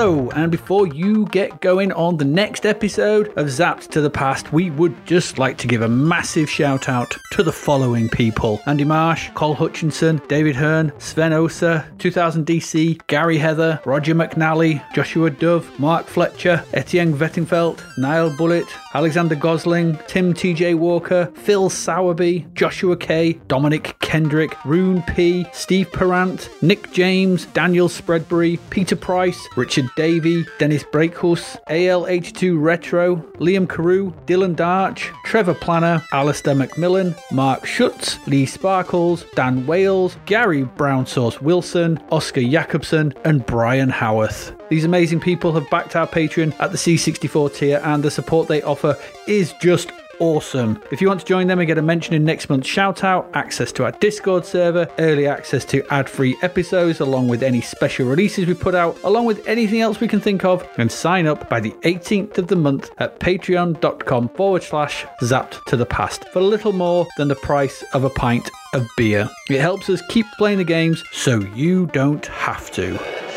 [0.00, 4.52] Hello, and before you get going on the next episode of Zapped to the Past,
[4.52, 8.60] we would just like to give a massive shout out to the following people.
[8.66, 15.30] Andy Marsh, Cole Hutchinson, David Hearne, Sven Osa, 2000 DC, Gary Heather, Roger McNally, Joshua
[15.30, 22.96] Dove, Mark Fletcher, Etienne Vettingfeld, Niall Bullitt, Alexander Gosling, Tim TJ Walker, Phil Sowerby, Joshua
[22.96, 30.46] K, Dominic Kendrick, Rune P, Steve Perrant, Nick James, Daniel Spreadbury, Peter Price, Richard Davey,
[30.58, 38.46] Dennis Breakhus, AL82 Retro, Liam Carew, Dylan Darch, Trevor Planner, Alistair McMillan, Mark Schutz, Lee
[38.46, 44.57] Sparkles, Dan Wales, Gary Brown Sauce Wilson, Oscar Jacobson, and Brian Howarth.
[44.70, 48.62] These amazing people have backed our Patreon at the C64 tier, and the support they
[48.62, 48.96] offer
[49.26, 50.82] is just awesome.
[50.90, 53.30] If you want to join them and get a mention in next month's shout out,
[53.34, 58.06] access to our Discord server, early access to ad free episodes, along with any special
[58.06, 61.48] releases we put out, along with anything else we can think of, and sign up
[61.48, 66.40] by the 18th of the month at patreon.com forward slash zapped to the past for
[66.40, 69.28] little more than the price of a pint of beer.
[69.48, 73.27] It helps us keep playing the games so you don't have to.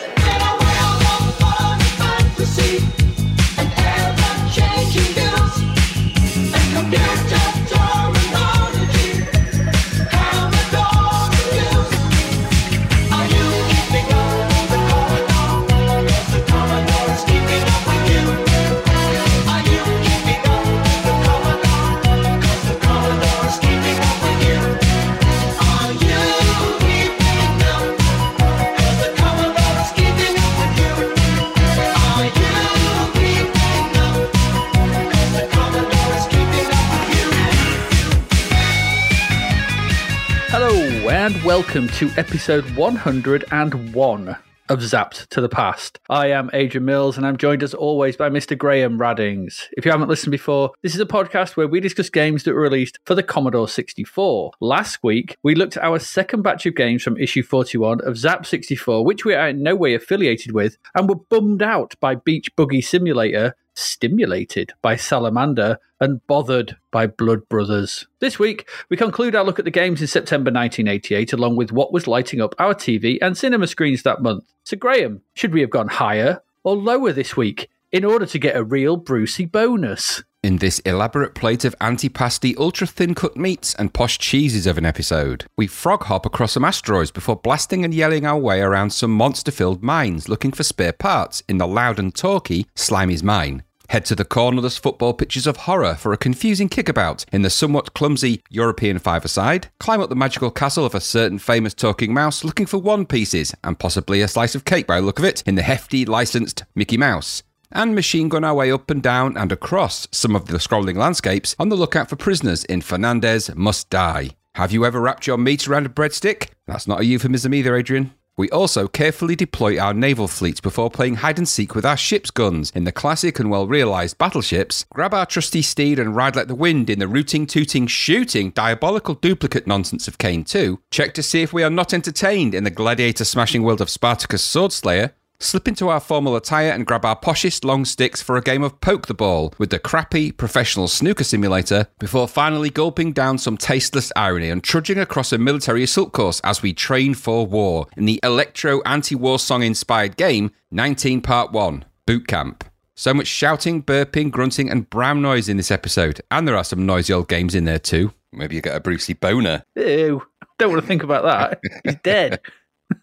[41.32, 44.38] And welcome to episode 101
[44.68, 45.98] of Zapped to the Past.
[46.10, 48.58] I am Adrian Mills and I'm joined as always by Mr.
[48.58, 49.68] Graham Raddings.
[49.78, 52.60] If you haven't listened before, this is a podcast where we discuss games that were
[52.60, 54.52] released for the Commodore 64.
[54.60, 59.06] Last week, we looked at our second batch of games from issue 41 of Zzap!64,
[59.06, 62.82] which we are in no way affiliated with, and were bummed out by Beach Buggy
[62.82, 68.08] Simulator stimulated by Salamander, and bothered by Blood Brothers.
[68.20, 71.94] This week, we conclude our look at the games in September 1988, along with what
[71.94, 74.52] was lighting up our TV and cinema screens that month.
[74.64, 78.56] So, Graham, should we have gone higher or lower this week in order to get
[78.56, 80.24] a real Brucey bonus?
[80.44, 85.46] In this elaborate plate of anti-pasty, ultra-thin cut meats and posh cheeses of an episode,
[85.56, 89.84] we frog hop across some asteroids before blasting and yelling our way around some monster-filled
[89.84, 93.62] mines looking for spare parts in the loud and talky Slimey's Mine.
[93.90, 97.94] Head to the cornerless football pitches of horror for a confusing kickabout in the somewhat
[97.94, 99.68] clumsy European five-a-side.
[99.80, 103.54] Climb up the magical castle of a certain famous talking mouse looking for one pieces
[103.64, 106.64] and possibly a slice of cake by the look of it in the hefty licensed
[106.74, 110.58] Mickey Mouse and machine gun our way up and down and across some of the
[110.58, 114.30] scrolling landscapes on the lookout for prisoners in Fernandez Must Die.
[114.56, 116.50] Have you ever wrapped your meat around a breadstick?
[116.68, 118.14] That's not a euphemism either, Adrian.
[118.38, 122.32] We also carefully deploy our naval fleets before playing hide and seek with our ship's
[122.32, 126.48] guns in the classic and well realised battleships, grab our trusty steed and ride like
[126.48, 131.24] the wind in the rooting, tooting, shooting, diabolical duplicate nonsense of Kane 2, check to
[131.24, 135.12] see if we are not entertained in the gladiator smashing world of Spartacus Swordslayer,
[135.42, 138.80] slip into our formal attire and grab our poshest long sticks for a game of
[138.82, 144.12] poke the ball with the crappy professional snooker simulator before finally gulping down some tasteless
[144.16, 148.20] irony and trudging across a military assault course as we train for war in the
[148.24, 152.64] electro anti-war song inspired game 19 part 1 boot camp
[152.96, 156.86] so much shouting burping grunting and brown noise in this episode and there are some
[156.86, 160.22] noisy old games in there too maybe you get a brucey boner Ew,
[160.62, 161.60] don't want to think about that.
[161.84, 162.40] He's dead.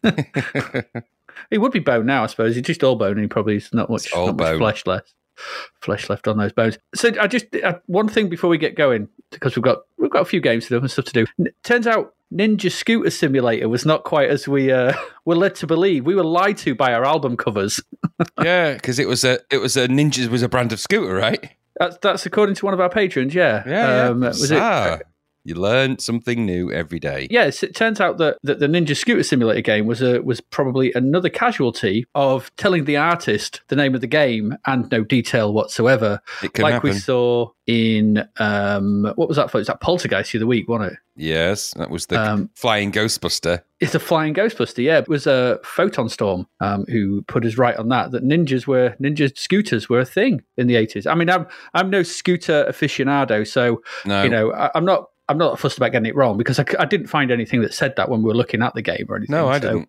[1.50, 2.54] he would be bone now, I suppose.
[2.54, 5.14] He's just all bone, and he probably is not much, not much flesh left.
[5.82, 6.78] Flesh left on those bones.
[6.96, 10.22] So I just uh, one thing before we get going, because we've got we've got
[10.22, 11.26] a few games to do and stuff to do.
[11.38, 14.94] N- turns out Ninja Scooter Simulator was not quite as we uh,
[15.24, 16.04] were led to believe.
[16.04, 17.80] We were lied to by our album covers.
[18.42, 21.52] yeah because it was a it was a ninja was a brand of scooter right
[21.78, 23.32] That's that's according to one of our patrons.
[23.32, 24.56] Yeah, Um, was it?
[25.48, 27.26] You learn something new every day.
[27.30, 30.92] Yes, it turns out that, that the Ninja Scooter Simulator game was a was probably
[30.92, 36.20] another casualty of telling the artist the name of the game and no detail whatsoever,
[36.42, 36.90] It can like happen.
[36.90, 39.50] we saw in um, what was that?
[39.50, 39.56] For?
[39.56, 40.98] It was that Poltergeist the other week, wasn't it?
[41.16, 43.62] Yes, that was the Um, flying Ghostbuster.
[43.80, 44.84] It's a flying Ghostbuster.
[44.84, 48.10] Yeah, it was a Photon Storm um, who put us right on that.
[48.10, 51.06] That ninjas were ninja scooters were a thing in the eighties.
[51.06, 55.08] I mean, I'm I'm no scooter aficionado, so No, you know I, I'm not.
[55.28, 58.08] I'm not fussed about getting it wrong because I didn't find anything that said that
[58.08, 59.34] when we were looking at the game or anything.
[59.34, 59.88] no, I so- didn't.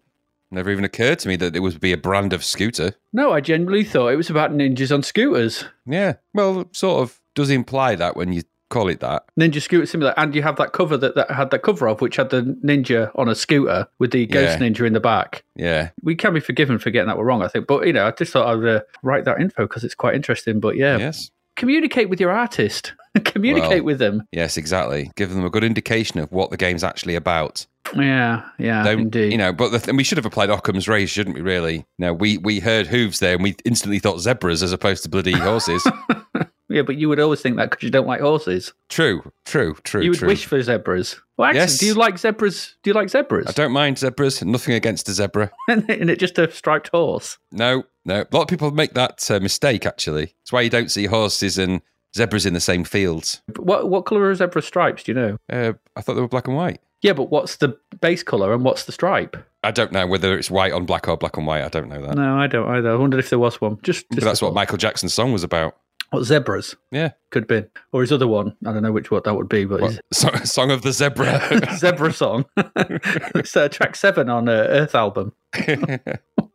[0.51, 2.94] Never even occurred to me that it would be a brand of scooter.
[3.13, 5.63] No, I genuinely thought it was about ninjas on scooters.
[5.86, 8.41] Yeah, well, sort of does imply that when you
[8.71, 9.25] call it that.
[9.39, 12.15] Ninja Scooter Simulator, and you have that cover that, that had that cover of, which
[12.15, 14.68] had the ninja on a scooter with the ghost Yeah.
[14.68, 15.44] ninja in the back.
[15.56, 17.68] Yeah, We can be forgiven for getting that one wrong, I think.
[17.68, 20.59] But you know, I just thought I'd uh, write that info because it's quite interesting.
[20.59, 22.94] But yeah, yes, communicate with your artist.
[23.25, 24.23] communicate Well- with them.
[24.31, 25.11] yes, exactly.
[25.15, 27.65] Give them a good indication of what the game's actually about.
[27.95, 29.31] Yeah, yeah, Don't indeed.
[29.31, 29.51] you know?
[29.51, 31.41] But the th- and we should have applied Occam's razor, shouldn't we?
[31.41, 31.85] Really?
[31.97, 35.31] No, we we heard hooves there, and we instantly thought zebras as opposed to bloody
[35.33, 35.83] horses.
[36.69, 38.73] yeah, but you would always think that because you don't like horses.
[38.89, 40.27] true, true, true, you would true.
[40.27, 41.19] wish for zebras.
[41.38, 41.77] Well, actually, Yes.
[41.79, 42.75] do you like zebras?
[42.83, 43.47] Do you like zebras?
[43.47, 44.44] I don't mind zebras.
[44.44, 45.50] Nothing against a zebra.
[45.69, 47.39] Isn't it just a striped horse?
[47.51, 48.21] No, no.
[48.21, 49.85] A lot of people make that uh, mistake.
[49.85, 51.81] Actually, it's why you don't see horses and
[52.15, 53.41] zebras in the same fields.
[53.57, 55.03] What what color are zebra stripes?
[55.03, 55.38] Do you know?
[55.51, 56.81] Uh, I thought they were black and white.
[57.01, 59.38] Yeah, but what's the base color and what's the stripe?
[59.63, 61.63] I don't know whether it's white on black or black on white.
[61.63, 62.15] I don't know that.
[62.15, 62.91] No, I don't either.
[62.91, 63.77] I wondered if there was one.
[63.83, 64.53] Just, just that's what.
[64.53, 65.77] Michael Jackson's song was about.
[66.11, 67.11] What zebras Yeah.
[67.29, 68.56] could have been, or his other one.
[68.65, 70.01] I don't know which what that would be, but What?
[70.11, 71.39] So- song of the zebra.
[71.77, 72.45] zebra song.
[72.57, 75.33] it's uh, track seven on uh, Earth album.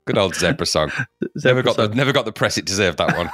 [0.07, 0.91] Good old zebra song.
[1.39, 2.99] Zebra never got the never got the press it deserved.
[2.99, 3.31] That one.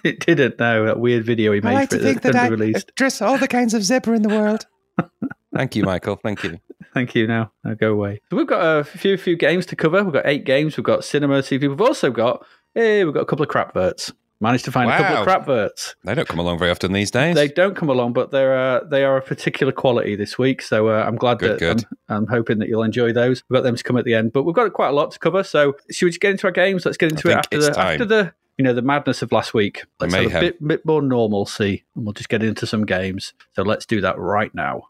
[0.04, 0.58] it didn't.
[0.58, 2.94] No, that weird video he made for it that, couldn't be released.
[2.94, 4.66] dress all the kinds of zebra in the world.
[5.54, 6.16] Thank you, Michael.
[6.22, 6.60] Thank you.
[6.94, 7.26] Thank you.
[7.26, 8.20] Now, now go away.
[8.30, 10.02] So we've got a few few games to cover.
[10.04, 10.76] We've got eight games.
[10.76, 11.68] We've got cinema TV.
[11.68, 14.12] We've also got hey, we've got a couple of crap verts.
[14.42, 15.94] Managed to find a couple of crapverts.
[16.02, 17.36] They don't come along very often these days.
[17.36, 20.62] They don't come along, but they're uh, they are a particular quality this week.
[20.62, 21.84] So uh, I'm glad Good, that good.
[22.08, 23.44] I'm, I'm hoping that you'll enjoy those.
[23.48, 25.20] We've got them to come at the end, but we've got quite a lot to
[25.20, 25.44] cover.
[25.44, 26.84] So should we just get into our games?
[26.84, 27.92] Let's get into it after the time.
[27.92, 29.84] after the you know the madness of last week.
[30.00, 33.34] Let's have a bit bit more normalcy, and we'll just get into some games.
[33.52, 34.88] So let's do that right now.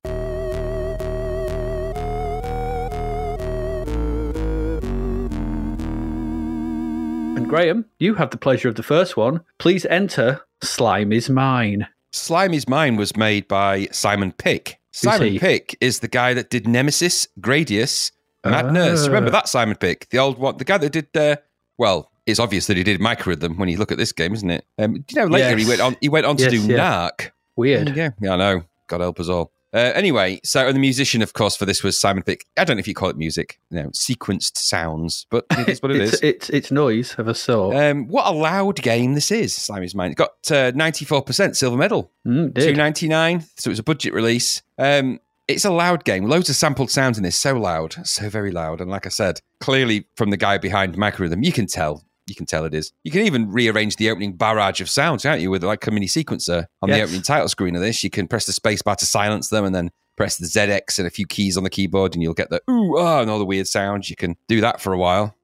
[7.52, 9.42] Graham, you have the pleasure of the first one.
[9.58, 11.86] Please enter Slimey's Mine.
[12.10, 14.80] Slimey's Mine was made by Simon Pick.
[14.90, 15.38] Simon?
[15.38, 18.10] Pick is the guy that did Nemesis, Gradius,
[18.42, 19.02] Mad Nurse.
[19.02, 19.08] Ah.
[19.08, 21.14] Remember that Simon Pick, the old one, the guy that did.
[21.14, 21.36] Uh,
[21.76, 24.64] well, it's obvious that he did Microrhythm when you look at this game, isn't it?
[24.78, 25.94] Um, do you know later he went on?
[26.00, 27.10] He went on to Yes, do yeah.
[27.10, 27.32] Narc.
[27.56, 27.94] Weird.
[27.94, 28.62] Yeah, yeah, I know.
[28.88, 29.52] God help us all.
[29.74, 32.46] Uh, anyway, so and the musician, of course, for this was Simon Pick.
[32.56, 35.82] I don't know if you call it music, you know, sequenced sounds, but it is
[35.82, 36.20] what it it's, is.
[36.22, 37.76] It's, it's noise of a sort.
[37.76, 40.12] Um, what a loud game this is, Slimey's Mine.
[40.12, 42.10] It got uh, 94% silver medal.
[42.26, 42.76] Mm, Two did.
[42.76, 43.44] ninety nine.
[43.56, 44.62] So it was a budget release.
[44.78, 46.24] Um, it's a loud game.
[46.26, 47.36] Loads of sampled sounds in this.
[47.36, 48.80] So loud, so very loud.
[48.80, 52.04] And like I said, clearly from the guy behind Microrhythm, you can tell.
[52.26, 52.92] You can tell it is.
[53.04, 55.50] You can even rearrange the opening barrage of sounds, can't you?
[55.50, 58.46] With like a mini sequencer on the opening title screen of this, you can press
[58.46, 61.56] the space bar to silence them, and then press the ZX and a few keys
[61.56, 64.08] on the keyboard, and you'll get the ooh ah and all the weird sounds.
[64.08, 65.34] You can do that for a while.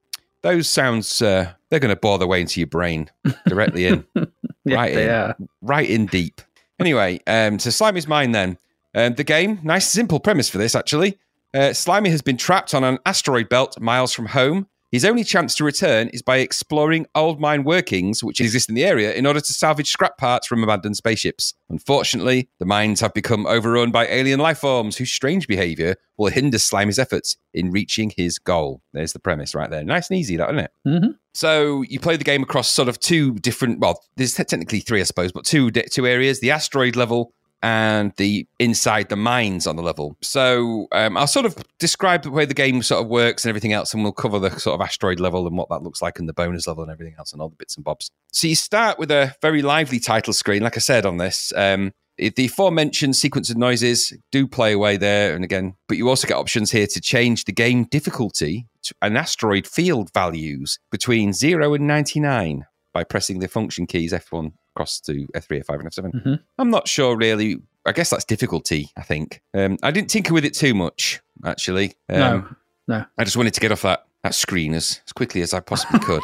[0.41, 3.09] Those sounds, uh, they're going to bore their way into your brain
[3.45, 4.05] directly in
[4.63, 5.09] yeah, right in.
[5.09, 5.35] are.
[5.61, 6.41] right in deep.
[6.79, 8.57] Anyway, um, so Slimy's mine then.
[8.95, 11.19] Um, the game, nice simple premise for this actually.
[11.53, 14.67] Uh, Slimy has been trapped on an asteroid belt miles from home.
[14.91, 18.83] His only chance to return is by exploring old mine workings which exist in the
[18.85, 21.53] area in order to salvage scrap parts from abandoned spaceships.
[21.69, 26.57] Unfortunately, the mines have become overrun by alien life forms whose strange behavior will hinder
[26.57, 28.81] Slimy's efforts in reaching his goal.
[28.93, 29.83] There's the premise right there.
[29.83, 30.71] Nice and easy, that, isn't it?
[30.87, 31.15] Mhm.
[31.35, 33.79] So you play the game across sort of two different.
[33.79, 38.47] Well, there's technically three, I suppose, but two two areas: the asteroid level and the
[38.59, 40.17] inside the mines on the level.
[40.21, 43.73] So um, I'll sort of describe the way the game sort of works and everything
[43.73, 46.29] else, and we'll cover the sort of asteroid level and what that looks like, and
[46.29, 48.09] the bonus level and everything else, and all the bits and bobs.
[48.31, 51.51] So you start with a very lively title screen, like I said on this.
[51.55, 56.27] Um, the aforementioned sequence of noises do play away there and again, but you also
[56.27, 61.73] get options here to change the game difficulty to an asteroid field values between 0
[61.73, 66.25] and 99 by pressing the function keys F1 across to F3, F5, and F7.
[66.25, 66.39] Mhm.
[66.57, 67.57] I'm not sure really.
[67.85, 69.41] I guess that's difficulty, I think.
[69.53, 71.95] Um, I didn't tinker with it too much, actually.
[72.07, 72.55] Um, No,
[72.87, 73.05] no.
[73.17, 75.99] I just wanted to get off that, that screen as, as quickly as I possibly
[76.05, 76.23] could.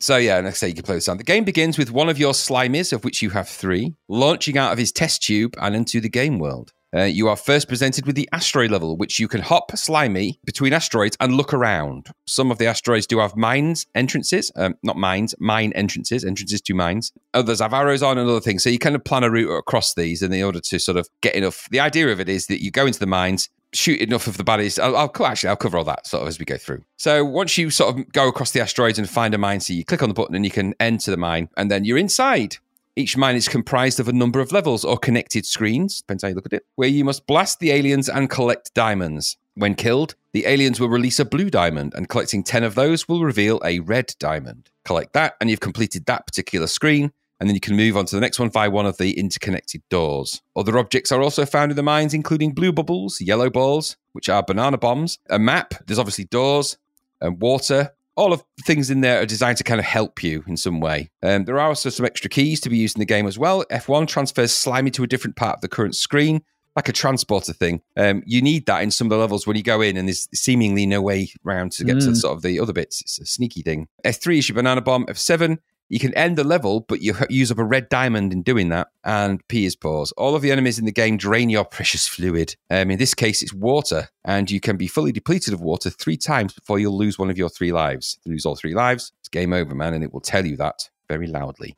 [0.00, 1.20] So yeah, and I say you can play the sound.
[1.20, 4.72] The game begins with one of your slimies, of which you have three, launching out
[4.72, 6.72] of his test tube and into the game world.
[6.94, 10.72] Uh, you are first presented with the asteroid level, which you can hop slimy between
[10.72, 12.08] asteroids and look around.
[12.26, 16.74] Some of the asteroids do have mines entrances, um, not mines, mine entrances, entrances to
[16.74, 17.12] mines.
[17.34, 18.64] Others have arrows on and other things.
[18.64, 21.34] So you kind of plan a route across these in order to sort of get
[21.34, 21.68] enough.
[21.70, 24.44] The idea of it is that you go into the mines, shoot enough of the
[24.44, 24.82] baddies.
[24.82, 26.82] I'll, I'll actually I'll cover all that sort of as we go through.
[26.96, 29.84] So once you sort of go across the asteroids and find a mine, so you
[29.84, 32.56] click on the button and you can enter the mine, and then you're inside.
[32.96, 36.34] Each mine is comprised of a number of levels or connected screens, depends how you
[36.34, 39.36] look at it, where you must blast the aliens and collect diamonds.
[39.54, 43.24] When killed, the aliens will release a blue diamond, and collecting 10 of those will
[43.24, 44.70] reveal a red diamond.
[44.84, 48.16] Collect that, and you've completed that particular screen, and then you can move on to
[48.16, 50.42] the next one via one of the interconnected doors.
[50.56, 54.42] Other objects are also found in the mines, including blue bubbles, yellow balls, which are
[54.42, 56.76] banana bombs, a map, there's obviously doors,
[57.20, 57.92] and water.
[58.20, 60.78] All of the things in there are designed to kind of help you in some
[60.78, 61.10] way.
[61.22, 63.64] Um, there are also some extra keys to be used in the game as well.
[63.70, 66.42] F1 transfers Slimy to a different part of the current screen,
[66.76, 67.80] like a transporter thing.
[67.96, 70.28] Um, you need that in some of the levels when you go in, and there's
[70.34, 72.04] seemingly no way around to get mm.
[72.04, 73.00] to sort of the other bits.
[73.00, 73.88] It's a sneaky thing.
[74.04, 75.06] F3 is your banana bomb.
[75.06, 75.56] F7
[75.90, 78.88] you can end the level, but you use up a red diamond in doing that.
[79.04, 80.12] And P is pause.
[80.12, 82.54] All of the enemies in the game drain your precious fluid.
[82.70, 86.16] Um, in this case, it's water, and you can be fully depleted of water three
[86.16, 88.18] times before you'll lose one of your three lives.
[88.24, 90.88] You lose all three lives, it's game over, man, and it will tell you that
[91.08, 91.76] very loudly.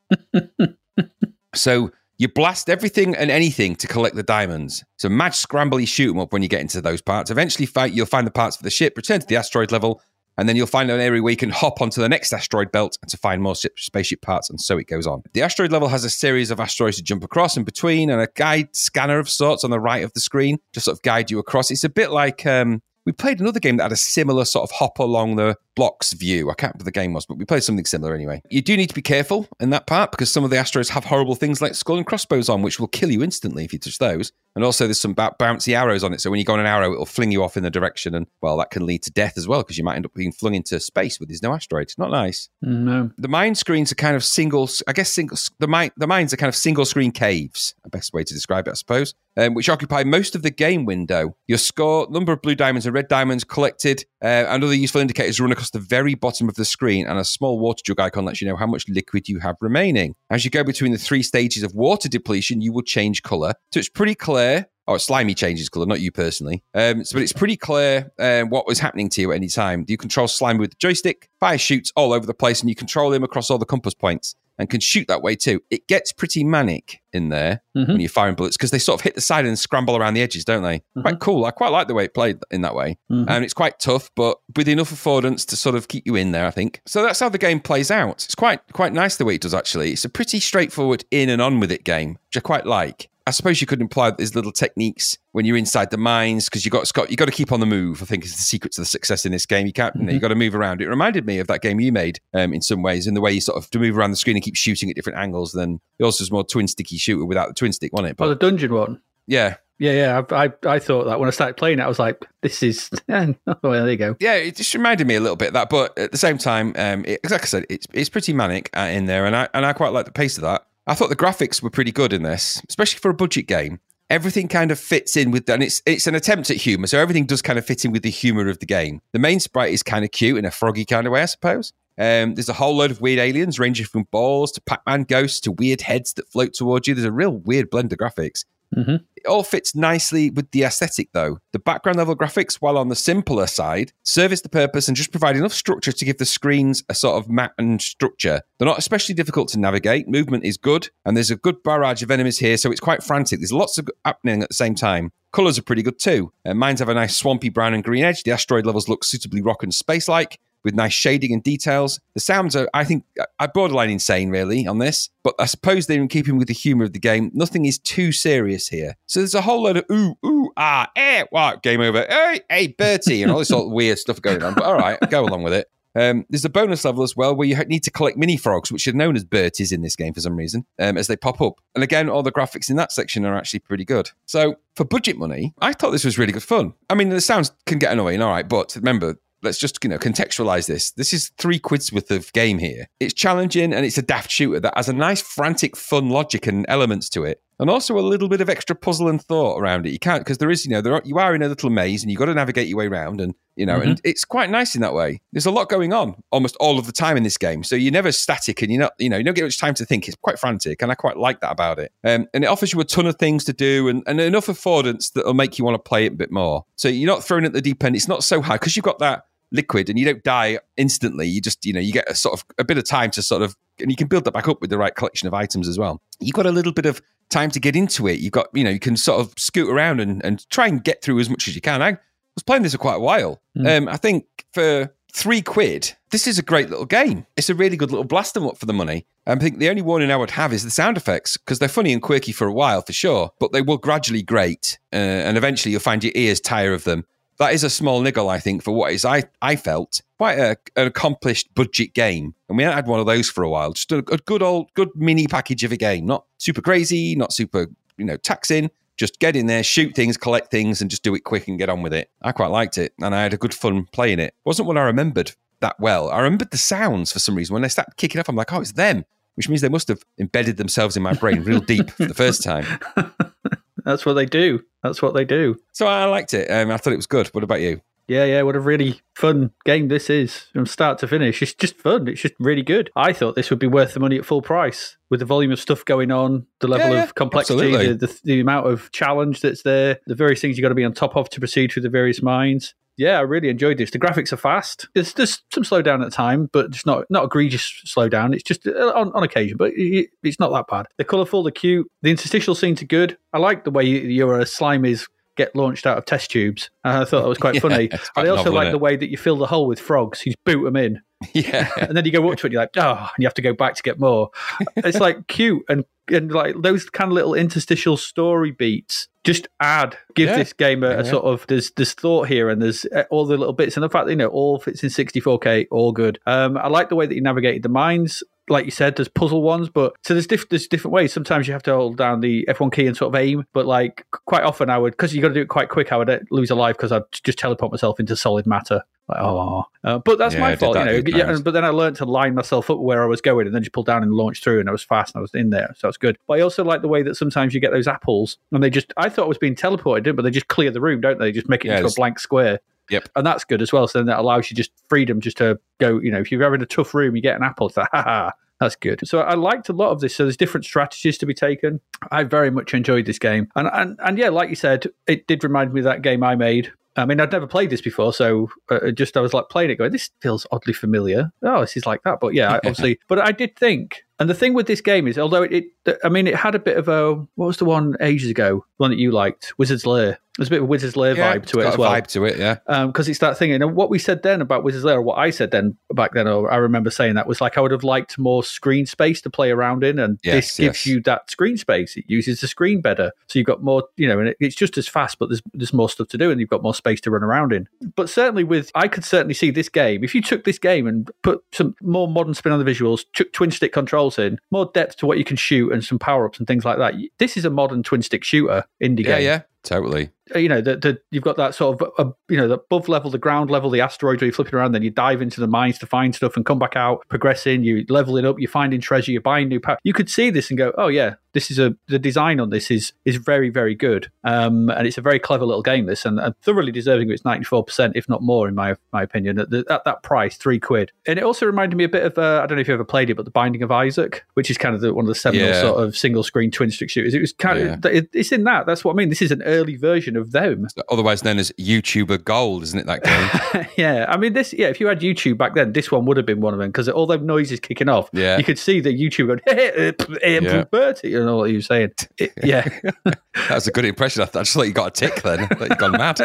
[1.55, 4.85] so you blast everything and anything to collect the diamonds.
[4.97, 7.31] So match, scramble, you shoot them up when you get into those parts.
[7.31, 10.03] Eventually, fight, you'll find the parts for the ship, return to the asteroid level,
[10.39, 12.99] and then you'll find an area where you can hop onto the next asteroid belt
[13.03, 15.23] and to find more spaceship parts, and so it goes on.
[15.33, 18.29] The asteroid level has a series of asteroids to jump across and between, and a
[18.35, 21.39] guide scanner of sorts on the right of the screen to sort of guide you
[21.39, 21.71] across.
[21.71, 24.71] It's a bit like um, we played another game that had a similar sort of
[24.71, 26.51] hop along the blocks view.
[26.51, 28.43] I can't remember the game was, but we played something similar anyway.
[28.51, 31.05] You do need to be careful in that part because some of the asteroids have
[31.05, 33.99] horrible things like skull and crossbows on, which will kill you instantly if you touch
[33.99, 34.33] those.
[34.55, 36.21] And also, there's some bouncy arrows on it.
[36.21, 38.15] So when you go on an arrow, it'll fling you off in the direction.
[38.15, 40.33] And, well, that can lead to death as well because you might end up being
[40.33, 41.97] flung into space with these no asteroids.
[41.97, 42.51] Not nice.
[42.61, 43.11] No.
[43.17, 46.37] The mine screens are kind of single, I guess, single, the, mine, the mines are
[46.37, 49.71] kind of single screen caves, the best way to describe it, I suppose, um, which
[49.71, 51.35] occupy most of the game window.
[51.47, 55.41] Your score, number of blue diamonds and red diamonds collected, uh, and other useful indicators
[55.41, 57.07] run across the very bottom of the screen.
[57.07, 60.15] And a small water jug icon lets you know how much liquid you have remaining.
[60.31, 63.55] As you go between the three stages of water depletion, you will change color.
[63.73, 64.42] So it's pretty clear
[64.89, 66.65] Oh, slimy changes colour, not you personally.
[66.75, 69.85] Um, so, but it's pretty clear um, what was happening to you at any time.
[69.87, 73.13] You control slimy with the joystick, fire shoots all over the place, and you control
[73.13, 75.61] him across all the compass points and can shoot that way too.
[75.71, 77.91] It gets pretty manic in there mm-hmm.
[77.91, 80.23] when you're firing bullets because they sort of hit the side and scramble around the
[80.23, 80.79] edges, don't they?
[80.79, 81.03] Mm-hmm.
[81.03, 81.45] Quite cool.
[81.45, 82.99] I quite like the way it played in that way.
[83.11, 83.29] Mm-hmm.
[83.29, 86.47] And it's quite tough, but with enough affordance to sort of keep you in there,
[86.47, 86.81] I think.
[86.87, 88.25] So that's how the game plays out.
[88.25, 89.93] It's quite quite nice the way it does actually.
[89.93, 93.09] It's a pretty straightforward in and on with it game, which I quite like.
[93.27, 96.65] I suppose you could imply that there's little techniques when you're inside the mines because
[96.65, 97.11] you got Scott.
[97.11, 98.03] You got to keep on the move.
[98.03, 99.67] I think is the secret to the success in this game.
[99.67, 99.97] You can't.
[99.97, 100.11] Mm-hmm.
[100.11, 100.81] You, got to move around.
[100.81, 103.33] It reminded me of that game you made um, in some ways, in the way
[103.33, 105.53] you sort of to move around the screen and keep shooting at different angles.
[105.53, 108.17] Then yours was more twin sticky shooter without the twin stick, wasn't it?
[108.17, 109.01] But, oh, the dungeon one.
[109.27, 110.23] Yeah, yeah, yeah.
[110.31, 112.89] I, I, I, thought that when I started playing it, I was like, "This is."
[113.09, 114.17] well, there you go.
[114.21, 116.73] Yeah, it just reminded me a little bit of that, but at the same time,
[116.77, 119.67] um, it, like I said, it's it's pretty manic uh, in there, and I and
[119.67, 120.67] I quite like the pace of that.
[120.87, 123.79] I thought the graphics were pretty good in this, especially for a budget game.
[124.11, 127.25] Everything kind of fits in with, and it's it's an attempt at humor, so everything
[127.25, 129.01] does kind of fit in with the humor of the game.
[129.13, 131.73] The main sprite is kind of cute in a froggy kind of way, I suppose.
[131.99, 135.53] Um, there's a whole load of weird aliens, ranging from balls to Pac-Man ghosts to
[135.53, 136.95] weird heads that float towards you.
[136.95, 138.45] There's a real weird blend of graphics.
[138.77, 138.97] Mm-hmm.
[139.17, 141.39] It all fits nicely with the aesthetic, though.
[141.53, 145.37] The background level graphics, while on the simpler side, service the purpose and just provide
[145.37, 148.43] enough structure to give the screens a sort of map and structure.
[148.59, 150.09] They're not especially difficult to navigate.
[150.09, 153.41] Movement is good, and there's a good barrage of enemies here, so it's quite frantic.
[153.41, 155.13] There's lots of happening at the same time.
[155.33, 156.33] Colors are pretty good too.
[156.45, 158.23] Uh, mines have a nice swampy brown and green edge.
[158.23, 162.01] The asteroid levels look suitably rock and space like with nice shading and details.
[162.15, 163.05] The sounds are, I think,
[163.39, 165.11] are borderline insane, really, on this.
[165.23, 167.31] But I suppose they're in keeping with the humor of the game.
[167.35, 168.97] Nothing is too serious here.
[169.07, 172.67] So there's a whole load of ooh, ooh, ah, eh, what, game over, hey, hey,
[172.69, 174.55] Bertie, and all this sort of weird stuff going on.
[174.55, 175.69] But all right, go along with it.
[175.95, 178.89] Um, there's a bonus level as well where you need to collect mini frogs, which
[178.89, 181.61] are known as Berties in this game for some reason, um, as they pop up.
[181.75, 184.11] And again, all the graphics in that section are actually pretty good.
[184.27, 186.75] So for budget money, I thought this was really good fun.
[186.89, 189.99] I mean, the sounds can get annoying, all right, but remember, let's just you know
[189.99, 190.93] contextualize this.
[190.93, 192.89] This is three quids worth of game here.
[193.01, 196.65] It's challenging and it's a daft shooter that has a nice frantic fun logic and
[196.69, 197.43] elements to it.
[197.59, 199.93] And also a little bit of extra puzzle and thought around it.
[199.93, 202.03] You can't because there is, you know, there are, you are in a little maze
[202.03, 203.91] and you've got to navigate your way around, and you know, mm-hmm.
[203.91, 205.21] and it's quite nice in that way.
[205.33, 207.93] There's a lot going on almost all of the time in this game, so you're
[207.93, 210.09] never static, and you're not, you know, you don't get much time to think.
[210.09, 211.93] It's quite frantic, and I quite like that about it.
[212.03, 215.13] Um, and it offers you a ton of things to do, and, and enough affordance
[215.13, 216.65] that'll make you want to play it a bit more.
[216.75, 217.95] So you're not thrown at the deep end.
[217.95, 221.29] It's not so hard because you've got that liquid and you don't die instantly.
[221.29, 223.43] You just, you know, you get a sort of a bit of time to sort
[223.43, 225.79] of, and you can build that back up with the right collection of items as
[225.79, 226.01] well.
[226.21, 228.21] You've got a little bit of time to get into it.
[228.21, 231.03] You've got, you know, you can sort of scoot around and, and try and get
[231.03, 231.83] through as much as you can.
[231.83, 231.99] I
[232.35, 233.41] was playing this for quite a while.
[233.57, 233.79] Mm.
[233.79, 237.27] Um, I think for three quid, this is a great little game.
[237.37, 239.07] It's a really good little blast them up for the money.
[239.27, 241.93] I think the only warning I would have is the sound effects because they're funny
[241.93, 245.73] and quirky for a while for sure, but they will gradually grate, uh, and eventually
[245.73, 247.05] you'll find your ears tire of them.
[247.43, 250.57] That is a small niggle, I think, for what is I I felt quite a,
[250.77, 253.73] an accomplished budget game, and we hadn't had one of those for a while.
[253.73, 257.33] Just a, a good old good mini package of a game, not super crazy, not
[257.33, 258.71] super you know taxing.
[258.97, 261.69] Just get in there, shoot things, collect things, and just do it quick and get
[261.69, 262.13] on with it.
[262.23, 264.37] I quite liked it, and I had a good fun playing it.
[264.45, 265.33] wasn't what I remembered
[265.63, 266.11] that well.
[266.11, 267.55] I remembered the sounds for some reason.
[267.55, 270.05] When they started kicking off, I'm like, oh, it's them, which means they must have
[270.17, 272.67] embedded themselves in my brain real deep for the first time.
[273.85, 274.63] That's what they do.
[274.83, 275.57] That's what they do.
[275.73, 276.51] So I liked it.
[276.51, 277.29] Um, I thought it was good.
[277.29, 277.81] What about you?
[278.09, 281.41] Yeah, yeah, what a really fun game this is from start to finish.
[281.41, 282.09] It's just fun.
[282.09, 282.91] It's just really good.
[282.97, 285.61] I thought this would be worth the money at full price with the volume of
[285.61, 289.41] stuff going on, the level Yeah, yeah, of complexity, the, the, the amount of challenge
[289.41, 291.85] that's there, the various things you've got to be on top of to proceed through
[291.85, 292.75] the various mines.
[293.03, 293.91] Yeah, I really enjoyed this.
[293.91, 294.89] The graphics are fast.
[294.95, 298.33] There's just some slowdown at time, but it's not not egregious slowdown.
[298.35, 300.87] It's just uh, on, on occasion, but it, it's not that bad.
[300.97, 301.91] They're colourful, they're cute.
[302.03, 303.19] The interstitial scenes are good.
[303.33, 306.71] I like the way you- your slime slimies get launched out of test tubes.
[306.85, 307.91] I thought that was quite Yeah, funny.
[308.17, 310.25] I also novel, like the way that you fill the hole with frogs.
[310.27, 311.01] You boot them in,
[311.33, 311.71] Yeah.
[311.77, 312.49] and then you go up to it.
[312.49, 314.31] And you're like, oh, and you have to go back to get more.
[314.77, 319.09] it's like cute and and like those kind of little interstitial story beats.
[319.25, 320.37] Just add, give Yeah.
[320.37, 321.11] this game a, a Yeah.
[321.11, 323.89] sort of there's there's thought here, and there's uh, all the little bits, and the
[323.89, 326.19] fact that you know all fits in 64k, all good.
[326.27, 328.23] Um, I like the way that you navigated the mines.
[328.49, 331.13] Like you said, there's puzzle ones, but so there's diff- there's different ways.
[331.13, 334.05] Sometimes you have to hold down the F1 key and sort of aim, but like
[334.27, 335.93] quite often I would because you got to do it quite quick.
[335.93, 338.83] I would uh, lose a life because I'd just teleport myself into solid matter.
[339.09, 341.03] Like, oh, uh, but that's Yeah, my fault, you know.
[341.07, 343.63] Yeah, but then I learned to line myself up where I was going, and then
[343.63, 345.75] just pull down and launch through, and I was fast and I was in there,
[345.77, 346.17] so it's good.
[346.27, 348.93] But I also like the way that sometimes you get those apples, and they just
[348.97, 351.31] I thought I was being teleported, didn't, but they just clear the room, don't they?
[351.33, 352.61] Just make it Yeah, into a blank square.
[352.93, 353.09] Yep.
[353.17, 353.89] And that's good as well.
[353.89, 356.63] So then that allows you just freedom just to go, you know, if you're having
[356.63, 358.33] a tough room, you get an apple, it's like, ha ha.
[358.61, 359.01] That's good.
[359.09, 360.15] So I liked a lot of this.
[360.15, 361.81] So there's different strategies to be taken.
[362.13, 363.49] I very much enjoyed this game.
[363.57, 366.37] And and, and yeah, like you said, it did remind me of that game I
[366.37, 366.73] made.
[366.95, 369.77] I mean, I'd never played this before, so uh, just I was like playing it,
[369.77, 372.99] going, "This feels oddly familiar." Oh, this is like that, but yeah, I, obviously.
[373.09, 376.11] But I did think, and the thing with this game is, although it, it, I
[376.11, 378.91] mean, it had a bit of a what was the one ages ago, the one
[378.91, 380.19] that you liked, Wizard's Lair.
[380.39, 382.25] There's a bit of Wizard's Lair Yeah, vibe to it as a well Vibe to
[382.25, 382.59] it, yeah.
[382.67, 383.53] Um, because it's that thing.
[383.53, 386.51] And what we said then about Wizards Lair, what I said then back then, or
[386.51, 389.51] I remember saying that was like I would have liked more screen space to play
[389.51, 390.87] around in, and Yes, this gives yes.
[390.87, 391.97] you that screen space.
[391.97, 394.79] It uses the screen better, so you've got more, you know, and it, it's just
[394.79, 397.11] as fast, but there's there's more stuff to do, and you've got more space to
[397.11, 397.69] run around in.
[397.95, 401.11] But certainly, with I could certainly see this game if you took this game and
[401.23, 404.97] put some more modern spin on the visuals, took twin stick controls in, more depth
[404.97, 406.95] to what you can shoot, and some power ups and things like that.
[407.19, 410.11] This is a modern twin stick shooter indie Yeah, game Yeah, yeah, totally.
[410.35, 412.89] Uh, you know, the, the, you've got that sort of, uh, you know, the above
[412.89, 415.47] level, the ground level, the asteroids where you're flipping around, then you dive into the
[415.49, 419.13] mines to find stuff and come back out, progressing, you leveling up, you're finding treasure,
[419.13, 419.79] you're buying new power.
[419.83, 422.71] You could see this and go, oh yeah, this is a the design on this
[422.71, 425.87] is is very very good, um, and it's a very clever little game.
[425.87, 428.77] This and, and thoroughly deserving of its ninety four percent, if not more, in my
[428.93, 429.39] my opinion.
[429.39, 432.19] At, the, at that price, three quid, and it also reminded me a bit of
[432.19, 434.51] uh, I don't know if you ever played it, but the Binding of Isaac, which
[434.51, 435.61] is kind of the, one of the seminal Yeah.
[435.61, 437.15] sort of single screen twin stick shooters.
[437.15, 438.67] It was kind of it, it's in that.
[438.67, 439.09] That's what I mean.
[439.09, 440.67] This is an early version of them.
[440.89, 443.67] Otherwise known as YouTuber Gold, isn't it, that game?
[443.77, 444.53] yeah, I mean this.
[444.53, 446.71] Yeah, if you had YouTube back then, this one would have been one of them
[446.71, 448.09] because all them noises kicking off.
[448.13, 448.39] Yeah.
[448.39, 450.65] you could see the YouTube going, "Hey, hey, hey, Yeah.
[450.65, 451.93] Bertie," you know what was saying.
[452.19, 452.69] It- yeah,
[453.05, 454.23] that was a good impression.
[454.23, 455.41] I, thought, I just thought you got a tick then.
[455.41, 456.21] I thought gone mad.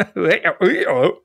[0.90, 1.20] Oh.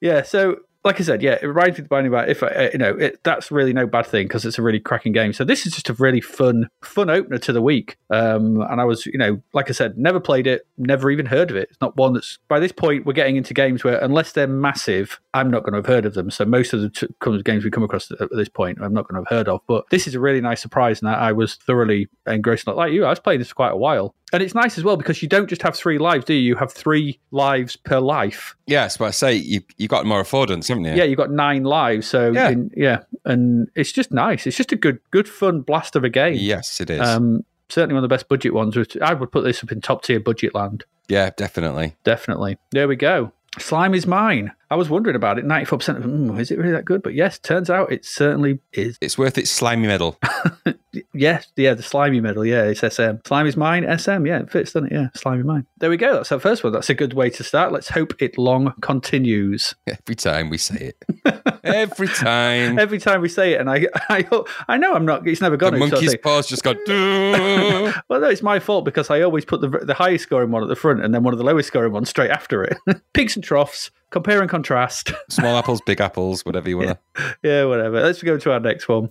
[0.00, 0.22] yeah.
[0.22, 2.96] So, like I said, yeah, it reminds me of Binding about if I, you know
[2.96, 5.32] it, that's really no bad thing because it's a really cracking game.
[5.32, 7.96] So this is just a really fun, fun opener to the week.
[8.08, 11.50] Um, and I was, you know, like I said, never played it, never even heard
[11.50, 11.68] of it.
[11.70, 15.20] It's not one that's by this point we're getting into games where unless they're massive,
[15.34, 16.30] I'm not going to have heard of them.
[16.30, 19.22] So most of the t- games we come across at this point, I'm not going
[19.22, 19.60] to have heard of.
[19.66, 22.66] But this is a really nice surprise, and I, I was thoroughly engrossed.
[22.66, 22.76] Not.
[22.76, 24.14] Like you, I was playing this for quite a while.
[24.32, 26.40] And it's nice as well because you don't just have three lives, do you?
[26.40, 28.54] You have three lives per life.
[28.66, 30.94] Yes, but I say you you got more affordance, haven't you?
[30.94, 32.06] Yeah, you've got nine lives.
[32.06, 32.50] So Yeah.
[32.50, 34.46] yeah, yeah, and it's just nice.
[34.46, 36.34] It's just a good, good, fun blast of a game.
[36.36, 37.00] Yes, it is.
[37.00, 38.76] Um, certainly one of the best budget ones.
[38.76, 40.84] Which I would put this up in top tier budget land.
[41.08, 41.96] yeah, definitely.
[42.04, 42.56] Definitely.
[42.70, 43.32] There we go.
[43.58, 44.52] Slime is mine.
[44.70, 45.44] I was wondering about it.
[45.44, 47.02] Ninety-four percent of mm, is it really that good?
[47.02, 48.96] But yes, turns out it certainly is.
[49.00, 50.18] It's worth its slimy medal.
[51.14, 52.44] Yes, yeah, the slimy medal.
[52.44, 53.18] Yeah, it's SM.
[53.24, 53.86] Slime is mine.
[53.98, 54.26] SM.
[54.26, 54.94] Yeah, it fits, doesn't it?
[54.94, 55.66] Yeah, slimy mine.
[55.78, 56.14] There we go.
[56.14, 56.72] That's our first one.
[56.72, 57.72] That's a good way to start.
[57.72, 59.74] Let's hope it long continues.
[59.86, 60.92] Every time we say
[61.24, 61.60] it.
[61.64, 62.78] Every time.
[62.78, 64.26] Every time we say it, and I, I,
[64.66, 65.26] I know I'm not.
[65.28, 65.74] It's never gone.
[65.74, 66.76] I monkey's think, paws just got.
[66.86, 70.62] "Doo." Well, no, it's my fault because I always put the the highest scoring one
[70.62, 72.78] at the front and then one of the lowest scoring ones straight after it.
[73.12, 73.90] Peaks and troughs.
[74.10, 75.12] Compare and contrast.
[75.30, 77.36] Small apples, big apples, whatever you want to.
[77.42, 78.00] yeah, whatever.
[78.02, 79.10] Let's go to our next one.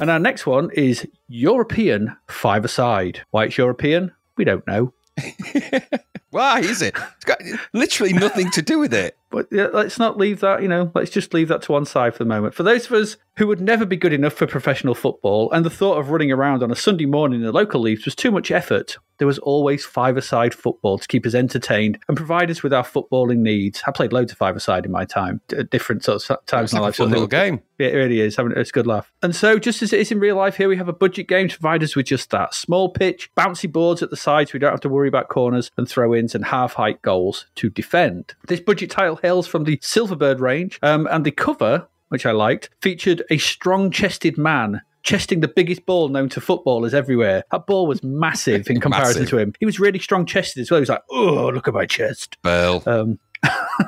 [0.00, 3.22] And our next one is European five aside.
[3.30, 4.94] Why it's European, we don't know.
[6.30, 6.94] Why is it?
[7.16, 7.40] It's got
[7.72, 9.17] literally nothing to do with it.
[9.30, 12.14] But yeah, let's not leave that, you know, let's just leave that to one side
[12.14, 12.54] for the moment.
[12.54, 15.70] For those of us who would never be good enough for professional football and the
[15.70, 18.50] thought of running around on a Sunday morning in the local leagues was too much
[18.50, 22.84] effort, there was always five-a-side football to keep us entertained and provide us with our
[22.84, 23.82] footballing needs.
[23.86, 26.78] I played loads of five-a-side in my time, at different sorts of times It's in
[26.78, 27.08] my like a life.
[27.08, 27.60] fun little game.
[27.78, 28.36] Yeah, it really is.
[28.38, 29.12] It's a good laugh.
[29.22, 31.48] And so, just as it is in real life, here we have a budget game
[31.48, 34.52] to provide us with just that: small pitch, bouncy boards at the sides.
[34.52, 38.34] We don't have to worry about corners and throw-ins and half-height goals to defend.
[38.48, 42.70] This budget title hails from the Silverbird range, um, and the cover, which I liked,
[42.80, 44.80] featured a strong-chested man.
[45.04, 47.44] Chesting the biggest ball known to footballers everywhere.
[47.52, 49.30] That ball was massive in comparison Massive.
[49.30, 49.52] to him.
[49.60, 50.78] He was really strong chested as well.
[50.78, 52.36] He was like, oh, look at my chest.
[52.42, 52.82] Bell.
[52.84, 53.18] Um,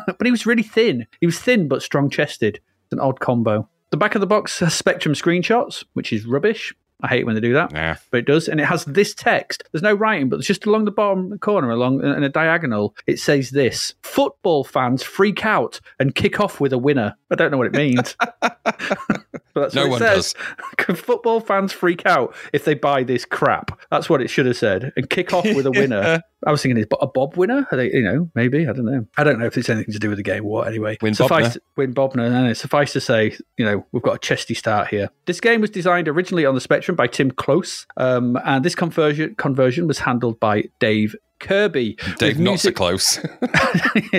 [0.06, 1.06] but he was really thin.
[1.20, 2.60] He was thin but strong chested.
[2.84, 3.68] It's an odd combo.
[3.90, 6.72] The back of the box has Spectrum screenshots, which is rubbish.
[7.02, 7.96] I hate when they do that, Nah.
[8.10, 8.48] but it does.
[8.48, 9.64] And it has this text.
[9.72, 13.18] There's no writing, but it's just along the bottom corner, along in a diagonal, it
[13.18, 17.16] says this Football fans freak out and kick off with a winner.
[17.30, 18.16] I don't know what it means.
[18.40, 20.34] but that's No what it one says.
[20.76, 23.78] Can football fans freak out if they buy this crap.
[23.90, 24.92] That's what it should have said.
[24.96, 26.22] And kick off with a winner.
[26.46, 27.66] I was thinking, is a Bob winner?
[27.70, 29.06] Are they, you know, maybe I don't know.
[29.16, 30.66] I don't know if it's anything to do with the game what.
[30.66, 31.60] Anyway, Win suffice Bobner.
[31.76, 32.30] win Bobner.
[32.30, 35.10] No, no, suffice to say, you know, we've got a chesty start here.
[35.26, 39.34] This game was designed originally on the Spectrum by Tim Close, um, and this conversion
[39.36, 41.98] conversion was handled by Dave Kirby.
[42.18, 43.18] Dave, not so close.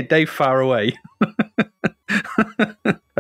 [0.10, 0.94] Dave far away.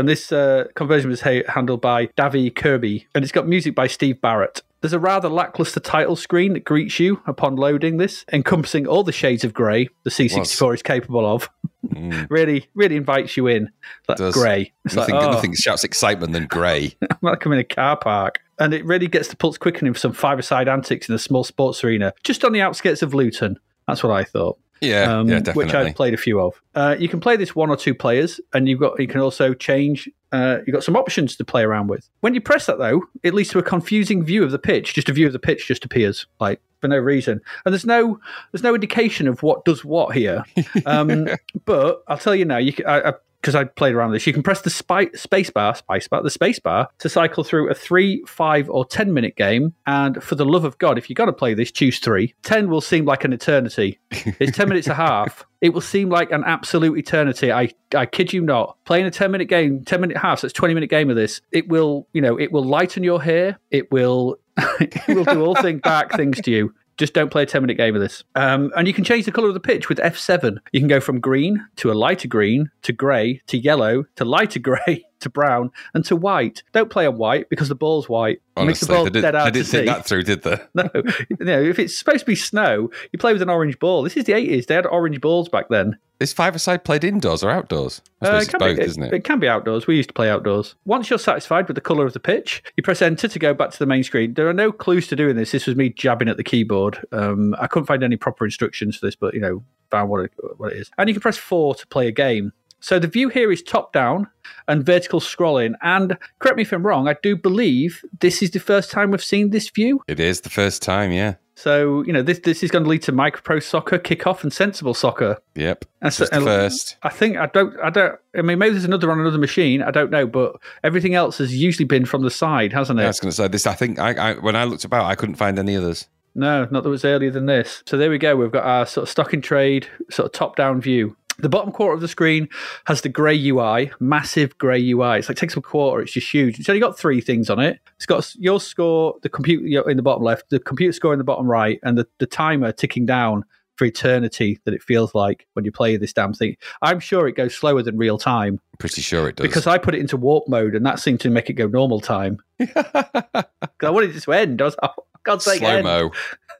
[0.01, 3.85] And this uh, conversion was ha- handled by Davy Kirby, and it's got music by
[3.85, 4.63] Steve Barrett.
[4.81, 9.11] There's a rather lackluster title screen that greets you upon loading this, encompassing all the
[9.11, 11.51] shades of grey the C64 is capable of.
[12.31, 13.69] really, really invites you in.
[14.07, 14.73] Like grey.
[14.85, 16.95] Nothing, like, oh, nothing shouts excitement than grey.
[17.07, 18.39] I'm like I'm in a car park.
[18.57, 21.83] And it really gets the pulse quickening for some five-a-side antics in a small sports
[21.83, 23.59] arena, just on the outskirts of Luton.
[23.87, 25.73] That's what I thought Yeah, um, yeah, which.
[25.73, 26.59] I've played a few of.
[26.73, 29.53] Uh, you can play this one or two players, and you've got you can also
[29.53, 30.09] change.
[30.31, 32.09] Uh, you've got some options to play around with.
[32.21, 34.95] When you press that, though, it leads to a confusing view of the pitch.
[34.95, 38.19] Just a view of the pitch just appears, like for no reason, and there's no
[38.51, 40.43] there's no indication of what does what here.
[40.85, 41.27] Um,
[41.65, 42.87] but I'll tell you now, you can.
[42.87, 45.73] I, I, because I played around with this, you can press the spy, space bar,
[45.73, 49.73] space bar, the space bar to cycle through a three, five, or ten minute game.
[49.87, 52.35] And for the love of God, if you're going to play this, choose three.
[52.43, 53.99] Ten will seem like an eternity.
[54.39, 55.45] It's ten minutes a half.
[55.61, 57.51] It will seem like an absolute eternity.
[57.51, 58.77] I, I kid you not.
[58.85, 61.41] Playing a ten minute game, ten minute half, so it's twenty minute game of this.
[61.51, 63.59] It will, you know, it will lighten your hair.
[63.71, 66.73] It will, it will do all things back things to you.
[67.01, 68.23] Just don't play a 10 minute game of this.
[68.35, 70.57] Um, and you can change the color of the pitch with F7.
[70.71, 74.59] You can go from green to a lighter green to grey to yellow to lighter
[74.69, 76.63] grey to brown and to white.
[76.73, 78.41] Don't play on white because the ball's white.
[78.55, 80.57] The Honestly, ball they, did, dead they hard to didn't think that through, did they?
[80.73, 80.89] No,
[81.29, 84.03] you know, if it's supposed to be snow, you play with an orange ball.
[84.03, 84.67] This is the 80s.
[84.67, 85.97] They had orange balls back then.
[86.21, 87.99] Is five-a-side played indoors or outdoors?
[88.23, 89.11] Uh, it it's can both, be, isn't it?
[89.11, 89.87] It can be outdoors.
[89.87, 90.75] We used to play outdoors.
[90.85, 93.71] Once you're satisfied with the colour of the pitch, you press enter to go back
[93.71, 94.35] to the main screen.
[94.35, 95.51] There are no clues to doing this.
[95.51, 97.03] This was me jabbing at the keyboard.
[97.11, 100.31] Um, I couldn't find any proper instructions for this, but you know, found what it,
[100.57, 100.91] what it is.
[100.99, 102.53] And you can press four to play a game.
[102.81, 104.27] So the view here is top down
[104.67, 105.75] and vertical scrolling.
[105.81, 109.23] And correct me if I'm wrong, I do believe this is the first time we've
[109.23, 110.01] seen this view.
[110.07, 111.35] It is the first time, yeah.
[111.53, 114.95] So you know, this this is going to lead to MicroProse Soccer, kickoff, and sensible
[114.95, 115.37] soccer.
[115.53, 115.85] Yep.
[116.01, 116.97] That's Just the and first.
[117.03, 117.79] I think I don't.
[117.81, 118.17] I don't.
[118.35, 119.83] I mean, maybe there's another on another machine.
[119.83, 123.03] I don't know, but everything else has usually been from the side, hasn't it?
[123.03, 123.67] I was going to say this.
[123.67, 126.07] I think I, I when I looked about, I couldn't find any others.
[126.33, 127.83] No, not that it was earlier than this.
[127.85, 128.35] So there we go.
[128.35, 131.17] We've got our sort of stock in trade, sort of top down view.
[131.41, 132.47] The bottom quarter of the screen
[132.85, 135.19] has the grey UI, massive grey UI.
[135.19, 136.01] It's like takes up a quarter.
[136.01, 136.59] It's just huge.
[136.59, 137.79] It's only got three things on it.
[137.95, 141.23] It's got your score, the computer in the bottom left, the computer score in the
[141.23, 143.43] bottom right, and the, the timer ticking down
[143.75, 146.55] for eternity that it feels like when you play this damn thing.
[146.81, 149.47] I'm sure it goes slower than real time pretty sure it does.
[149.47, 151.99] because I put it into warp mode and that seemed to make it go normal
[151.99, 152.39] time.
[152.59, 153.45] I
[153.81, 154.61] wanted it to end.
[154.61, 156.11] I was like, oh, God's sake, slow end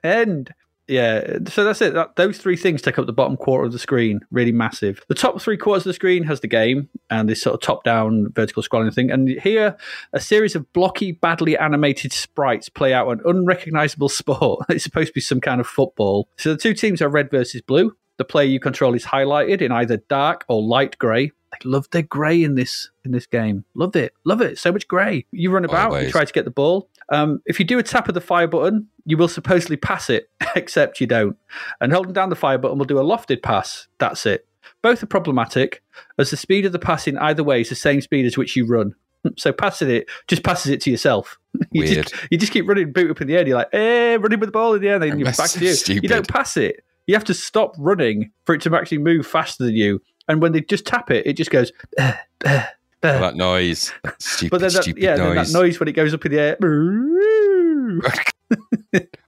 [0.03, 0.53] end.
[0.91, 1.93] Yeah, so that's it.
[1.93, 5.01] That, those three things take up the bottom quarter of the screen, really massive.
[5.07, 7.85] The top three quarters of the screen has the game and this sort of top
[7.85, 9.09] down vertical scrolling thing.
[9.09, 9.77] And here,
[10.11, 14.65] a series of blocky, badly animated sprites play out an unrecognizable sport.
[14.67, 16.27] It's supposed to be some kind of football.
[16.37, 17.95] So the two teams are red versus blue.
[18.17, 21.31] The player you control is highlighted in either dark or light grey.
[21.53, 23.65] I love their grey in this in this game.
[23.73, 24.57] Love it, love it.
[24.57, 25.25] So much grey.
[25.31, 26.89] You run about, you try to get the ball.
[27.11, 30.29] Um, if you do a tap of the fire button, you will supposedly pass it,
[30.55, 31.37] except you don't.
[31.79, 33.87] And holding down the fire button will do a lofted pass.
[33.99, 34.47] That's it.
[34.81, 35.83] Both are problematic,
[36.17, 38.65] as the speed of the passing either way is the same speed as which you
[38.65, 38.95] run.
[39.37, 41.37] So passing it just passes it to yourself.
[41.71, 42.07] You Weird.
[42.07, 43.39] just, you just keep running, boot up in the air.
[43.41, 45.37] And you're like, eh, running with the ball in the air, and then you're That's
[45.37, 45.73] back to you.
[45.73, 46.01] stupid.
[46.03, 46.83] You don't pass it.
[47.05, 50.01] You have to stop running for it to actually move faster than you.
[50.27, 51.71] And when they just tap it, it just goes.
[51.99, 52.13] "Eh,
[52.45, 52.65] eh,
[53.03, 53.91] eh." that noise.
[54.03, 55.51] That stupid, But then that, stupid yeah, then noise.
[55.53, 56.57] that noise when it goes up in the air.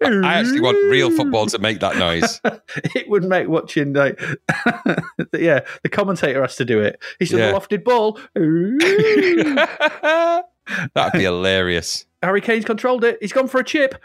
[0.02, 2.42] I actually want real football to make that noise.
[2.96, 4.20] it would make watching like
[5.34, 7.02] yeah, the commentator has to do it.
[7.20, 7.52] He's Yeah.
[7.52, 8.20] a lofted ball.
[10.94, 12.06] That'd be hilarious.
[12.22, 13.18] Harry Kane's controlled it.
[13.22, 13.96] He's gone for a chip.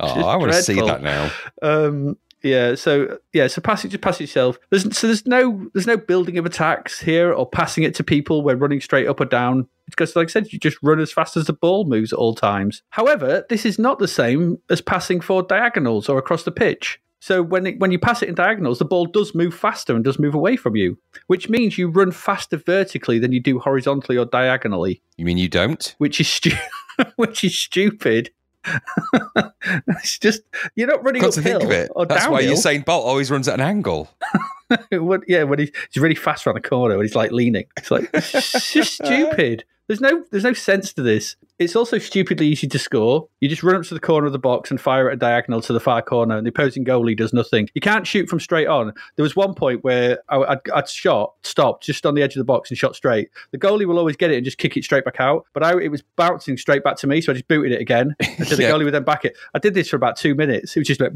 [0.00, 1.30] Oh, I want to see that now.
[1.62, 4.58] Um, yeah, so yeah, so pass it just pass it yourself.
[4.70, 8.42] There's so there's no there's no building of attacks here or passing it to people
[8.42, 9.68] when running straight up or down.
[9.88, 12.34] Because like I said, you just run as fast as the ball moves at all
[12.34, 12.82] times.
[12.90, 17.00] However, this is not the same as passing for diagonals or across the pitch.
[17.20, 20.04] So when it, when you pass it in diagonals, the ball does move faster and
[20.04, 24.18] does move away from you, which means you run faster vertically than you do horizontally
[24.18, 25.94] or diagonally, You mean you don't?
[25.98, 26.52] which is stu-
[27.16, 28.30] which is stupid.
[29.88, 30.42] it's just
[30.74, 31.90] you're not running Got to think of it.
[32.08, 32.42] That's why.
[32.42, 34.08] Usain Bolt always runs at an angle.
[34.90, 37.66] when, yeah, when he's, he's really fast around the corner when he's like leaning.
[37.76, 39.64] It's like it's just stupid.
[39.88, 41.36] There's no there's no sense to this.
[41.58, 43.28] It's also stupidly easy to score.
[43.40, 45.60] You just run up to the corner of the box and fire at a diagonal
[45.62, 47.68] to the far corner, and the opposing goalie does nothing.
[47.74, 48.92] You can't shoot from straight on.
[49.14, 52.40] There was one point where I, I'd, I'd shot, stopped just on the edge of
[52.40, 53.30] the box and shot straight.
[53.52, 55.80] The goalie will always get it and just kick it straight back out, but I,
[55.80, 58.14] it was bouncing straight back to me, so I just booted it again.
[58.46, 59.36] So the goalie would then back it.
[59.54, 60.76] I did this for about two minutes.
[60.76, 61.10] It was just like.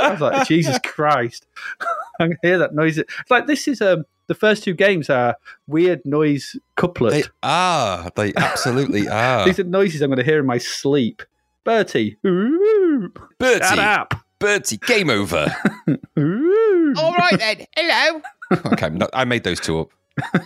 [0.00, 1.46] I was like, Jesus Christ.
[2.20, 2.98] I can hear that noise.
[2.98, 5.34] It's like this is um the first two games are
[5.66, 7.10] weird noise couplet.
[7.10, 8.12] They are.
[8.14, 9.44] They absolutely are.
[9.44, 11.22] These are noises I'm going to hear in my sleep.
[11.64, 12.16] Bertie.
[12.24, 13.12] Ooh.
[13.42, 14.14] Shut up.
[14.38, 15.52] Bertie, game over.
[16.16, 17.66] All right then.
[17.76, 18.22] Hello.
[18.72, 19.90] okay, no, I made those two up.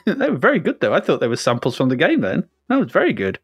[0.07, 0.95] they were very good, though.
[0.95, 2.49] I thought they were samples from the game then.
[2.71, 3.39] That was very good.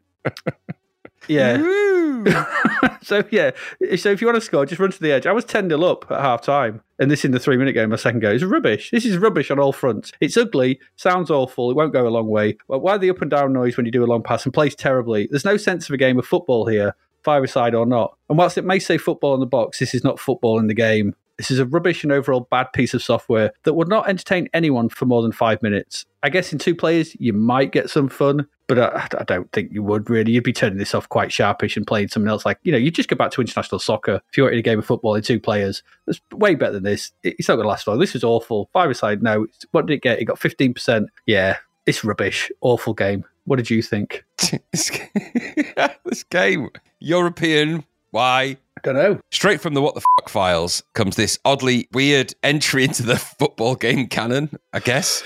[1.27, 1.57] Yeah.
[3.01, 3.51] so, yeah.
[3.97, 5.25] So, if you want to score, just run to the edge.
[5.25, 6.81] I was 10 0 up at half time.
[6.99, 8.29] And this in the three minute game, my second go.
[8.29, 8.91] It's rubbish.
[8.91, 10.11] This is rubbish on all fronts.
[10.21, 12.57] It's ugly, sounds awful, it won't go a long way.
[12.67, 14.75] But why the up and down noise when you do a long pass and plays
[14.75, 15.27] terribly?
[15.29, 18.15] There's no sense of a game of football here, five side or not.
[18.29, 20.75] And whilst it may say football in the box, this is not football in the
[20.75, 21.15] game.
[21.37, 24.89] This is a rubbish and overall bad piece of software that would not entertain anyone
[24.89, 26.05] for more than five minutes.
[26.23, 29.71] I guess in two players, you might get some fun, but I, I don't think
[29.71, 30.31] you would really.
[30.31, 32.45] You'd be turning this off quite sharpish and playing something else.
[32.45, 34.79] Like, you know, you just go back to international soccer if you wanted a game
[34.79, 35.81] of football in two players.
[36.05, 37.11] That's way better than this.
[37.23, 37.99] It's not going to last long.
[37.99, 38.69] This is awful.
[38.71, 39.47] Five side, no.
[39.71, 40.19] What did it get?
[40.19, 41.07] It got 15%.
[41.25, 42.51] Yeah, it's rubbish.
[42.61, 43.25] Awful game.
[43.45, 44.23] What did you think?
[44.71, 47.83] this game, European.
[48.11, 48.57] Why?
[48.77, 49.19] I don't know.
[49.31, 53.75] Straight from the What the Fuck files comes this oddly weird entry into the football
[53.75, 55.23] game canon, I guess.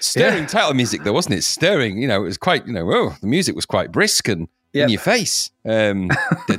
[0.00, 0.46] Stirring yeah.
[0.46, 1.42] title music, though, wasn't it?
[1.42, 4.48] Stirring, you know, it was quite, you know, oh, the music was quite brisk and
[4.72, 4.84] yep.
[4.84, 5.50] in your face.
[5.64, 6.10] Um,
[6.48, 6.58] I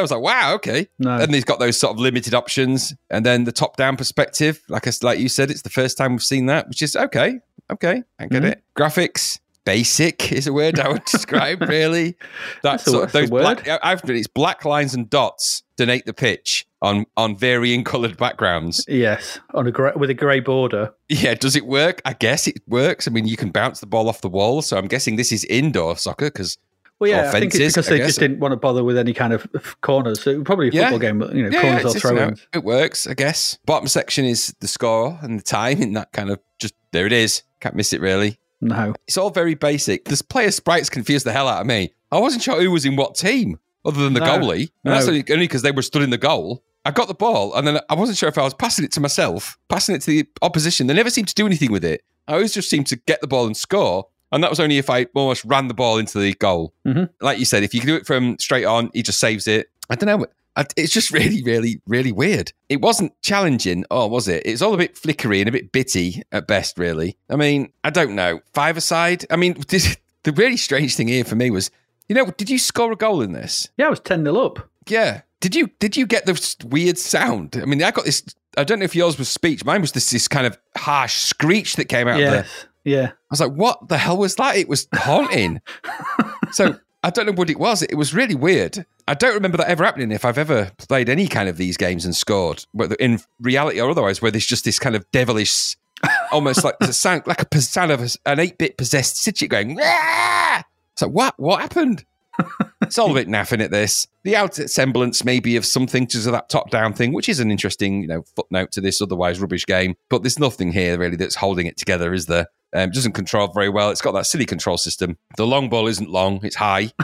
[0.00, 0.88] was like, wow, okay.
[0.98, 1.16] No.
[1.16, 2.94] And he's got those sort of limited options.
[3.10, 6.12] And then the top down perspective, like, I, like you said, it's the first time
[6.12, 7.40] we've seen that, which is okay.
[7.70, 8.46] Okay, I get mm-hmm.
[8.46, 8.62] it.
[8.76, 12.16] Graphics, Basic is a word I would describe, really.
[12.62, 13.62] That's That's a- of those word.
[13.64, 13.68] black.
[13.82, 18.84] I've it's black lines and dots donate the pitch on on varying coloured backgrounds.
[18.88, 20.92] Yes, on a grey, with a grey border.
[21.08, 22.00] Yeah, does it work?
[22.04, 23.06] I guess it works.
[23.06, 25.44] I mean, you can bounce the ball off the wall, so I'm guessing this is
[25.44, 26.56] indoor soccer because
[26.98, 29.12] Well, yeah, Or I think it's because they just didn't want to bother with any
[29.12, 29.46] kind of
[29.82, 30.22] corners.
[30.22, 30.82] So probably a Yeah.
[30.90, 32.46] football game, but you know, yeah, corners or you know, throw-ins.
[32.54, 33.06] it works.
[33.06, 33.58] I guess.
[33.66, 37.12] Bottom section is the score and the time in that kind of just there it
[37.12, 37.42] is.
[37.60, 38.38] Can't miss it really.
[38.60, 40.04] No, It's all very basic.
[40.04, 41.92] This player sprites confused the hell out of me.
[42.12, 44.26] I wasn't sure who was in what team other than the No.
[44.26, 44.68] goalie.
[44.84, 46.62] And that's only because they were stood in the goal.
[46.84, 49.00] I got the ball and then I wasn't sure if I was passing it to
[49.00, 50.86] myself, passing it to the opposition.
[50.86, 52.02] They never seemed to do anything with it.
[52.28, 54.06] I always just seemed to get the ball and score.
[54.32, 56.72] And that was only if I almost ran the ball into the goal.
[56.86, 57.08] Mhm.
[57.20, 59.68] Like you said, if you can do it from straight on, he just saves it.
[59.88, 60.26] I don't know.
[60.60, 62.52] I- It's just really, really, really weird.
[62.68, 64.42] It wasn't challenging, or was it?
[64.44, 67.16] It's all a bit flickery and a bit bitty at best, really.
[67.28, 68.40] I mean, I don't know.
[68.54, 71.70] Five aside, I mean, this, the really strange thing here for me was,
[72.08, 73.68] you know, did you score a goal in this?
[73.76, 74.68] yeah, it was ten 0 up.
[74.88, 75.22] Yeah.
[75.40, 77.56] Did you did you get this weird sound?
[77.60, 78.22] I mean, I got this.
[78.58, 79.64] I don't know if yours was speech.
[79.64, 82.46] Mine was this this kind of harsh screech that came out of the
[82.84, 83.06] yeah.
[83.06, 84.56] I was like, what the hell was that?
[84.56, 85.62] It was haunting.
[86.52, 87.82] so I don't know what it was.
[87.82, 88.84] It was really weird.
[89.08, 92.04] I don't remember that ever happening if I've ever played any kind of these games
[92.04, 95.76] and scored, whether in reality or otherwise, where there's just this kind of devilish
[96.32, 99.76] almost like there's a sound like a sound of an eight bit possessed Sidget going.
[99.76, 100.62] Rah!
[100.92, 101.34] It's like what?
[101.38, 102.04] What happened?
[102.82, 103.70] it's all a bit naffing at.
[103.70, 107.50] This the outer semblance maybe of something to that top down thing, which is an
[107.50, 109.96] interesting you know footnote to this otherwise rubbish game.
[110.08, 112.46] But there's nothing here really that's holding it together, is there?
[112.72, 113.90] Um, doesn't control very well.
[113.90, 115.18] It's got that silly control system.
[115.36, 116.90] The long ball isn't long; it's high.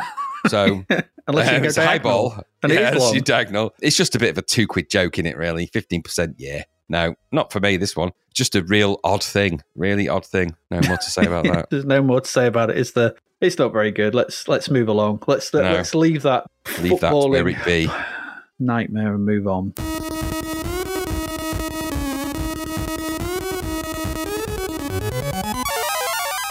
[0.48, 0.84] So
[1.26, 2.40] Unless you um, go it's a high ball.
[2.62, 3.14] And it is yeah, it's long.
[3.14, 3.74] your diagonal.
[3.82, 5.66] It's just a bit of a two quid joke in it, really.
[5.72, 6.62] Fifteen percent, yeah.
[6.88, 7.76] No, not for me.
[7.78, 9.60] This one, just a real odd thing.
[9.74, 10.54] Really odd thing.
[10.70, 11.70] No more to say about that.
[11.70, 12.76] There's no more to say about it.
[12.76, 12.80] it.
[12.80, 13.14] Is there?
[13.40, 14.14] It's not very good.
[14.14, 15.24] Let's let's move along.
[15.26, 15.62] Let's No.
[15.62, 16.46] let's leave that
[16.80, 17.88] Leave that where it be.
[18.60, 19.74] nightmare and move on.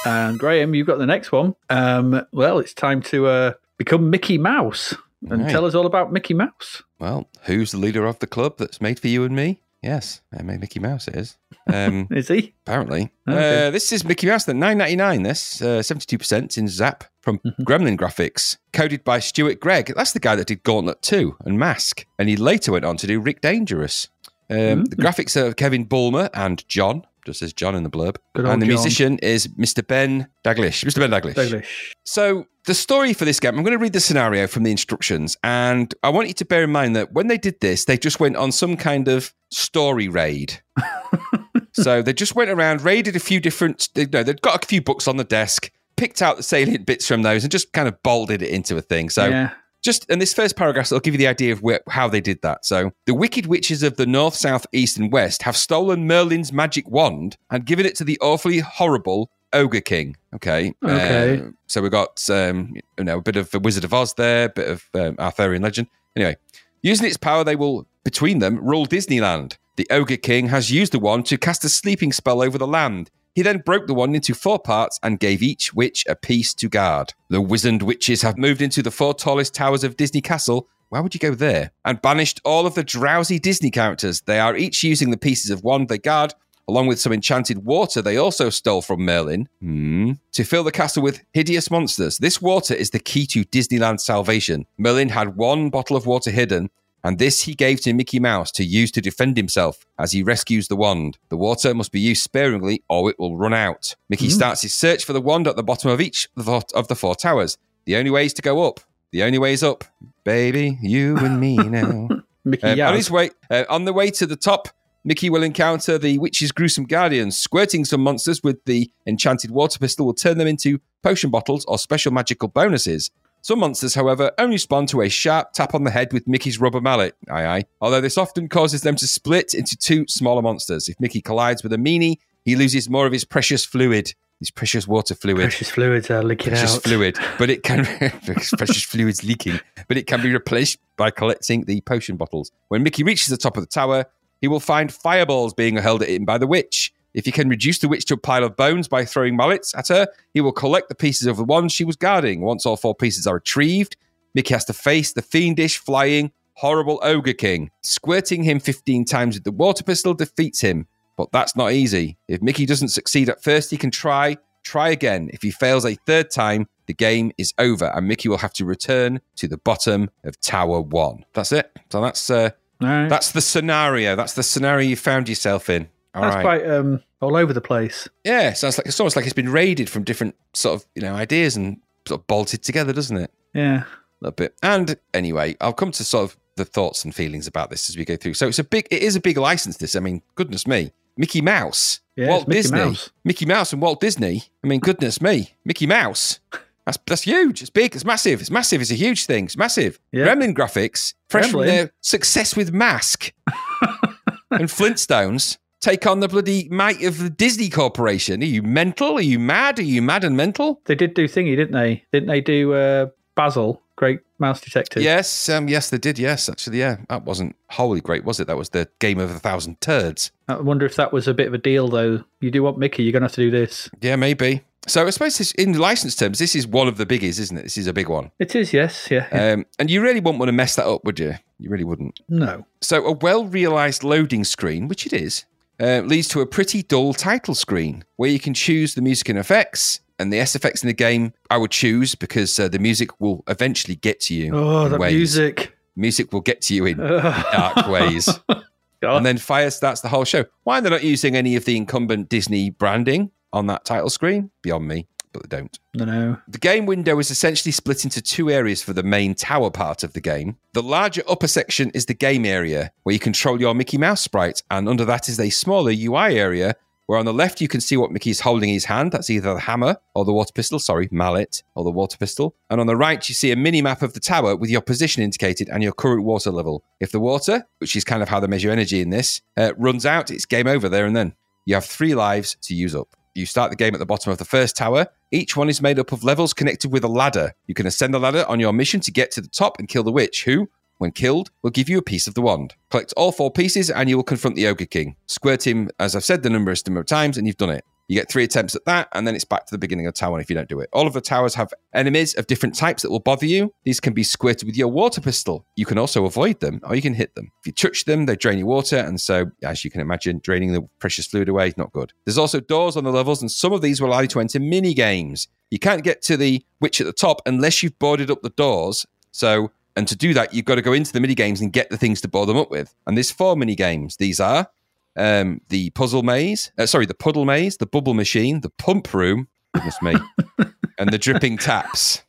[0.05, 1.55] And Graham, you've got the next one.
[1.69, 4.93] Um, well, it's time to uh, become Mickey Mouse
[5.29, 5.51] and Right.
[5.51, 6.83] tell us all about Mickey Mouse.
[6.99, 9.61] Well, who's the leader of the club that's made for you and me?
[9.81, 11.07] Yes, I made Mickey Mouse.
[11.07, 11.37] It is.
[11.71, 12.53] Um, Is he?
[12.65, 13.11] apparently.
[13.29, 13.67] Okay.
[13.67, 15.21] Uh, this is Mickey Mouse, the 999.
[15.23, 17.63] This uh, 72% in Zzap from Mm-hmm.
[17.63, 19.93] Gremlin Graphics, coded by Stuart Gregg.
[19.95, 23.07] That's the guy that did Gauntlet 2 and Mask, and he later went on to
[23.07, 24.07] do Rick Dangerous.
[24.49, 24.83] Um, Mm-hmm.
[24.85, 28.61] The graphics are Kevin Bulmer and John, just says John in the blurb, Good and
[28.61, 28.73] the John.
[28.73, 29.85] musician is Mr.
[29.85, 30.83] Ben Daglish.
[30.85, 30.99] Mr.
[30.99, 31.33] Ben Daglish.
[31.33, 31.65] Daglish.
[32.03, 35.37] So the story for this game, I'm going to read the scenario from the instructions,
[35.43, 38.19] and I want you to bear in mind that when they did this, they just
[38.19, 40.61] went on some kind of story raid.
[41.73, 43.89] so they just went around, raided a few different.
[43.95, 47.07] You know, they'd got a few books on the desk, picked out the salient bits
[47.07, 49.09] from those, and just kind of bolted it into a thing.
[49.09, 49.51] So yeah.
[49.85, 52.41] Just in this first paragraph, I'll give you the idea of where, how they did
[52.41, 52.65] that.
[52.65, 56.89] So, the wicked witches of the north, south, east, and west have stolen Merlin's magic
[56.89, 60.17] wand and given it to the awfully horrible Ogre King.
[60.33, 60.73] Okay.
[60.83, 61.39] Okay.
[61.39, 64.45] Uh, so we've got um, you know a bit of the Wizard of Oz there,
[64.45, 65.87] a bit of um, Arthurian legend.
[66.15, 66.35] Anyway,
[66.81, 69.57] using its power, they will between them rule Disneyland.
[69.77, 73.11] The Ogre King has used the wand to cast a sleeping spell over the land.
[73.35, 76.69] He then broke the wand into four parts and gave each witch a piece to
[76.69, 77.13] guard.
[77.29, 80.69] The wizened witches have moved into the four tallest towers of Disney Castle.
[80.87, 81.71] Why would you go there?
[81.83, 84.21] And banished all of the drowsy Disney characters.
[84.21, 86.33] They are each using the pieces of wand they guard,
[86.69, 91.03] along with some enchanted water they also stole from Merlin, hmm, to fill the castle
[91.03, 92.19] with hideous monsters.
[92.19, 94.65] This water is the key to Disneyland salvation.
[94.77, 96.69] Merlin had one bottle of water hidden,
[97.05, 100.67] and this he gave to Mickey Mouse to use to defend himself as he rescues
[100.67, 101.17] the wand.
[101.29, 103.95] The water must be used sparingly or it will run out.
[104.09, 106.63] Mickey starts his search for the wand at the bottom of each of the four-
[106.79, 107.57] of the four towers.
[107.85, 108.79] The only way is to go up.
[109.11, 109.83] The only way is up.
[110.25, 112.09] Baby, you and me now.
[112.43, 114.67] Mickey Um, on his way, uh, on the way to the top,
[115.03, 117.37] Mickey will encounter the witch's gruesome guardians.
[117.39, 121.77] Squirting some monsters with the enchanted water pistol will turn them into potion bottles or
[121.77, 123.11] special magical bonuses.
[123.45, 126.81] Some monsters, however, only respond to a sharp tap on the head with Mickey's rubber
[126.81, 127.15] mallet.
[127.29, 127.63] Aye, aye.
[127.79, 130.89] Although this often causes them to split into two smaller monsters.
[130.89, 134.87] If Mickey collides with a meanie, he loses more of his precious fluid, his precious
[134.87, 136.81] water fluid Precious fluids are leaking precious out.
[136.81, 137.85] fluid, but it can
[138.57, 142.51] precious fluids leaking, but it can be replaced by collecting the potion bottles.
[142.69, 144.07] When Mickey reaches the top of the tower,
[144.41, 146.91] he will find fireballs being held at him by the witch.
[147.15, 149.87] If he can reduce the witch to a pile of bones by throwing mallets at
[149.87, 152.41] her, he will collect the pieces of the wand she was guarding.
[152.41, 153.95] Once all four pieces are retrieved,
[154.33, 157.71] Mickey has to face the fiendish, flying, horrible Ogre King.
[157.81, 162.17] Squirting him 15 times with the water pistol defeats him, but that's not easy.
[162.27, 165.29] If Mickey doesn't succeed at first, he can try, try again.
[165.31, 168.65] If he fails a third time, the game is over, and Mickey will have to
[168.65, 171.23] return to the bottom of Tower One.
[171.31, 171.71] That's it.
[171.89, 172.49] So that's uh,
[172.81, 173.07] right.
[173.07, 174.17] that's the scenario.
[174.17, 175.87] That's the scenario you found yourself in.
[176.15, 176.31] All right.
[176.31, 178.07] That's quite um, all over the place.
[178.23, 181.13] Yeah, sounds like it's almost like it's been raided from different sort of you know
[181.13, 183.31] ideas and sort of bolted together, doesn't it?
[183.53, 183.83] Yeah.
[183.83, 183.85] A
[184.21, 184.55] little bit.
[184.63, 188.05] And anyway, I'll come to sort of the thoughts and feelings about this as we
[188.05, 188.33] go through.
[188.35, 189.77] So it's a big, it is a big license.
[189.77, 193.09] This, I mean, goodness me, Mickey Mouse, Yeah, Walt Mickey Disney, Mouse.
[193.25, 194.43] Mickey Mouse and Walt Disney.
[194.63, 196.39] I mean, goodness me, Mickey Mouse.
[196.85, 197.61] That's that's huge.
[197.61, 197.95] It's big.
[197.95, 198.39] It's massive.
[198.39, 198.79] It's massive.
[198.79, 199.45] It's a huge thing.
[199.45, 199.99] It's massive.
[200.13, 203.33] Gremlin graphics, fresh from their success with Mask
[204.51, 205.57] and Flintstones.
[205.85, 208.41] Take on the bloody might of the Disney Corporation.
[208.41, 209.17] Are you mental?
[209.17, 209.77] Are you mad?
[209.77, 210.81] Are you mad and mental?
[210.85, 212.03] They did do thingy, didn't they?
[212.11, 215.03] Didn't they do uh, Basil, Great Mouse Detective?
[215.03, 216.17] Yes, um, yes, they did.
[216.17, 218.47] Yes, actually, yeah, that wasn't wholly great, was it?
[218.47, 220.31] That was the game of a thousand turds.
[220.47, 222.23] I wonder if that was a bit of a deal, though.
[222.39, 223.87] You do want Mickey, you're going to have to do this.
[224.01, 224.63] Yeah, maybe.
[224.87, 227.61] So I suppose this, in license terms, this is one of the biggies, isn't it?
[227.61, 229.11] This is a big one, It is, yes.
[229.11, 229.27] Yeah.
[229.31, 229.51] yeah.
[229.53, 231.35] um, and you really wouldn't want to mess that up, would you?
[231.59, 232.21] You really wouldn't.
[232.27, 232.65] no.
[232.81, 235.45] So a well-realized loading screen, which it is,
[235.79, 239.39] uh, leads to a pretty dull title screen where you can choose the music and
[239.39, 239.99] effects.
[240.17, 243.43] And the S effects in the game, I would choose because uh, the music will
[243.47, 244.55] eventually get to you.
[244.55, 245.13] Oh, that ways.
[245.13, 245.75] music.
[245.97, 248.29] Music will get to you in dark ways.
[248.47, 249.17] God.
[249.17, 250.45] And then fire starts the whole show.
[250.63, 254.51] Why are they're not using any of the incumbent Disney branding on that title screen?
[254.61, 255.07] Beyond me,
[255.39, 255.79] but they don't.
[255.95, 256.37] no, no.
[256.47, 260.13] The game window is essentially split into two areas for the main tower part of
[260.13, 260.57] the game.
[260.73, 264.63] The larger upper section is the game area, where you control your Mickey Mouse sprite,
[264.71, 266.75] and under that is a smaller UI area,
[267.07, 269.11] where on the left you can see what Mickey is holding in his hand.
[269.11, 272.55] That's either the hammer or the water pistol, sorry, mallet or the water pistol.
[272.69, 275.21] And on the right you see a mini map of the tower with your position
[275.21, 276.83] indicated and your current water level.
[276.99, 280.05] If the water, which is kind of how they measure energy in this, uh, runs
[280.05, 281.33] out, it's game over there and then.
[281.65, 283.15] You have three lives to use up.
[283.35, 285.07] You start the game at the bottom of the first tower.
[285.29, 287.53] Each one is made up of levels connected with a ladder.
[287.67, 290.03] You can ascend the ladder on your mission to get to the top and kill
[290.03, 290.69] the witch, who,
[290.99, 292.75] when killed, will give you a piece of the wand.
[292.89, 295.17] Collect all four pieces and you will confront the Ogre King.
[295.27, 297.83] Squirt him, as I've said the numerous number of times, and you've done it.
[298.07, 300.19] You get three attempts at that, and then it's back to the beginning of the
[300.19, 300.89] tower if you don't do it.
[300.93, 303.73] All of the towers have enemies of different types that will bother you.
[303.83, 305.65] These can be squirted with your water pistol.
[305.75, 307.51] You can also avoid them, or you can hit them.
[307.61, 310.73] If you touch them, they drain your water, and so, as you can imagine, draining
[310.73, 312.13] the precious fluid away is not good.
[312.25, 314.59] There's also doors on the levels, and some of these will allow you to enter
[314.59, 315.47] mini games.
[315.71, 319.05] You can't get to the witch at the top unless you've boarded up the doors.
[319.31, 321.89] So, and to do that, you've got to go into the mini games and get
[321.89, 322.93] the things to board them up with.
[323.07, 324.17] And there's four mini games.
[324.17, 324.69] These are
[325.15, 329.47] um, the puzzle maze, uh, sorry, the puddle maze, the bubble machine, the pump room,
[329.73, 330.15] goodness me,
[330.97, 332.23] and the dripping taps.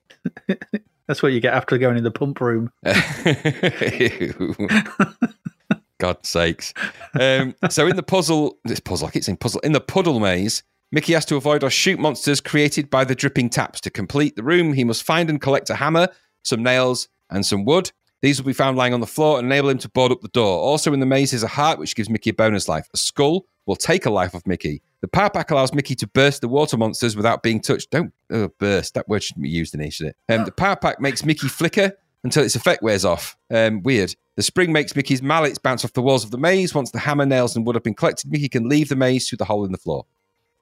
[1.06, 2.70] That's what you get after going in the pump room.
[5.98, 6.74] God's sakes.
[7.18, 10.62] Um, so in the puzzle, this puzzle, I keep saying puzzle, in the puddle maze,
[10.92, 13.80] Mickey has to avoid or shoot monsters created by the dripping taps.
[13.82, 16.08] To complete the room, he must find and collect a hammer,
[16.42, 17.90] some nails, and some wood.
[18.26, 20.26] These will be found lying on the floor and enable him to board up the
[20.26, 20.58] door.
[20.58, 22.88] Also in the maze is a heart, which gives Mickey a bonus life.
[22.92, 24.82] A skull will take a life of Mickey.
[25.00, 27.92] The power pack allows Mickey to burst the water monsters without being touched.
[27.92, 28.94] Don't uh, burst.
[28.94, 30.16] That word shouldn't be used in here, should it?
[30.28, 31.92] Um, the power pack makes Mickey flicker
[32.24, 33.36] until its effect wears off.
[33.48, 34.12] Um, weird.
[34.34, 36.74] The spring makes Mickey's mallets bounce off the walls of the maze.
[36.74, 39.38] Once the hammer, nails, and wood have been collected, Mickey can leave the maze through
[39.38, 40.04] the hole in the floor.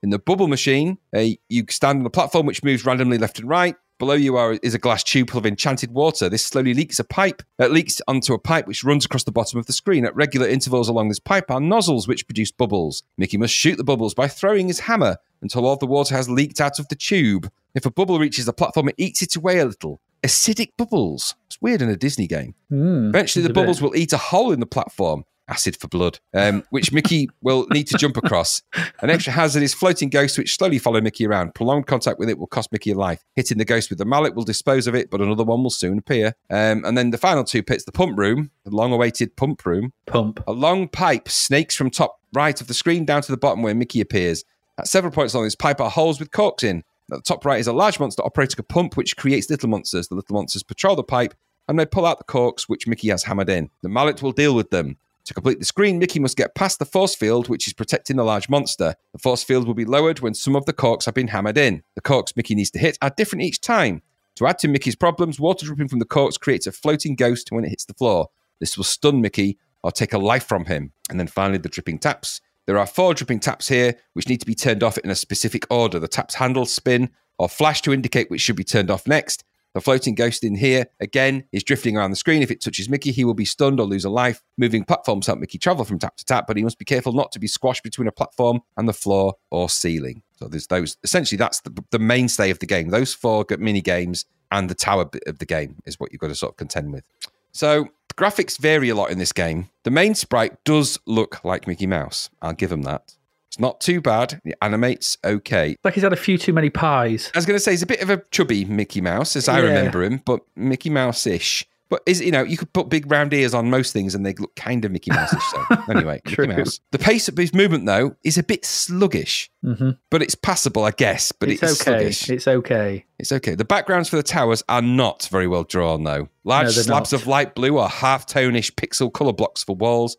[0.02, 3.48] In the bubble machine, uh, you stand on a platform which moves randomly left and
[3.48, 3.74] right.
[3.98, 6.28] Below you are is a glass tube full of enchanted water.
[6.28, 7.42] This slowly leaks a pipe.
[7.60, 10.04] It leaks onto a pipe which runs across the bottom of the screen.
[10.04, 13.04] At regular intervals along this pipe are nozzles which produce bubbles.
[13.16, 16.60] Mickey must shoot the bubbles by throwing his hammer until all the water has leaked
[16.60, 17.48] out of the tube.
[17.74, 20.00] If a bubble reaches the platform, it eats it away a little.
[20.24, 21.36] Acidic bubbles.
[21.46, 22.54] It's weird in a Disney game.
[22.72, 25.24] Mm, Eventually, the a bit- bubbles will eat a hole in the platform.
[25.48, 28.62] Acid for blood, um, which Mickey will need to jump across.
[29.00, 31.54] An extra hazard is floating ghosts, which slowly follow Mickey around.
[31.54, 33.22] Prolonged contact with it will cost Mickey a life.
[33.36, 35.98] Hitting the ghost with the mallet will dispose of it, but another one will soon
[35.98, 36.34] appear.
[36.48, 39.92] Um, and then the final two pits, the pump room, the long-awaited pump room.
[40.06, 40.42] Pump.
[40.46, 43.74] A long pipe snakes from top right of the screen down to the bottom where
[43.74, 44.44] Mickey appears.
[44.78, 46.84] At several points along this pipe are holes with corks in.
[47.12, 50.08] At the top right is a large monster operating a pump which creates little monsters.
[50.08, 51.34] The little monsters patrol the pipe
[51.68, 53.70] and they pull out the corks which Mickey has hammered in.
[53.82, 54.96] The mallet will deal with them.
[55.26, 58.24] To complete the screen, Mickey must get past the force field, which is protecting the
[58.24, 58.94] large monster.
[59.12, 61.82] The force field will be lowered when some of the corks have been hammered in.
[61.94, 64.02] The corks Mickey needs to hit are different each time.
[64.36, 67.64] To add to Mickey's problems, water dripping from the corks creates a floating ghost when
[67.64, 68.28] it hits the floor.
[68.60, 70.92] This will stun Mickey or take a life from him.
[71.08, 72.40] And then finally, the dripping taps.
[72.66, 75.66] There are four dripping taps here, which need to be turned off in a specific
[75.70, 75.98] order.
[75.98, 79.44] The taps handle, spin, or flash to indicate which should be turned off next.
[79.74, 82.42] The floating ghost in here, again, is drifting around the screen.
[82.42, 84.40] If it touches Mickey, he will be stunned or lose a life.
[84.56, 87.32] Moving platforms help Mickey travel from tap to tap, but he must be careful not
[87.32, 90.22] to be squashed between a platform and the floor or ceiling.
[90.38, 90.96] So there's those.
[91.02, 92.90] Essentially, that's the, the mainstay of the game.
[92.90, 96.28] Those four mini games and the tower bit of the game is what you've got
[96.28, 97.04] to sort of contend with.
[97.50, 99.70] So graphics vary a lot in this game.
[99.82, 102.30] The main sprite does look like Mickey Mouse.
[102.40, 103.16] I'll give him that.
[103.54, 104.40] It's not too bad.
[104.44, 105.76] It animates okay.
[105.84, 107.30] Like he's had a few too many pies.
[107.36, 109.60] I was going to say he's a bit of a chubby Mickey Mouse, as I
[109.60, 109.66] Yeah.
[109.66, 111.64] remember him, but Mickey Mouse-ish.
[111.88, 114.32] But is you know you could put big round ears on most things and they
[114.34, 115.44] look kind of Mickey Mouse-ish.
[115.52, 116.20] So anyway.
[116.26, 116.80] Mickey Mouse.
[116.90, 120.90] The pace of his movement though is a bit sluggish, hmm but it's passable, I
[120.90, 121.30] guess.
[121.30, 121.90] But it's, it's, okay.
[121.90, 122.30] sluggish.
[122.30, 123.04] It's okay.
[123.20, 123.54] It's okay.
[123.54, 126.28] The backgrounds for the towers are not very well drawn, though.
[126.42, 127.20] Large No, slabs not.
[127.20, 130.16] of light blue or half tonish pixel color blocks for walls,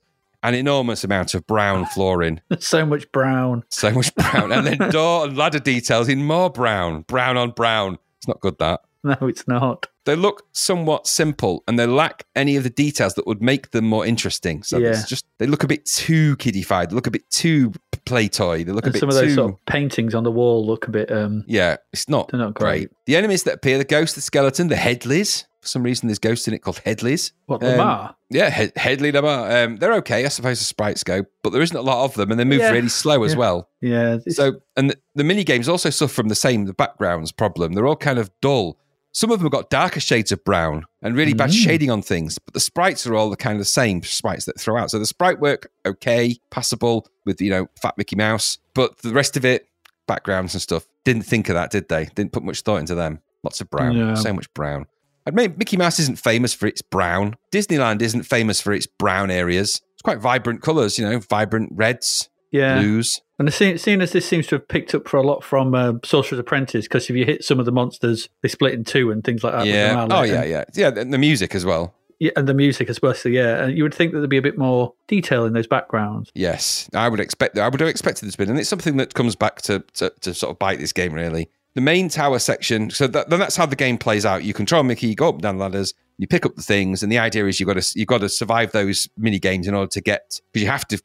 [0.47, 2.41] an enormous amount of brown flooring.
[2.59, 3.63] so much brown.
[3.69, 4.51] So much brown.
[4.51, 7.01] and then door and ladder details in more brown.
[7.07, 7.97] Brown on brown.
[8.17, 8.81] It's not good, that.
[9.03, 9.85] No, it's not.
[10.05, 13.85] They look somewhat simple and they lack any of the details that would make them
[13.85, 14.63] more interesting.
[14.63, 14.89] So Yeah.
[14.89, 16.89] it's just, they look a bit too kiddified.
[16.89, 17.71] They look a bit too
[18.05, 18.63] play toy.
[18.63, 19.21] They look And a bit some of too.
[19.25, 21.11] those sort of paintings on the wall look a bit.
[21.11, 22.89] um Yeah, it's not, They're not great.
[22.89, 22.89] great.
[23.05, 25.45] The enemies that appear, the ghost, the skeleton, the headleys.
[25.65, 27.31] For some reason, there's ghosts in it called headleys.
[27.47, 28.15] What Um, Lamar?
[28.29, 29.65] Yeah, he- Hedley Lamarr.
[29.65, 32.29] Um, they're okay, I suppose, as sprites go, but there isn't a lot of them,
[32.29, 32.69] and they move Yeah.
[32.69, 33.37] really slow as Yeah.
[33.39, 33.69] well.
[33.81, 34.13] Yeah.
[34.17, 37.73] it's- So, and the, the mini games also suffer from the same the backgrounds problem.
[37.73, 38.77] They're all kind of dull.
[39.11, 42.37] Some of them have got darker shades of brown and really bad shading on things,
[42.37, 44.91] but the sprites are all the kind of the same sprites that throw out.
[44.91, 49.35] So the sprite work okay, passable with you know fat Mickey Mouse, but the rest
[49.35, 49.67] of it,
[50.07, 52.05] backgrounds and stuff, didn't think of that, did they?
[52.13, 53.19] Didn't put much thought into them.
[53.43, 54.15] Lots of brown, No.
[54.15, 54.85] so much brown.
[55.25, 57.35] I mean, Mickey Mouse isn't famous for its brown.
[57.51, 59.81] Disneyland isn't famous for its brown areas.
[59.93, 62.79] It's quite vibrant colours, you know, vibrant reds, Yeah.
[62.79, 63.21] blues.
[63.39, 65.93] And seeing, seeing as this seems to have picked up for a lot from uh,
[66.05, 69.23] Sorcerer's Apprentice, because if you hit some of the monsters, they split in two and
[69.23, 69.65] things like that.
[69.67, 70.07] yeah.
[70.09, 70.91] Oh yeah, yeah, yeah.
[70.95, 71.93] And the music as well.
[72.19, 73.13] yeah, and the music as well.
[73.13, 75.67] So yeah, and you would think that there'd be a bit more detail in those
[75.67, 76.31] backgrounds.
[76.33, 77.57] Yes, I would expect.
[77.57, 80.33] I would have expected this bit, and it's something that comes back to, to to
[80.33, 81.49] sort of bite this game really.
[81.75, 82.89] The main tower section.
[82.89, 84.43] So that, then that's how the game plays out.
[84.43, 87.11] You control Mickey, you go up and down ladders, you pick up the things, and
[87.11, 89.89] the idea is you've got to you've got to survive those mini games in order
[89.89, 91.01] to get because you have to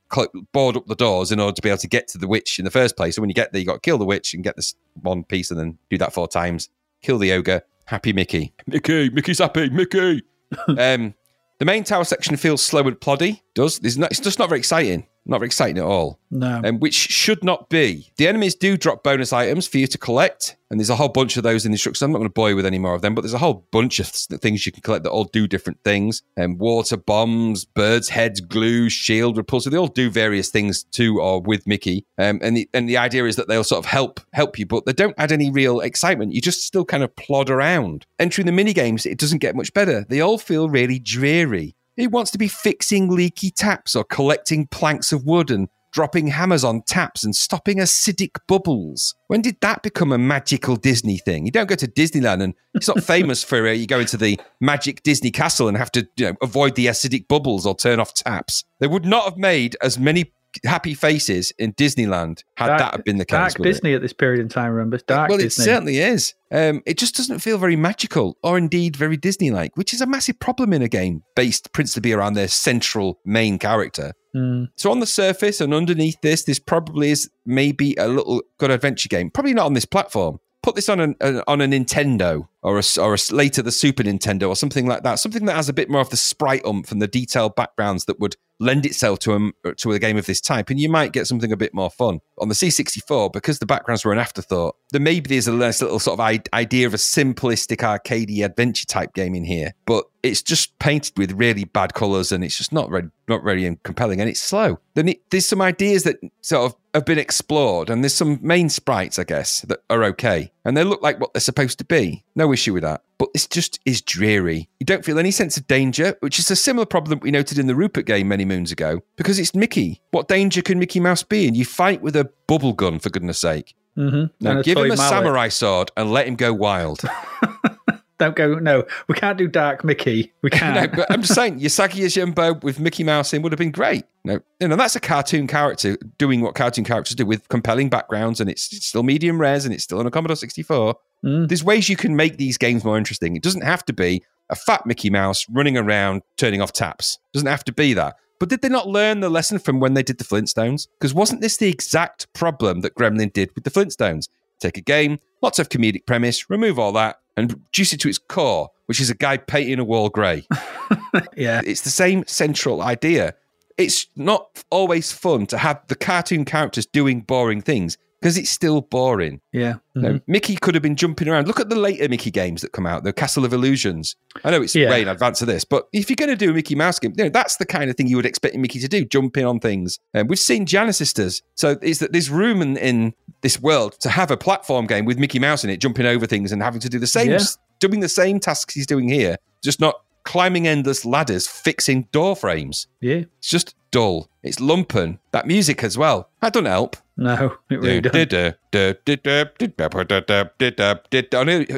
[0.52, 2.64] board up the doors in order to be able to get to the witch in
[2.64, 3.16] the first place.
[3.16, 5.24] So when you get there, you got to kill the witch and get this one
[5.24, 6.68] piece, and then do that four times.
[7.02, 7.62] Kill the ogre.
[7.86, 8.54] Happy Mickey.
[8.68, 9.10] Mickey.
[9.10, 9.68] Mickey's happy.
[9.70, 10.22] Mickey.
[10.68, 11.14] um,
[11.58, 13.42] the main tower section feels slow and ploddy.
[13.54, 15.06] Does it's, not, it's just not very exciting.
[15.26, 16.18] Not very exciting at all.
[16.30, 16.62] No.
[16.64, 18.10] Um, which should not be.
[18.16, 21.36] The enemies do drop bonus items for you to collect, and there's a whole bunch
[21.36, 22.02] of those in the instructions.
[22.02, 23.66] I'm not going to bore you with any more of them, but there's a whole
[23.70, 26.22] bunch of th- things you can collect that all do different things.
[26.38, 29.70] Um, water bombs, birds' heads, glue, shield, repulsor.
[29.70, 32.06] They all do various things to or with Mickey.
[32.16, 34.86] Um, and the and the idea is that they'll sort of help help you, but
[34.86, 36.32] they don't add any real excitement.
[36.32, 38.06] You just still kind of plod around.
[38.18, 40.06] Entering the mini games, it doesn't get much better.
[40.08, 41.76] They all feel really dreary.
[42.00, 46.64] Who wants to be fixing leaky taps or collecting planks of wood and dropping hammers
[46.64, 49.14] on taps and stopping acidic bubbles?
[49.26, 51.44] When did that become a magical Disney thing?
[51.44, 54.40] You don't go to Disneyland and it's not famous for uh, you go into the
[54.62, 58.14] magic Disney castle and have to you know, avoid the acidic bubbles or turn off
[58.14, 58.64] taps.
[58.78, 60.32] They would not have made as many
[60.64, 63.36] happy faces in Disneyland had Dark- that have been the case.
[63.36, 63.72] Dark would it?
[63.72, 64.98] Disney at this period in time, remember?
[64.98, 65.62] Dark well, Disney.
[65.62, 66.34] it certainly is.
[66.52, 70.06] Um, it just doesn't feel very magical or indeed very Disney like, which is a
[70.06, 74.12] massive problem in a game based principally around their central main character.
[74.34, 74.68] Mm.
[74.76, 79.08] So, on the surface and underneath this, this probably is maybe a little good adventure
[79.08, 79.30] game.
[79.30, 80.38] Probably not on this platform.
[80.62, 84.02] Put this on an, a, on a Nintendo or a, or a later the Super
[84.02, 85.18] Nintendo or something like that.
[85.18, 88.20] Something that has a bit more of the sprite umph and the detailed backgrounds that
[88.20, 90.70] would lend itself to a, uh, to a game of this type.
[90.70, 92.20] And you might get something a bit more fun.
[92.38, 95.98] On the C64, because the backgrounds were an afterthought, there maybe there's a nice little
[95.98, 100.78] sort of idea of a simplistic arcadey adventure type game in here, but it's just
[100.78, 104.40] painted with really bad colors and it's just not very not very compelling and it's
[104.40, 104.78] slow.
[104.94, 108.68] Then it, there's some ideas that sort of have been explored and there's some main
[108.68, 112.24] sprites, I guess, that are okay and they look like what they're supposed to be.
[112.34, 114.66] No issue with that, but this just is dreary.
[114.80, 117.58] You don't feel any sense of danger, which is a similar problem that we noted
[117.58, 120.00] in the Rupert game many moons ago because it's Mickey.
[120.10, 121.46] What danger can Mickey Mouse be?
[121.46, 123.74] And you fight with a bubble gun for goodness sake.
[123.94, 127.02] hmm Now give him a samurai sword and let him go wild.
[128.20, 128.58] Don't go.
[128.58, 130.30] No, we can't do Dark Mickey.
[130.42, 130.92] We can't.
[130.92, 134.04] no, but I'm just saying, Usagi Yojimbo with Mickey Mouse in would have been great.
[134.24, 138.38] No, you know, that's a cartoon character doing what cartoon characters do with compelling backgrounds,
[138.38, 140.96] and it's it's still medium res, and it's still on a Commodore 64.
[141.24, 141.48] Mm.
[141.48, 143.36] There's ways you can make these games more interesting.
[143.36, 147.18] It doesn't have to be a fat Mickey Mouse running around turning off taps.
[147.32, 148.16] It doesn't have to be that.
[148.38, 150.88] But did they not learn the lesson from when they did the Flintstones?
[150.98, 154.28] Because wasn't this the exact problem that Gremlin did with the Flintstones?
[154.60, 158.18] Take a game, lots of comedic premise, remove all that, and reduce it to its
[158.18, 160.46] core, which is a guy painting a wall grey.
[161.36, 161.60] yeah.
[161.64, 163.34] It's the same central idea.
[163.78, 168.82] It's not always fun to have the cartoon characters doing boring things because it's still
[168.82, 169.40] boring.
[169.52, 169.74] Yeah.
[169.94, 170.22] No, mhm.
[170.26, 171.46] Mickey could have been jumping around.
[171.48, 174.14] Look at the later Mickey games that come out, the Castle of Illusions.
[174.44, 174.90] I know it's Yeah.
[174.90, 177.14] way in advance of this, but if you're going to do a Mickey Mouse game,
[177.16, 179.58] you know, that's the kind of thing you would expect Mickey to do, jumping on
[179.58, 179.98] things.
[180.12, 181.40] And we've seen Giana Sisters.
[181.54, 185.18] So is that there's room in, in this world to have a platform game with
[185.18, 187.38] Mickey Mouse in it, jumping over things and having to do the same, Yeah.
[187.78, 189.94] doing the same tasks he's doing here, just not
[190.24, 192.86] climbing endless ladders, fixing door frames.
[193.00, 193.22] Yeah.
[193.38, 194.28] It's just dull.
[194.42, 195.18] It's lumpen.
[195.32, 196.30] That music as well.
[196.40, 196.96] That doesn't help.
[197.16, 198.18] No, it really doesn't.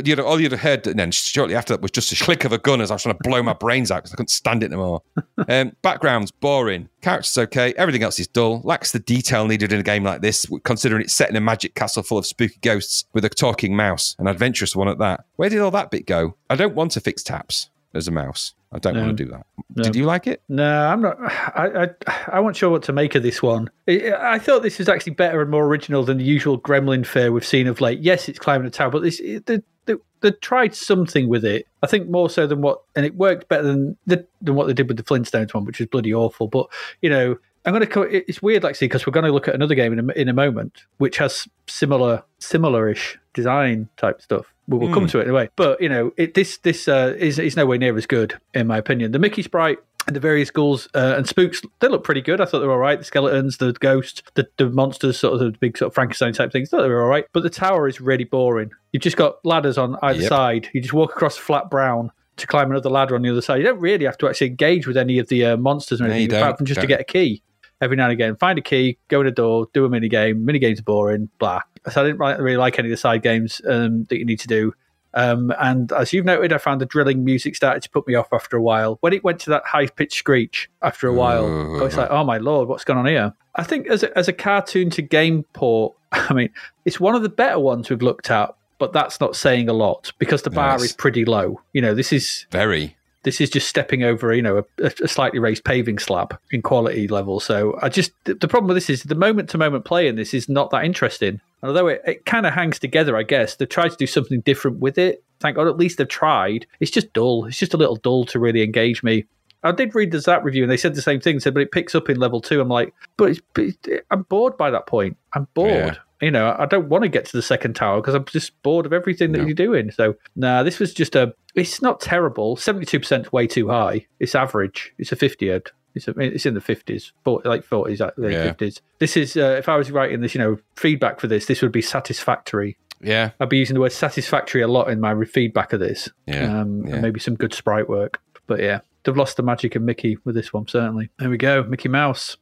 [0.06, 2.52] You'd- all you'd have heard and then shortly after that was just a click of
[2.52, 4.62] a gun as I was trying to blow my brains out because I couldn't stand
[4.62, 5.02] it no more.
[5.48, 8.60] um, backgrounds boring, characters okay, everything else is dull.
[8.62, 11.74] Lacks the detail needed in a game like this, considering it's set in a magic
[11.74, 15.24] castle full of spooky ghosts with a talking mouse, an adventurous one at that.
[15.34, 16.36] Where did all that bit go?
[16.48, 18.54] I don't want to fix taps as a mouse.
[18.72, 19.02] I don't No.
[19.04, 19.46] want to do that.
[19.76, 19.82] No.
[19.84, 20.42] Did you like it?
[20.48, 21.16] No, I'm not.
[21.22, 21.88] I, I
[22.32, 23.70] I wasn't sure what to make of this one.
[23.88, 27.32] I, I thought this was actually better and more original than the usual Gremlin fare
[27.32, 28.00] we've seen of late.
[28.00, 31.66] Yes, it's climbing a tower, but this they, they, they tried something with it.
[31.82, 34.72] I think more so than what, and it worked better than the, than what they
[34.72, 36.46] did with the Flintstones one, which was bloody awful.
[36.48, 36.66] But
[37.00, 38.02] you know, I'm going to.
[38.28, 40.32] It's weird, actually, because we're going to look at another game in a, in a
[40.32, 44.51] moment, which has similar similar-ish design type stuff.
[44.68, 45.08] We will come Hmm.
[45.10, 45.50] to it anyway.
[45.56, 48.78] But you know, it, this this uh, is is nowhere near as good in my
[48.78, 49.12] opinion.
[49.12, 49.78] The Mickey sprite.
[50.04, 52.40] And the various ghouls uh, and spooks, they look pretty good.
[52.40, 52.98] I thought they were all right.
[52.98, 56.50] The skeletons, the ghosts, the, the monsters, sort of the big sort of Frankenstein type
[56.50, 57.24] things, I thought they were all right.
[57.32, 58.72] But the tower is really boring.
[58.90, 60.28] You've just got ladders on either Yep.
[60.28, 60.68] side.
[60.72, 63.58] You just walk across flat brown to climb another ladder on the other side.
[63.58, 66.14] You don't really have to actually engage with any of the uh, monsters or No,
[66.14, 66.56] anything, you apart don't.
[66.56, 66.98] from just to Don't.
[66.98, 67.40] get a key
[67.80, 68.34] every now and again.
[68.34, 70.44] Find a key, go in a door, do a mini game.
[70.44, 71.60] Mini games are boring, blah.
[71.90, 74.48] So I didn't really like any of the side games um, that you need to
[74.48, 74.72] do.
[75.14, 78.32] Um, and as you've noted, I found the drilling music started to put me off
[78.32, 78.96] after a while.
[79.00, 81.44] When it went to that high pitched screech after a while,
[81.78, 83.34] I was like, oh my lord, what's going on here?
[83.56, 86.48] I think as a, as a cartoon to game port, I mean,
[86.86, 90.12] it's one of the better ones we've looked at, but that's not saying a lot
[90.18, 90.84] because the bar Yes.
[90.84, 91.60] is pretty low.
[91.74, 92.96] You know, this is Very.
[93.24, 97.08] This is just stepping over, you know, a, a slightly raised paving slab in quality
[97.08, 97.40] level.
[97.40, 100.34] So I just the problem with this is the moment to moment play in this
[100.34, 101.40] is not that interesting.
[101.62, 104.80] Although it, it kind of hangs together, I guess they've tried to do something different
[104.80, 105.22] with it.
[105.40, 106.66] Thank God, at least they've tried.
[106.80, 107.46] It's just dull.
[107.46, 109.26] It's just a little dull to really engage me.
[109.64, 111.38] I did read the Zzap review, and they said the same thing.
[111.40, 112.60] Said, but it picks up in level two.
[112.60, 113.66] I'm like, but, it's, but
[114.10, 115.16] I'm bored by that point.
[115.34, 115.70] I'm bored.
[115.70, 115.94] Yeah.
[116.20, 118.86] You know, I don't want to get to the second tower because I'm just bored
[118.86, 119.44] of everything that No.
[119.44, 119.90] you're doing.
[119.90, 121.34] So, nah, this was just a.
[121.54, 122.56] It's not terrible.
[122.56, 124.06] Seventy-two percent way too high.
[124.20, 124.92] It's average.
[124.98, 125.70] It's a fifty ed.
[125.94, 128.44] It's, a, it's in the fifties, like forties, late Yeah.
[128.44, 128.80] fifties.
[128.98, 131.72] This is uh, if I was writing this, you know, feedback for this, this would
[131.72, 132.78] be satisfactory.
[133.02, 133.32] Yeah.
[133.40, 136.08] I'd be using the word satisfactory a lot in my feedback of this.
[136.26, 136.60] Yeah.
[136.60, 136.94] Um, yeah.
[136.94, 138.20] And maybe some good sprite work.
[138.46, 141.10] But yeah, they've lost the magic of Mickey with this one, certainly.
[141.18, 142.36] There we go, Mickey Mouse.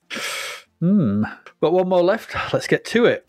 [0.81, 1.25] Hmm.
[1.61, 2.35] Got one more left.
[2.53, 3.25] Let's get to it.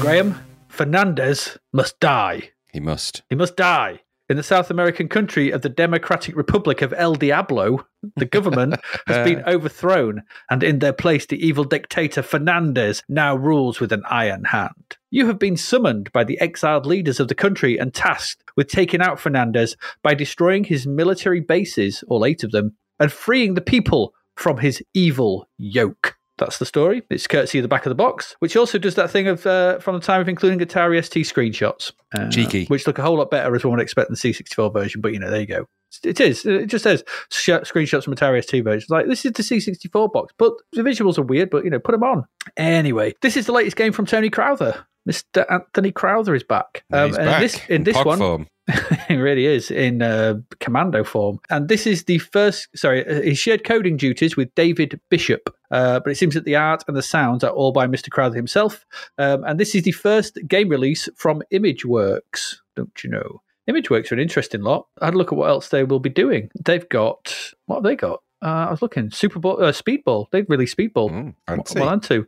[0.00, 2.50] Graham, Fernandez must die.
[2.72, 3.22] He must.
[3.28, 4.02] He must die.
[4.28, 8.78] In the South American country of the Democratic Republic of El Diablo, the government uh.
[9.06, 14.02] has been overthrown, and in their place, the evil dictator Fernandez now rules with an
[14.10, 14.96] iron hand.
[15.12, 19.00] You have been summoned by the exiled leaders of the country and tasked with taking
[19.00, 24.12] out Fernandez by destroying his military bases, all eight of them, and freeing the people
[24.34, 26.16] from his evil yoke.
[26.38, 27.02] That's the story.
[27.08, 29.78] It's courtesy of the back of the box, which also does that thing of uh,
[29.78, 32.66] from the time of including Atari ST screenshots, uh, Cheeky.
[32.66, 35.00] which look a whole lot better as one would expect than the C64 version.
[35.00, 35.66] But you know, there you go.
[36.04, 36.44] It is.
[36.44, 38.88] It just says sh- screenshots from Atari ST version.
[38.90, 41.48] Like this is the C64 box, but the visuals are weird.
[41.48, 42.24] But you know, put them on
[42.56, 43.14] anyway.
[43.22, 44.86] This is the latest game from Tony Crowther.
[45.06, 45.44] Mr.
[45.50, 46.84] Anthony Crowther is back.
[46.92, 48.46] Um, and back this in this one, form.
[49.08, 51.38] it really is in uh, commando form.
[51.50, 55.54] And this is the first, sorry, uh, he shared coding duties with David Bishop.
[55.70, 58.10] Uh, but it seems that the art and the sounds are all by Mr.
[58.10, 58.84] Crowther himself.
[59.18, 63.42] Um, and this is the first game release from ImageWorks, don't you know?
[63.68, 64.86] ImageWorks are an interesting lot.
[65.00, 66.50] I had a look at what else they will be doing.
[66.64, 67.34] They've got,
[67.66, 68.22] what have they got?
[68.42, 70.26] Uh, I was looking, Super Bowl, uh, Speedball.
[70.30, 71.10] They've released Speedball.
[71.48, 71.74] Mm.
[71.74, 72.26] Well, and two.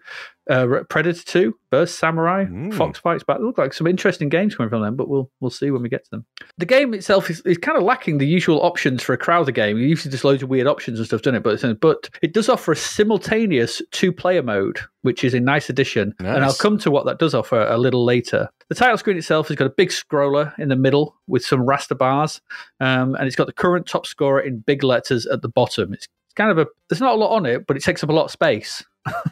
[0.49, 2.73] Uh, Predator 2, First Samurai, Mm.
[2.73, 3.39] Fox Fights Back.
[3.39, 5.89] They look like some interesting games coming from them, but we'll we'll see when we
[5.89, 6.27] get to them.
[6.57, 9.77] The game itself is, is kind of lacking the usual options for a Crowther game.
[9.77, 11.43] You usually just loads of weird options and stuff, doesn't it?
[11.43, 16.15] But but it does offer a simultaneous two player mode, which is a nice addition.
[16.19, 18.49] And I'll come to what that does offer a little later.
[18.69, 21.97] The title screen itself has got a big scroller in the middle with some raster
[21.97, 22.41] bars,
[22.81, 25.93] um, and it's got the current top scorer in big letters at the bottom.
[25.95, 28.13] It's kind of a there's not a lot on it, but it takes up a
[28.13, 28.85] lot of space.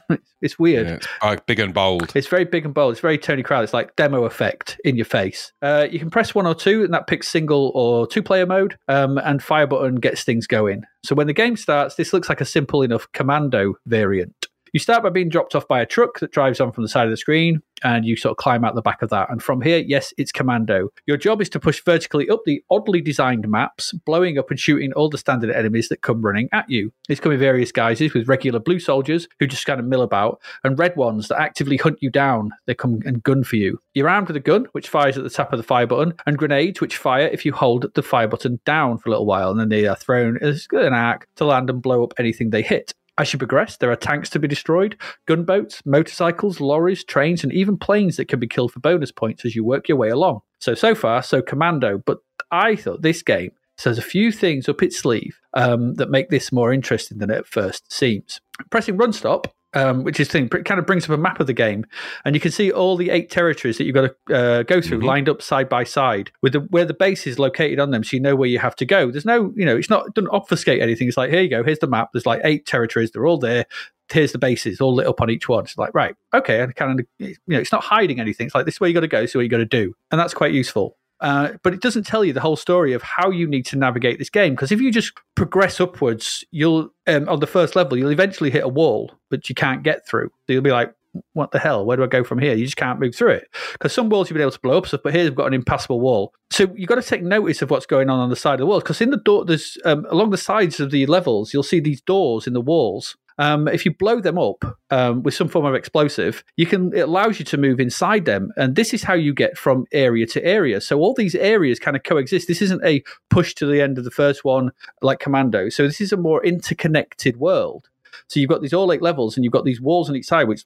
[0.42, 0.86] it's weird.
[1.22, 2.12] Yeah, it's big and bold.
[2.14, 2.92] It's very big and bold.
[2.92, 3.64] It's very Tony Crowther.
[3.64, 5.52] It's like demo effect in your face.
[5.62, 8.78] Uh, you can press one or two, and that picks single or two player mode,
[8.88, 10.82] um, and fire button gets things going.
[11.04, 14.34] So when the game starts, this looks like a simple enough commando variant.
[14.76, 17.06] You start by being dropped off by a truck that drives on from the side
[17.06, 19.30] of the screen, and you sort of climb out the back of that.
[19.30, 20.90] And from here, yes, it's commando.
[21.06, 24.92] Your job is to push vertically up the oddly designed maps, blowing up and shooting
[24.92, 26.92] all the standard enemies that come running at you.
[27.08, 30.42] These come in various guises, with regular blue soldiers who just kind of mill about,
[30.62, 32.50] and red ones that actively hunt you down.
[32.66, 33.80] They come and gun for you.
[33.94, 36.36] You're armed with a gun, which fires at the tap of the fire button, and
[36.36, 39.58] grenades, which fire if you hold the fire button down for a little while, and
[39.58, 42.92] then they are thrown as an arc to land and blow up anything they hit.
[43.18, 44.96] As you progress, there are tanks to be destroyed,
[45.26, 49.56] gunboats, motorcycles, lorries, trains, and even planes that can be killed for bonus points as
[49.56, 50.40] you work your way along.
[50.58, 51.98] So, so far, so commando.
[51.98, 52.18] But
[52.50, 53.52] I thought this game
[53.84, 57.38] has a few things up its sleeve um, that make this more interesting than it
[57.38, 58.40] at first seems.
[58.70, 61.46] Pressing run stop, um, which is thing, it kind of brings up a map of
[61.46, 61.84] the game,
[62.24, 65.00] and you can see all the eight territories that you've got to uh, go through
[65.00, 65.04] Mhm.
[65.04, 68.16] lined up side by side with the, where the base is located on them, so
[68.16, 69.10] you know where you have to go.
[69.10, 71.08] There's no, you know, it's not it doesn't obfuscate anything.
[71.08, 72.08] It's like here you go, here's the map.
[72.12, 73.10] There's like eight territories.
[73.12, 73.66] They're all there.
[74.12, 75.64] here's the bases all lit up on each one.
[75.64, 78.46] It's like, right, okay, and kind of, you know, it's not hiding anything.
[78.46, 79.94] It's like, this is where you got to go, so what you got to do.
[80.12, 80.96] And that's quite useful.
[81.20, 84.18] Uh, but it doesn't tell you the whole story of how you need to navigate
[84.18, 84.54] this game.
[84.54, 88.64] Because if you just progress upwards, you'll um, on the first level, you'll eventually hit
[88.64, 90.28] a wall, but you can't get through.
[90.46, 90.92] So you'll be like,
[91.32, 91.86] "What the hell?
[91.86, 93.48] Where do I go from here?" You just can't move through it.
[93.72, 95.54] Because some walls you've been able to blow up stuff, but here you've got an
[95.54, 96.34] impassable wall.
[96.50, 98.66] So you've got to take notice of what's going on on the side of the
[98.66, 98.82] world.
[98.82, 102.02] Because in the door, there's um, along the sides of the levels, you'll see these
[102.02, 105.74] doors in the walls um, if you blow them up um, with some form of
[105.74, 109.34] explosive, you can it allows you to move inside them, and this is how you
[109.34, 110.80] get from area to area.
[110.80, 112.48] So all these areas kind of coexist.
[112.48, 114.70] This isn't a push to the end of the first one
[115.02, 115.68] like Commando.
[115.68, 117.88] So this is a more interconnected world.
[118.28, 120.48] So you've got these all eight levels, and you've got these walls on each side,
[120.48, 120.64] which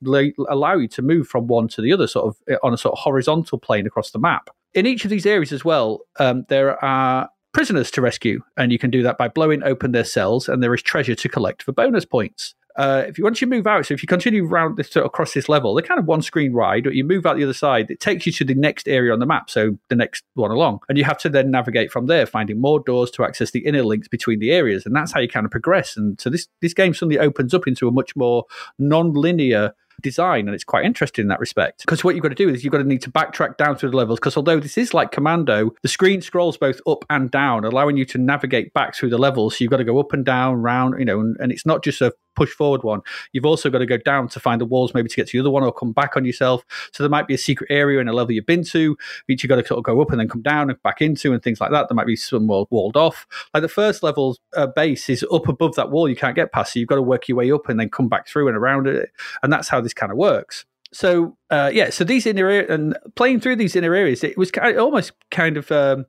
[0.48, 2.92] allow you to move from one to the other, sort of eh, on a sort
[2.92, 4.50] of horizontal plane across the map.
[4.74, 8.78] In each of these areas as well, um, there are prisoners to rescue, and you
[8.78, 11.72] can do that by blowing open their cells, and there is treasure to collect for
[11.72, 14.96] bonus points uh, if you once you move out, so if you continue around this
[14.96, 16.84] across this level, they're kind of one screen ride.
[16.84, 19.18] But you move out the other side, it takes you to the next area on
[19.18, 22.24] the map, so the next one along, and you have to then navigate from there,
[22.24, 25.28] finding more doors to access the inner links between the areas, and that's how you
[25.28, 25.94] kind of progress.
[25.94, 28.46] And so this this game suddenly opens up into a much more
[28.78, 32.48] non-linear design and it's quite interesting in that respect because what you've got to do
[32.48, 34.94] is you've got to need to backtrack down through the levels because although this is
[34.94, 39.10] like commando the screen scrolls both up and down allowing you to navigate back through
[39.10, 41.52] the levels so you've got to go up and down round you know and, and
[41.52, 43.02] it's not just a push forward one.
[43.32, 45.40] You've also got to go down to find the walls maybe to get to the
[45.40, 46.64] other one or come back on yourself.
[46.94, 49.48] So there might be a secret area in a level you've been to which you've
[49.48, 51.60] got to sort of go up and then come down and back into and things
[51.60, 51.88] like that.
[51.88, 53.26] There might be some walled off.
[53.52, 56.08] Like the first level uh, base is up above that wall.
[56.08, 58.08] You can't get past so you've got to work your way up and then come
[58.08, 59.10] back through and around it.
[59.42, 60.64] And that's how this kind of works.
[60.92, 64.74] So uh, yeah, so these inner and playing through these inner areas, it was kind
[64.74, 66.06] of, almost kind of um,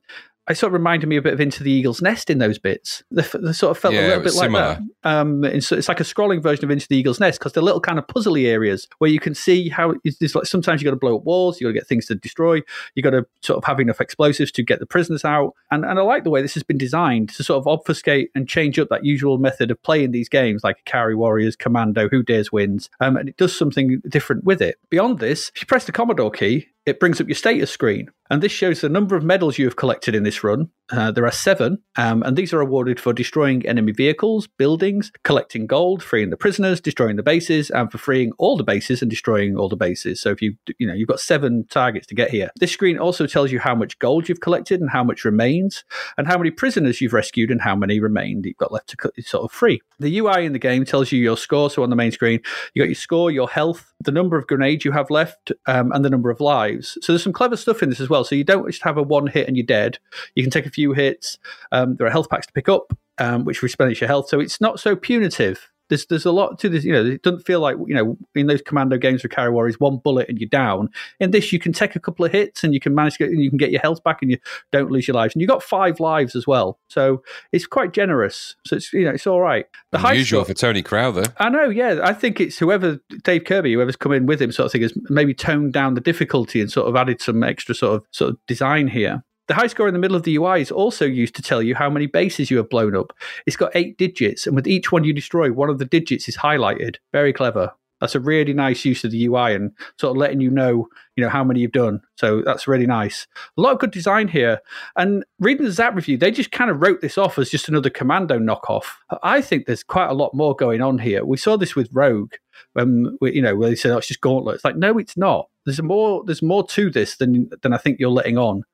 [0.50, 3.04] it sort of reminded me a bit of Into the Eagle's Nest in those bits.
[3.10, 4.80] They, they sort of felt yeah, a little bit like that.
[5.04, 7.80] Um, it's, it's, like a scrolling version of Into the Eagle's Nest because they're little
[7.80, 10.96] kind of puzzly areas where you can see how it's like sometimes you got to
[10.96, 12.60] blow up walls, you got to get things to destroy,
[12.94, 15.54] you got to sort of have enough explosives to get the prisoners out.
[15.70, 18.48] And and I like the way this has been designed to sort of obfuscate and
[18.48, 22.50] change up that usual method of playing these games like Ikari Warriors, Commando, Who Dares
[22.50, 24.76] Wins, um, and it does something different with it.
[24.90, 28.08] Beyond this, if you press the Commodore key, it brings up your status screen.
[28.30, 30.70] And this shows the number of medals you have collected in this run.
[30.90, 35.66] Uh, there are seven, um, and these are awarded for destroying enemy vehicles, buildings, collecting
[35.66, 39.56] gold, freeing the prisoners, destroying the bases, and for freeing all the bases and destroying
[39.56, 40.20] all the bases.
[40.20, 42.50] So if you you know you've got seven targets to get here.
[42.58, 45.84] This screen also tells you how much gold you've collected and how much remains,
[46.18, 49.44] and how many prisoners you've rescued and how many remain you've got left to sort
[49.44, 49.80] of free.
[49.98, 51.70] The UI in the game tells you your score.
[51.70, 52.40] So on the main screen,
[52.74, 56.04] you got your score, your health, the number of grenades you have left, um, and
[56.04, 56.98] the number of lives.
[57.00, 58.24] So there's some clever stuff in this as well.
[58.24, 59.98] So you don't just have a one hit and you're dead.
[60.34, 61.38] You can take a few hits.
[61.70, 64.28] Um, there are health packs to pick up, um, which replenish your health.
[64.28, 66.84] So it's not so punitive there's there's a lot to this.
[66.84, 69.78] You know, it doesn't feel like you know in those commando games for Ikari Warriors,
[69.78, 70.88] one bullet and you're down.
[71.20, 73.36] In this, you can take a couple of hits and you can manage to get,
[73.36, 74.38] you can get your health back and you
[74.72, 75.34] don't lose your lives.
[75.34, 77.22] And you got five lives as well, so
[77.52, 78.56] it's quite generous.
[78.66, 79.66] So it's you know it's all right.
[79.90, 81.26] The Unusual for Tony Crowther.
[81.36, 82.00] I know, yeah.
[82.02, 84.94] I think it's whoever Dave Kirby, whoever's come in with him, sort of thing, has
[85.10, 88.38] maybe toned down the difficulty and sort of added some extra sort of sort of
[88.46, 89.22] design here.
[89.48, 91.74] The high score in the middle of the UI is also used to tell you
[91.74, 93.12] how many bases you have blown up.
[93.46, 96.36] It's got eight digits, and with each one you destroy, one of the digits is
[96.36, 96.96] highlighted.
[97.12, 97.72] Very clever.
[98.02, 101.22] That's a really nice use of the UI and sort of letting you know, you
[101.22, 102.00] know, how many you've done.
[102.16, 103.28] So that's really nice.
[103.56, 104.60] A lot of good design here.
[104.96, 107.90] And reading the Zzap review, they just kind of wrote this off as just another
[107.90, 108.86] Commando knockoff.
[109.22, 111.24] I think there's quite a lot more going on here.
[111.24, 112.32] We saw this with Rogue,
[112.74, 114.56] um, when you know, where they said oh, it's just Gauntlet.
[114.56, 115.48] It's like no, it's not.
[115.64, 116.24] There's more.
[116.24, 118.64] There's more to this than than I think you're letting on.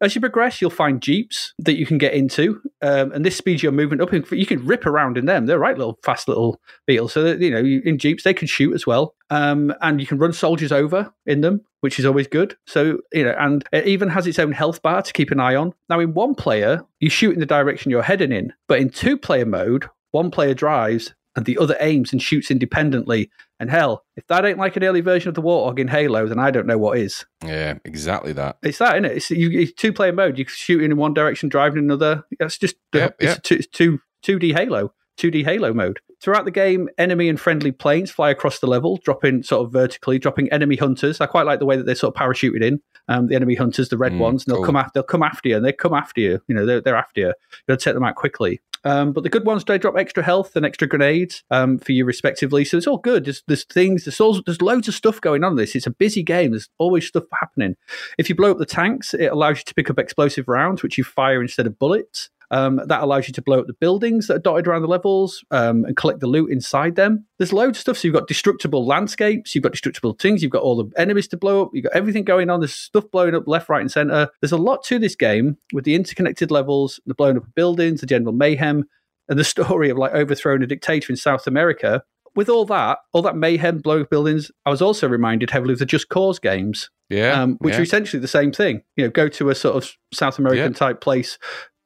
[0.00, 3.62] As you progress, you'll find jeeps that you can get into, um, and this speeds
[3.62, 4.12] your movement up.
[4.32, 7.12] You can rip around in them; they're right little fast little beetles.
[7.12, 10.18] So that, you know, in jeeps they can shoot as well, um, and you can
[10.18, 12.56] run soldiers over in them, which is always good.
[12.66, 15.54] So you know, and it even has its own health bar to keep an eye
[15.54, 15.72] on.
[15.88, 19.16] Now, in one player, you shoot in the direction you're heading in, but in two
[19.16, 23.30] player mode, one player drives and the other aims and shoots independently.
[23.64, 26.38] And hell, if that ain't like an early version of the Warthog in Halo, then
[26.38, 27.24] I don't know what is.
[27.42, 28.58] Yeah, exactly that.
[28.62, 29.16] It's that, isn't it?
[29.16, 30.38] It's, you, it's two player mode.
[30.38, 32.24] You shoot in one direction, driving in another.
[32.38, 33.42] That's just yep, it's, yep.
[33.42, 34.92] Two, two, 2D Halo.
[35.16, 35.98] 2D Halo mode.
[36.20, 40.18] Throughout the game, enemy and friendly planes fly across the level, dropping sort of vertically,
[40.18, 41.22] dropping enemy hunters.
[41.22, 42.82] I quite like the way that they're sort of parachuted in.
[43.08, 44.66] Um, the enemy hunters, the red mm, ones, and they'll cool.
[44.66, 44.90] come after.
[44.96, 46.42] They'll come after you, and they come after you.
[46.48, 47.32] You know, they're, they're after you.
[47.66, 48.60] You'll to take them out quickly.
[48.84, 52.04] Um, but the good ones they drop extra health and extra grenades um, for you
[52.04, 52.64] respectively.
[52.64, 53.24] So it's all good.
[53.24, 54.04] There's, there's things.
[54.04, 55.52] There's, all, there's loads of stuff going on.
[55.52, 56.50] In this it's a busy game.
[56.50, 57.76] There's always stuff happening.
[58.18, 60.98] If you blow up the tanks, it allows you to pick up explosive rounds, which
[60.98, 62.30] you fire instead of bullets.
[62.54, 65.44] Um, that allows you to blow up the buildings that are dotted around the levels
[65.50, 67.26] um, and collect the loot inside them.
[67.38, 67.98] There's loads of stuff.
[67.98, 71.36] So you've got destructible landscapes, you've got destructible things, you've got all the enemies to
[71.36, 72.60] blow up, you've got everything going on.
[72.60, 74.28] There's stuff blowing up left, right, and center.
[74.40, 78.00] There's a lot to this game with the interconnected levels, the blowing up of buildings,
[78.00, 78.84] the general mayhem,
[79.28, 82.04] and the story of like overthrowing a dictator in South America.
[82.36, 85.78] With all that, all that mayhem, blowing up buildings, I was also reminded heavily of
[85.78, 87.40] the Just Cause games, Yeah.
[87.40, 87.80] um, which yeah.
[87.80, 88.82] are essentially the same thing.
[88.96, 90.78] You know, go to a sort of South American Yeah.
[90.78, 91.38] type place,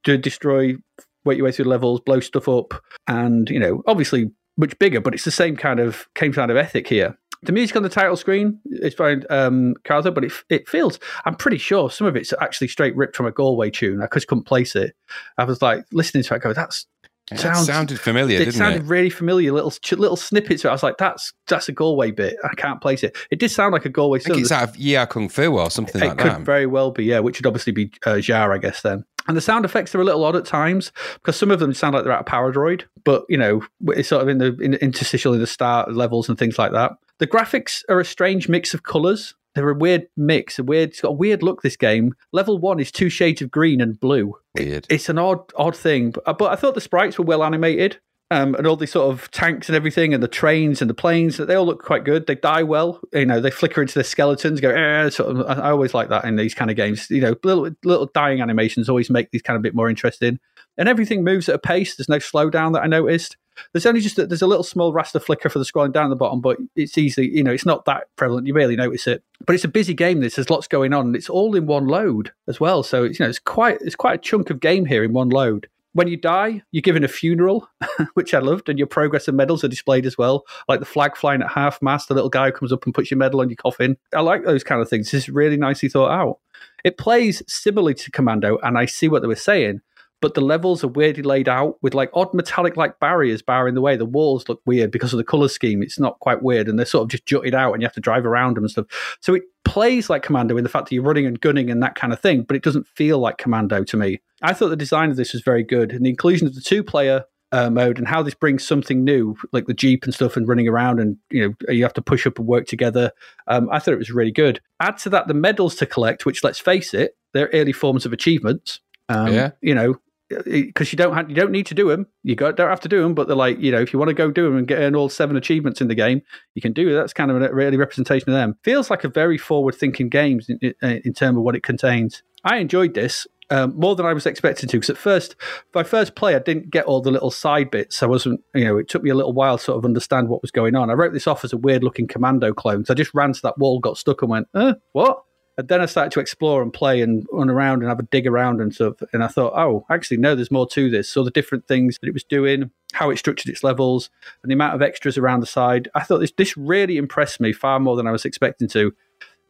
[0.05, 0.77] to destroy,
[1.25, 2.75] work your way through levels, blow stuff up,
[3.07, 6.57] and you know, obviously much bigger, but it's the same kind of same kind of
[6.57, 7.17] ethic here.
[7.43, 10.99] The music on the title screen is by um, Cartho, but it it feels.
[11.25, 14.03] I'm pretty sure some of it's actually straight ripped from a Galway tune.
[14.03, 14.95] I just couldn't place it.
[15.39, 16.87] I was like listening to it, go, "That's
[17.31, 18.87] It sounds- sounded familiar, it sounded it?
[18.89, 19.53] really familiar.
[19.53, 20.65] Little little snippets.
[20.65, 20.71] of.
[20.71, 23.17] I was like, "That's that's a Galway bit." I can't place it.
[23.31, 25.59] It did sound like a Galway I think it's out of Yie Ar Kung Fu
[25.59, 26.41] or something It like could that.
[26.43, 29.05] very well be, yeah, which would obviously be uh, Jar, I guess, then.
[29.27, 31.95] And the sound effects are a little odd at times because some of them sound
[31.95, 34.83] like they're out of Paradroid, but, you know, it's sort of in the, in the
[34.83, 36.93] interstitial in the start levels and things like that.
[37.19, 39.35] The graphics are a strange mix of colours.
[39.59, 42.15] They're a weird mix, a weird, it's got a weird look, this game.
[42.33, 44.35] Level one is two shades of green and blue.
[44.57, 44.87] Weird.
[44.89, 47.99] It's an odd, odd thing, but, but I thought the sprites were well animated.
[48.31, 51.39] Um, and all these sort of tanks and everything, and the trains and the planes,
[51.39, 52.27] they all look quite good.
[52.27, 53.41] They die well, you know.
[53.41, 54.69] They flicker into their skeletons, go.
[54.69, 57.09] Eh, sort of, I I always like that in these kind of games.
[57.09, 60.39] You know, little little dying animations always make these kind of bit more interesting.
[60.77, 61.97] And everything moves at a pace.
[61.97, 63.39] There's no slowdown that I noticed.
[63.73, 66.17] There's only just a, there's a little small raster flicker for the scrolling down the
[66.17, 67.27] bottom, but it's easy.
[67.27, 68.47] You know, it's not that prevalent.
[68.47, 69.23] You barely notice it.
[69.47, 70.21] But it's a busy game.
[70.21, 72.83] This there's lots going on, it's all in one load as well.
[72.83, 75.31] So it's you know it's quite it's quite a chunk of game here in one
[75.31, 77.69] load when you die, you're given a funeral,
[78.15, 80.45] which I loved, and your progress and medals are displayed as well.
[80.69, 83.11] Like the flag flying at half mast, the little guy who comes up and puts
[83.11, 83.97] your medal on your coffin.
[84.15, 85.13] I like those kind of things.
[85.13, 86.39] Is really nicely thought out.
[86.85, 89.81] It plays similarly to Commando, and I see what they were saying,
[90.21, 93.81] but the levels are weirdly laid out with like odd metallic like barriers barring the
[93.81, 93.97] way.
[93.97, 95.83] The walls look weird because of the color scheme.
[95.83, 98.01] It's not quite weird, and they're sort of just jutted out, and you have to
[98.01, 98.87] drive around them and stuff.
[99.21, 101.95] So it plays like Commando in the fact that you're running and gunning and that
[101.95, 104.21] kind of thing, but it doesn't feel like Commando to me.
[104.43, 106.83] I thought the design of this was very good, and the inclusion of the two
[106.83, 110.47] player uh, mode and how this brings something new, like the jeep and stuff, and
[110.49, 113.11] running around, and you know you have to push up and work together.
[113.47, 114.61] Um, I thought it was really good.
[114.81, 118.13] Add to that the medals to collect, which let's face it, they're early forms of
[118.13, 118.81] achievements.
[119.09, 119.51] Um, Yeah.
[119.63, 119.97] you know,
[120.29, 122.07] because you don't have, you don't need to do them.
[122.23, 124.09] You got, don't have to do them, but they're like you know if you want
[124.09, 126.23] to go do them and get earn all seven achievements in the game,
[126.55, 126.95] you can do it.
[126.95, 128.57] That's kind of a really representation of them.
[128.63, 132.23] Feels like a very forward thinking game in, in, in terms of what it contains.
[132.45, 133.27] I enjoyed this.
[133.51, 135.35] Um, more than I was expecting to, because at first,
[135.75, 138.03] my first play, I didn't get all the little side bits.
[138.03, 140.43] I wasn't, you know, it took me a little while to sort of understand what
[140.43, 140.91] was going on.
[140.91, 142.85] I wrote this off as a weird looking commando clone.
[142.85, 145.23] So I just ran to that wall, got stuck, and went, uh, what?
[145.59, 148.29] And then I started to explore and play and run around and have a dig
[148.29, 148.95] around and stuff.
[149.13, 151.09] And I thought, oh, actually, no, there's more to this.
[151.09, 154.09] So the different things that it was doing, how it structured its levels,
[154.43, 155.89] and the amount of extras around the side.
[155.97, 158.95] I thought this this really impressed me far more than I was expecting to.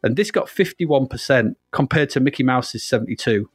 [0.01, 3.47] And this got 51% compared to Mickey Mouse's 72.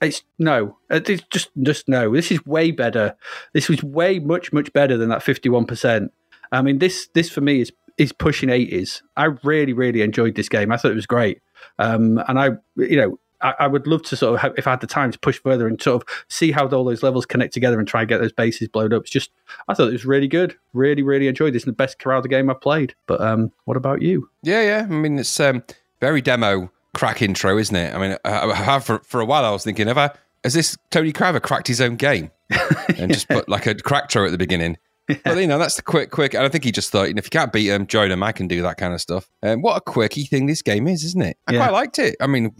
[0.00, 2.14] It's no, it's just just no.
[2.14, 3.16] This is way better.
[3.52, 6.10] This was way much much better than that 51%.
[6.52, 9.02] I mean, this this for me is is pushing 80s.
[9.16, 10.70] I really really enjoyed this game.
[10.70, 11.40] I thought it was great.
[11.78, 14.70] Um, and I, you know, I, I, would love to sort of, have, if I
[14.70, 17.52] had the time, to push further and sort of see how all those levels connect
[17.54, 19.02] together and try and get those bases blown up.
[19.02, 19.30] It's just,
[19.68, 20.56] I thought it was really good.
[20.72, 21.64] Really, really enjoyed this.
[21.64, 22.94] And the best Crowther game I've played.
[23.06, 24.28] But um, what about you?
[24.42, 24.86] Yeah, yeah.
[24.88, 25.62] I mean, it's um,
[26.00, 27.94] very demo crack intro, isn't it?
[27.94, 29.44] I mean, I, I have for, for a while.
[29.44, 30.10] I was thinking, have I,
[30.42, 32.30] has this Tony Crowther cracked his own game
[32.96, 34.78] and just put like a crack throw at the beginning?
[35.24, 36.34] But you know, that's the quick, quick.
[36.34, 38.22] And I think he just thought, you know, if you can't beat him, join him.
[38.22, 39.28] I can do that kind of stuff.
[39.42, 41.36] And um, what a quirky thing this game is, isn't it?
[41.46, 41.58] I Yeah.
[41.58, 42.16] quite liked it.
[42.20, 42.52] I mean,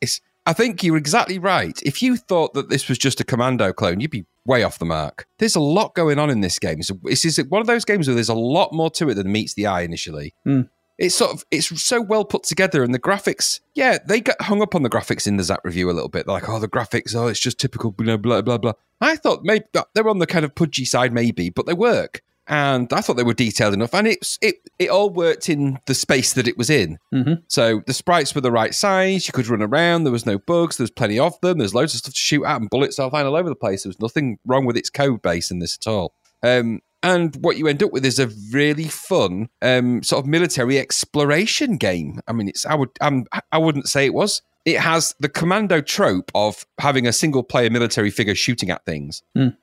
[0.00, 0.20] it's.
[0.46, 1.80] I think you're exactly right.
[1.86, 4.84] If you thought that this was just a commando clone, you'd be way off the
[4.84, 5.26] mark.
[5.38, 6.82] There's a lot going on in this game.
[6.82, 9.32] So this is one of those games where there's a lot more to it than
[9.32, 10.34] meets the eye initially.
[10.46, 10.68] Mm.
[10.98, 13.60] It's sort of it's so well put together, and the graphics.
[13.74, 16.26] Yeah, they got hung up on the graphics in the Zzap review a little bit.
[16.26, 18.74] They're like, oh, the graphics, oh, it's just typical, blah blah blah blah.
[19.00, 19.64] I thought maybe
[19.94, 23.22] they're on the kind of pudgy side, maybe, but they work and I thought they
[23.22, 26.68] were detailed enough, and it's it it all worked in the space that it was
[26.68, 26.98] in.
[27.12, 27.34] Mm-hmm.
[27.48, 29.26] So the sprites were the right size.
[29.26, 30.04] You could run around.
[30.04, 30.76] There was no bugs.
[30.76, 31.58] There was plenty of them.
[31.58, 33.82] There's loads of stuff to shoot at, and bullets are flying all over the place.
[33.82, 36.14] There was nothing wrong with its code base in this at all.
[36.42, 40.78] Um, and what you end up with is a really fun um, sort of military
[40.78, 42.20] exploration game.
[42.26, 44.42] I mean, it's I would I'm, I wouldn't say it was.
[44.64, 49.22] It has the commando trope of having a single player military figure shooting at things.
[49.36, 49.56] Mm.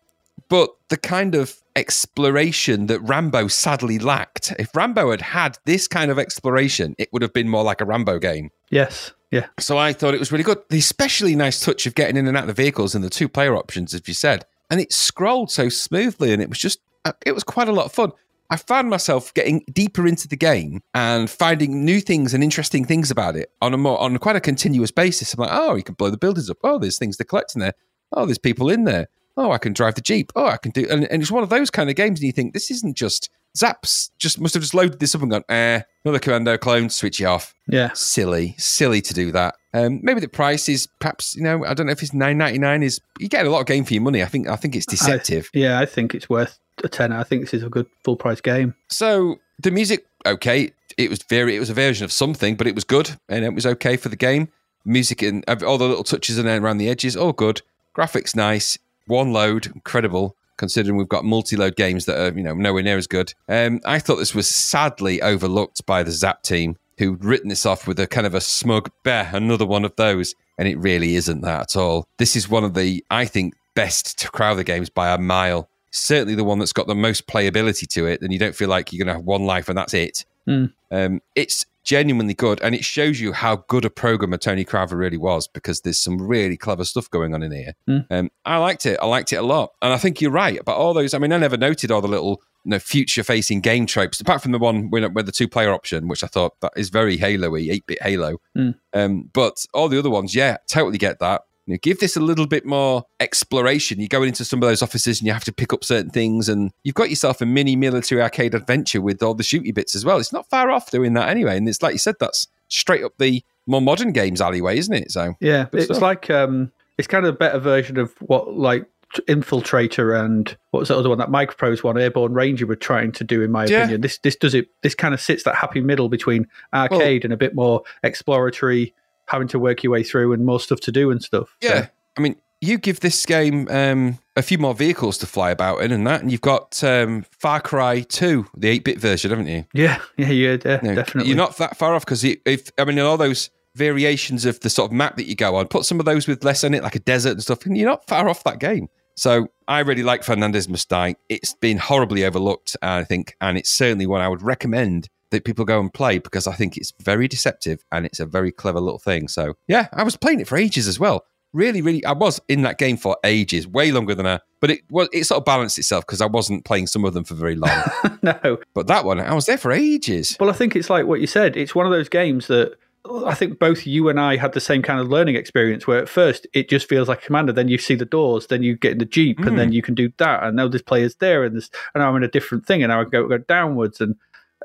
[0.48, 4.54] But the kind of exploration that Rambo sadly lacked.
[4.60, 7.86] If Rambo had had this kind of exploration, it would have been more like a
[7.86, 8.52] Rambo game.
[8.70, 9.14] Yes.
[9.32, 9.48] Yeah.
[9.60, 10.60] So I thought it was really good.
[10.70, 13.30] The especially nice touch of getting in and out of the vehicles and the two
[13.30, 14.46] player options, as you said.
[14.70, 16.80] And it scrolled so smoothly and it was just,
[17.26, 18.12] it was quite a lot of fun.
[18.50, 23.10] I found myself getting deeper into the game and finding new things and interesting things
[23.10, 25.34] about it on a more on quite a continuous basis.
[25.34, 26.58] I'm like, oh, you can blow the buildings up.
[26.64, 27.74] Oh, there's things to collect in there.
[28.12, 29.08] Oh, there's people in there.
[29.38, 30.34] Oh, I can drive the jeep.
[30.36, 32.20] Oh, I can do, and, and it's one of those kind of games.
[32.20, 34.12] And you think this isn't just Zzaps.
[34.18, 36.90] Just must have just loaded this up and gone, eh, another commando clone.
[36.90, 37.54] Switch it off.
[37.68, 37.92] Yeah.
[37.94, 39.56] Silly, silly to do that.
[39.74, 42.60] Um, maybe the price is perhaps you know I don't know if it's nine ninety
[42.60, 42.84] nine.
[42.84, 44.22] Is you get a lot of game for your money.
[44.22, 45.50] I think I think it's deceptive.
[45.56, 47.18] I, yeah, I think it's worth a tenner.
[47.18, 48.76] I think this is a good full price game.
[48.90, 52.76] So the music, okay, it was very, it was a version of something, but it
[52.76, 54.50] was good and it was okay for the game.
[54.84, 57.62] Music and all the little touches and around the edges, all good.
[57.96, 58.78] Graphics nice.
[59.08, 60.36] One load, incredible.
[60.58, 63.34] Considering we've got multi-load games that are, you know, nowhere near as good.
[63.50, 67.88] Um, I thought this was sadly overlooked by the Zzap team, who'd written this off
[67.88, 71.42] with a kind of a smug, bear, another one of those, and it really isn't
[71.42, 72.08] that at all.
[72.18, 76.36] This is one of the, I think, best to Crowther games by a mile certainly
[76.36, 79.04] the one that's got the most playability to it, and you don't feel like you're
[79.04, 80.26] going to have one life and that's it.
[80.48, 80.74] Mm.
[80.90, 85.18] Um, it's genuinely good, and it shows you how good a programmer Tony Crowther really
[85.18, 87.74] was because there's some really clever stuff going on in here.
[87.88, 88.06] Mm.
[88.10, 89.00] Um, I liked it.
[89.02, 91.14] I liked it a lot, and I think you're right about all those.
[91.14, 94.52] I mean, I never noted all the little you know, future-facing game tropes, apart from
[94.52, 98.02] the one with, with the two-player option, which I thought that is very Halo-y, eight-bit
[98.02, 98.38] Halo.
[98.56, 98.76] Mm.
[98.94, 101.42] Um, but all the other ones, yeah, totally get that.
[101.66, 104.00] You know, give this a little bit more exploration.
[104.00, 106.50] You go into some of those offices and you have to pick up certain things,
[106.50, 110.04] and you've got yourself a mini military arcade adventure with all the shooty bits as
[110.04, 110.18] well.
[110.18, 113.14] It's not far off doing that anyway, and it's like you said, that's straight up
[113.20, 115.12] the more modern games alleyway, isn't it?
[115.12, 116.02] So yeah, it's stuff.
[116.02, 118.88] like um, it's kind of a better version of what like
[119.28, 123.24] Infiltrator and what was the other one that MicroProse one, Airborne Ranger were trying to
[123.24, 123.80] do, in my yeah.
[123.80, 124.02] opinion.
[124.02, 124.68] This this does it.
[124.84, 128.94] This kind of sits that happy middle between arcade well, and a bit more exploratory
[129.28, 131.56] having to work your way through and more stuff to do and stuff.
[131.62, 131.84] Yeah.
[131.84, 131.88] So.
[132.18, 135.92] I mean, you give this game um, a few more vehicles to fly about in
[135.92, 139.66] and that, and you've got um, Far Cry 2, the 8 bit version, haven't you?
[139.74, 141.28] Yeah, yeah, yeah, yeah definitely.
[141.28, 144.92] You're not that far off because if, I mean, all those variations of the sort
[144.92, 146.96] of map that you go on, put some of those with less in it, like
[146.96, 148.90] a desert and stuff, and you're not far off that game.
[149.16, 151.16] So I really like Fernandez Must Die.
[151.30, 155.66] It's been horribly overlooked, I think, and it's certainly one I would recommend that people
[155.66, 159.00] go and play because I think it's very deceptive and it's a very clever little
[159.00, 159.28] thing.
[159.28, 161.26] So yeah, I was playing it for ages as well.
[161.54, 164.42] Really, really, I was in that game for ages, way longer than a.
[164.62, 167.26] But it was it sort of balanced itself because I wasn't playing some of them
[167.26, 167.82] for very long.
[168.22, 170.38] no, but that one, I was there for ages.
[170.40, 171.58] Well, I think it's like what you said.
[171.58, 172.78] It's one of those games that
[173.26, 176.08] I think both you and I had the same kind of learning experience where at
[176.08, 178.94] first it just feels like a commander, then you see the doors, then you get
[178.94, 179.48] in the Jeep, mm.
[179.48, 179.74] and then mm.
[179.74, 180.44] you can do that.
[180.44, 183.02] And now there's players there, and there's and I'm in a different thing, and now
[183.02, 184.00] I go, go downwards.
[184.02, 184.16] And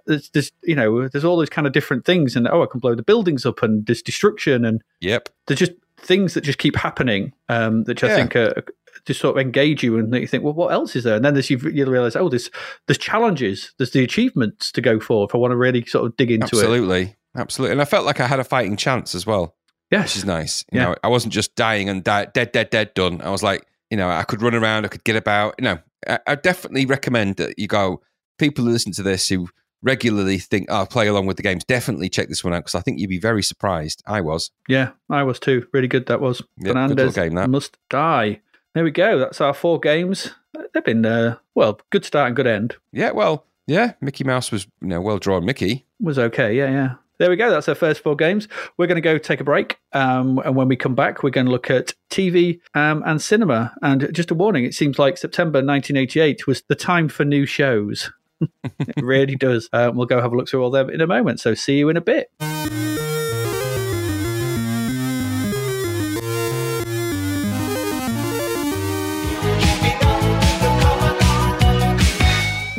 [0.07, 2.95] there's you know there's all those kind of different things and oh i can blow
[2.95, 5.29] the buildings up and there's destruction and yep.
[5.47, 8.63] there's just things that just keep happening um that i think are,
[9.05, 11.17] just sort of engage you and you think well what else is there?
[11.17, 12.51] And then there's you, realize oh there's
[12.87, 13.73] there's challenges.
[13.79, 16.45] There's the achievements to go for if i want to really sort of dig into
[16.45, 16.67] absolutely.
[16.67, 16.81] it.
[16.83, 17.17] Absolutely.
[17.37, 17.73] Absolutely.
[17.73, 19.55] And i felt like i had a fighting chance as well
[19.91, 20.05] yes.
[20.05, 20.65] which is nice.
[20.73, 20.87] You yeah.
[20.87, 23.21] know i wasn't just dying and dead dead dead done.
[23.21, 25.55] I was like you know i could run around i could get about.
[25.59, 28.03] You know I, I definitely recommend that you go
[28.39, 29.49] people who listen to this who
[29.83, 32.75] regularly think, oh, I'll play along with the games, definitely check this one out because
[32.75, 34.03] I think you'd be very surprised.
[34.07, 34.51] I was.
[34.69, 35.67] Yeah, I was too.
[35.73, 36.43] Really good that was.
[36.59, 37.51] Yep, Fernandez game, that.
[37.51, 38.41] Must Die.
[38.75, 39.19] There we go.
[39.19, 40.33] That's our four games.
[40.75, 42.77] They've been, uh, well, good start and good end.
[42.93, 45.45] Yeah, well, yeah, Mickey Mouse was, you know, well drawn.
[45.45, 46.55] Mickey was okay.
[46.55, 46.95] Yeah, yeah.
[47.19, 47.51] There we go.
[47.51, 48.47] That's our first four games.
[48.77, 49.79] We're going to go take a break.
[49.93, 53.75] Um, and when we come back, we're going to look at TV um, and cinema.
[53.81, 58.13] And just a warning it seems like September 1988 was the time for new shows
[58.41, 59.69] it really does.
[59.73, 61.41] Um, we'll go have a look through all them in a moment.
[61.41, 62.31] So see you in a bit.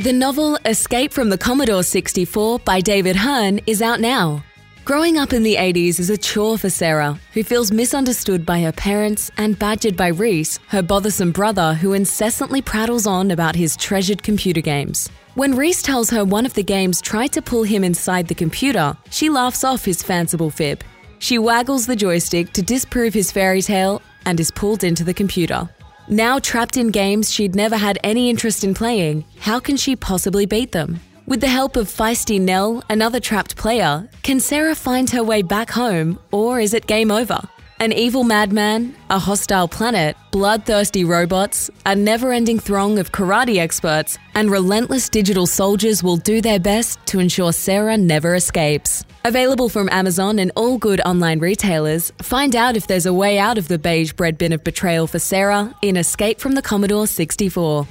[0.08, 4.42] The novel Escape from the Commodore 64 by David Hearne is out now.
[4.86, 8.72] Growing up in the 80s is a chore for Sarah, who feels misunderstood by her
[8.72, 14.24] parents and badgered by Reese, her bothersome brother who incessantly prattles on about his treasured
[14.24, 15.10] computer games.
[15.38, 18.98] When Reese tells her one of the games tried to pull him inside the computer,
[19.12, 20.84] she laughs off his fanciful fib.
[21.20, 25.70] She waggles the joystick to disprove his fairy tale and is pulled into the computer.
[26.08, 30.48] Now trapped in games she'd never had any interest in playing, how can she possibly
[30.48, 31.00] beat them?
[31.28, 35.70] With the help of feisty Nell, another trapped player, can Sarah find her way back
[35.70, 37.48] home, or is it game over?
[37.80, 44.18] An evil madman, a hostile planet, bloodthirsty robots, a never ending throng of karate experts,
[44.34, 49.06] and relentless digital soldiers will do their best to ensure Sarah never escapes.
[49.26, 53.60] Available from Amazon and all good online retailers, find out if there's a way out
[53.60, 57.86] of the beige bread bin of betrayal for Sarah in Escape from the Commodore 64.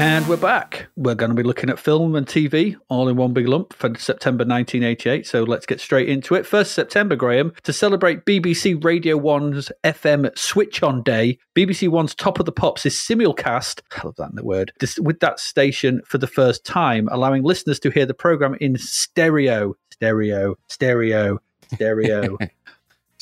[0.00, 0.86] And we're back.
[0.94, 3.92] We're going to be looking at film and TV all in one big lump for
[3.96, 5.26] September 1988.
[5.26, 6.46] So let's get straight into it.
[6.46, 12.38] First September, Graham, to celebrate BBC Radio 1's FM Switch On Day, BBC One's Top
[12.38, 14.70] of the Pops is simulcast, I love that in the word,
[15.00, 19.74] with that station for the first time, allowing listeners to hear the program in stereo,
[19.90, 21.40] stereo, stereo,
[21.74, 22.38] stereo.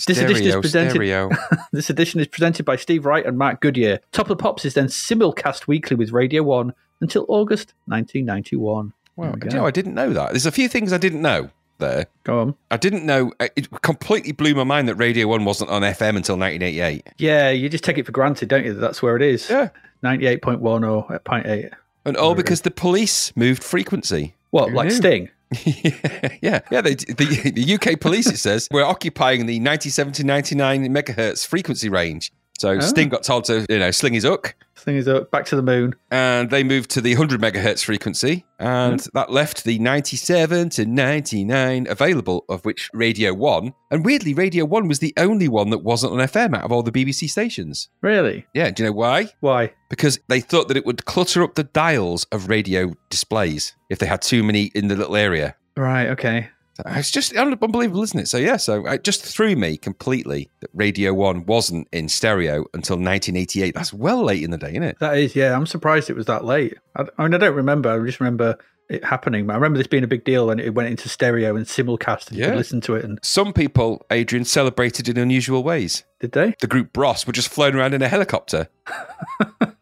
[0.06, 1.36] This edition is presented-
[1.72, 4.00] This edition is presented by Steve Wright and Mark Goodier.
[4.12, 8.92] Top of the Pops is then simulcast weekly with Radio 1 until August 1991.
[9.16, 10.30] Well, There we do you know, I didn't know that.
[10.30, 12.06] There's a few things I didn't know there.
[12.24, 12.54] Go on.
[12.70, 13.32] I didn't know.
[13.40, 17.06] Uh, it completely blew my mind that Radio 1 wasn't on FM until 1988.
[17.18, 18.74] Yeah, you just take it for granted, don't you?
[18.74, 19.48] That that's where it is.
[19.48, 19.70] Yeah.
[20.04, 21.70] 98.1 or at 0.8.
[22.04, 24.34] And all because the police moved frequency.
[24.50, 24.94] What, like knew?
[24.94, 25.28] Sting?
[25.64, 26.80] Yeah, yeah.
[26.80, 31.88] They, the, the UK police, it says, we're occupying the 97 to 99 megahertz frequency
[31.88, 32.32] range.
[32.58, 32.80] So oh.
[32.80, 35.62] Sting got told to, you know, sling his hook, Sting is up, back to the
[35.62, 35.94] moon.
[36.10, 41.86] and they moved to the 100 megahertz frequency, and that left the 97 to 99
[41.88, 43.74] available, of which Radio 1.
[43.90, 46.82] And weirdly, Radio 1 was the only one that wasn't on FM out of all
[46.82, 47.88] the BBC stations.
[48.00, 48.46] Really?
[48.54, 49.30] Yeah, do you know why?
[49.40, 49.72] Why?
[49.88, 54.06] Because they thought that it would clutter up the dials of radio displays if they
[54.06, 55.56] had too many in the little area.
[55.76, 56.48] Right, okay.
[56.86, 58.28] It's just unbelievable, isn't it?
[58.28, 62.64] So yeah, so uh, it just threw me completely that Radio One wasn't in stereo
[62.74, 63.74] until 1988.
[63.74, 64.98] That's well late in the day, isn't it?
[65.00, 65.54] That is, yeah.
[65.56, 66.74] I'm surprised it was that late.
[66.96, 67.90] I, I mean, I don't remember.
[67.90, 68.58] I just remember
[68.88, 69.46] it happening.
[69.46, 72.28] But I remember this being a big deal when it went into stereo and simulcast
[72.28, 72.50] and you Yeah.
[72.50, 73.04] could listen to it.
[73.04, 76.04] And Some people, Adrian, celebrated in unusual ways.
[76.20, 76.54] did they?
[76.60, 78.68] The group Bros were just flown around in a helicopter.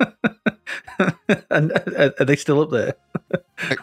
[1.51, 2.95] and are, are they still up there?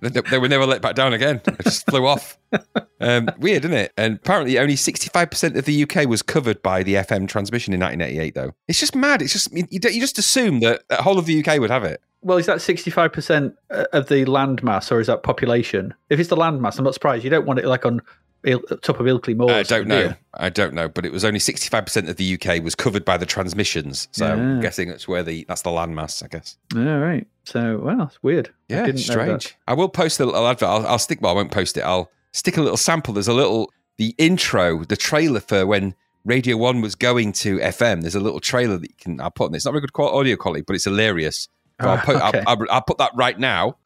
[0.00, 1.40] they they were never let back down again.
[1.44, 2.38] They just flew off.
[3.00, 3.92] Um, weird, isn't it?
[3.96, 8.34] And apparently, only 65% of the UK was covered by the FM transmission in 1988,
[8.34, 8.52] though.
[8.68, 9.22] It's just mad.
[9.22, 12.00] It's just, you, you just assume that the whole of the UK would have it.
[12.22, 15.94] Well, is that 65% of the land mass or is that population?
[16.10, 17.22] If it's the land mass, I'm not surprised.
[17.22, 18.00] You don't want it like on
[18.46, 19.50] Il- top of Ilkley Moor.
[19.50, 20.14] I don't know.
[20.34, 23.26] I don't know, but it was only 65% of the UK was covered by the
[23.26, 24.08] transmissions.
[24.12, 26.56] So I'm guessing that's where the that's the landmass, I guess.
[26.74, 27.26] All right.
[27.44, 28.48] So, well, it's weird.
[28.48, 28.98] I Yeah, that.
[28.98, 29.56] strange.
[29.66, 30.68] I will post a little advert.
[30.68, 31.20] I'll, I'll stick.
[31.20, 31.80] Well, I won't post it.
[31.82, 33.14] I'll stick a little sample.
[33.14, 35.94] There's a little the intro, the trailer for when
[36.24, 38.02] Radio One was going to FM.
[38.02, 39.20] There's a little trailer that you can.
[39.20, 39.50] I'll put.
[39.50, 39.54] on.
[39.54, 41.48] It's not very good audio quality, but it's hilarious.
[41.80, 42.42] So I'll, Ah, put, okay.
[42.46, 43.76] I'll, I'll, I'll put that right now.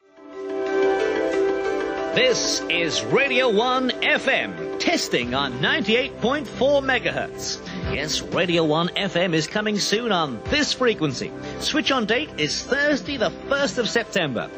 [2.13, 6.45] This is Radio 1 FM, testing on 98.4
[6.83, 7.61] megahertz.
[7.95, 11.31] Yes, Radio 1 FM is coming soon on this frequency.
[11.59, 14.51] Switch on date is Thursday, the 1st of September.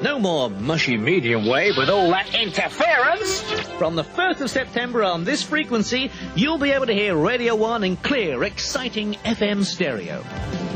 [0.00, 3.40] No more mushy medium wave with all that interference.
[3.78, 7.82] From the 1st of September on this frequency, you'll be able to hear Radio 1
[7.82, 10.24] in clear, exciting FM stereo.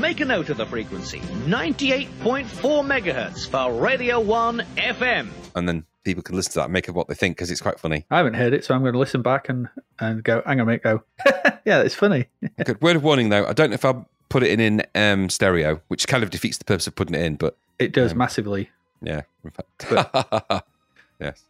[0.01, 2.47] Make a note of the frequency 98.4
[2.85, 5.29] megahertz for Radio 1 FM.
[5.55, 7.61] And then people can listen to that and make of what they think because it's
[7.61, 8.07] quite funny.
[8.11, 10.61] I haven't heard it, so I'm going to listen back and, and go, hang on
[10.61, 11.03] a minute, go.
[11.67, 12.27] yeah, it's funny.
[12.65, 13.45] Good word of warning though.
[13.45, 16.59] I don't know if I'll put it in in um, stereo, which kind of defeats
[16.59, 17.35] the purpose of putting it in.
[17.35, 18.71] But It does massively.
[19.03, 20.65] yeah, in fact.
[21.21, 21.45] yes.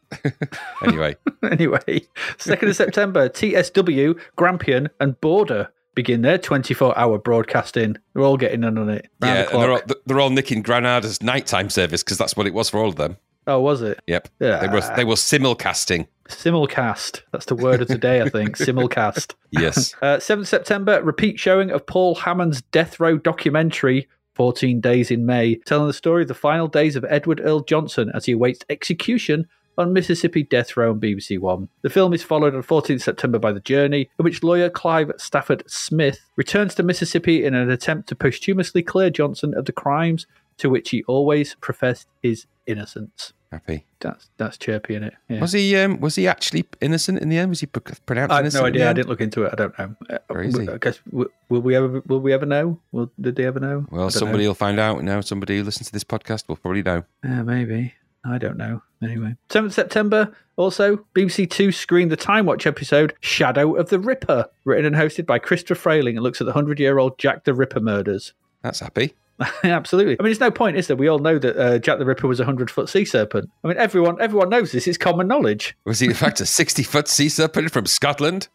[0.82, 2.00] anyway, anyway,
[2.38, 7.96] 2nd of September, TSW, Grampian, and Border begin their 24 hour broadcasting.
[8.14, 9.10] They're all getting in on it.
[9.22, 12.54] yeah, the and they're all, they're all nicking Granada's nighttime service because that's what it
[12.54, 13.18] was for all of them.
[13.46, 14.00] Oh, was it?
[14.06, 14.28] Yep.
[14.40, 14.58] Yeah.
[14.58, 16.06] They were they were simulcasting.
[16.28, 17.22] Simulcast.
[17.32, 18.56] That's the word of the day, I think.
[18.58, 19.34] Simulcast.
[19.50, 19.94] Yes.
[20.02, 25.54] Uh, 7th September, repeat showing of Paul Hamann's Death Row documentary, 14 Days in May,
[25.66, 29.46] telling the story of the final days of Edward Earl Johnson as he awaits execution
[29.78, 31.68] on Mississippi Death Row on BBC One.
[31.82, 35.62] The film is followed on 14th September by The Journey, in which lawyer Clive Stafford
[35.70, 40.26] Smith returns to Mississippi in an attempt to posthumously clear Johnson of the crimes
[40.58, 43.32] to which he always professed his innocence.
[43.52, 43.86] Happy.
[44.00, 45.14] That's that's chirpy, in it?
[45.28, 45.40] Yeah.
[45.40, 47.48] Was he um was he actually innocent in the end?
[47.48, 48.90] Was he pronounced I have no idea.
[48.90, 49.52] I didn't look into it.
[49.52, 49.96] I don't know.
[50.10, 50.68] Uh, Crazy.
[50.68, 52.02] I guess will, will we ever?
[52.06, 52.80] Will we ever know?
[52.92, 53.86] Will did they ever know?
[53.90, 54.50] Well, somebody know.
[54.50, 55.20] will find out now.
[55.20, 57.04] Somebody who listens to this podcast will probably know.
[57.22, 57.94] Yeah, maybe.
[58.24, 58.82] I don't know.
[59.02, 64.48] Anyway, 7th September, also, BBC Two screened the Time Watch episode Shadow of the Ripper,
[64.64, 67.54] written and hosted by Christopher Frayling and looks at the 100 year old Jack the
[67.54, 68.32] Ripper murders.
[68.62, 69.14] That's happy.
[69.64, 70.16] Absolutely.
[70.18, 70.96] I mean, there's no point, is there?
[70.96, 73.50] We all know that uh, Jack the Ripper was a 100 foot sea serpent.
[73.64, 74.86] I mean, everyone everyone knows this.
[74.86, 75.76] It's common knowledge.
[75.84, 78.48] Was he, in fact, a 60 foot sea serpent from Scotland?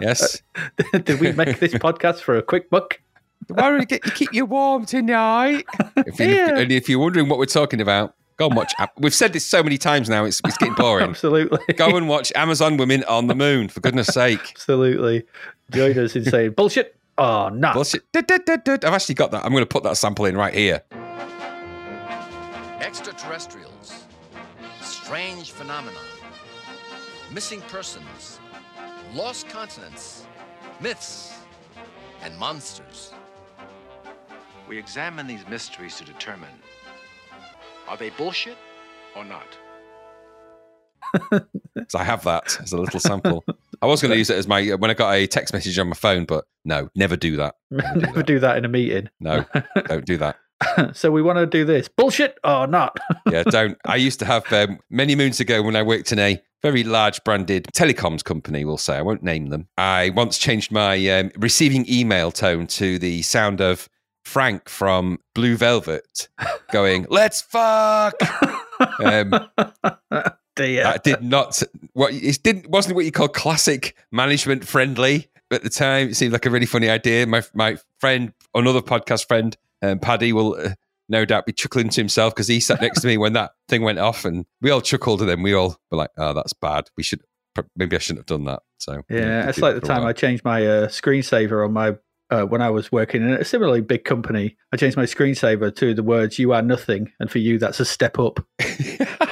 [0.00, 0.42] Yes.
[0.92, 3.00] Did we make this podcast for a quick buck?
[3.48, 5.64] Why don't you, get, keep you warm tonight?
[5.96, 6.58] If you, Yeah.
[6.58, 8.72] And if you're wondering what we're talking about, go and watch.
[8.98, 11.10] We've said this so many times now, it's, it's getting boring.
[11.10, 11.58] Absolutely.
[11.74, 14.40] go and watch Amazon Women on the Moon, for goodness sake.
[14.52, 15.24] Absolutely.
[15.70, 16.96] Join us in saying bullshit.
[17.20, 17.74] Oh, no.
[17.74, 18.02] Bullshit.
[18.14, 19.44] I've actually got that.
[19.44, 20.82] I'm going to put that sample in right here.
[22.80, 24.04] Extraterrestrials,
[24.80, 25.98] strange phenomena,
[27.30, 28.40] missing persons,
[29.12, 30.24] lost continents,
[30.80, 31.34] myths,
[32.22, 33.12] and monsters.
[34.66, 36.48] We examine these mysteries to determine
[37.86, 38.56] are they bullshit
[39.14, 39.58] or not?
[41.88, 43.44] So I have that as a little sample.
[43.82, 45.88] I was going to use it as my when I got a text message on
[45.88, 47.54] my phone, but no, never do that.
[47.70, 49.08] Never do that in a meeting.
[49.20, 49.44] No,
[49.86, 50.36] don't do that.
[50.92, 51.88] So we want to do this.
[51.88, 52.98] Bullshit or not?
[53.30, 53.78] Yeah, don't.
[53.86, 57.24] I used to have um, many moons ago when I worked in a very large
[57.24, 58.66] branded telecoms company.
[58.66, 59.68] We'll say I won't name them.
[59.78, 63.88] I once changed my um, receiving email tone to the sound of
[64.22, 66.28] Frank from Blue Velvet
[66.72, 68.16] going, "Let's fuck."
[69.00, 69.48] um,
[70.56, 70.82] Dear.
[70.82, 71.62] that did not
[71.92, 76.10] what it didn't wasn't what you call classic management friendly at the time.
[76.10, 77.26] It seemed like a really funny idea.
[77.26, 80.70] My my friend, another podcast friend, um, Paddy, will uh,
[81.08, 83.82] no doubt be chuckling to himself because he sat next to me when that thing
[83.82, 86.88] went off, and we all chuckled, and then we all were like, "Oh, that's bad.
[86.96, 87.20] We should
[87.76, 90.12] maybe I shouldn't have done that." So Yeah, we it's like it the time I
[90.12, 91.96] changed my uh, screensaver on my
[92.30, 94.56] uh, when I was working in a similarly big company.
[94.72, 97.84] I changed my screensaver to the words "You are nothing," and for you, that's a
[97.84, 98.40] step up.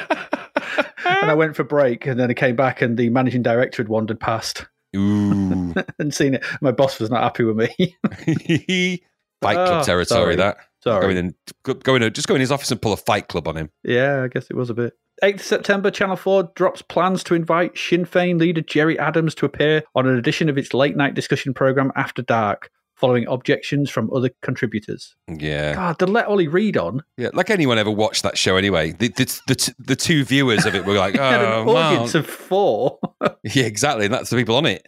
[1.28, 3.88] and I went for break, and then I came back, and the managing director had
[3.88, 6.44] wandered past Ooh, and seen it.
[6.62, 7.96] My boss was not happy with me.
[9.40, 10.04] Fight Club Oh, territory.
[10.06, 10.36] sorry.
[10.36, 11.18] That go in Sorry.
[11.18, 11.34] and
[11.64, 13.70] go, go in, just go in his office and pull a Fight Club on him.
[13.84, 14.94] Yeah, I guess it was a bit.
[15.22, 19.82] 8th September, Channel 4 drops plans to invite Sinn Féin leader Gerry Adams to appear
[19.94, 24.30] on an edition of its late night discussion programme After Dark, following objections from other
[24.42, 25.14] contributors.
[25.28, 25.74] Yeah.
[25.74, 27.02] God, to let Ollie Reed on.
[27.16, 28.92] Yeah, like anyone ever watched that show anyway.
[28.92, 32.20] The the, the, t- the two viewers of it were like, oh, an audience wow.
[32.20, 32.98] of four.
[33.42, 34.06] yeah, exactly.
[34.06, 34.86] And that's the people on it.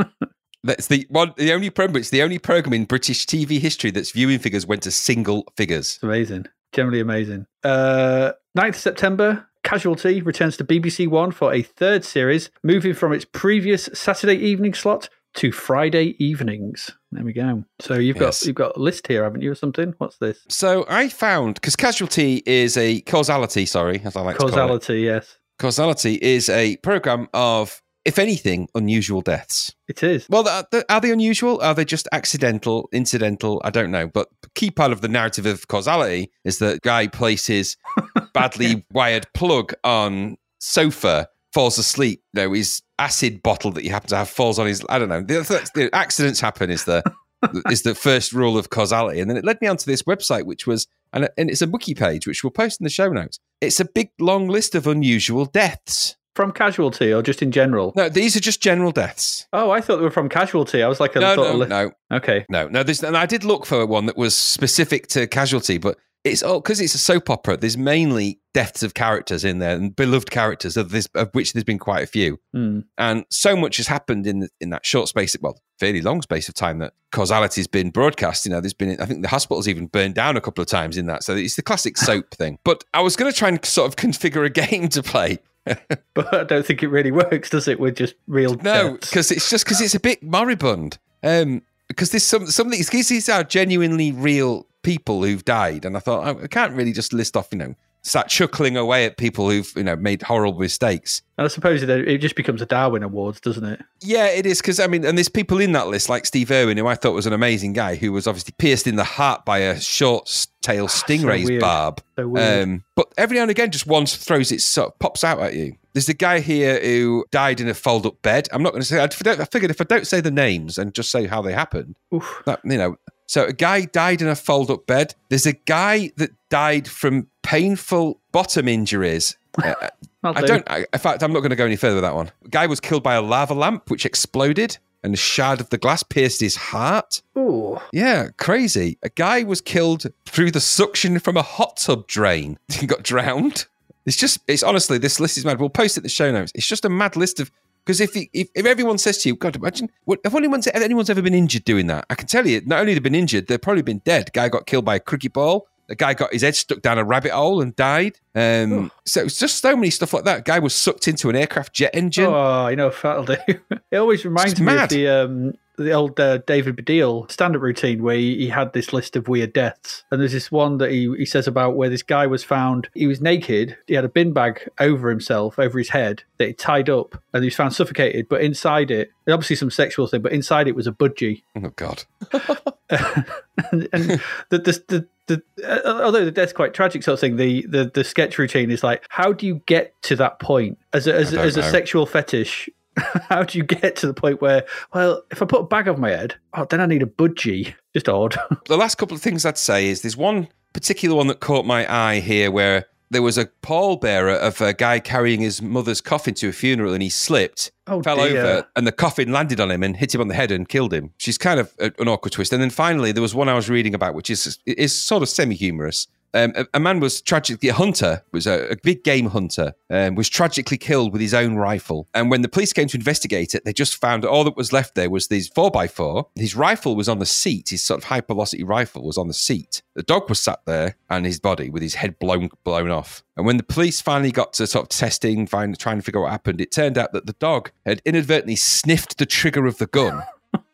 [0.64, 1.32] that's the one.
[1.36, 1.96] The only program.
[1.96, 5.94] It's the only program in British TV history that's viewing figures went to single figures.
[5.94, 6.46] It's amazing.
[6.72, 7.46] Generally amazing.
[7.62, 13.24] Uh, 9th September, Casualty returns to BBC One for a third series, moving from its
[13.24, 16.92] previous Saturday evening slot to Friday evenings.
[17.12, 17.64] There we go.
[17.80, 18.40] So you've Yes.
[18.40, 19.94] got you've got a list here, haven't you, or something?
[19.98, 20.38] What's this?
[20.48, 23.64] So I found because casualty is a causality.
[23.66, 24.52] Sorry, as I like to call it.
[24.52, 25.38] Causality, yes.
[25.58, 29.74] Causality is a program of, if anything, unusual deaths.
[29.88, 30.26] It is.
[30.28, 30.46] Well,
[30.90, 31.60] are they unusual?
[31.62, 33.62] Are they just accidental, incidental?
[33.64, 34.06] I don't know.
[34.08, 37.76] But key part of the narrative of causality is that guy places
[38.34, 42.22] badly wired plug on sofa, falls asleep.
[42.34, 44.84] You know, his acid bottle that you happen to have falls on his.
[44.90, 45.22] I don't know.
[45.22, 47.02] The, the, the accidents happen is the
[47.70, 50.66] is the first rule of causality, and then it led me onto this website, which
[50.66, 53.40] was and, and it's a wiki page which we'll post in the show notes.
[53.60, 56.16] It's a big long list of unusual deaths.
[56.34, 57.94] From Casualty or just in general?
[57.96, 59.46] No, these are just general deaths.
[59.54, 60.82] Oh, I thought they were from Casualty.
[60.82, 61.92] I was like, No, no, li- no.
[62.12, 62.44] Okay.
[62.50, 62.82] No, no.
[62.82, 65.96] There's, and I did look for one that was specific to casualty, but
[66.26, 67.56] it's all because it's a soap opera.
[67.56, 71.64] There's mainly deaths of characters in there and beloved characters of this, of which there's
[71.64, 72.38] been quite a few.
[72.52, 72.80] Hmm.
[72.98, 76.54] And so much has happened in in that short space, well, fairly long space of
[76.54, 78.44] time that causality has been broadcast.
[78.44, 80.96] You know, there's been, I think the hospital's even burned down a couple of times
[80.96, 81.22] in that.
[81.22, 82.58] So it's the classic soap thing.
[82.64, 85.38] But I was going to try and sort of configure a game to play.
[86.14, 89.50] But I don't think it really works, does it, with just real No, because it's
[89.50, 90.96] just because it's a bit moribund.
[91.22, 92.80] Um, because there's some something.
[92.90, 97.36] These are genuinely real people who've died, and I thought I can't really just list
[97.36, 101.22] off, you know, start chuckling away at people who've you know made horrible mistakes.
[101.36, 103.82] And I suppose it, it just becomes a Darwin Awards, doesn't it?
[104.00, 106.76] Yeah, it is because I mean, and there's people in that list like Steve Irwin,
[106.76, 109.58] who I thought was an amazing guy, who was obviously pierced in the heart by
[109.58, 111.60] a short tail stingray's weird.
[111.60, 112.00] barb.
[112.14, 112.62] So weird.
[112.62, 115.54] Um, but every now and again, just one throws it sort of pops out at
[115.54, 115.74] you.
[115.94, 118.48] There's a guy here who died in a fold-up bed.
[118.52, 119.02] I'm not going to say.
[119.02, 122.42] I figured if I don't say the names and just say how they happened, Oof.
[122.46, 122.96] that you know.
[123.26, 125.14] So a guy died in a fold-up bed.
[125.28, 129.36] There's a guy that died from painful bottom injuries.
[130.24, 130.46] Uh, I do.
[130.48, 130.68] don't.
[130.68, 132.32] I, in fact, I'm not going to go any further with that one.
[132.44, 135.78] A guy was killed by a lava lamp which exploded, and a shard of the
[135.78, 137.22] glass pierced his heart.
[137.38, 137.78] Ooh.
[137.92, 138.98] Yeah, crazy.
[139.04, 142.58] A guy was killed through the suction from a hot tub drain.
[142.72, 143.66] He got drowned.
[144.04, 145.60] It's just, it's honestly, this list is mad.
[145.60, 146.50] We'll post it in the show notes.
[146.56, 147.52] It's just a mad list of,
[147.86, 151.08] because if, if if everyone says to you, God, imagine, what, if anyone's, if anyone's
[151.08, 153.62] ever been injured doing that, I can tell you, not only they've been injured, they've
[153.62, 154.32] probably been dead.
[154.32, 155.68] Guy got killed by a cricket ball.
[155.86, 158.18] The guy got his head stuck down a rabbit hole and died.
[158.34, 160.44] Um, so it's just so many stuff like that.
[160.44, 162.26] Guy was sucked into an aircraft jet engine.
[162.26, 163.36] Oh, you know, that'll do.
[163.92, 164.84] It always reminds me mad.
[164.84, 168.92] of the um, the old uh, David Baddiel stand-up routine where he, he had this
[168.92, 172.02] list of weird deaths, and there's this one that he, he says about where this
[172.02, 172.88] guy was found.
[172.94, 173.76] He was naked.
[173.86, 177.42] He had a bin bag over himself, over his head that he tied up, and
[177.42, 178.28] he was found suffocated.
[178.28, 181.42] But inside it, obviously some sexual thing, but inside it was a budgie.
[181.56, 182.04] Oh God!
[182.90, 185.42] and, and the, the, the, the
[185.84, 188.84] uh, although the death's quite tragic sort of thing, the, the the sketch routine is
[188.84, 191.56] like, how do you get to that point as a, as, I a- don't as
[191.56, 191.70] a know.
[191.70, 192.70] sexual fetish?
[193.28, 194.64] how do you get to the point where,
[194.94, 197.74] well, if I put a bag over my head, oh, then I need a budgie.
[197.94, 198.36] Just odd.
[198.66, 201.90] the last couple of things I'd say is there's one particular one that caught my
[201.92, 206.48] eye here where there was a pallbearer of a guy carrying his mother's coffin to
[206.48, 208.40] a funeral and he slipped, Oh, fell dear.
[208.40, 210.92] over, and the coffin landed on him and hit him on the head and killed
[210.92, 211.12] him.
[211.16, 212.52] She's kind of an awkward twist.
[212.52, 215.28] And then finally, there was one I was reading about, which is is sort of
[215.28, 216.08] semi humorous.
[216.34, 220.14] Um, a, a man was tragically a hunter, was a, a big game hunter, um,
[220.14, 222.08] was tragically killed with his own rifle.
[222.14, 224.94] And when the police came to investigate it, they just found all that was left
[224.94, 225.28] there was
[225.72, 226.28] by four.
[226.34, 227.70] His rifle was on the seat.
[227.70, 229.82] His sort of high velocity rifle was on the seat.
[229.94, 233.22] The dog was sat there, and his body with his head blown blown off.
[233.36, 236.24] And when the police finally got to sort of testing, find, trying to figure out
[236.24, 239.86] what happened, it turned out that the dog had inadvertently sniffed the trigger of the
[239.86, 240.22] gun.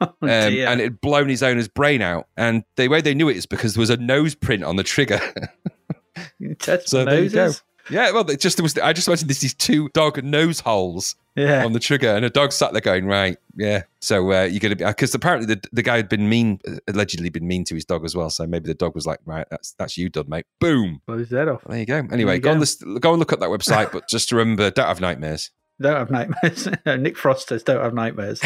[0.22, 2.26] um, and it had blown his owner's brain out.
[2.36, 4.82] And the way they knew it is because there was a nose print on the
[4.84, 5.20] trigger.
[6.84, 7.44] So there you go.
[7.46, 7.62] noses.
[7.90, 8.76] Yeah, well, it just there was.
[8.78, 11.64] I just imagined this these two dog nose holes Yeah.
[11.64, 14.76] on the trigger, and a dog sat there going, "Right, yeah." So uh, you're gonna
[14.76, 18.04] be because apparently the the guy had been mean, allegedly been mean to his dog
[18.04, 18.30] as well.
[18.30, 21.00] So maybe the dog was like, "Right, that's that's you done, mate." Boom.
[21.08, 21.64] His head off.
[21.66, 22.06] There you go.
[22.12, 24.86] Anyway, you go, on this, go and look at that website, but just remember, don't
[24.86, 25.50] have nightmares.
[25.80, 26.68] Don't have nightmares.
[26.86, 28.40] Nick Frost says, don't have nightmares.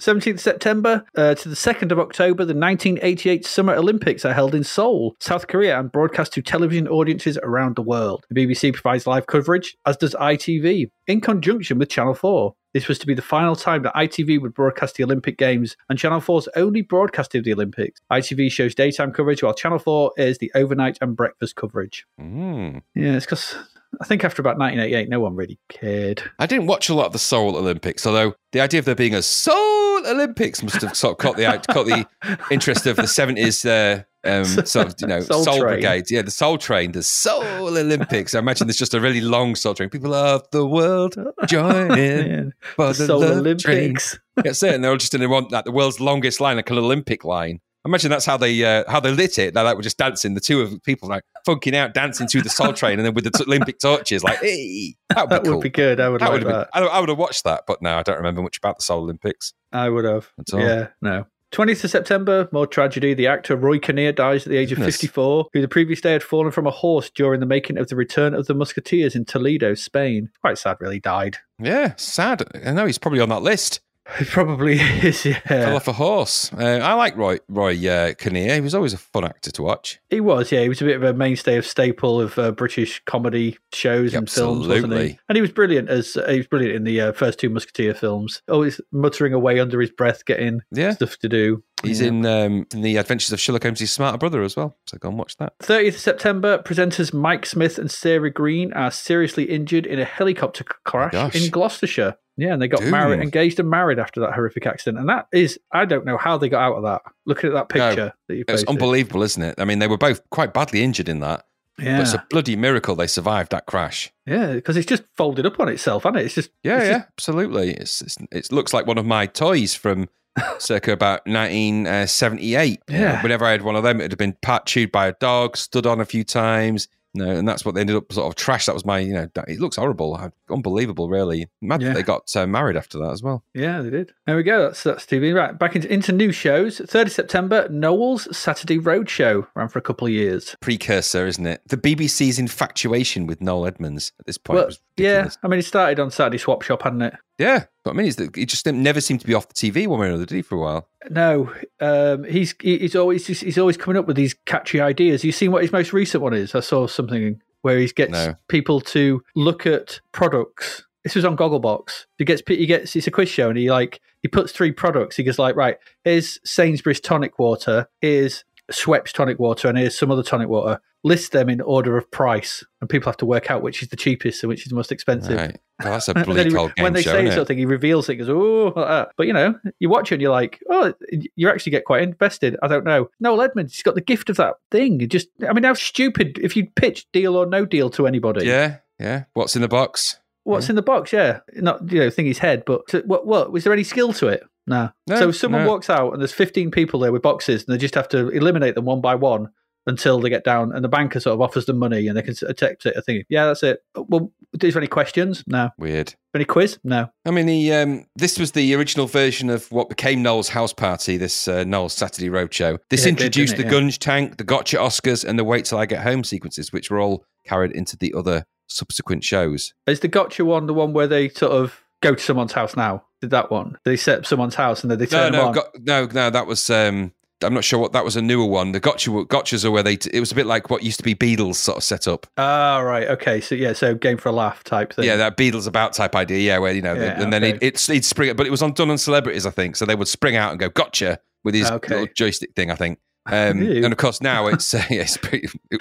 [0.00, 4.62] 17th September uh, to the 2nd of October, the 1988 Summer Olympics are held in
[4.62, 8.24] Seoul, South Korea, and broadcast to television audiences around the world.
[8.30, 12.54] The BBC provides live coverage, as does ITV, in conjunction with Channel 4.
[12.74, 15.98] This was to be the final time that ITV would broadcast the Olympic Games, and
[15.98, 18.00] Channel 4's only broadcast of the Olympics.
[18.12, 22.06] ITV shows daytime coverage, while Channel 4 is the overnight and breakfast coverage.
[22.20, 22.82] Mm.
[22.94, 23.56] Yeah, it's because
[24.00, 26.22] I think after about 1988, no one really cared.
[26.38, 29.14] I didn't watch a lot of the Seoul Olympics, although the idea of there being
[29.14, 29.67] a Seoul
[30.08, 32.06] Olympics must have sort of caught the caught the
[32.50, 33.64] interest of the seventies.
[33.64, 37.78] Uh, um, sort of, you know, Soul Soul, Brigade, yeah, the Soul Train, the Soul
[37.78, 38.34] Olympics.
[38.34, 39.90] I imagine there's just a really long Soul Train.
[39.90, 41.16] People of the world
[41.46, 43.78] join in for the the, Seoul love train.
[43.78, 44.18] Olympics.
[44.36, 46.70] That's it, and they're all just in the one, like the world's longest line, like
[46.70, 47.60] an Olympic line.
[47.88, 49.54] Imagine that's how they uh, how they lit it.
[49.54, 50.34] They like were just dancing.
[50.34, 53.24] The two of people like funking out, dancing to the Soul Train, and then with
[53.24, 55.54] the t- Olympic torches, like, hey, that would be That cool.
[55.54, 55.98] would be good.
[56.00, 56.70] I would That like would have that.
[56.74, 56.84] been.
[56.84, 59.54] I, would have watched that, but no, I don't remember much about the Seoul Olympics.
[59.72, 60.30] I would have.
[60.38, 60.60] At all.
[60.60, 61.24] Yeah, no.
[61.50, 63.14] 20th of September, more tragedy.
[63.14, 64.96] The actor Roy Kinnear dies at the age of Goodness.
[64.96, 67.96] 54, who the previous day had fallen from a horse during the making of The
[67.96, 70.28] Return of the Musketeers in Toledo, Spain.
[70.42, 71.00] Quite sad, really.
[71.00, 71.38] Died.
[71.58, 72.42] Yeah, sad.
[72.66, 73.80] I know he's probably on that list.
[74.18, 76.50] He probably is, Fell off a horse.
[76.52, 78.54] Uh, I like Roy Roy uh, Kinnear.
[78.54, 79.98] He was always a fun actor to watch.
[80.08, 80.62] He was, yeah.
[80.62, 84.28] He was a bit of a mainstay of staple of uh, British comedy shows and
[84.28, 85.08] films, wasn't Absolutely.
[85.10, 85.18] he?
[85.28, 87.92] And he was brilliant as uh, he was brilliant in the uh, first two Musketeer
[87.94, 88.42] films.
[88.48, 90.92] Always muttering away under his breath, getting Yeah.
[90.94, 91.62] stuff to do.
[91.82, 92.08] He's Yeah.
[92.08, 94.74] in um, in the Adventures of Sherlock Holmes' smarter brother as well.
[94.86, 95.52] So go and watch that.
[95.60, 100.64] 30th of September, presenters Mike Smith and Sarah Greene are seriously injured in a helicopter
[100.64, 101.34] crash gosh.
[101.36, 102.16] in Gloucestershire.
[102.38, 102.90] Yeah, and they got Dude.
[102.92, 104.98] married, engaged and married after that horrific accident.
[105.00, 107.02] And that is, I don't know how they got out of that.
[107.26, 109.56] Looking at that No, picture that you It unbelievable, isn't it?
[109.58, 111.44] I mean, they were both quite badly injured in that,
[111.78, 114.12] Yeah, but it's a bloody miracle they survived that crash.
[114.24, 116.26] yeah, because it's just folded up on itself, hasn't it?
[116.26, 117.72] It's just Yeah, it's yeah, just- absolutely.
[117.74, 120.08] It's, it's it looks like one of my toys from
[120.58, 122.78] circa about 1978.
[122.80, 123.22] Uh, yeah.
[123.22, 125.86] whenever I had one of them, it had been part chewed by a dog, stood
[125.86, 126.88] on a few times.
[127.18, 128.66] Know, and that's what they ended up sort of trash.
[128.66, 130.18] That was my, you know, it looks horrible,
[130.50, 131.48] unbelievable, really.
[131.60, 131.92] Mad that Yeah.
[131.92, 133.44] they got uh, married after that as well.
[133.54, 134.12] yeah, they did.
[134.26, 134.62] There we go.
[134.62, 135.34] That's that's TV.
[135.34, 136.78] Right, back into, into new shows.
[136.78, 140.56] 30th September, Noel's Saturday Roadshow ran for a couple of years.
[140.60, 141.60] Precursor, isn't it?
[141.66, 145.28] The BBC's infatuation with Noel Edmonds at this point Well, was yeah.
[145.42, 147.14] I mean, it started on Saturday Swap Shop, hadn't it?
[147.38, 150.00] Yeah, but I mean, that he just never seemed to be off the TV one
[150.00, 150.88] way or another, did he, for a while?
[151.10, 155.24] No, um, he's he's always he's, always coming up with these catchy ideas.
[155.24, 156.54] You seen what his most recent one is?
[156.54, 158.34] I saw something where he gets No.
[158.48, 160.84] people to look at products.
[161.04, 162.06] This was on Gogglebox.
[162.18, 165.16] He gets he gets it's a quiz show and he like he puts three products.
[165.16, 167.88] He goes like right here's Sainsbury's tonic water.
[168.00, 170.80] Here's Schweppes tonic water and here's some other tonic water.
[171.04, 173.96] List them in order of price, and people have to work out which is the
[173.96, 175.36] cheapest and which is the most expensive.
[175.36, 175.56] Right.
[175.82, 177.34] Well, that's a And then bleak he- old game when they show, say isn't it?
[177.36, 178.16] something, he reveals it.
[178.16, 180.92] Goes, oh, like but you know, you watch it and you're like, oh,
[181.36, 182.56] you actually get quite invested.
[182.62, 183.08] I don't know.
[183.20, 184.98] Noel Edmonds, he's got the gift of that thing.
[184.98, 188.44] You just, I mean, how stupid if you pitch deal or no deal to anybody.
[188.44, 189.24] Yeah, yeah.
[189.34, 190.18] What's in the box?
[190.42, 191.12] What's in the box?
[191.12, 193.24] Yeah, not you know, thing his head, but to, what?
[193.26, 194.42] What was there any skill to it?
[194.68, 194.90] No.
[195.06, 195.68] No, so if someone no.
[195.68, 198.74] walks out and there's 15 people there with boxes, and they just have to eliminate
[198.74, 199.50] them one by one
[199.86, 202.34] until they get down, and the banker sort of offers them money, and they can
[202.46, 202.94] accept it.
[202.96, 203.82] I think, yeah, that's it.
[203.96, 205.42] Well, is there any questions?
[205.46, 205.70] No.
[205.78, 206.14] Weird.
[206.34, 206.78] Any quiz?
[206.84, 207.08] No.
[207.24, 211.16] I mean, the um, this was the original version of what became Noel's house party.
[211.16, 212.78] This uh, Noel's Saturday Roadshow.
[212.90, 213.74] This Yeah, introduced didn't the?
[213.74, 213.80] Yeah.
[213.80, 217.00] Gunge Tank, the Gotcha Oscars, and the Wait Till I Get Home sequences, which were
[217.00, 219.72] all carried into the other subsequent shows.
[219.86, 223.04] Is the gotcha one the one where they sort of go to someone's house now?
[223.20, 223.76] Did that one?
[223.84, 225.52] They set up someone's house and then they No, turn them no, on.
[225.54, 226.30] got, no, no.
[226.30, 226.68] That was.
[226.70, 227.12] Um,
[227.42, 228.16] I'm not sure what that was.
[228.16, 228.72] A newer one.
[228.72, 229.96] The Gotcha Gotchas are where they.
[229.96, 232.26] T- it was a bit like what used to be Beadle's sort of set up.
[232.36, 233.06] Ah, right.
[233.08, 233.40] Okay.
[233.40, 233.72] So yeah.
[233.74, 235.04] So game for a laugh type thing.
[235.04, 236.38] Yeah, that Beadle's About type idea.
[236.38, 237.52] Yeah, where you know, Yeah, and then okay.
[237.54, 239.76] he'd, it'd, he'd spring, but it was on done on celebrities, I think.
[239.76, 241.94] So they would spring out and go, "Gotcha" with his Okay.
[241.94, 242.98] little joystick thing, I think.
[243.30, 245.80] Um, and of course now it's uh, yeah, it's pretty, it-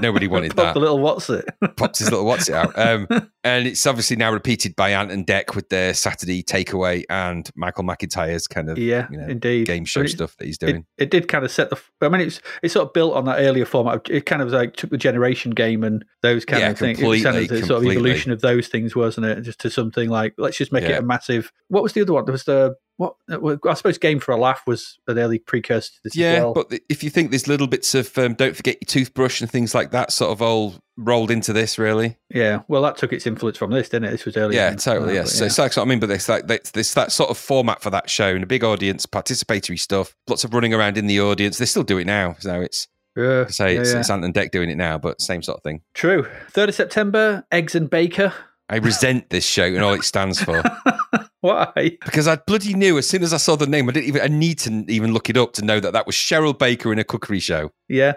[0.00, 0.74] nobody wanted Pop that.
[0.74, 1.44] the little what's it?
[1.76, 3.06] Pops his little what's it out, um,
[3.44, 7.84] and it's obviously now repeated by Ant and Dec with their Saturday takeaway and Michael
[7.84, 9.66] McIntyre's kind of yeah, you know, indeed.
[9.66, 10.86] game show it- stuff that he's doing.
[10.98, 11.78] it did kind of set the.
[12.00, 14.08] I mean, it's it's sort of built on that earlier format.
[14.10, 16.98] It kind of like took the generation game and those kind Yeah, of things.
[16.98, 19.42] It of completely, sort of evolution of those things, wasn't it?
[19.42, 21.52] Just to something like let's just make it a massive.
[21.68, 22.24] What was the other one?
[22.24, 23.14] There was the what?
[23.28, 26.40] well, I suppose game for a laugh was an early precursor to this Yeah, as
[26.42, 26.54] well.
[26.54, 29.74] but if you think there's little bits of um, don't forget your toothbrush and things
[29.74, 32.16] like that, sort of all rolled into this, really.
[32.30, 34.12] yeah, well, that took its influence from this, didn't it?
[34.12, 34.58] This was earlier.
[34.58, 35.14] Yeah, totally.
[35.14, 35.26] Yes.
[35.32, 37.36] but So it's like what I mean, but this, like it's, it's that sort of
[37.36, 41.06] format for that show and a big audience, participatory stuff, lots of running around in
[41.06, 41.58] the audience.
[41.58, 44.00] They still do it now, so it's yeah, say yeah, it's, yeah.
[44.00, 45.82] it's Ant and Dec doing it now, but same sort of thing.
[45.94, 46.26] true.
[46.50, 48.32] Third of September, eggs and baker.
[48.68, 50.60] I resent this show and all it stands for
[51.40, 51.98] Why?
[52.04, 54.28] because I bloody knew as soon as I saw the name, I didn't even I
[54.28, 57.04] need to even look it up to know that that was Cheryl Baker in a
[57.04, 58.14] cookery show Yeah,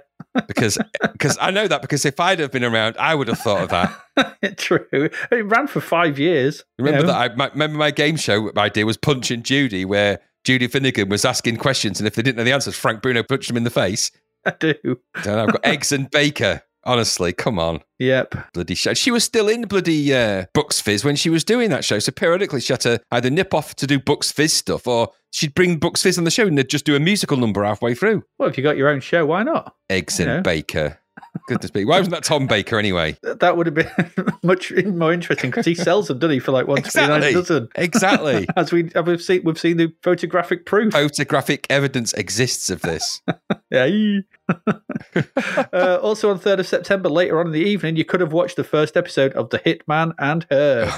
[0.48, 0.78] because
[1.12, 3.70] because I know that because if I'd have been around, I would have thought of
[3.70, 4.58] that.
[4.58, 4.86] true.
[4.92, 6.64] It ran for five years.
[6.78, 7.14] Remember you know?
[7.14, 7.32] that?
[7.32, 11.26] I my, remember my game show idea was Punch and Judy, where Judy Finnegan was
[11.26, 13.70] asking questions, and if they didn't know the answers, Frank Bruno punched them in the
[13.70, 14.12] face.
[14.46, 14.76] I do.
[15.24, 16.64] So I've got eggs and Baker.
[16.86, 18.54] Honestly, come on, Yep.
[18.54, 18.94] bloody show.
[18.94, 22.00] She was still in bloody uh, Bucks Fizz when she was doing that show.
[22.00, 25.54] So periodically, she had to either nip off to do Bucks Fizz stuff, or she'd
[25.54, 28.24] bring Bucks Fizz on the show and they'd just do a musical number halfway through.
[28.38, 29.76] Well, if you got your own show, why not?
[29.90, 30.40] Eggs and Yeah.
[30.42, 31.00] Baker.
[31.50, 33.18] Goodness me, why wasn't that Tom Baker anyway?
[33.24, 33.92] That would have been
[34.44, 37.34] much more interesting because he sells them, doesn't he, for like one Exactly.
[37.34, 37.68] dozen?
[37.76, 38.48] Exactly.
[38.56, 40.94] As we have we've seen, we've seen the photographic proof.
[40.94, 43.22] Photographic evidence exists of this.
[43.70, 44.20] Yeah.
[45.74, 48.56] Uh, also on third of September, later on in the evening, you could have watched
[48.56, 50.92] the first episode of The Hitman and Her.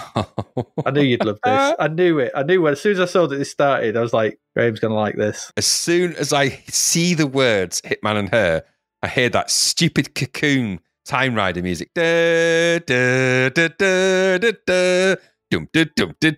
[0.85, 1.75] I knew you'd love this.
[1.79, 2.31] I knew it.
[2.35, 4.79] I knew when, as soon as I saw that this started, I was like, Graham's
[4.79, 5.51] going to like this.
[5.57, 8.63] as soon as I see the words Hitman and Her,
[9.03, 11.91] I hear that stupid cocoon Time Rider music.
[11.95, 15.15] Da, da, da, da, da, da.
[15.49, 16.31] Dum, dum, dum, da,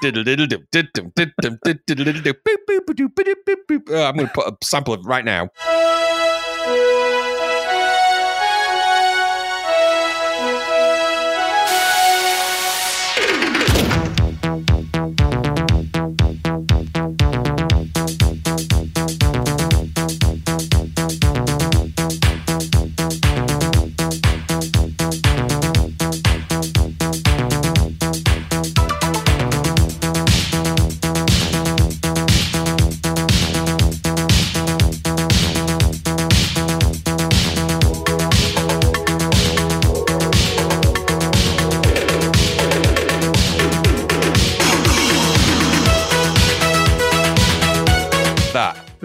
[0.00, 2.34] diddle, diddle, dum, dum, dum, da, diddle, diddle, dum.
[2.46, 3.90] Boop, boop, ba, doo, ba, doo, boop, boop.
[3.90, 5.48] Uh, I'm going to put a sample of it right now.
[5.64, 6.01] That.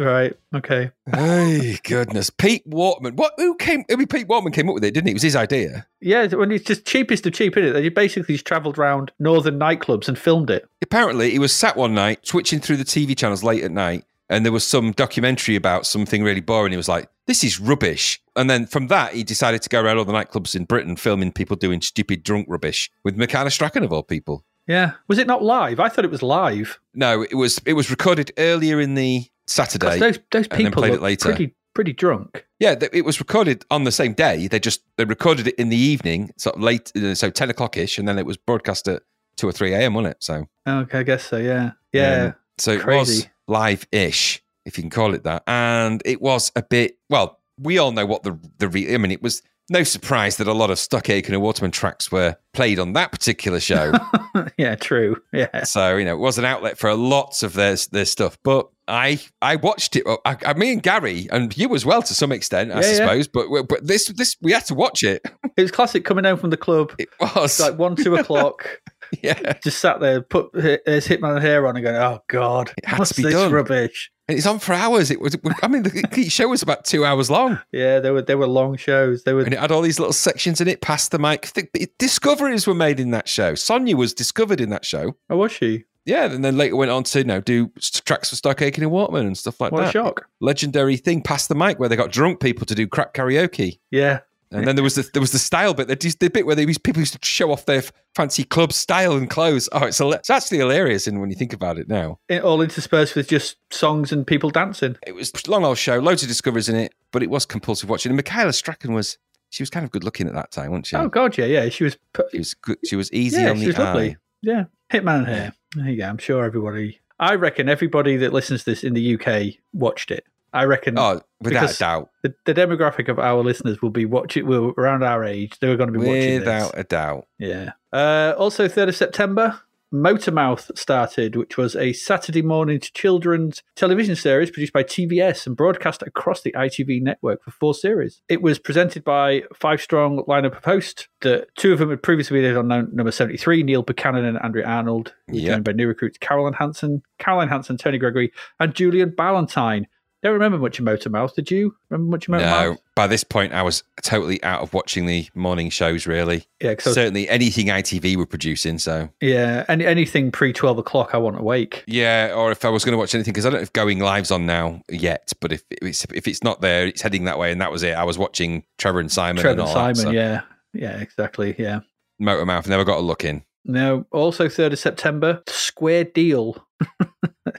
[0.08, 0.34] Right.
[0.56, 0.92] Okay.
[1.12, 2.30] Hey, goodness.
[2.30, 3.18] Pete Waterman.
[3.18, 3.34] What?
[3.36, 3.84] Who came?
[3.92, 5.12] I mean, Pete Waterman came up with it, didn't he?
[5.12, 5.86] It was his idea.
[6.00, 7.74] Yeah, when it's just cheapest of cheap, isn't it?
[7.74, 10.66] They basically just travelled around northern nightclubs and filmed it.
[10.82, 14.46] apparently he was sat one night switching through the TV channels late at night and
[14.46, 16.72] there was some documentary about something really boring.
[16.72, 18.22] He was like, this is rubbish.
[18.36, 21.32] And then from that, he decided to go around all the nightclubs in Britain filming
[21.32, 24.46] people doing stupid drunk rubbish with Michaela Strachan of all people.
[24.68, 24.94] Yeah.
[25.08, 25.80] Was it not live?
[25.80, 26.80] I thought it was live.
[26.94, 30.00] No, it was it was recorded earlier in the Saturday.
[30.00, 31.30] those those people played it later.
[31.30, 32.46] pretty pretty drunk.
[32.60, 34.48] Yeah, it was recorded on the same day.
[34.48, 37.78] They just they recorded it in the evening, sort of late, uh, so ten o'clock
[37.78, 39.04] ish, and then it was broadcast at
[39.38, 39.94] two or three a.m.
[39.94, 40.24] wasn't it?
[40.24, 41.38] So Okay, I guess so.
[41.38, 41.72] Yeah.
[41.94, 42.24] Yeah.
[42.26, 42.98] um, so it Crazy.
[43.00, 44.42] was live ish.
[44.66, 45.44] if you can call it that.
[45.48, 49.12] And it was a bit, well, we all know what the, the re- I mean,
[49.12, 52.80] it was no surprise that a lot of Stock Aitken and Waterman tracks were played
[52.80, 53.92] on that particular show.
[54.58, 55.22] yeah, true.
[55.34, 55.64] Yeah.
[55.64, 58.38] so, you know, it was an outlet for lots of their, their stuff.
[58.44, 60.04] But I I watched it.
[60.26, 62.94] I, I me and Gary and you as well to some extent, I Yeah, yeah.
[62.96, 63.28] suppose.
[63.28, 65.22] But but this this we had to watch it.
[65.58, 66.94] It was classic coming home from the club.
[66.98, 68.80] It was like one, two o'clock.
[69.22, 69.54] yeah.
[69.64, 73.14] just sat there, put his Hitman hair on, and going, "Oh God, It had to
[73.16, 73.52] be this done.
[73.52, 75.10] rubbish?" And it's on for hours.
[75.10, 75.38] It was.
[75.64, 78.76] I mean, the, show was about two hours long, Yeah, they were they were long
[78.76, 79.24] shows.
[79.24, 80.82] They were and it had all these little sections in it.
[80.82, 81.50] Past the mic,
[81.98, 83.56] discoveries were made in that show.
[83.56, 85.16] Sonia was discovered in that show.
[85.30, 85.86] oh, was she?
[86.06, 87.68] Yeah, and then later went on to you know do
[88.06, 89.92] tracks for Stock Aitken and Waterman and stuff like What a that.
[89.94, 90.28] shock!
[90.40, 93.80] Legendary thing, past the mic, where they got drunk people to do crap karaoke.
[93.92, 94.20] Yeah,
[94.52, 96.78] And then there was the there was the style bit, the, the bit where these
[96.78, 97.84] people used to show off their
[98.16, 99.68] fancy club style and clothes.
[99.74, 103.16] Oh, it's, it's actually hilarious, and when you think about it now, it all interspersed
[103.16, 104.96] with just songs and people dancing.
[105.06, 107.90] it was a long old show, loads of discoveries in it, but it was compulsive
[107.90, 108.10] watching.
[108.12, 109.18] And Michaela Strachan was
[109.50, 110.96] she was kind of good looking at that time, wasn't she?
[110.96, 111.70] Oh God, yeah, yeah.
[111.70, 111.98] She was,
[112.32, 112.78] She was good.
[112.86, 114.10] She was easy yeah, on she the was lovely.
[114.12, 114.18] eye.
[114.42, 115.54] Yeah, Hitman hair.
[115.76, 116.06] There you go.
[116.06, 117.00] I'm sure everybody.
[117.20, 120.26] I reckon everybody that listens to this in the UK watched it.
[120.54, 124.46] I reckon Oh, without a doubt, the, the demographic of our listeners will be watching.
[124.46, 125.60] Will around our age.
[125.60, 126.80] they're going to be watching without this.
[126.82, 127.28] a doubt.
[127.38, 127.72] Yeah.
[127.94, 129.60] Uh, also, 3rd of September,
[129.94, 135.56] Motormouth started, which was a Saturday morning to children's television series produced by TVS and
[135.56, 138.22] broadcast across the ITV network for four series.
[138.30, 141.08] It was presented by five strong lineup of hosts.
[141.22, 144.66] The two of them had previously been on num- number 73, Neil Buchanan and Andrea
[144.66, 145.46] Arnold, Yep.
[145.52, 149.88] joined by new recruits Caroline Hanson, Caroline Hanson, Tony Gregory, and Julian Ballantyne.
[150.24, 151.36] Don't remember much of Motormouth.
[151.36, 152.72] Did you remember much of Motormouth?
[152.72, 156.08] No, by this point, I was totally out of watching the morning shows.
[156.08, 158.80] Really, Yeah, was- certainly anything ITV were producing.
[158.80, 159.64] So yeah.
[159.70, 161.84] Any, anything pre 12 o'clock, I want awake.
[161.88, 164.00] yeah, or if I was going to watch anything, because I don't know if Going
[164.00, 167.52] Live's on now yet, but if it's if it's not there, it's heading that way,
[167.52, 167.94] and that was it.
[167.94, 169.42] I was watching Trevor and Simon.
[169.42, 170.42] Trevor and and all that, Simon, so yeah.
[170.74, 171.56] Yeah, exactly.
[171.60, 171.80] Yeah.
[172.22, 173.44] Motormouth never got a look in.
[173.68, 176.66] Now, also 3rd of September, Square Deal.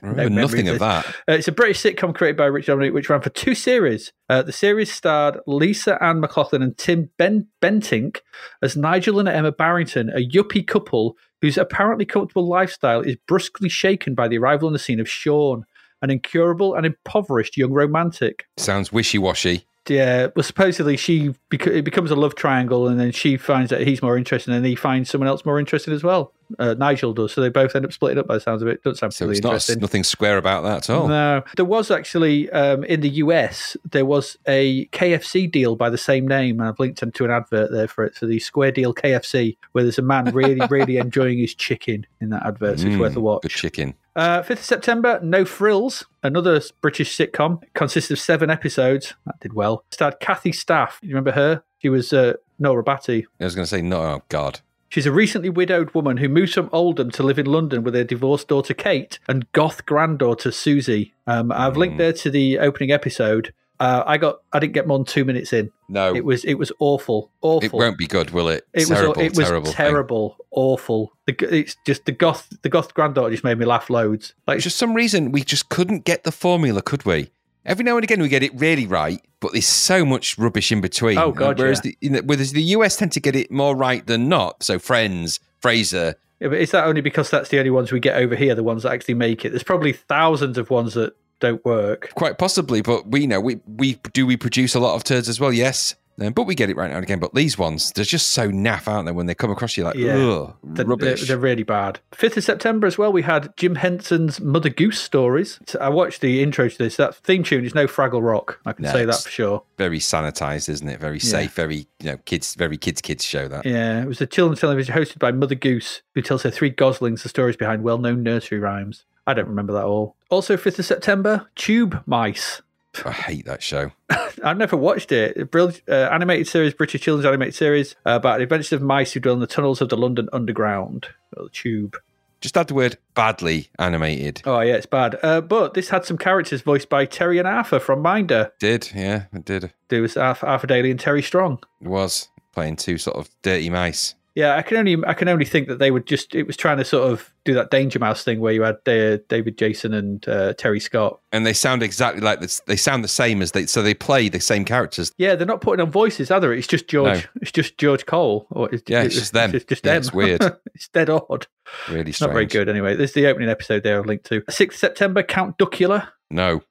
[0.01, 1.05] No nothing of of that.
[1.27, 4.13] Uh, it's a British sitcom created by Richard Dominic, which ran for two series.
[4.29, 8.19] Uh, the series starred Lisa Ann McLaughlin and Tim ben- Bentinck
[8.61, 14.15] as Nigel and Emma Barrington, a yuppie couple whose apparently comfortable lifestyle is brusquely shaken
[14.15, 15.65] by the arrival on the scene of Sean,
[16.01, 18.45] an incurable and impoverished young romantic.
[18.57, 19.65] Sounds wishy washy.
[19.89, 24.01] Yeah, well, supposedly she it becomes a love triangle, and then she finds that he's
[24.01, 26.33] more interested, and he finds someone else more interested as well.
[26.57, 28.27] Uh, Nigel does, so they both end up splitting up.
[28.27, 29.79] By the sounds of it, doesn't sound So really it's not interesting.
[29.79, 31.07] nothing square about that at all.
[31.07, 35.97] No, there was actually um, in the US there was a KFC deal by the
[35.97, 38.15] same name, and I've linked them to an advert there for it.
[38.15, 42.29] So the Square Deal KFC, where there's a man really, really enjoying his chicken in
[42.29, 42.79] that advert.
[42.79, 43.41] So it's worth a Mm, watch.
[43.43, 43.93] Good chicken.
[44.19, 47.63] Uh, 5th of September, No Frills, another British sitcom.
[47.63, 49.13] It consists of seven episodes.
[49.25, 49.85] That did well.
[49.91, 50.99] Starred Kathy Staff.
[51.01, 51.63] You remember her?
[51.77, 53.25] She was uh, Nora Batty.
[53.39, 54.01] I was going to say no.
[54.01, 54.59] Oh God.
[54.89, 58.03] She's a recently widowed woman who moves from Oldham to live in London with her
[58.03, 61.13] divorced daughter Kate and goth granddaughter Susie.
[61.25, 61.99] Um, I've linked Hmm.
[61.99, 63.53] there to the opening episode.
[63.79, 65.71] Uh, I got, I didn't get more than two minutes in.
[65.87, 67.65] No, It was, it was awful, awful.
[67.65, 68.67] it won't be good, will it?
[68.73, 69.71] It terrible, was, it was terrible.
[69.71, 71.13] terrible, awful.
[71.25, 74.33] The, it's just the goth, the goth granddaughter just made me laugh loads.
[74.47, 77.31] Like For some reason, we just couldn't get the formula, could we?
[77.65, 80.81] Every now and again, we get it really right, but there's so much rubbish in
[80.81, 81.17] between.
[81.17, 81.91] Oh, God, Whereas yeah.
[82.01, 84.63] the, know, whereas the US tend to get it more right than not.
[84.63, 88.17] So Friends, Frasier, Yeah, but is that only because that's the only ones we get
[88.17, 89.49] over here, the ones that actually make it?
[89.51, 92.11] There's probably thousands of ones that don't work.
[92.15, 95.39] quite possibly, but we know we we do we produce a lot of turds as
[95.39, 95.53] well.
[95.53, 95.95] Yes.
[96.21, 97.19] Um, but we get it right now and again.
[97.19, 99.13] But these ones, they're just so naff, aren't they?
[99.13, 100.17] When they come across you, like, Yeah.
[100.17, 101.25] ugh, They're, they're, rubbish.
[101.29, 102.01] they're really bad.
[102.11, 105.61] 5th of September as well, we had Jim Henson's Mother Goose Stories.
[105.65, 106.97] So I watched the intro to this.
[106.97, 108.59] That theme tune is no Fraggle Rock.
[108.65, 109.63] I can No, say that for sure.
[109.77, 110.99] very sanitized, isn't it?
[110.99, 113.65] Very safe, very you know, kids, very kids, kids show that.
[113.65, 117.23] Yeah, it was a children's television hosted by Mother Goose, who tells her three goslings
[117.23, 119.05] the stories behind well known nursery rhymes.
[119.29, 120.15] I don't remember that all.
[120.31, 122.63] Also, 5th of September, Tube Mice.
[123.05, 123.91] I hate that show.
[124.43, 125.37] I've never watched it.
[125.37, 129.11] A brilliant uh, animated series, British children's animated series uh, about the adventures of mice
[129.11, 131.95] who dwell in the tunnels of the London Underground, or the Tube.
[132.41, 134.41] Just add the word badly animated.
[134.45, 135.19] Oh yeah, it's bad.
[135.21, 138.51] Uh, but this had some characters voiced by Terry and Arthur from Minder.
[138.59, 139.71] Did yeah, it did.
[139.89, 141.59] There was Arthur, Arthur Daley and Terry Strong.
[141.81, 144.15] It was playing two sort of dirty mice.
[144.39, 146.77] Yeah, I can only I can only think that they would just it was trying
[146.77, 150.27] to sort of do that Danger Mouse thing where you had uh, David Jason and
[150.29, 151.19] uh, Terry Scott.
[151.31, 152.61] and they sound exactly like this.
[152.67, 155.11] They sound the same as they, so they play the same characters.
[155.17, 156.53] Yeah, they're not putting on voices either.
[156.53, 157.23] It's just George.
[157.23, 157.29] No.
[157.41, 158.47] It's just George Cole.
[158.51, 159.53] Or it's, Yeah, it's just them.
[159.55, 159.99] It's just Yeah, them.
[160.01, 160.41] it's weird.
[160.75, 161.47] it's dead odd.
[161.89, 162.29] Really It's strange.
[162.29, 162.69] not very good.
[162.69, 163.97] Anyway, there's the opening episode there.
[163.97, 164.43] I'll link to.
[164.49, 166.07] Sixth September, Count Duckula.
[166.31, 166.61] No,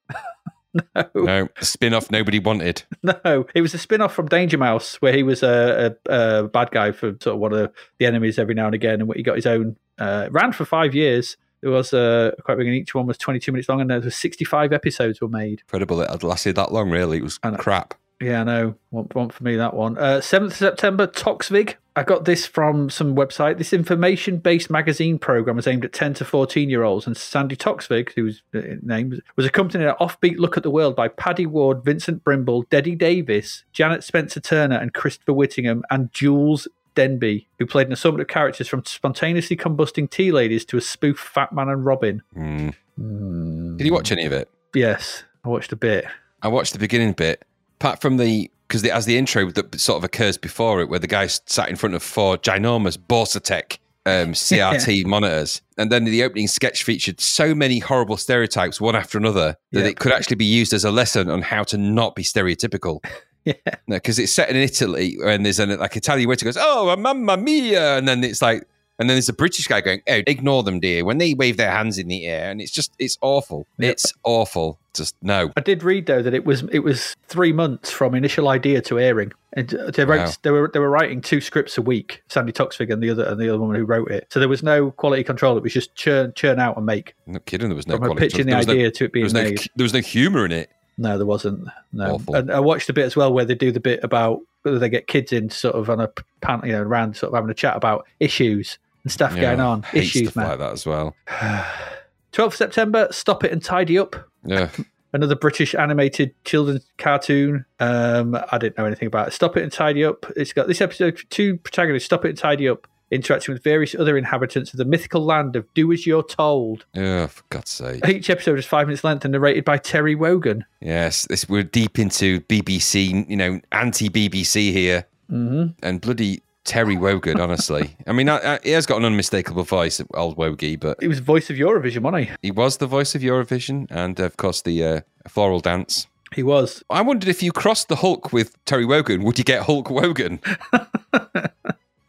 [1.14, 2.82] No, a spin off nobody wanted.
[3.02, 6.48] No, it was a spin off from Danger Mouse where he was a, a, a
[6.48, 9.22] bad guy for sort of one of the enemies every now and again, and he
[9.22, 9.76] got his own.
[9.98, 11.36] Uh, ran for five years.
[11.60, 14.14] It was uh, quite big, and each one was 22 minutes long, and there was
[14.14, 15.60] 65 episodes were made.
[15.60, 17.18] Incredible it had lasted that long, really.
[17.18, 17.94] It was I crap.
[18.20, 18.74] Yeah, I know.
[18.90, 19.96] One, one for me, that one.
[19.96, 21.74] Uh, 7th September, Toksvig.
[21.98, 23.58] I got this from some website.
[23.58, 27.56] This information based magazine program was aimed at 10 to 14 year olds, and Sandi
[27.56, 31.82] Toksvig, whose uh, name was accompanied an offbeat look at the world by Paddy Ward,
[31.82, 37.88] Vincent Brimble, Deddy Davis, Janet Spencer Turner, and Christopher Whittingham, and Jules Denby, who played
[37.88, 41.84] an assortment of characters from spontaneously combusting tea ladies to a spoof Fat Man and
[41.84, 42.22] Robin.
[42.36, 43.76] Mm.
[43.76, 44.48] Did you watch any of it?
[44.72, 46.06] Yes, I watched a bit.
[46.42, 47.44] I watched the beginning bit,
[47.80, 50.98] apart from the because it has the intro that sort of occurs before it, where
[50.98, 56.22] the guy sat in front of four ginormous Borsatec um, CRT monitors, and then the
[56.22, 59.86] opening sketch featured so many horrible stereotypes, one after another, that Yeah.
[59.86, 63.00] it could actually be used as a lesson on how to not be stereotypical.
[63.44, 63.54] Yeah.
[63.88, 67.96] because it's set in Italy, and there's an like Italian waiter goes, "Oh, mamma mia,"
[67.96, 68.64] and then it's like.
[69.00, 71.70] And then there's a British guy going, "Oh, ignore them, dear." When they wave their
[71.70, 73.64] hands in the air, and it's just, it's awful.
[73.78, 73.92] Yep.
[73.92, 74.78] It's awful.
[74.98, 75.50] Just no.
[75.56, 78.98] I did read though that it was it was three months from initial idea to
[79.00, 80.32] airing, and uh, they wrote Wow.
[80.42, 82.22] they were they were writing two scripts a week.
[82.28, 84.26] Sandi Toksvig and the other and the other woman who wrote it.
[84.30, 85.56] So there was no quality control.
[85.56, 87.14] It was just churn churn out and make.
[87.26, 87.68] No kidding.
[87.68, 88.26] There was no From quality.
[88.26, 89.58] pitching the there was no- idea to it being was no, made.
[89.76, 90.70] there was no humor in it.
[91.00, 91.68] No, there wasn't.
[91.92, 92.34] No, Awful.
[92.34, 94.88] and I watched a bit as well where they do the bit about whether they
[94.88, 96.08] get kids in sort of on a
[96.40, 99.84] panel, you know, around sort of having a chat about issues and stuff going on.
[99.94, 100.48] Issues, man.
[100.48, 101.14] like that as well.
[102.32, 104.16] 12th September, Stop It and Tidy Up.
[104.44, 104.70] Yeah,
[105.12, 107.64] another British animated children's cartoon.
[107.80, 109.32] Um, I didn't know anything about it.
[109.32, 110.26] Stop It and Tidy Up.
[110.36, 114.16] It's got this episode two protagonists, Stop It and Tidy Up, interacting with various other
[114.18, 116.84] inhabitants of the mythical land of Do As You're Told.
[116.94, 117.26] yeah.
[117.26, 118.06] For God's sake.
[118.08, 120.64] Each episode is five minutes length and narrated by Terry Wogan.
[120.80, 123.28] Yes, this, we're deep into BBC.
[123.28, 125.72] You know, anti BBC here, mm-hmm.
[125.82, 127.40] and bloody Terry Wogan.
[127.40, 131.08] Honestly, I mean, I, I, he has got an unmistakable voice, old Wogie, but He
[131.08, 132.36] was voice of Eurovision, wasn't he?
[132.42, 136.06] he was the voice of Eurovision, and of course the uh, floral dance.
[136.34, 136.84] He was.
[136.90, 140.40] I wondered if you crossed the Hulk with Terry Wogan, would you get Hulk Wogan?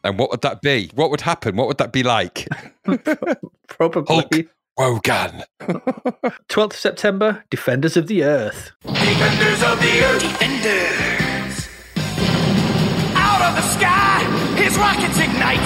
[0.03, 0.91] and what would that be?
[0.93, 1.55] What would happen?
[1.55, 2.45] What would that be like?
[3.69, 4.13] Probably.
[4.13, 4.33] Hulk
[4.77, 5.43] Wogan.
[6.49, 8.71] 12th September, Defenders of the Earth.
[8.83, 10.21] Defenders of the Earth.
[10.21, 11.28] Defenders.
[13.49, 14.21] Of the sky,
[14.61, 15.57] his rockets ignite.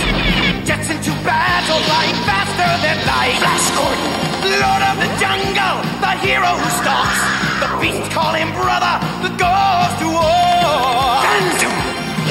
[0.64, 3.35] Jets into battle, flying faster than light.
[3.43, 4.07] Flash Gordon,
[4.55, 7.19] Lord of the Jungle, the hero who stalks.
[7.60, 11.27] The beast call him brother, the goes to war.
[11.27, 11.76] Phantom.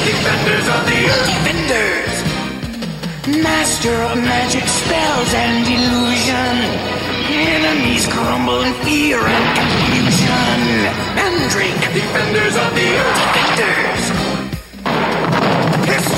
[0.08, 1.28] Defenders of the Earth.
[1.36, 2.14] Defenders.
[3.44, 6.56] Master of magic spells and illusion.
[7.28, 10.88] Enemies crumble in fear and confusion.
[11.12, 11.76] Mandrake.
[11.92, 13.20] Defenders of the Earth.
[13.20, 13.91] Defenders.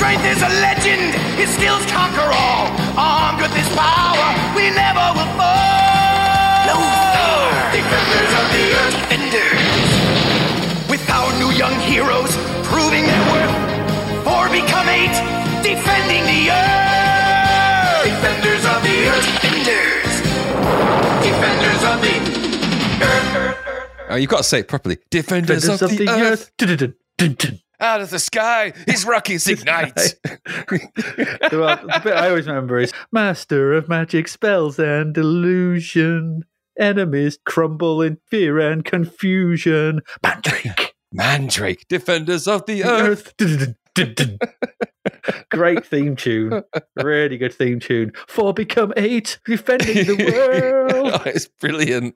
[0.05, 1.15] His strength is a legend.
[1.33, 2.69] His skills conquer all.
[2.95, 6.61] Armed with his power, we never will fall.
[6.69, 7.73] Lothar.
[7.73, 8.95] Defenders of the Earth.
[9.09, 10.89] Defenders.
[10.89, 12.29] With our new young heroes
[12.69, 13.55] proving their worth.
[14.23, 15.15] Four become eight.
[15.65, 18.05] Defending the Earth.
[18.05, 19.25] Defenders of the Earth.
[19.41, 20.13] Defenders.
[21.25, 22.15] Defenders of the
[23.05, 23.57] Earth.
[24.09, 24.99] Oh, you've got to say it properly.
[25.09, 26.51] Defenders, Defenders of, the, Earth.
[26.57, 27.59] Dun-dun-dun-dun-dun.
[27.79, 30.15] Out of the sky, his rockets ignite.
[31.51, 36.43] well, the bit I always remember is Master of magic spells and illusion.
[36.77, 40.01] Enemies crumble in fear and confusion.
[40.23, 40.93] Mandrake.
[41.13, 43.33] Mandrake, defenders of the earth.
[43.41, 43.75] Earth.
[43.95, 44.37] Dun.
[45.51, 46.63] Great theme tune.
[46.97, 48.11] Really good theme tune.
[48.27, 50.25] Four become eight, defending the
[50.91, 51.11] world.
[51.13, 52.15] Oh, it's brilliant.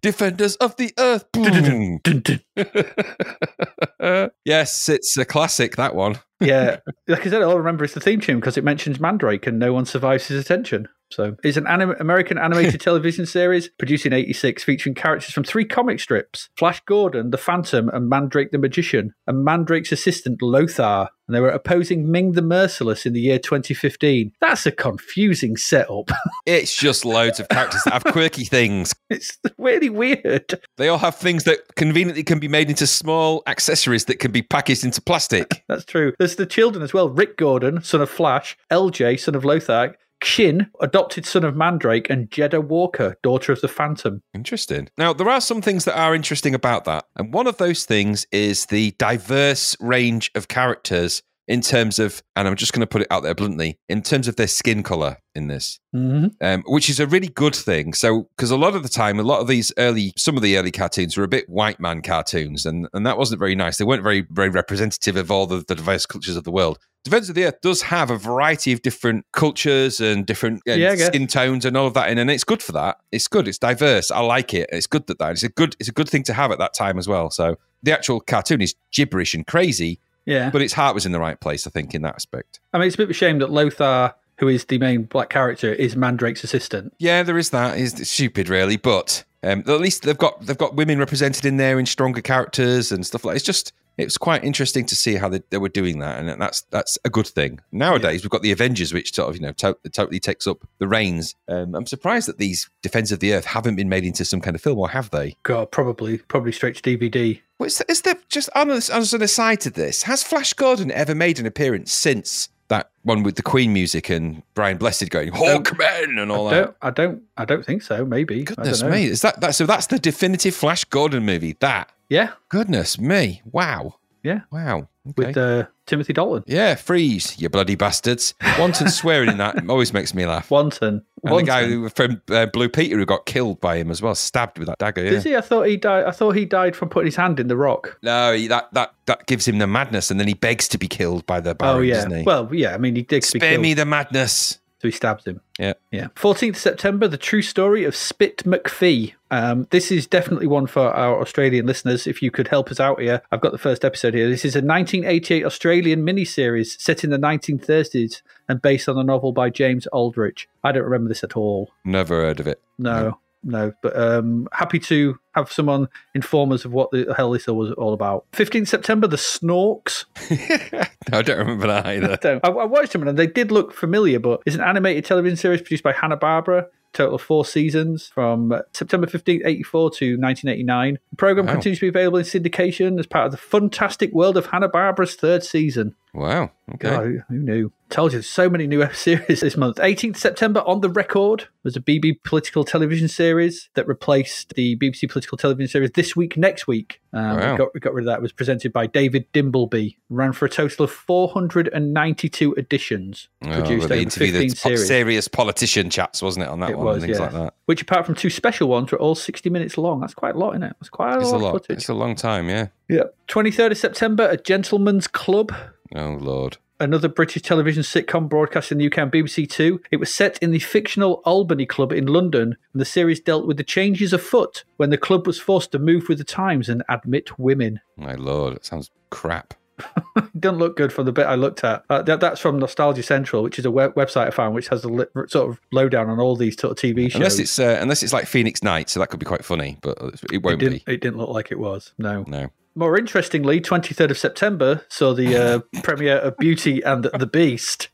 [0.00, 1.30] Defenders of the earth.
[1.32, 1.98] Boom.
[2.02, 2.40] Dun, dun.
[4.44, 6.20] yes, it's a classic, that one.
[6.42, 6.78] Yeah,
[7.08, 9.58] like I said, all I remember is the theme tune because it mentions Mandrake and
[9.58, 10.88] no one survives his attention.
[11.10, 15.66] So it's an anim- American animated television series produced in 86 featuring characters from three
[15.66, 21.08] comic strips Flash Gordon, the Phantom, and Mandrake the Magician, and Mandrake's assistant Lothar.
[21.28, 24.32] And they were opposing Ming the Merciless in the year 2015.
[24.40, 26.10] That's a confusing setup.
[26.44, 28.92] It's just loads of characters that have quirky things.
[29.08, 30.60] it's really weird.
[30.76, 34.42] They all have things that conveniently can be made into small accessories that can be
[34.42, 35.62] packaged into plastic.
[35.68, 36.14] That's true.
[36.18, 40.68] There's the children as well Rick Gordon, son of Flash, LJ, son of Lothar, Shin,
[40.80, 44.22] adopted son of Mandrake, and Jedda Walker, daughter of the Phantom.
[44.34, 44.88] Interesting.
[44.96, 47.06] Now, there are some things that are interesting about that.
[47.16, 52.46] And one of those things is the diverse range of characters in terms of, and
[52.46, 55.18] I'm just going to put it out there bluntly, in terms of their skin color
[55.34, 57.94] in this, hmm um, which is a really good thing.
[57.94, 60.56] So, because a lot of the time, a lot of these early, some of the
[60.56, 63.78] early cartoons were a bit white man cartoons, and and that wasn't very nice.
[63.78, 66.78] They weren't very very representative of all the, the diverse cultures of the world.
[67.04, 70.94] Defense of the Earth does have a variety of different cultures and different uh, Yeah,
[70.94, 72.98] skin tones and all of that in, and it's good for that.
[73.10, 73.48] It's good.
[73.48, 74.12] It's diverse.
[74.12, 74.70] I like it.
[74.72, 76.74] It's good that that it's a good it's a good thing to have at that
[76.74, 77.30] time as well.
[77.30, 80.50] So the actual cartoon is gibberish and crazy, Yeah.
[80.50, 81.66] but its heart was in the right place.
[81.66, 82.60] I think in that aspect.
[82.72, 85.30] I mean, it's a bit of a shame that Lothar, who is the main black
[85.30, 86.94] character, is Mandrake's assistant.
[86.98, 87.78] Yeah, there is that.
[87.78, 91.78] It's stupid, really, but um, at least they've got they've got women represented in there
[91.78, 93.36] in stronger characters and stuff like.
[93.36, 96.40] It's just it was quite interesting to see how they, they were doing that, and
[96.40, 97.60] that's that's a good thing.
[97.72, 100.88] Nowadays, we've got the Avengers, which sort of you know to- totally takes up the
[100.88, 101.34] reins.
[101.48, 104.56] Um, I'm surprised that these Defense of the Earth haven't been made into some kind
[104.56, 105.36] of film, or have they?
[105.42, 107.40] God, probably, probably straight to DVD.
[107.62, 110.90] Well, is, there, is there just on, as an aside to this, has Flash Gordon
[110.90, 115.30] ever made an appearance since that one with the Queen music and Brian Blessed going
[115.30, 116.76] Hawkman and all I that?
[116.82, 118.04] I don't, I don't think so.
[118.04, 118.42] Maybe.
[118.42, 118.96] Goodness I don't know.
[118.96, 119.64] me, is that, that so?
[119.64, 121.54] That's the definitive Flash Gordon movie.
[121.60, 124.88] That Yeah, goodness me, wow, yeah, wow.
[125.08, 125.26] Okay.
[125.26, 126.44] with uh, Timothy Dalton.
[126.46, 128.34] yeah, freeze, you bloody bastards!
[128.58, 130.50] Wanton swearing in that always makes me laugh.
[130.50, 131.04] Wanton.
[131.24, 131.82] And the guy Wanton.
[131.82, 134.78] who, from uh, Blue Peter who got killed by him as well, stabbed with that
[134.78, 135.04] dagger.
[135.04, 135.10] Yeah.
[135.12, 135.36] Is he?
[135.36, 136.04] I thought he died.
[136.04, 137.98] I thought he died from putting his hand in the rock.
[138.02, 140.86] No, he, that that that gives him the madness, and then he begs to be
[140.86, 141.94] killed by the Baron, oh yeah.
[141.94, 142.22] doesn't he?
[142.22, 142.74] Well, yeah.
[142.74, 144.58] I mean, he did Spare me the madness.
[144.82, 145.40] So he stabs him.
[145.60, 145.74] Yeah.
[145.92, 146.08] Yeah.
[146.16, 149.14] 14th September, the true story of Spit McPhee.
[149.30, 152.08] Um, this is definitely one for our Australian listeners.
[152.08, 154.28] If you could help us out here, I've got the first episode here.
[154.28, 159.30] This is a 1988 Australian miniseries set in the 1930s and based on a novel
[159.30, 160.48] by James Aldridge.
[160.64, 161.70] I don't remember this at all.
[161.84, 162.60] Never heard of it.
[162.76, 163.18] No, no.
[163.44, 167.72] No, but um, happy to have someone inform us of what the hell this was
[167.72, 168.26] all about.
[168.32, 170.04] 15th September, the Snorks.
[171.10, 172.16] no, I don't remember that either.
[172.20, 172.40] don't.
[172.44, 175.60] I, I watched them and they did look familiar, but it's an animated television series
[175.60, 176.66] produced by Hanna Barbera.
[176.92, 180.98] Total of four seasons from September 15th, 84 to 1989.
[181.10, 181.52] The program Wow.
[181.54, 185.14] continues to be available in syndication as part of the fantastic world of Hanna Barbera's
[185.14, 185.94] third season.
[186.12, 186.50] Wow.
[186.74, 186.90] Okay.
[186.90, 187.72] God, who, who knew?
[187.92, 189.76] Tells you so many new series this month.
[189.76, 195.10] 18th September on the record was a BB political television series that replaced the BBC
[195.10, 197.00] political television series This Week Next Week.
[197.12, 197.52] Um, Wow.
[197.52, 198.20] we, got, we got rid of that.
[198.20, 199.96] It was presented by David Dimbleby.
[200.08, 203.28] Ran for a total of 492 editions.
[203.44, 204.86] Oh, produced over interviewed 15 the series.
[204.86, 207.24] serious politician chats, wasn't it, on that It one was, and things yeah.
[207.26, 207.54] like that.
[207.66, 210.00] Which, apart from two special ones, were all 60 minutes long.
[210.00, 210.76] That's quite a lot, isn't it?
[210.80, 211.52] That's quite a It's a lot, of lot.
[211.52, 211.76] footage.
[211.76, 212.68] It's a long time, yeah.
[212.88, 213.02] Yeah.
[213.28, 215.52] 23rd of September, A Gentleman's Club.
[215.94, 216.56] Oh lord.
[216.80, 219.80] Another British television sitcom broadcast in the UK on BBC Two.
[219.90, 223.56] It was set in the fictional Albany Club in London, and the series dealt with
[223.56, 227.38] the changes afoot when the club was forced to move with the times and admit
[227.38, 227.80] women.
[227.96, 229.54] My lord, it sounds crap.
[230.16, 231.84] It doesn't look good from the bit I looked at.
[231.88, 234.82] Uh, that, that's from Nostalgia Central, which is a web- website I found which has
[234.84, 237.14] a li- sort of lowdown on all these sort of TV shows.
[237.16, 239.96] Unless it's uh, unless it's like Phoenix Night, so that could be quite funny, but
[240.02, 240.92] it it won't didn't, be.
[240.92, 241.92] it didn't look like it was.
[241.98, 242.24] No.
[242.26, 242.50] No.
[242.74, 247.88] More interestingly, 23rd of September saw the uh, premiere of Beauty and the Beast.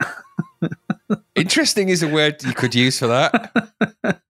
[1.34, 4.20] Interesting is a word you could use for that.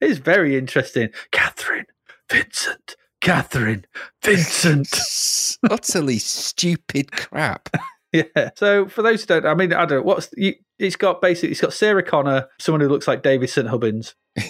[0.00, 1.10] It's very interesting.
[1.30, 1.86] Catherine,
[2.30, 3.86] Vincent, Catherine,
[4.22, 5.56] Vincent.
[5.70, 7.70] Utterly stupid crap.
[8.12, 8.50] yeah.
[8.54, 10.00] So for those who don't, I mean, I don't.
[10.00, 10.02] Know.
[10.02, 13.68] What's you, it's got basically it's got Sarah Connor, someone who looks like David St
[13.68, 14.14] Hubbins.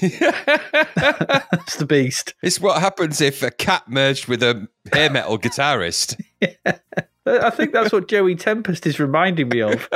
[1.66, 2.34] It's the Beast.
[2.42, 6.20] It's what happens if a cat merged with a hair metal guitarist.
[6.40, 6.78] Yeah.
[7.26, 9.88] I think that's what Joey Tempest is reminding me of.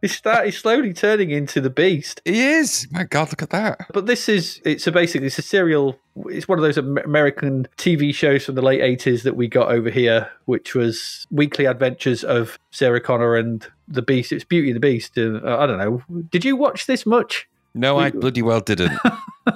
[0.00, 2.20] He start, he's slowly turning into the Beast.
[2.24, 2.86] He is.
[2.90, 3.86] My God, look at that.
[3.92, 5.98] But this is it's a basically it's a serial.
[6.26, 9.90] It's one of those American TV shows from the late eighties that we got over
[9.90, 14.32] here, which was weekly adventures of Sarah Connor and the Beast.
[14.32, 15.16] It's Beauty and the Beast.
[15.16, 16.02] And uh, I don't know.
[16.30, 17.48] Did you watch this much?
[17.74, 18.98] No, I bloody well didn't.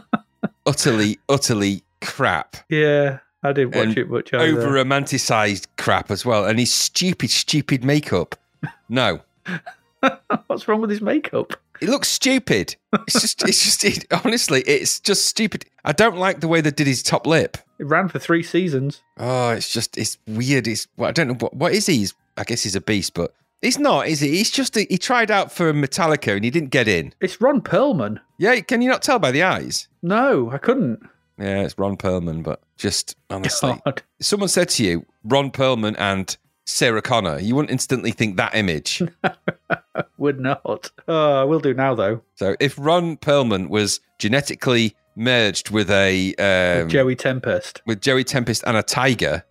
[0.66, 2.56] utterly, utterly crap.
[2.68, 4.34] Yeah, I didn't watch it much.
[4.34, 4.44] Either.
[4.44, 6.44] Over romanticized crap as well.
[6.44, 8.36] And his stupid, stupid makeup.
[8.88, 9.20] No.
[10.46, 11.54] What's wrong with his makeup?
[11.80, 12.76] It looks stupid.
[12.92, 15.64] It's just, it's just, it, honestly, it's just stupid.
[15.84, 17.58] I don't like the way they did his top lip.
[17.78, 19.02] It ran for three seasons.
[19.18, 20.66] Oh, it's just, it's weird.
[20.66, 21.98] It's, well, I don't know what, what is he?
[21.98, 24.30] He's, I guess he's a beast, but he's not, is he?
[24.30, 27.14] He's just, a, he tried out for Metallica and he didn't get in.
[27.20, 28.20] It's Ron Perlman.
[28.38, 29.88] Yeah, can you not tell by the eyes?
[30.02, 31.00] No, I couldn't.
[31.38, 34.02] Yeah, it's Ron Perlman, but just honestly, God.
[34.20, 36.36] someone said to you Ron Perlman and
[36.69, 39.03] Sarah Connor, you wouldn't instantly think that image.
[40.19, 40.90] Would not.
[41.09, 42.20] Oh, I will do now though.
[42.35, 47.81] so if Ron Perlman was genetically merged with a um, Joey Tempest.
[47.86, 49.45] with Joey Tempest and a tiger,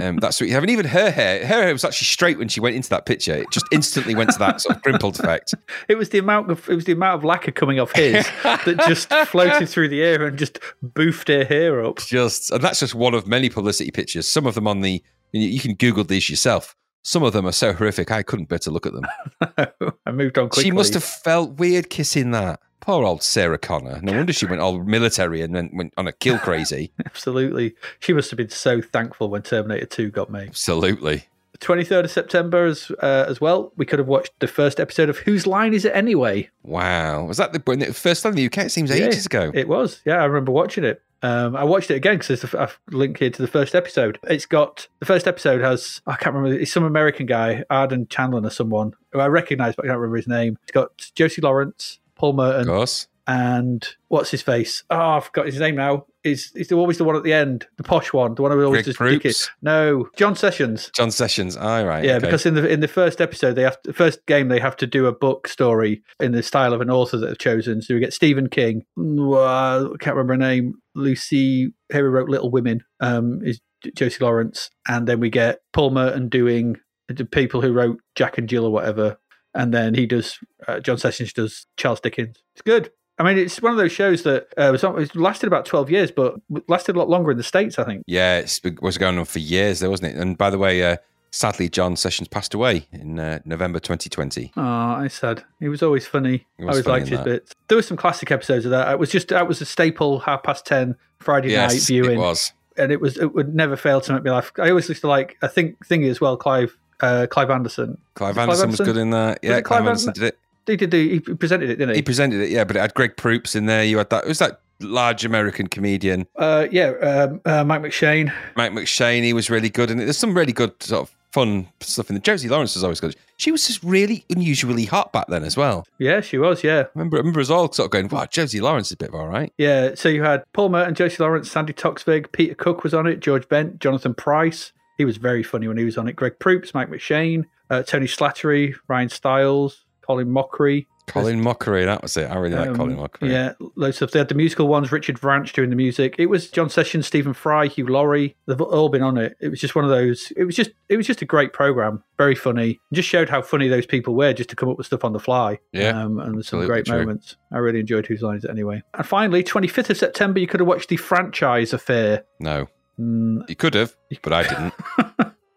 [0.00, 0.62] Um, that's what you have.
[0.62, 3.34] And even her hair, her hair was actually straight when she went into that picture.
[3.34, 5.54] It just instantly went to that sort of crimpled effect.
[5.88, 8.82] It was the amount of it was the amount of lacquer coming off his that
[8.86, 11.98] just floated through the air and just boofed her hair up.
[11.98, 14.28] Just, and that's just one of many publicity pictures.
[14.30, 16.76] Some of them on the, you you can Google these yourself.
[17.02, 19.06] Some of them are so horrific, I couldn't bear to look at them.
[20.06, 20.64] I moved on quickly.
[20.64, 22.60] She must have felt weird kissing that.
[22.80, 24.00] Poor old Sarah Connor.
[24.02, 26.92] No wonder she went all military and then went on a kill crazy.
[27.06, 27.74] absolutely.
[28.00, 30.48] She must have been so thankful when Terminator Two got made.
[30.48, 31.24] Absolutely.
[31.60, 33.72] 23rd of September as uh, as well.
[33.76, 36.48] We could have watched the first episode of Whose Line Is It Anyway?
[36.62, 37.24] Wow.
[37.24, 38.58] Was that the, first time in the UK?
[38.58, 39.50] It seems ages ago.
[39.54, 40.00] It was.
[40.04, 41.02] Yeah, I remember watching it.
[41.22, 43.74] Um, I watched it again because there's a f- a link here to the first
[43.74, 44.18] episode.
[44.24, 46.58] It's got the first episode has I can't remember.
[46.58, 50.16] It's some American guy, Arden Chandler or someone who I recognise, but I can't remember
[50.16, 50.56] his name.
[50.62, 53.06] It's got Josie Lawrence, Paul of Merton, course.
[53.30, 54.82] And what's his face?
[54.90, 56.06] Oh, I forgot his name now.
[56.24, 58.96] Is is always the one at the end, the posh one, the one who always
[58.96, 59.50] Greg just it.
[59.62, 60.90] No, John Sessions.
[60.96, 61.56] John Sessions.
[61.56, 62.04] All right.
[62.04, 62.26] Yeah, okay.
[62.26, 64.76] because in the in the first episode, they have to, the first game they have
[64.78, 67.82] to do a book story in the style of an author that they've chosen.
[67.82, 68.84] So we get Stephen King.
[68.98, 70.74] Uh, I can't remember her name.
[70.96, 73.60] Lucy, who wrote Little Women, um, is
[73.94, 78.48] Josie Lawrence, and then we get Paul Merton doing the people who wrote Jack and
[78.48, 79.18] Jill or whatever,
[79.54, 80.36] and then he does
[80.66, 82.42] uh, John Sessions does Charles Dickens.
[82.54, 82.90] It's good.
[83.20, 86.10] I mean, it's one of those shows that uh, was, it lasted about twelve years,
[86.10, 87.78] but lasted a lot longer in the states.
[87.78, 88.02] I think.
[88.06, 90.18] Yeah, it was going on for years, there wasn't it?
[90.18, 90.96] And by the way, uh,
[91.30, 94.52] sadly, John Sessions passed away in uh, November 2020.
[94.56, 96.46] Oh, I said he was always funny.
[96.56, 97.24] He I always funny liked his that.
[97.26, 97.54] bits.
[97.68, 98.90] There were some classic episodes of that.
[98.90, 102.54] It was just that was a staple half past ten Friday night viewing, it was.
[102.78, 104.50] and it was it would never fail to make me laugh.
[104.58, 105.36] I always used to like.
[105.42, 106.38] I think thingy as well.
[106.38, 107.98] Clive uh, Clive Anderson.
[108.14, 109.40] Clive Was it Anderson was good in that.
[109.42, 110.24] Yeah, Clive Clive Anderson Anderson?
[110.24, 110.38] did it.
[110.66, 110.90] He did.
[110.90, 111.96] The, he presented it, didn't he?
[111.96, 113.84] He presented it, yeah, but it had Greg Proops in there.
[113.84, 114.24] You had that.
[114.24, 118.32] It was that large American comedian, uh, yeah, um, uh, Mike McShane.
[118.56, 119.22] Mike McShane.
[119.22, 122.20] He was really good, and there's some really good sort of fun stuff in the.
[122.20, 123.16] Josie Lawrence was always good.
[123.36, 125.86] She was just really unusually hot back then as well.
[125.98, 126.62] Yeah, she was.
[126.62, 128.96] Yeah, I remember, I remember us all sort of going, "Wow, Josie Lawrence is a
[128.96, 129.94] bit of all right." yeah.
[129.94, 133.48] So you had Paul Merton, Josie Lawrence, Sandi Toksvig, Peter Cook was on it, George
[133.48, 134.72] Bent, Jonathan Pryce.
[134.98, 136.16] He was very funny when he was on it.
[136.16, 140.86] Greg Proops, Mike McShane, uh, Tony Slattery, Ryan Stiles, Colin Mochrie.
[141.06, 142.30] Colin Mochrie, that was it.
[142.30, 143.30] I really like Um, Colin Mochrie.
[143.30, 144.12] Yeah, loads of.
[144.12, 146.14] They had the musical ones, Richard Vranch doing the music.
[146.18, 148.36] It was John Sessions, Stephen Fry, Hugh Laurie.
[148.46, 149.36] They've all been on it.
[149.40, 150.32] It was just one of those.
[150.36, 150.70] It was just.
[150.88, 152.02] It was just a great program.
[152.16, 152.80] Very funny.
[152.92, 155.18] Just showed how funny those people were just to come up with stuff on the
[155.20, 155.58] fly.
[155.72, 156.98] Yeah, um, and some great true.
[156.98, 157.36] moments.
[157.52, 158.82] I really enjoyed Whose Line Is It Anyway.
[158.94, 162.24] And finally, 25th of September, you could have watched the franchise affair.
[162.38, 162.68] No,
[163.00, 164.74] Mm, you could have, but I didn't.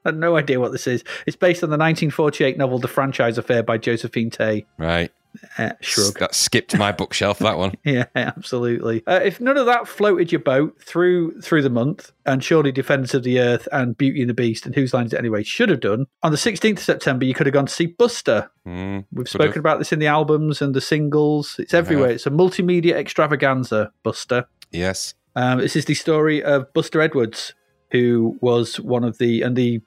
[0.05, 1.03] I had no idea what this is.
[1.25, 4.65] It's based on the 1948 novel The Franchise Affair by Josephine Tey.
[4.77, 5.11] right.
[5.57, 6.19] Uh, shrug.
[6.19, 7.39] That skipped my bookshelf.
[7.39, 7.73] That one.
[7.84, 9.01] Yeah, absolutely.
[9.07, 13.15] Uh, if none of that floated your boat through through the month, and surely Defenders
[13.15, 15.69] of the Earth and Beauty and the Beast and Whose Lines Is It Anyway should
[15.69, 18.51] have done, on the 16th of September, you could have gone to see Buster.
[18.67, 19.57] Mm, We've spoken have.
[19.57, 21.55] about this in the albums and the singles.
[21.57, 22.11] It's everywhere.
[22.11, 24.45] It's a multimedia extravaganza, Buster.
[24.71, 25.15] Yes.
[25.35, 27.55] Um, this is the story of Buster Edwards,
[27.93, 29.79] who was one of the and the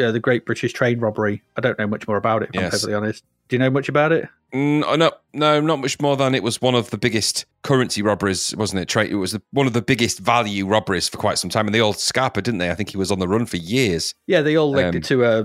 [0.00, 1.42] uh, the Great British Train Robbery.
[1.56, 2.50] I don't know much more about it.
[2.54, 3.24] If I'm perfectly honest.
[3.48, 4.28] Do you know much about it?
[4.54, 8.54] Mm, no, no, not much more than it was one of the biggest currency robberies,
[8.56, 8.88] wasn't it?
[8.88, 11.80] Tra- It was one of the biggest value robberies for quite some time, and they
[11.80, 12.70] all scarpered, didn't they?
[12.70, 14.14] I think he was on the run for years.
[14.26, 15.44] Yeah, they all linked Um, it to uh,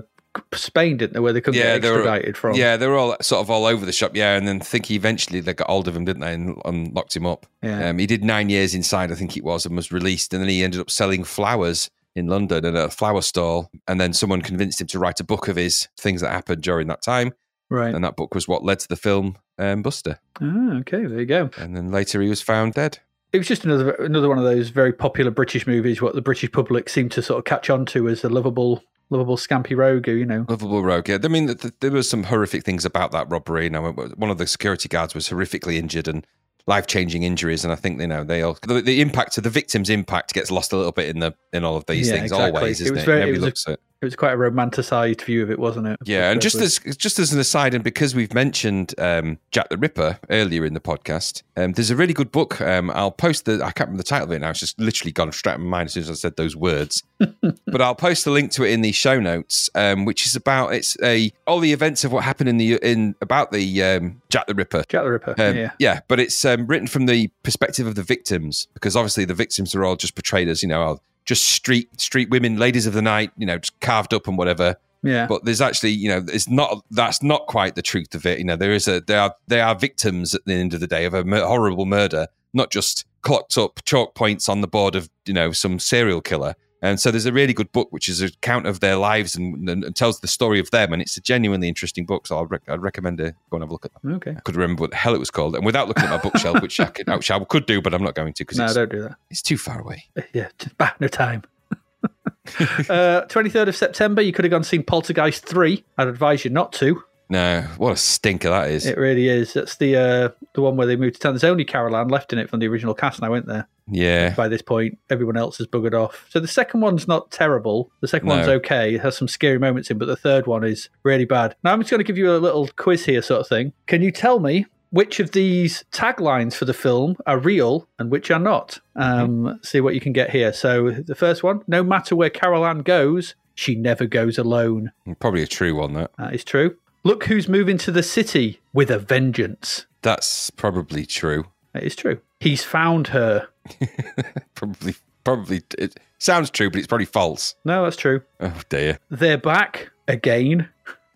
[0.54, 1.20] Spain, didn't they?
[1.22, 2.56] Where they couldn't Yeah, get they were- from.
[2.56, 4.16] Yeah, they were all sort of all over the shop.
[4.16, 6.94] Yeah, and then I think eventually they got hold of him, didn't they, and, and
[6.94, 7.46] locked him up.
[7.62, 7.90] Yeah.
[7.90, 10.50] Um, he did nine years inside, I think it was, and was released, and then
[10.50, 14.82] he ended up selling flowers in London at a flower stall, and then someone convinced
[14.82, 17.34] him to write a book of his things that happened during that time,
[17.70, 17.94] Right.
[17.94, 20.20] and that book was what led to the film um, Buster.
[20.42, 21.50] Ah, okay, there you go.
[21.58, 23.00] And then later he was found dead.
[23.32, 26.02] It was just another another one of those very popular British movies.
[26.02, 29.38] What the British public seemed to sort of catch on to as a lovable, lovable
[29.38, 30.08] scampy rogue.
[30.08, 30.46] You know.
[30.48, 31.10] Lovable rogue.
[31.10, 33.64] Yeah, I mean, th- th- there were some horrific things about that robbery.
[33.64, 36.28] You know, one of the security guards was horrifically injured and
[36.68, 39.90] life-changing injuries, and I think you know they all the, the impact of the victim's
[39.90, 42.32] impact gets lost a little bit in the in all of these Yeah, things.
[42.32, 42.60] exactly.
[42.60, 43.06] Always, It isn't it?
[43.06, 43.80] very- it Nobody a- looks at.
[44.04, 45.98] It was quite a romanticized view of it, wasn't it?
[46.04, 49.78] Yeah, and just as just as an aside, and because we've mentioned um, Jack the
[49.78, 52.60] Ripper earlier in the podcast, um, there's a really good book.
[52.60, 54.50] Um, I'll post the I can't remember the title of it now.
[54.50, 56.54] It's just literally gone straight out of my mind as soon as I said those
[56.54, 57.02] words.
[57.18, 60.74] but I'll post a link to it in the show notes, um, which is about
[60.74, 64.48] it's a all the events of what happened in the in about the um, Jack
[64.48, 64.84] the Ripper.
[64.90, 65.36] Jack the Ripper.
[65.38, 66.02] Um, yeah.
[66.10, 69.86] but it's um, written from the perspective of the victims because obviously the victims are
[69.86, 73.32] all just portrayed as you know oh, just street street women, ladies of the night,
[73.38, 74.76] you know, just carved up and whatever.
[75.04, 75.28] Yeah.
[75.28, 78.40] But there's actually, you know, it's not that's not quite the truth of it.
[78.40, 80.88] You know, there is a they are they are victims at the end of the
[80.88, 84.96] day of a mur- horrible murder, not just clocked up chalk points on the board
[84.96, 86.56] of you know some serial killer.
[86.84, 89.70] And so there's a really good book which is an account of their lives and,
[89.70, 92.28] and, and tells the story of them, and it's a genuinely interesting book.
[92.28, 94.08] So I'd, rec- I'd recommend to go and have a look at that.
[94.16, 94.32] Okay.
[94.32, 96.62] I could remember what the hell it was called, and without looking at my bookshelf,
[96.62, 98.74] which I could, which I could do, but I'm not going to because No, it's,
[98.74, 99.16] don't do that.
[99.32, 100.04] it's too far away.
[100.34, 101.44] Yeah, just back no time.
[102.04, 105.84] uh, 23rd of September, you could have gone and seen Poltergeist 3.
[105.98, 107.02] I'd advise you not to.
[107.30, 108.86] No, what a stinker that is.
[108.86, 109.54] It really is.
[109.54, 111.34] That's the uh, the one where they moved to town.
[111.34, 113.68] There's only Carol Ann left in it from the original cast, and I went there.
[113.88, 116.26] Yeah, By this point, everyone else has buggered off.
[116.30, 117.92] So the second one's not terrible.
[118.02, 118.36] The second No.
[118.36, 118.96] one's okay.
[118.96, 121.56] It has some scary moments in, but the third one is really bad.
[121.64, 123.74] Now I'm just going to give you a little quiz here, sort of thing.
[123.88, 128.30] Can you tell me which of these taglines for the film are real and which
[128.32, 128.80] are not?
[128.96, 130.54] Um, See what you can get here.
[130.54, 134.92] So the first one: No matter where Carol Ann goes, she never goes alone.
[135.20, 135.94] probably a true one.
[135.94, 136.78] That That is true.
[137.04, 139.86] Look who's moving to the city with a vengeance.
[140.04, 141.46] that's probably true.
[141.74, 142.20] That is true.
[142.44, 143.48] He's found her.
[144.56, 147.56] Probably, probably it sounds true, but it's probably false.
[147.64, 148.22] No, that's true.
[148.42, 149.00] Oh dear.
[149.10, 150.68] They're back again.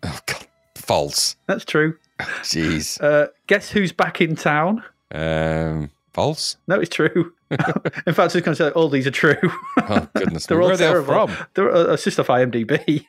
[0.02, 1.36] Oh god, false.
[1.46, 1.98] That's true.
[2.18, 2.98] Jeez.
[3.02, 4.82] Uh, guess who's back in town?
[5.12, 6.56] Um, false.
[6.66, 7.34] No, it's true.
[7.50, 9.36] in fact, I was going to say all these are true.
[9.76, 11.26] Oh goodness, They're all where are they all terrible.
[11.28, 11.46] from?
[11.52, 13.06] They're, uh, it's just off IMDb.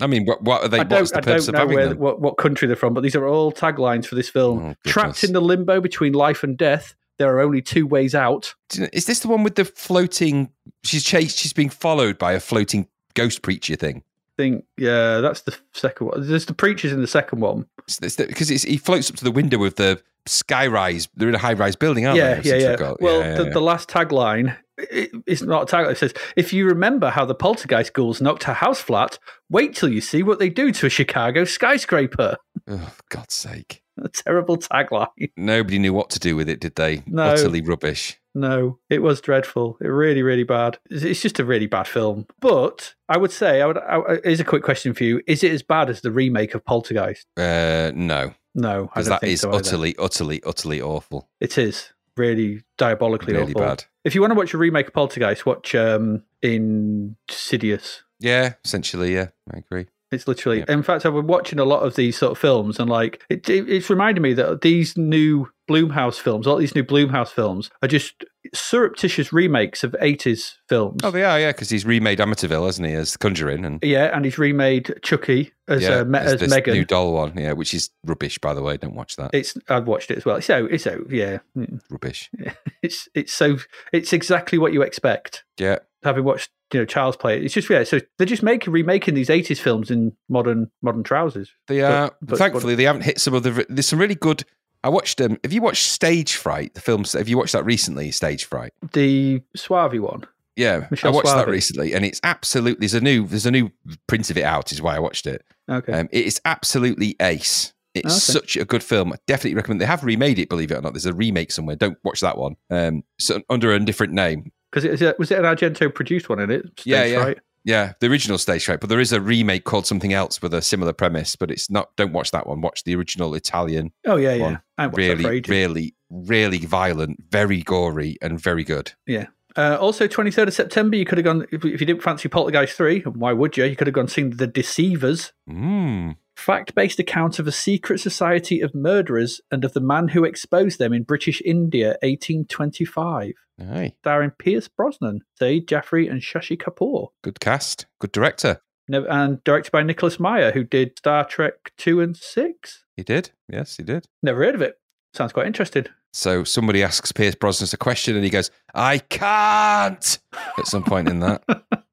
[0.00, 0.80] I mean, what, what are they?
[0.80, 3.28] I don't, the I don't know where, what, what country they're from, but these are
[3.28, 4.58] all taglines for this film.
[4.58, 8.54] Oh, Trapped in the limbo between life and death, there are only two ways out.
[8.70, 10.50] Do you know- Is this the one with the floating?
[10.84, 11.38] She's chased.
[11.38, 14.02] She's being followed by a floating ghost preacher thing.
[14.38, 16.26] I think, yeah, that's the second one.
[16.26, 17.66] There's the preachers in the second one.
[18.00, 21.08] Because it's, he floats up to the window with the sky rise.
[21.14, 22.60] They're in a high rise building, aren't yeah, they?
[22.60, 22.94] yeah, yeah.
[22.98, 25.92] Well, Yeah, the, yeah, the last tagline it, it's not a tagline.
[25.92, 29.18] It says, "If you remember how the poltergeist ghouls knocked her house flat,
[29.48, 32.36] wait till you see what they do to a Chicago skyscraper."
[32.66, 33.82] Oh, for God's sake.
[34.02, 35.30] A terrible tagline.
[35.36, 37.02] Nobody knew what to do with it, did they?
[37.06, 37.24] No.
[37.24, 38.18] Utterly rubbish.
[38.34, 39.78] No, it was dreadful.
[39.80, 40.78] It really, really bad.
[40.90, 42.26] It's just a really bad film.
[42.40, 43.78] But I would say, I would.
[43.78, 46.64] I, here's a quick question for you: Is it as bad as the remake of
[46.64, 47.28] Poltergeist?
[47.36, 51.28] Uh, no, No, because that is so utterly, utterly, utterly awful.
[51.40, 53.46] It is really diabolically awful.
[53.46, 53.68] Really awful.
[53.68, 53.84] bad.
[54.02, 58.02] If you want to watch a remake of Poltergeist, watch um, Insidious.
[58.20, 59.86] Yeah, essentially, yeah, I agree.
[60.14, 60.60] It's literally.
[60.60, 60.66] Yeah.
[60.68, 63.48] In fact, I've been watching a lot of these sort of films, and like it,
[63.48, 67.88] it, it's reminded me that these new Blumhouse films, all these new Blumhouse films, are
[67.88, 71.00] just surreptitious remakes of eighties films.
[71.02, 74.24] Oh, they are, yeah, because he's remade Amityville, hasn't he, as Conjuring, and yeah, and
[74.24, 76.74] he's remade Chucky as yeah, uh, Me- there's as Megan.
[76.74, 78.76] new doll one, yeah, which is rubbish, by the way.
[78.76, 79.30] Don't watch that.
[79.32, 80.40] It's I've watched it as well.
[80.42, 81.80] So it's so yeah, mm.
[81.90, 82.30] rubbish.
[82.82, 83.58] it's it's so
[83.92, 85.44] it's exactly what you expect.
[85.58, 87.82] Yeah, Having watched you know Charles Play, it, it's just yeah.
[87.84, 91.50] So they're just making remaking these eighties films in modern modern trousers.
[91.66, 92.12] they are.
[92.22, 93.64] but- thankfully, they haven't hit some of the.
[93.68, 94.44] There's some really good.
[94.82, 95.38] I watched them.
[95.42, 96.74] have you watched Stage Fright?
[96.74, 97.14] The films.
[97.14, 98.10] Have you watched that recently?
[98.10, 98.74] Stage Fright.
[98.92, 100.24] The Soavi one.
[100.56, 102.80] Yeah, Michele I watched that recently, and it's absolutely.
[102.86, 103.26] There's a new.
[103.26, 103.70] There's a new
[104.06, 104.72] print of it out.
[104.72, 105.42] Is why I watched it.
[105.70, 105.92] Okay.
[105.92, 107.72] Um, it is absolutely ace.
[107.94, 108.38] It's Okay.
[108.40, 109.12] such a good film.
[109.12, 109.80] I definitely recommend.
[109.80, 110.92] They have remade it, believe it or not.
[110.92, 111.76] There's a remake somewhere.
[111.76, 112.56] Don't watch that one.
[112.70, 114.52] Um, so under a different name.
[114.74, 116.66] Because it was, it was it an Argento produced one in it?
[116.80, 117.22] Stage Yeah, yeah.
[117.22, 117.38] Fright?
[117.64, 120.60] Yeah, the original Stage Fright, but there is a remake called something else with a
[120.60, 121.36] similar premise.
[121.36, 121.94] But it's not.
[121.96, 122.60] Don't watch that one.
[122.60, 124.56] Watch the original Italian Oh yeah, yeah.
[124.76, 128.92] I Really, really, really violent, very gory, and very good.
[129.06, 129.28] Yeah.
[129.56, 133.04] Uh, also, 23rd of September, you could have gone, if, you didn't fancy Poltergeist 3,
[133.04, 133.64] and why would you?
[133.64, 136.16] You could have gone seen The Deceivers, Mm.
[136.36, 140.78] Fact based account of a secret society of murderers and of the man who exposed
[140.78, 143.32] them in British India, 1825.
[143.60, 147.08] Aye, Starring Pierce Brosnan, Saeed Jaffrey, and Shashi Kapoor.
[147.22, 148.60] good cast, good director.
[148.88, 152.84] And directed by Nicholas Meyer, who did Star Trek 2 and 6.
[152.96, 153.30] He did.
[153.48, 154.06] Yes, he did.
[154.22, 154.74] Never heard of it.
[155.14, 155.86] Sounds quite interesting.
[156.12, 160.18] So somebody asks Pierce Brosnan a question, and he goes, "I can't."
[160.58, 161.42] At some point in that,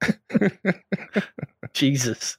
[1.72, 2.38] Jesus.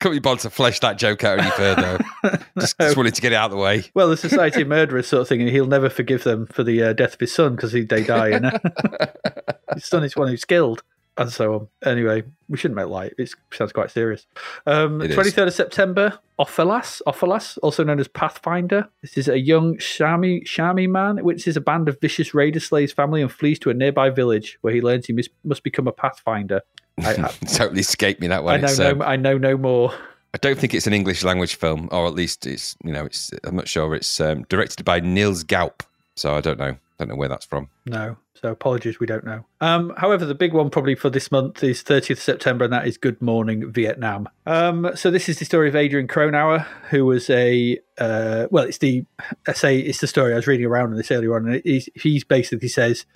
[0.00, 1.98] couldn't be bothered to flesh that joke out any further.
[2.58, 3.84] just, just wanted to get it out of the way.
[3.94, 6.82] Well, the Society of Murderers sort of thing, and he'll never forgive them for the
[6.82, 8.28] uh, death of his son because they die.
[8.28, 8.46] And
[9.74, 10.82] his son is one who's killed,
[11.18, 11.68] and so on.
[11.84, 13.14] Anyway, we shouldn't make light.
[13.18, 14.26] It sounds quite serious.
[14.66, 15.16] Um, It is.
[15.16, 18.88] 23rd of September, Ofelas, Ofelas, also known as Pathfinder.
[19.02, 22.92] This is a young Shami Shami man, which is a band of vicious raider slays
[22.92, 25.92] family and flees to a nearby village where he learns he mis- must become a
[25.92, 26.60] Pathfinder.
[26.98, 28.60] I, I, totally escaped me that I one.
[28.60, 29.92] know It's, no, um, I know no more.
[30.34, 33.30] I don't think it's an English language film, or at least it's you know it's.
[33.44, 33.94] I'm not sure.
[33.94, 35.82] It's um, directed by Nils Gaup,
[36.14, 36.76] so I don't know.
[36.98, 37.68] Don't know where that's from.
[37.86, 38.16] No.
[38.40, 39.44] So apologies, we don't know.
[39.60, 42.98] Um, however, the big one probably for this month is 30th September, and that is
[42.98, 44.28] Good Morning Vietnam.
[44.44, 48.78] Um, so this is the story of Adrian Cronauer, who was a uh, well, it's
[48.78, 49.04] the
[49.48, 51.88] I say it's the story I was reading around in this earlier on, and he's,
[51.94, 53.06] he's basically says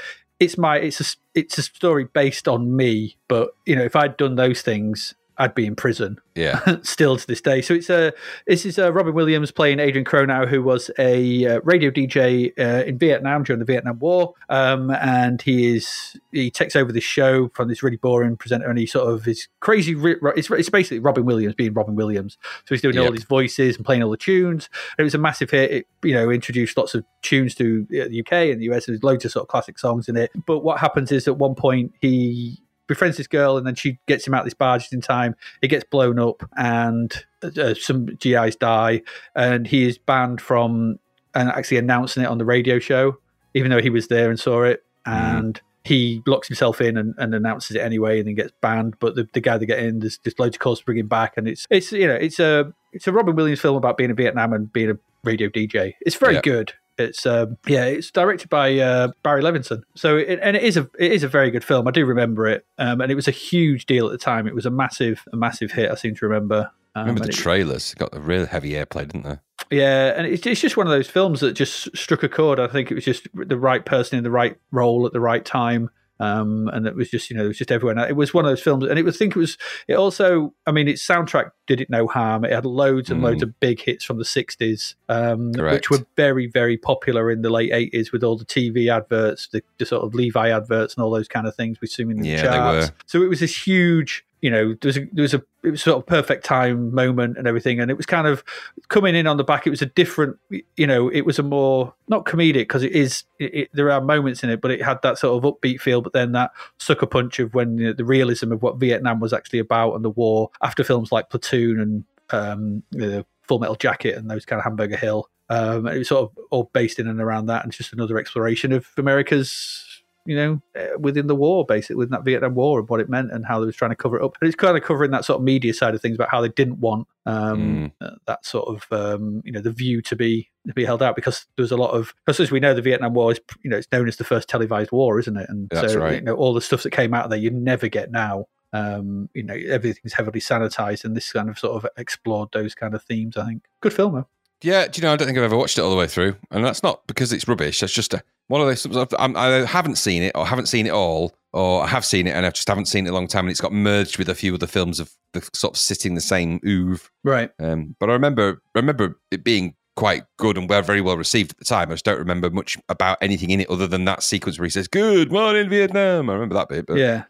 [0.41, 4.17] it's my it's a it's a story based on me, but you know, if I'd
[4.17, 6.77] done those things, I'd be in prison Yeah.
[6.83, 7.63] still to this day.
[7.63, 8.13] So it's a
[8.47, 12.85] this is uh, Robin Williams playing Adrian Cronauer, who was a uh, radio DJ uh,
[12.85, 17.49] in Vietnam during the Vietnam War, um, and he is he takes over this show
[17.55, 19.97] from this really boring presenter, and he sort of is crazy.
[19.99, 22.37] It's, it's basically Robin Williams being Robin Williams,
[22.67, 24.69] so he's doing all these voices and playing all the tunes.
[24.99, 25.71] And it was a massive hit.
[25.71, 28.85] It you know introduced lots of tunes to uh, the UK and the US.
[28.85, 30.31] There's loads of sort of classic songs in it.
[30.47, 32.61] But what happens is at one point he
[32.91, 35.35] befriends this girl and then she gets him out this bar just in time.
[35.63, 37.11] It gets blown up and
[37.43, 39.01] uh, some GIs die
[39.35, 40.99] and he is banned from
[41.35, 43.17] and actually announcing it on the radio show
[43.55, 44.85] even though he was there and saw it.
[45.07, 48.99] And he locks himself in and, and announces it anyway and then gets banned.
[49.01, 51.09] But the, the guy that get in there's just loads of calls to bring him
[51.09, 54.11] back and it's it's you know it's a it's a Robin Williams film about being
[54.11, 56.41] in Vietnam and being a radio DJ it's very Yeah.
[56.43, 59.83] good it's um, yeah, it's directed by uh, Barry Levinson.
[59.95, 61.89] So it, and it is a it is a very good film.
[61.89, 64.47] I do remember it, um, and it was a huge deal at the time.
[64.47, 65.91] It was a massive a massive hit.
[65.91, 66.71] I seem to remember.
[66.97, 67.95] Um, Remember the it- trailers?
[67.95, 69.39] Got a real heavy airplay, didn't they?
[69.71, 72.59] yeah, and it's, it's just one of those films that just struck a chord.
[72.59, 75.45] I think it was just the right person in the right role at the right
[75.45, 75.91] time.
[76.21, 77.99] Um, and it was just, you know, it was just everyone.
[77.99, 79.17] It was one of those films, and it was.
[79.17, 79.57] I think it was.
[79.89, 82.45] It also, I mean, its soundtrack did it no harm.
[82.45, 86.47] It had loads and loads of big hits from the '60s, um, which were very,
[86.47, 90.15] very popular in the late '80s with all the TV adverts, the, the sort of
[90.15, 92.89] Levi adverts, and all those kind of things we see in the Yeah, they charts.
[92.89, 92.95] were.
[93.07, 95.83] So it was this huge, you know, there was a, there was a it was
[95.83, 98.43] sort of perfect time moment and everything, and it was kind of
[98.89, 99.67] coming in on the back.
[99.67, 100.39] It was a different,
[100.77, 103.25] you know, it was a more not comedic because it is.
[103.39, 106.01] It, it, there are moments in it, but it had that sort of upbeat feel.
[106.01, 109.33] But then that sucker punch of when you know, the realism of what Vietnam was
[109.33, 114.17] actually about and the war after films like Platoon and um, the Full Metal Jacket
[114.17, 115.29] and those kind of Hamburger Hill.
[115.51, 118.73] Um, it was sort of all based in and around that, and just another exploration
[118.73, 119.90] of America's
[120.27, 123.33] you know, uh, within the war, basically, within that Vietnam War and what it meant
[123.33, 124.37] and how they was trying to cover it up.
[124.41, 126.49] And it's kind of covering that sort of media side of things about how they
[126.49, 130.75] didn't want um, uh, that sort of, um, you know, the view to be to
[130.75, 133.15] be held out because there was a lot of, because as we know, the Vietnam
[133.15, 135.49] War is, you know, it's known as the first televised war, isn't it?
[135.49, 136.17] And That's so, right.
[136.17, 138.47] you know, all the stuff that came out of there, you never get now.
[138.73, 142.95] Um, you know, everything's heavily sanitized, and this kind of sort of explored those kind
[142.95, 143.37] of themes.
[143.37, 144.29] I think good film, though.
[144.63, 145.13] Yeah, do you know?
[145.13, 147.33] I don't think I've ever watched it all the way through, and that's not because
[147.33, 147.81] it's rubbish.
[147.81, 149.07] That's just a, one of those.
[149.19, 152.33] I'm, I haven't seen it, or haven't seen it all, or I have seen it
[152.33, 154.35] and I just haven't seen it a long time, and it's got merged with a
[154.35, 157.09] few other films of the sort of sitting the same oeuvre.
[157.23, 157.51] Right.
[157.61, 161.59] Um, but I remember remember it being quite good and well, very well received at
[161.59, 161.91] the time.
[161.91, 164.71] I just don't remember much about anything in it other than that sequence where he
[164.71, 167.25] says "Good morning, Vietnam." I remember that bit, but Yeah.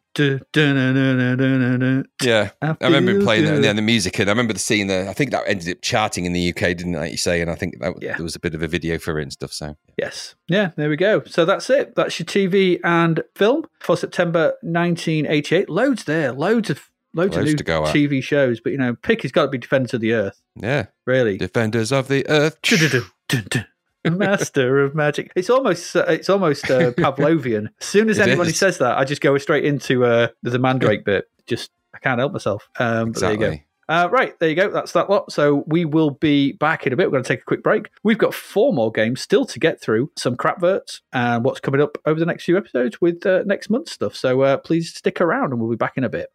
[2.23, 4.89] Yeah, I I remember him playing that, and the music, and I remember the scene
[4.89, 5.09] there.
[5.09, 6.99] I think that ended up charting in the UK, didn't it?
[6.99, 8.17] Like you say, and I think that Yeah.
[8.17, 9.53] there was a bit of a video for it and stuff.
[9.53, 10.35] So Yes.
[10.49, 11.23] Yeah, there we go.
[11.27, 11.95] So that's it.
[11.95, 15.71] That's your TV and film for September 1988.
[15.71, 16.33] Loads there.
[16.33, 17.95] Loads of loads, of new go at.
[17.95, 18.61] TV shows.
[18.61, 21.39] But, you know, pick has got to be Defenders of the Earth, yeah, really.
[21.39, 22.59] Defenders of the Earth.
[24.05, 25.31] Master of Magic.
[25.37, 27.69] It's almost uh, it's almost uh, Pavlovian.
[27.81, 28.59] As soon as It anybody is.
[28.59, 31.29] says that, I just go straight into uh, the Mandrake bit.
[31.47, 32.69] Just I can't help myself.
[32.79, 33.45] Um, but there you go.
[33.47, 33.67] Exactly.
[33.91, 34.71] Uh, right, there you go.
[34.71, 35.33] That's that lot.
[35.33, 37.09] So we will be back in a bit.
[37.09, 37.91] We're going to take a quick break.
[38.05, 41.99] We've got four more games still to get through, some crapverts, and what's coming up
[42.07, 44.15] over the next few episodes with uh, next month's stuff.
[44.15, 46.29] So uh, please stick around and we'll be back in a bit.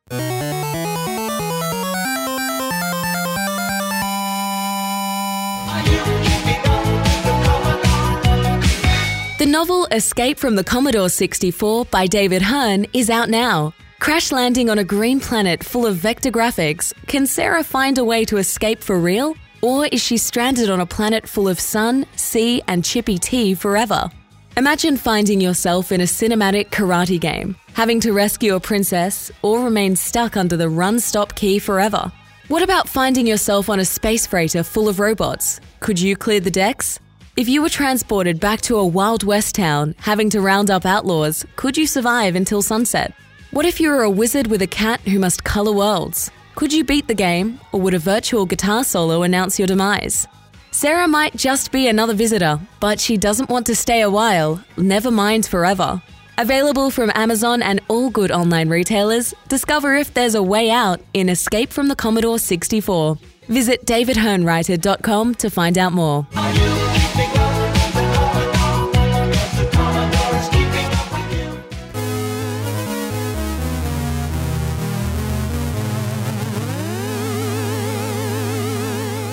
[9.39, 13.73] The novel Escape from the Commodore 64 by David Hearne is out now.
[14.05, 18.23] Crash landing on a green planet full of vector graphics, can Sarah find a way
[18.25, 19.33] to escape for real?
[19.63, 24.11] Or is she stranded on a planet full of sun, sea, and chippy tea forever?
[24.57, 29.95] Imagine finding yourself in a cinematic karate game, having to rescue a princess, or remain
[29.95, 32.11] stuck under the run stop key forever.
[32.47, 35.59] What about finding yourself on a space freighter full of robots?
[35.79, 36.99] Could you clear the decks?
[37.37, 41.43] If you were transported back to a Wild West town, having to round up outlaws,
[41.55, 43.15] could you survive until sunset?
[43.55, 46.29] What if you were a wizard with a cat who must colour worlds?
[46.55, 50.27] Could you beat the game, or would a virtual guitar solo announce your demise?
[50.71, 55.09] Sarah might just be another visitor, but she doesn't want to stay a while, never
[55.09, 56.01] mind forever.
[56.37, 61.29] Available from Amazon and all good online retailers, discover if there's a way out in
[61.29, 63.17] Escape from the Commodore 64.
[63.47, 66.27] Visit davidhearnewriter.com to find out more.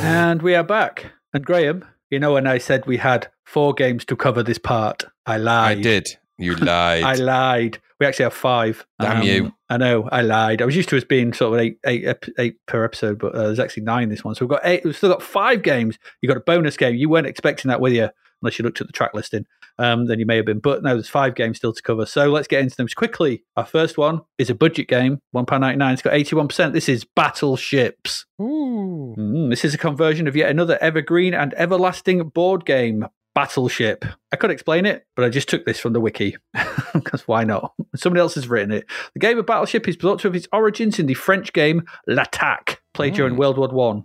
[0.03, 1.12] And we are back.
[1.33, 5.05] And Graham, you know, when I said we had four games to cover this part,
[5.27, 5.79] I lied.
[5.79, 6.16] I did.
[6.39, 7.05] You lied.
[7.05, 7.79] I lied.
[8.01, 8.85] We actually have five.
[8.99, 9.53] Um, Damn you.
[9.70, 10.09] I know.
[10.11, 10.61] I lied.
[10.61, 12.05] I was used to us being sort of eight, eight,
[12.37, 14.35] eight per episode, but uh, there's actually nine this one.
[14.35, 14.85] So we've got eight.
[14.85, 16.01] We've still got five games.
[16.20, 16.97] You got a bonus game.
[16.97, 18.09] You weren't expecting that, were you?
[18.43, 19.47] Unless you looked at the track listing,
[19.78, 20.59] um, then you may have been.
[20.59, 22.07] But no, there's five games still to cover.
[22.07, 23.44] So let's get into them quickly.
[23.57, 25.94] Our first one is a budget game, one pound ninety nine.
[25.94, 26.74] It's got eighty one percent.
[26.74, 28.27] This is Battleships.
[28.40, 29.15] Ooh.
[29.19, 34.05] Mm, this is a conversion of yet another evergreen and everlasting board game, Battleship.
[34.32, 36.36] I could explain it, but I just took this from the wiki
[36.94, 37.73] because why not?
[37.97, 38.86] Somebody else has written it.
[39.15, 42.78] The game of Battleship is thought to have its origins in the French game L'Attaque,
[42.94, 44.05] played during World War One.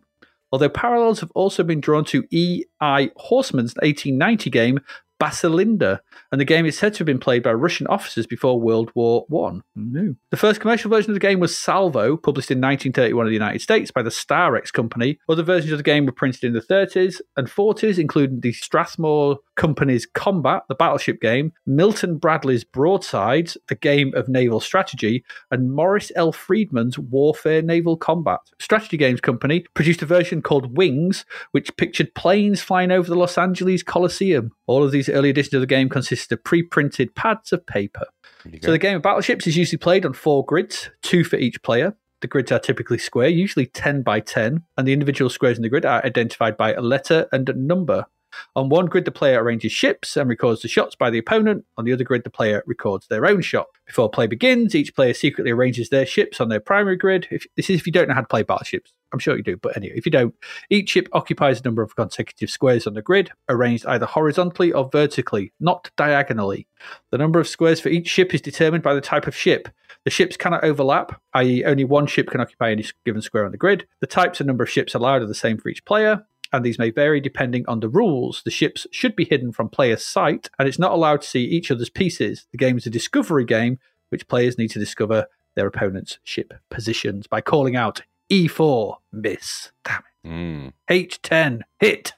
[0.52, 3.11] Although parallels have also been drawn to E.I.
[3.18, 4.80] Horsman's 1890 game
[5.19, 8.91] Baslinda, and the game is said to have been played by Russian officers before World
[8.95, 9.64] War One.
[9.76, 10.15] No.
[10.31, 13.61] The first commercial version of the game was Salvo, published in 1931 in the United
[13.61, 15.19] States by the Starex Company.
[15.30, 19.39] Other versions of the game were printed in the 30s and 40s, including the Strathmore
[19.56, 26.11] Company's Combat, the battleship game, Milton Bradley's Broadsides, a game of naval strategy, and Morris
[26.15, 26.31] L.
[26.31, 28.39] Friedman's Warfare Naval Combat.
[28.60, 33.38] Strategy Games Company produced a version called Wings, which pictured planes flying over the Los
[33.38, 34.52] Angeles Coliseum.
[34.68, 38.06] All of these early editions of the game consisted of pre printed pads of paper.
[38.62, 41.96] So the game of battleships is usually played on four grids, two for each player.
[42.22, 45.70] The grids are typically square, usually 10 by 10, and the individual squares in the
[45.70, 48.06] grid are identified by a letter and a number.
[48.56, 51.66] On one grid, the player arranges ships and records the shots by the opponent.
[51.78, 53.68] On the other grid, the player records their own shot.
[53.86, 57.28] Before play begins, each player secretly arranges their ships on their primary grid.
[57.30, 58.94] If, this is if you don't know how to play battleships.
[59.14, 60.36] I'm sure you do, but anyway, if you don't,
[60.70, 64.90] each ship occupies a number of consecutive squares on the grid, arranged either horizontally or
[64.92, 66.68] vertically, not diagonally.
[67.12, 69.70] The number of squares for each ship is determined by the type of ship.
[70.04, 73.58] The ships cannot overlap, i.e., only one ship can occupy any given square on the
[73.58, 73.88] grid.
[74.02, 76.80] The types and number of ships allowed are the same for each player and these
[76.80, 78.42] may vary depending on the rules.
[78.44, 81.72] The ships should be hidden from player's sight, and it's not allowed to see each
[81.72, 82.48] other's pieces.
[82.52, 83.80] The game is a discovery game,
[84.10, 89.99] which players need to discover their opponent's ship positions by calling out E4, miss, damn
[89.99, 90.74] it, Mm.
[90.90, 92.14] H10, hit,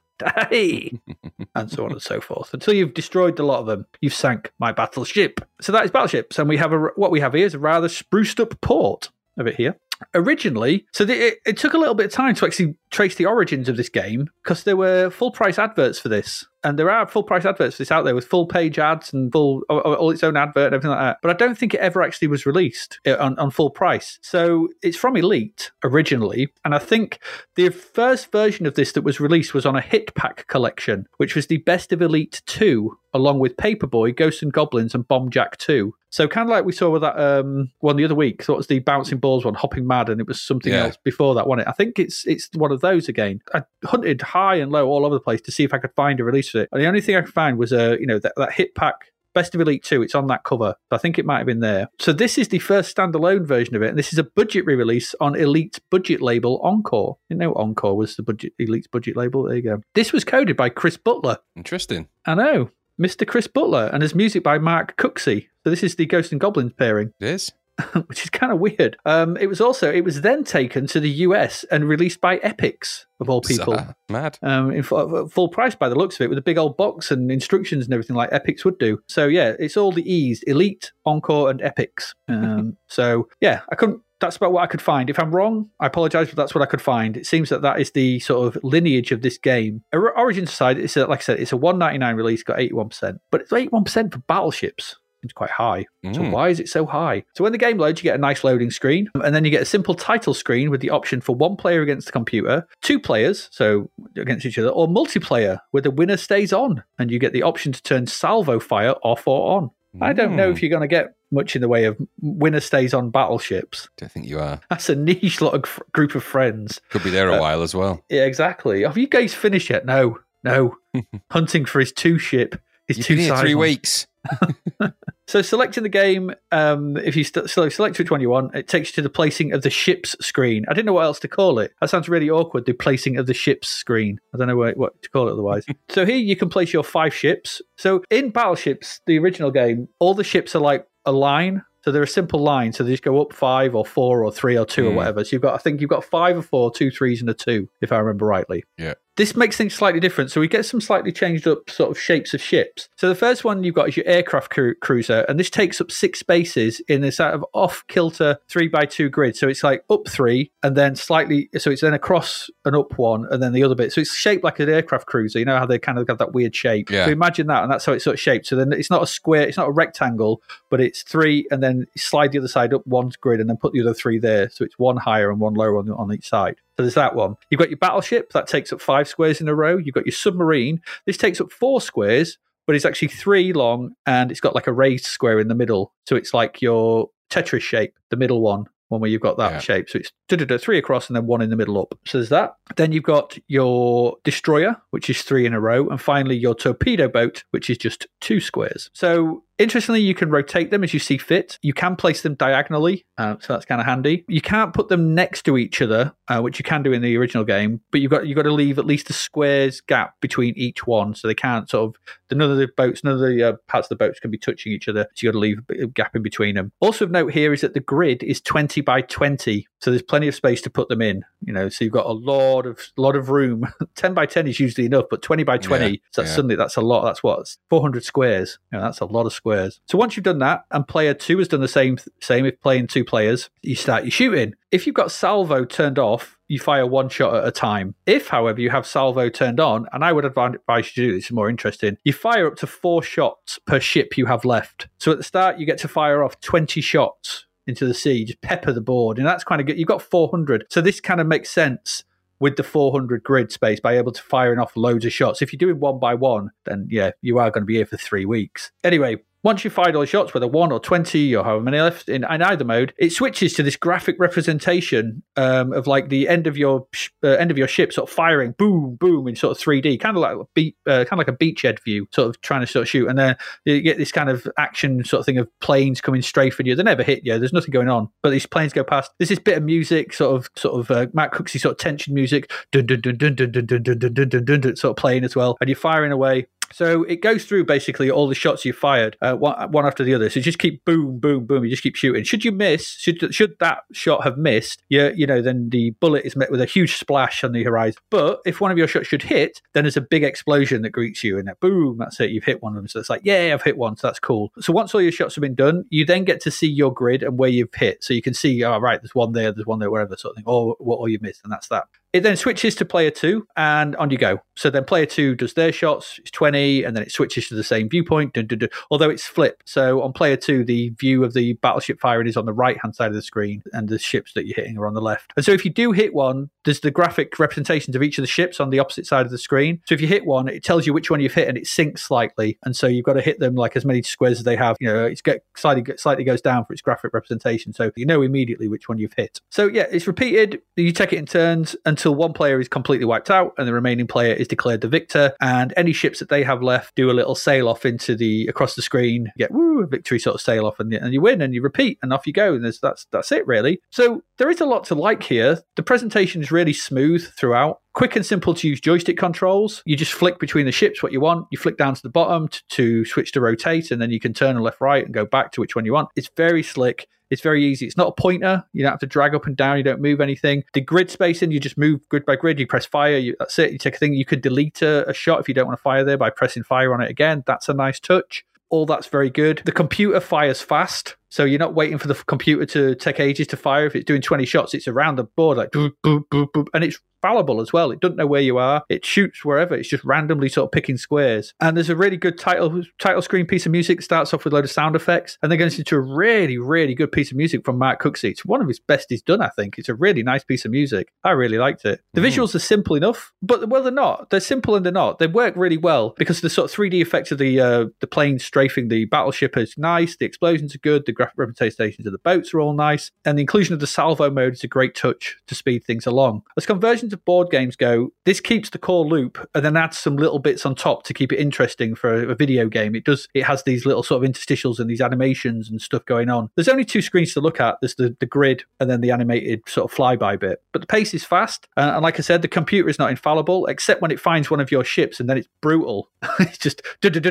[0.50, 1.00] hey,
[1.56, 2.54] and so on and so forth.
[2.54, 5.42] Until you've destroyed a lot of them, you've sank my battleship.
[5.62, 7.88] So that is battleships, and we have a what we have here is a rather
[7.88, 9.78] spruced up port of it here.
[10.16, 13.26] Originally, so the, it, it took a little bit of time to actually trace the
[13.26, 17.08] origins of this game because there were full price adverts for this, and there are
[17.08, 20.24] full price adverts for this out there with full page ads and full all, its
[20.24, 21.18] own advert and everything like that.
[21.22, 24.20] But I don't think it ever actually was released uh, on, on full price.
[24.22, 27.20] So it's from Elite originally, and I think
[27.56, 31.36] the first version of this that was released was on a hit pack collection, which
[31.36, 35.58] was the best of Elite Two, along with Paperboy, Ghosts and Goblins, and Bomb Jack
[35.58, 35.96] Two.
[36.12, 38.42] So kind of like we saw with that um, one the other week.
[38.44, 40.86] So it was the bouncing balls one, hopping mad, and it was something Yeah.
[40.86, 41.62] else before that one.
[41.62, 43.42] I think it's it's one of those again.
[43.54, 46.20] I hunted high and low all over the place to see if I could find
[46.20, 48.20] a release for it, and the only thing I could find was a you know
[48.20, 48.96] that, that hit pack.
[49.36, 50.74] Best of Elite 2, it's on that cover.
[50.90, 51.88] I think it might have been there.
[52.00, 54.74] So, this is the first standalone version of it, and this is a budget re
[54.74, 57.18] release on Elite's budget label Encore.
[57.30, 59.44] You know, Encore was the budget Elite's budget label.
[59.44, 59.82] There you go.
[59.94, 61.38] This was coded by Chris Butler.
[61.56, 62.08] Interesting.
[62.26, 63.26] I know, Mr.
[63.26, 65.48] Chris Butler, and his music by Mark Cooksey.
[65.64, 67.52] So, this is the Ghost and Goblins pairing It is.
[68.08, 68.98] which is kind of weird.
[69.06, 73.06] Um, it was also it was then taken to the US and released by Epyx
[73.20, 73.74] of all people.
[73.74, 73.96] Bizarre.
[74.10, 74.40] Mad.
[74.42, 77.12] Um, in fu- full price by the looks of it, with a big old box
[77.12, 79.02] and instructions and everything like Epyx would do.
[79.08, 82.14] So yeah, it's all the E's: Elite, Encore, and Epyx.
[82.28, 84.02] Um, so yeah, I couldn't.
[84.20, 85.10] That's about what I could find.
[85.10, 87.16] If I'm wrong, I apologize, but that's what I could find.
[87.16, 89.82] It seems that that is the sort of lineage of this game.
[89.94, 93.40] Or- Origin side, it's a, like I said, it's a 199 release, got 81%, but
[93.40, 94.98] it's 81% for battleships.
[95.24, 95.86] It's quite high.
[96.14, 96.32] So Mm.
[96.32, 97.24] why is it so high?
[97.36, 99.62] So when the game loads, you get a nice loading screen, and then you get
[99.62, 103.50] a simple title screen with the option for one player against the computer, two players,
[103.52, 107.44] so against each other, or multiplayer, where the winner stays on, and you get the
[107.44, 109.72] option to turn salvo fire off or on.
[110.02, 110.54] I don't know Mm.
[110.54, 113.88] if you're going to get much in the way of winner stays on battleships.
[113.88, 114.60] I don't think you are.
[114.70, 116.80] That's a niche lot of f- group of friends.
[116.92, 118.04] Could be there a Uh, while as well.
[118.10, 118.84] Yeah, exactly.
[118.84, 119.86] Have you guys finished yet?
[119.86, 120.76] No, no.
[121.32, 122.56] Hunting for his two ship.
[122.88, 124.08] His You've two been here size three weeks.
[125.28, 128.68] So selecting the game, um, if you st- so select which one you want, it
[128.68, 130.66] takes you to the placing of the ship's screen.
[130.68, 131.72] I didn't know what else to call it.
[131.80, 132.66] That sounds really awkward.
[132.66, 134.20] The placing of the ship's screen.
[134.34, 135.66] I don't know what, what to call it otherwise.
[135.90, 137.62] so here you can place your five ships.
[137.78, 141.62] So in Battleships, the original game, all the ships are like a line.
[141.86, 142.74] So they're a simple line.
[142.74, 144.96] So they just go up five or four or three or two or Mm.
[144.96, 145.24] whatever.
[145.24, 147.70] So you've got, I think you've got five or four, two threes and a two,
[147.82, 148.64] if I remember rightly.
[148.80, 148.96] Yeah.
[149.20, 150.32] This makes things slightly different.
[150.32, 152.88] So we get some slightly changed up sort of shapes of ships.
[152.96, 155.92] So the first one you've got is your aircraft cru- cruiser, and this takes up
[155.92, 159.36] six spaces in this sort of off kilter three by two grid.
[159.36, 163.28] So it's like up three and then slightly, so it's then across and up one
[163.30, 163.92] and then the other bit.
[163.92, 165.38] So it's shaped like an aircraft cruiser.
[165.38, 166.90] You know how they kind of have that weird shape.
[166.90, 167.04] Yeah.
[167.04, 168.48] So imagine that, and that's how it's sort of shaped.
[168.48, 171.88] So then it's not a square, it's not a rectangle, but it's three, and then
[171.98, 174.50] slide the other side up one grid, and then put the other three there.
[174.50, 176.56] So it's one higher and one lower on, on each side.
[176.80, 177.36] So there's that one.
[177.50, 179.76] You've got your battleship that takes up five squares in a row.
[179.76, 180.82] You've got your submarine.
[181.06, 184.72] This takes up four squares, but it's actually three long, and it's got like a
[184.72, 185.92] raised square in the middle.
[186.08, 188.64] So it's like your Tetris shape, the middle one.
[188.88, 189.60] One where you've got that Yeah.
[189.60, 189.90] shape.
[189.90, 191.94] So it's three across and then one in the middle up.
[192.08, 192.56] So there's that.
[192.78, 195.90] Then you've got your destroyer, which is three in a row.
[195.90, 198.90] And finally, your torpedo boat, which is just two squares.
[198.94, 201.60] So interestingly, you can rotate them as you see fit.
[201.62, 203.06] You can place them diagonally.
[203.18, 204.26] Uh, so that's kind of handy.
[204.28, 207.18] You can't put them next to each other, uh, which you can do in the
[207.18, 210.54] original game, but you've got you've got to leave at least a square's gap between
[210.58, 213.54] each one, so they can't sort of none of the boats, none of the uh,
[213.68, 215.06] parts of the boats can be touching each other.
[215.14, 216.72] So you've got to leave a gap in between them.
[216.80, 220.28] Also of note here is that the grid is twenty by twenty, so there's plenty
[220.30, 221.26] of space to put them in.
[221.42, 223.66] You know, so you've got a lot of lot of room.
[223.96, 226.36] ten by ten is usually enough, but twenty by twenty, Yeah, so that's yeah.
[226.36, 227.04] suddenly that's a lot.
[227.04, 228.60] That's what four hundred squares.
[228.72, 229.49] You know, that's a lot of squares.
[229.86, 232.88] So once you've done that, and player two has done the same same if playing
[232.88, 234.54] two players, you start your shooting.
[234.72, 237.96] If you've got salvo turned off, you fire one shot at a time.
[238.06, 241.26] If, however, you have salvo turned on, and I would advise you to do this,
[241.26, 244.88] it's more interesting, you fire up to four shots per ship you have left.
[244.98, 248.42] So at the start, you get to fire off 20 shots into the sea, just
[248.42, 249.18] pepper the board.
[249.18, 249.78] And that's kind of good.
[249.78, 250.66] You've got 400.
[250.70, 252.04] So this kind of makes sense
[252.40, 255.42] with the 400 grid space by able to firing off loads of shots.
[255.42, 257.98] If you're doing one by one, then yeah, you are going to be here for
[257.98, 258.72] three weeks.
[258.84, 262.10] Anyway, once you've fired all the shots, whether one or 20 or however many left
[262.10, 266.46] in, in either mode, it switches to this graphic representation um, of like the end
[266.46, 266.88] of your
[267.24, 270.18] uh, end of your ship sort of firing, boom, boom, in sort of 3D, kind
[270.18, 272.68] of like a beat, uh, kind of like a beachhead view, sort of trying to
[272.68, 273.08] sort of shoot.
[273.08, 276.66] And then you get this kind of action sort of thing of planes coming strafing
[276.66, 276.76] you.
[276.76, 277.40] They never hit you.
[277.40, 279.12] There's nothing going on, but these planes go past.
[279.20, 282.14] There's this bit of music, sort of, sort of uh, Matt Cooksey sort of tension
[282.14, 285.24] music, dun dun dun dun dun dun dun dun dun dun, dun, sort of playing
[285.24, 286.48] as well, and you're firing away.
[286.72, 290.14] So it goes through basically all the shots you fired, uh, one, one after the
[290.14, 290.30] other.
[290.30, 291.64] So you just keep boom, boom, boom.
[291.64, 292.24] You just keep shooting.
[292.24, 296.26] Should you miss, should should that shot have missed, you you know, then the bullet
[296.26, 298.02] is met with a huge splash on the horizon.
[298.10, 301.24] But if one of your shots should hit, then there's a big explosion that greets
[301.24, 302.32] you, and then boom, that's it.
[302.32, 302.88] You've hit one of them.
[302.88, 303.96] So it's like, yeah, I've hit one.
[303.98, 304.52] So that's cool.
[304.60, 307.24] So once all your shots have been done, you then get to see your grid
[307.24, 308.04] and where you've hit.
[308.04, 310.36] So you can see, oh right, there's one there, there's one there, wherever sort of
[310.38, 311.86] thing, or what or you missed, and that's that.
[312.12, 314.40] It then switches to player two, and on you go.
[314.56, 317.64] So then player two does their shots, it's 20, and then it switches to the
[317.64, 319.70] same viewpoint, dun, dun, dun, although it's flipped.
[319.70, 322.96] So on player two, the view of the battleship firing is on the right hand
[322.96, 325.34] side of the screen, and the ships that you're hitting are on the left.
[325.36, 328.28] And so if you do hit one, there's the graphic representations of each of the
[328.28, 329.80] ships on the opposite side of the screen.
[329.86, 332.02] So if you hit one, it tells you which one you've hit, and it sinks
[332.02, 332.58] slightly.
[332.64, 334.78] And so you've got to hit them like as many squares as they have.
[334.80, 338.24] You know, it's get slightly slightly goes down for its graphic representation, so you know
[338.24, 339.40] immediately which one you've hit.
[339.52, 340.62] So yeah, it's repeated.
[340.76, 344.08] You take it in turns until one player is completely wiped out, and the remaining
[344.08, 345.34] player is declared the victor.
[345.42, 348.76] And any ships that they have left do a little sail off into the across
[348.76, 349.32] the screen.
[349.38, 352.14] Get woo, victory sort of sail off, and, and you win, and you repeat, and
[352.14, 352.54] off you go.
[352.54, 353.82] And that's that's it really.
[353.92, 355.62] So there is a lot to like here.
[355.76, 357.82] The presentation is really smooth throughout.
[357.94, 359.82] Quick and simple to use joystick controls.
[359.86, 361.48] You just flick between the ships what you want.
[361.52, 364.34] You flick down to the bottom to, to switch to rotate, and then you can
[364.34, 366.10] turn left, right, and go back to which one you want.
[366.16, 367.08] It's very slick.
[367.30, 367.86] It's very easy.
[367.86, 368.64] It's not a pointer.
[368.74, 369.78] You don't have to drag up and down.
[369.78, 370.64] You don't move anything.
[370.74, 372.60] The grid spacing, you just move grid by grid.
[372.60, 373.18] You press fire.
[373.18, 373.72] You, that's it.
[373.72, 374.14] You take a thing.
[374.14, 376.64] You could delete a, a shot if you don't want to fire there by pressing
[376.64, 377.44] fire on it again.
[377.46, 378.46] That's a nice touch.
[378.70, 379.62] All that's very good.
[379.66, 381.18] The computer fires fast.
[381.30, 383.86] So you're not waiting for the computer to take ages to fire.
[383.86, 386.68] If it's doing 20 shots, it's around the board like boop, boop, boop, boop.
[386.74, 387.92] And it's fallible as well.
[387.92, 388.84] It doesn't know where you are.
[388.90, 389.76] It shoots wherever.
[389.76, 391.54] It's just randomly sort of picking squares.
[391.60, 394.00] And there's a really good title title screen piece of music.
[394.00, 395.38] It starts off with a load of sound effects.
[395.42, 398.32] And then goes into a really, really good piece of music from Mark Cooksey.
[398.32, 399.78] It's one of his best he's done, I think.
[399.78, 401.12] It's a really nice piece of music.
[401.24, 402.02] I really liked it.
[402.14, 404.30] The visuals are simple enough, but well, they're not.
[404.30, 405.20] They're simple and they're not.
[405.20, 408.40] They work really well because the sort of 3D effects of the uh, the plane
[408.40, 410.18] strafing the battleship is nice.
[410.18, 411.06] The explosions are good.
[411.06, 413.12] The graphic representations of the boats are all nice.
[413.26, 416.44] And the inclusion of the salvo mode is a great touch to speed things along.
[416.58, 420.18] As conversions of board games go, this keeps the core loop and then adds some
[420.18, 422.96] little bits on top to keep it interesting for a, a video game.
[422.96, 423.28] It does.
[423.34, 426.50] It has these little sort of interstitials and these animations and stuff going on.
[426.56, 427.78] There's only two screens to look at.
[427.82, 430.62] There's the, the grid and then the animated sort of flyby bit.
[430.72, 431.68] But the pace is fast.
[431.78, 434.60] Uh, and like I said, the computer is not infallible except when it finds one
[434.60, 436.10] of your ships and then it's brutal.
[436.40, 436.82] it's just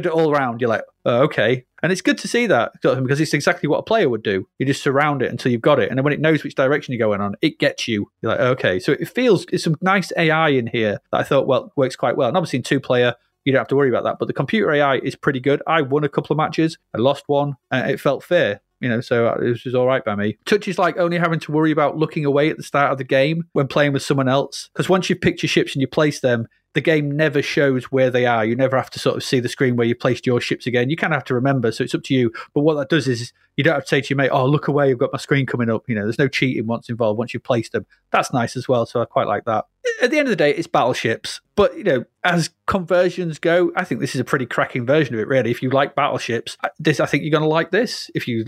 [0.07, 0.61] all around.
[0.61, 1.65] You're like, oh, okay.
[1.83, 4.47] And it's good to see that because it's exactly what a player would do.
[4.59, 6.93] You just surround it until you've got it, and then when it knows which direction
[6.93, 8.11] you're going on, it gets you.
[8.21, 8.79] You're like, okay.
[8.79, 12.17] So it feels it's some nice AI in here that I thought well works quite
[12.17, 12.29] well.
[12.29, 13.15] And obviously in two player,
[13.45, 14.19] you don't have to worry about that.
[14.19, 15.63] But the computer AI is pretty good.
[15.67, 18.61] I won a couple of matches, I lost one, and it felt fair.
[18.81, 20.39] You know, so it was all right by me.
[20.47, 23.05] Touch is like only having to worry about looking away at the start of the
[23.05, 24.71] game when playing with someone else.
[24.73, 26.47] Because once you've picked your ships and you place them,
[26.79, 28.45] the game never shows where they are.
[28.45, 30.91] You never have to sort of see the screen where you placed your ships again.
[30.91, 32.31] You kind of have to remember, so it's up to you.
[32.55, 34.69] But what that does is you don't have to say to your mate, "Oh, look
[34.69, 37.19] away, I've got my screen coming up." You know, there's no cheating once involved.
[37.19, 38.87] Once you've placed them, that's nice as well.
[38.87, 39.65] So I quite like that.
[40.03, 41.41] At the end of the day, it's battleships.
[41.57, 45.21] But you know, as conversions go, I think this is a pretty cracking version of
[45.21, 45.27] it.
[45.27, 48.11] Really, if you like battleships, this I think you're going to like this.
[48.15, 48.45] If you,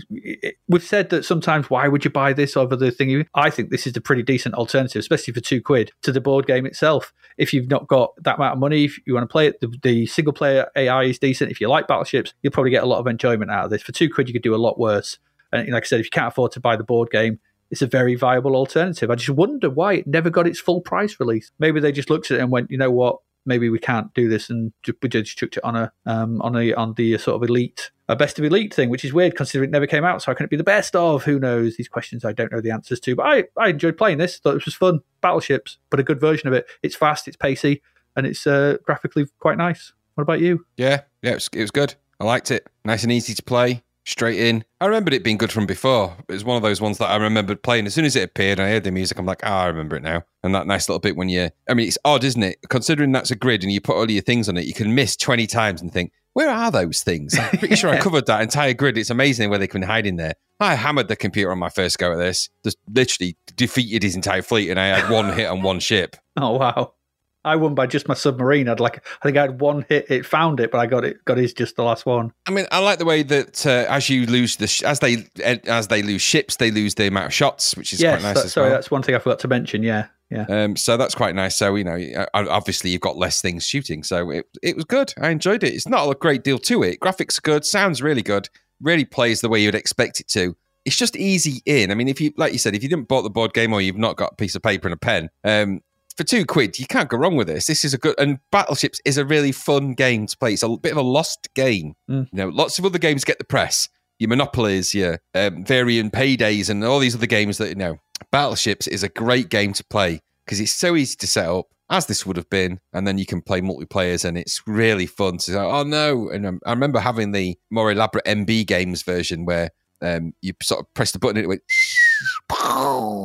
[0.67, 3.09] we've said that sometimes, why would you buy this over the thing?
[3.09, 6.21] You, I think this is a pretty decent alternative, especially for two quid to the
[6.21, 7.11] board game itself.
[7.37, 9.73] If you've not got that amount of money, if you want to play it, the,
[9.83, 11.51] the single player AI is decent.
[11.51, 13.81] If you like battleships, you'll probably get a lot of enjoyment out of this.
[13.81, 15.17] For two quid, you could do a lot worse.
[15.51, 17.39] And like I said, if you can't afford to buy the board game,
[17.71, 19.09] it's a very viable alternative.
[19.09, 21.51] I just wonder why it never got its full price release.
[21.57, 24.29] Maybe they just looked at it and went, you know what, maybe we can't do
[24.29, 27.49] this, and we just chucked it on a um, on a on the sort of
[27.49, 30.21] elite, a best of elite thing, which is weird considering it never came out.
[30.21, 31.23] So how can it be the best of?
[31.23, 31.77] Who knows?
[31.77, 33.15] These questions I don't know the answers to.
[33.15, 34.37] But I I enjoyed playing this.
[34.37, 34.99] Thought it was fun.
[35.21, 36.65] Battleships, but a good version of it.
[36.83, 37.81] It's fast, it's pacey,
[38.15, 39.93] and it's uh, graphically quite nice.
[40.15, 40.65] What about you?
[40.77, 41.95] Yeah, yeah, it was, it was good.
[42.19, 42.67] I liked it.
[42.85, 43.81] Nice and easy to play
[44.11, 44.63] straight in.
[44.79, 46.15] I remembered it being good from before.
[46.27, 48.59] It was one of those ones that I remembered playing as soon as it appeared
[48.59, 49.17] and I heard the music.
[49.17, 50.23] I'm like, ah, I remember it now.
[50.43, 52.57] And that nice little bit when you, I mean, it's odd, isn't it?
[52.69, 55.15] Considering that's a grid and you put all your things on it, you can miss
[55.15, 57.37] 20 times and think, where are those things?
[57.37, 58.97] I'm pretty sure I covered that entire grid.
[58.97, 60.33] It's amazing where they can hide in there.
[60.59, 64.41] I hammered the computer on my first go at this, just literally defeated his entire
[64.41, 66.15] fleet, and I had one hit on one ship.
[66.37, 66.93] Oh, wow.
[67.43, 68.69] I won by just my submarine.
[68.69, 70.09] I'd like, I think I had one hit.
[70.11, 71.23] It found it, but I got it.
[71.25, 72.33] Got his just the last one.
[72.47, 75.25] I mean, I like the way that uh, as you lose the sh- as they
[75.43, 78.37] as they lose ships, they lose the amount of shots, which is yes, quite nice
[78.37, 78.77] that, as sorry, well.
[78.77, 79.81] that's one thing I forgot to mention.
[79.81, 80.45] Yeah, yeah.
[80.49, 81.57] Um, so that's quite nice.
[81.57, 85.13] So you know, obviously you've got less things shooting, so it it was good.
[85.19, 85.73] I enjoyed it.
[85.73, 86.99] It's not a great deal to it.
[86.99, 88.49] Graphics are good, sounds really good,
[88.79, 90.55] really plays the way you'd expect it to.
[90.85, 91.91] It's just easy in.
[91.91, 93.81] I mean, if you like you said, if you didn't bought the board game or
[93.81, 95.81] you've not got a piece of paper and a pen, um,
[96.17, 97.67] for two quid, you can't go wrong with this.
[97.67, 100.53] This is a good and Battleships is a really fun game to play.
[100.53, 101.95] It's a bit of a lost game.
[102.09, 102.27] Mm.
[102.31, 103.89] You know, lots of other games get the press.
[104.19, 107.97] Your Monopolies, your um, Variant Paydays, and all these other games that you know.
[108.31, 112.05] Battleships is a great game to play because it's so easy to set up, as
[112.05, 115.51] this would have been, and then you can play multiplayers, and it's really fun to.
[115.51, 116.29] Say, oh no!
[116.29, 119.71] And um, I remember having the more elaborate MB games version where
[120.01, 121.61] um, you sort of press the button and it went.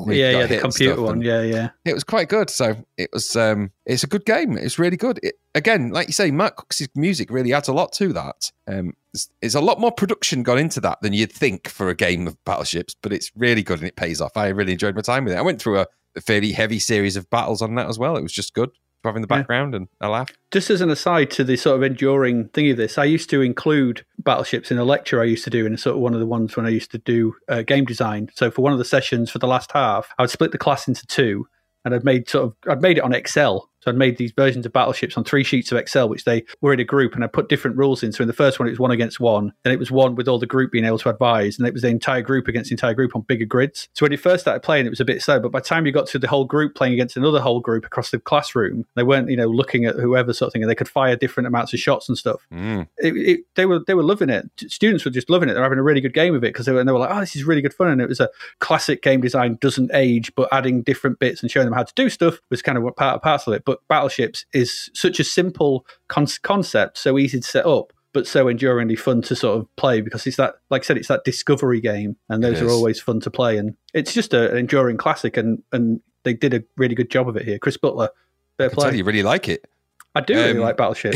[0.08, 1.20] Yeah, yeah, the computer one.
[1.20, 1.70] Yeah, yeah.
[1.84, 2.50] It was quite good.
[2.50, 3.34] So it was.
[3.36, 4.56] Um, it's a good game.
[4.56, 5.20] It's really good.
[5.22, 8.50] It, again, like you say, Matt Cook's music really adds a lot to that.
[8.66, 11.94] Um, there's, there's a lot more production gone into that than you'd think for a
[11.94, 14.36] game of battleships, but it's really good and it pays off.
[14.36, 15.38] I really enjoyed my time with it.
[15.38, 15.86] I went through a
[16.20, 18.16] fairly heavy series of battles on that as well.
[18.16, 18.70] It was just good
[19.06, 19.78] having the background yeah.
[19.78, 20.30] and a laugh.
[20.50, 23.42] Just as an aside to the sort of enduring thing of this, I used to
[23.42, 26.26] include battleships in a lecture I used to do, in sort of one of the
[26.26, 28.30] ones when I used to do uh, game design.
[28.34, 30.88] So for one of the sessions for the last half, I would split the class
[30.88, 31.46] into two,
[31.84, 33.70] and I'd made sort of I'd made it on Excel.
[33.86, 36.72] So I'd made these versions of battleships on three sheets of Excel, which they were
[36.72, 38.10] in a group, and I put different rules in.
[38.10, 39.52] So in the first one, it was one against one.
[39.62, 41.82] Then it was one with all the group being able to advise, and it was
[41.82, 43.88] the entire group against the entire group on bigger grids.
[43.92, 45.86] So when you first started playing, it was a bit slow, but by the time
[45.86, 49.04] you got to the whole group playing against another whole group across the classroom, they
[49.04, 51.72] weren't you know looking at whoever sort of thing, and they could fire different amounts
[51.72, 52.44] of shots and stuff.
[52.52, 52.88] Mm.
[52.98, 54.50] It, it, they were they were loving it.
[54.66, 55.54] Students were just loving it.
[55.54, 57.14] They're having a really good game of it because they were, and they were like,
[57.14, 60.34] oh, this is really good fun, and it was a classic game design doesn't age,
[60.34, 62.96] but adding different bits and showing them how to do stuff was kind of what
[62.96, 63.64] part parcel of it.
[63.64, 68.48] But battleships is such a simple con- concept, so easy to set up, but so
[68.48, 71.80] enduringly fun to sort of play because it's that, like I said, it's that discovery
[71.80, 75.36] game, and those are always fun to play, and it's just a, an enduring classic,
[75.36, 77.58] and and they did a really good job of it here.
[77.58, 78.10] Chris Butler,
[78.58, 79.66] I can tell you really like it.
[80.16, 81.14] I do really um, like Battleship.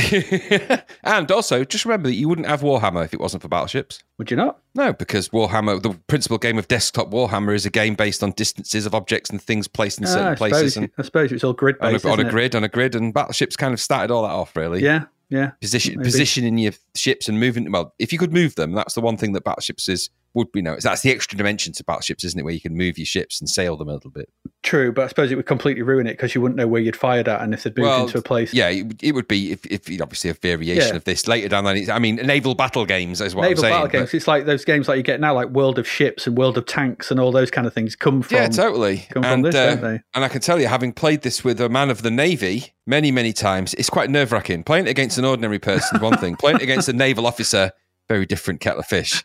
[1.05, 4.03] and also, just remember that you wouldn't have Warhammer if it wasn't for Battleships.
[4.19, 4.61] Would you not?
[4.75, 8.85] No, because Warhammer, the principal game of desktop Warhammer, is a game based on distances
[8.85, 10.75] of objects and things placed in certain ah, I places.
[10.75, 12.05] Suppose, and I suppose it's all grid based.
[12.05, 14.33] On, a, on a, grid, on a grid, and Battleships kind of started all that
[14.33, 14.83] off, really.
[14.83, 15.53] Yeah, yeah.
[15.63, 16.05] Position, maybe.
[16.05, 17.73] positioning your ships and moving.
[17.73, 20.63] Well, if you could move them, that's the one thing that Battleships is would be
[20.63, 20.77] no.
[20.81, 22.43] That's the extra dimension to battleships, isn't it?
[22.43, 24.29] Where you can move your ships and sail them a little bit.
[24.63, 26.97] True, but I suppose it would completely ruin it because you wouldn't know where you'd
[26.97, 28.53] fired at and if they'd moved well, into a place.
[28.53, 30.97] Yeah, it, it would be if, if obviously a variation yeah.
[30.97, 31.91] of this later down the line.
[31.91, 33.49] I mean, naval battle games as well.
[33.49, 34.11] Naval saying, Naval battle games.
[34.11, 36.59] But, it's like those games like you get now, like World of Ships and World
[36.59, 38.37] of Tanks and all those kind of things come from.
[38.37, 39.07] Yeah, totally.
[39.11, 40.01] Come and, from this, uh, don't they?
[40.15, 43.11] And I can tell you, having played this with a man of the Navy many,
[43.11, 44.63] many times, it's quite nerve wracking.
[44.63, 46.37] Playing it against an ordinary person, one thing.
[46.37, 47.73] Playing it against a naval officer
[48.11, 49.23] very different kettle of fish.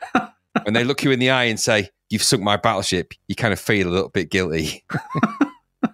[0.63, 3.51] When they look you in the eye and say, You've sunk my battleship, you kind
[3.51, 4.83] of feel a little bit guilty.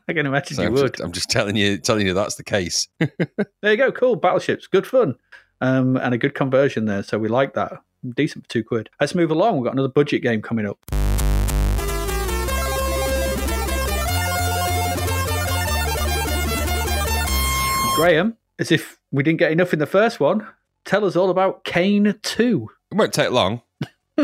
[0.07, 0.93] I can imagine So you I'm would.
[0.93, 2.88] just, I'm just telling you, telling you that's the case.
[2.99, 3.91] There you go.
[3.91, 4.15] Cool.
[4.17, 4.67] Battleships.
[4.67, 5.15] Good fun.
[5.61, 7.03] Um, and a good conversion there.
[7.03, 7.73] So we like that.
[8.15, 8.89] Decent for two quid.
[8.99, 9.57] Let's move along.
[9.57, 10.79] We've got another budget game coming up.
[17.95, 20.47] Graham, as if we didn't get enough in the first one,
[20.85, 22.67] tell us all about Kane 2.
[22.91, 23.61] It won't take long.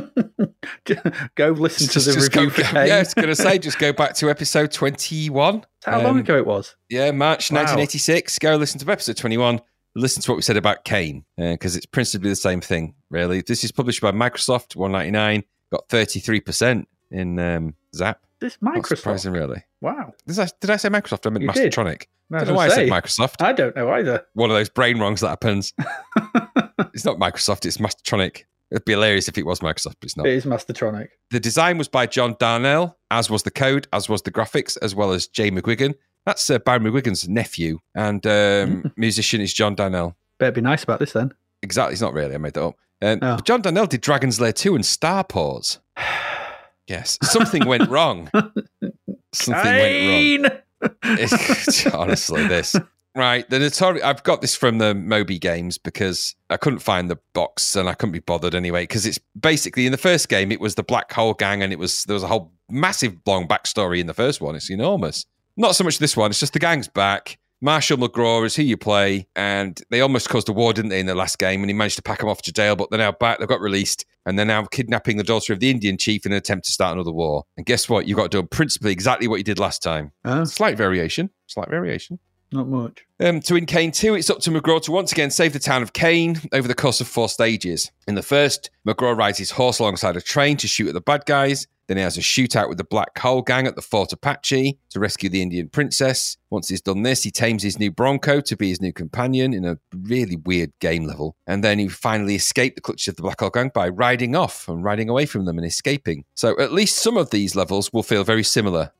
[1.35, 2.87] go listen to the Just review go, for Kane.
[2.87, 5.65] yeah, I was going to say, just go back to episode 21.
[5.85, 6.75] How long Um, ago it was?
[6.89, 7.59] Yeah, March Wow.
[7.59, 8.39] 1986.
[8.39, 9.61] Go listen to episode 21.
[9.95, 13.41] Listen to what we said about Kane because it's principally the same thing, really.
[13.41, 15.43] This is published by Microsoft, 199.
[15.71, 18.15] Got 33% in um, Zzap.
[18.39, 18.87] This Not Microsoft.
[18.97, 19.63] surprising, really.
[19.81, 20.13] Wow.
[20.27, 21.25] Did I, did I say Microsoft?
[21.25, 21.49] I meant You.
[21.49, 22.03] Mastertronic.
[22.31, 23.35] I don't know why I said say, Microsoft.
[23.43, 24.23] I don't know either.
[24.33, 25.73] One of those brain wrongs that happens.
[26.93, 28.43] it's not Microsoft, it's Mastertronic.
[28.71, 30.25] It'd be hilarious if it was Microsoft, but it's not.
[30.27, 31.07] It is Mastertronic.
[31.31, 34.93] The design was by John Darnell, as was the code, as was the graphics, as
[34.93, 35.95] well as Jay McGuigan.
[36.25, 40.17] That's uh, Barry McGuigan's nephew, and um, musician is John Darnell.
[40.37, 41.31] Better be nice about this then.
[41.63, 42.35] Exactly, it's not really.
[42.35, 42.75] I made that up.
[43.01, 43.37] Um, Oh.
[43.37, 45.79] John Darnell did Dragon's Lair 2 and Starport.
[46.87, 48.29] yes, something went wrong.
[49.33, 50.61] Something went wrong.
[51.03, 52.75] It's- honestly, this.
[53.17, 57.75] Right, the notori- I've got this from the MobyGames because I couldn't find the box
[57.75, 58.83] and I couldn't be bothered anyway.
[58.83, 61.79] Because it's basically in the first game, it was the Black Hole Gang, and it
[61.79, 64.55] was there was a whole massive long backstory in the first one.
[64.55, 65.25] It's enormous.
[65.55, 66.29] Not so much this one.
[66.29, 67.39] It's just the gang's back.
[67.59, 71.07] Marshall McGraw is who you play, and they almost caused a war, didn't they, in
[71.07, 71.63] the last game?
[71.63, 73.39] And he managed to pack them off to jail, but they're now back.
[73.39, 76.37] They've got released, and they're now kidnapping the daughter of the Indian chief in an
[76.37, 77.45] attempt to start another war.
[77.57, 78.07] And guess what?
[78.07, 80.11] You've got to do principally exactly what you did last time.
[80.23, 81.31] Oh, Slight variation.
[81.47, 82.19] Slight variation.
[82.51, 83.05] Not much.
[83.19, 85.81] Um, to in Kane 2, it's up to McGraw to once again save the town
[85.81, 87.91] of Kane over the course of four stages.
[88.07, 91.25] In the first, McGraw rides his horse alongside a train to shoot at the bad
[91.25, 91.67] guys.
[91.87, 94.99] Then he has a shootout with the Black Hole Gang at the Fort Apache to
[94.99, 96.35] rescue the Indian princess.
[96.49, 99.63] Once he's done this, he tames his new Bronco to be his new companion in
[99.63, 101.37] a really weird game level.
[101.47, 104.67] And then he finally escaped the clutches of the Black Hole Gang by riding off
[104.67, 106.25] and riding away from them and escaping.
[106.35, 108.91] So at least some of these levels will feel very similar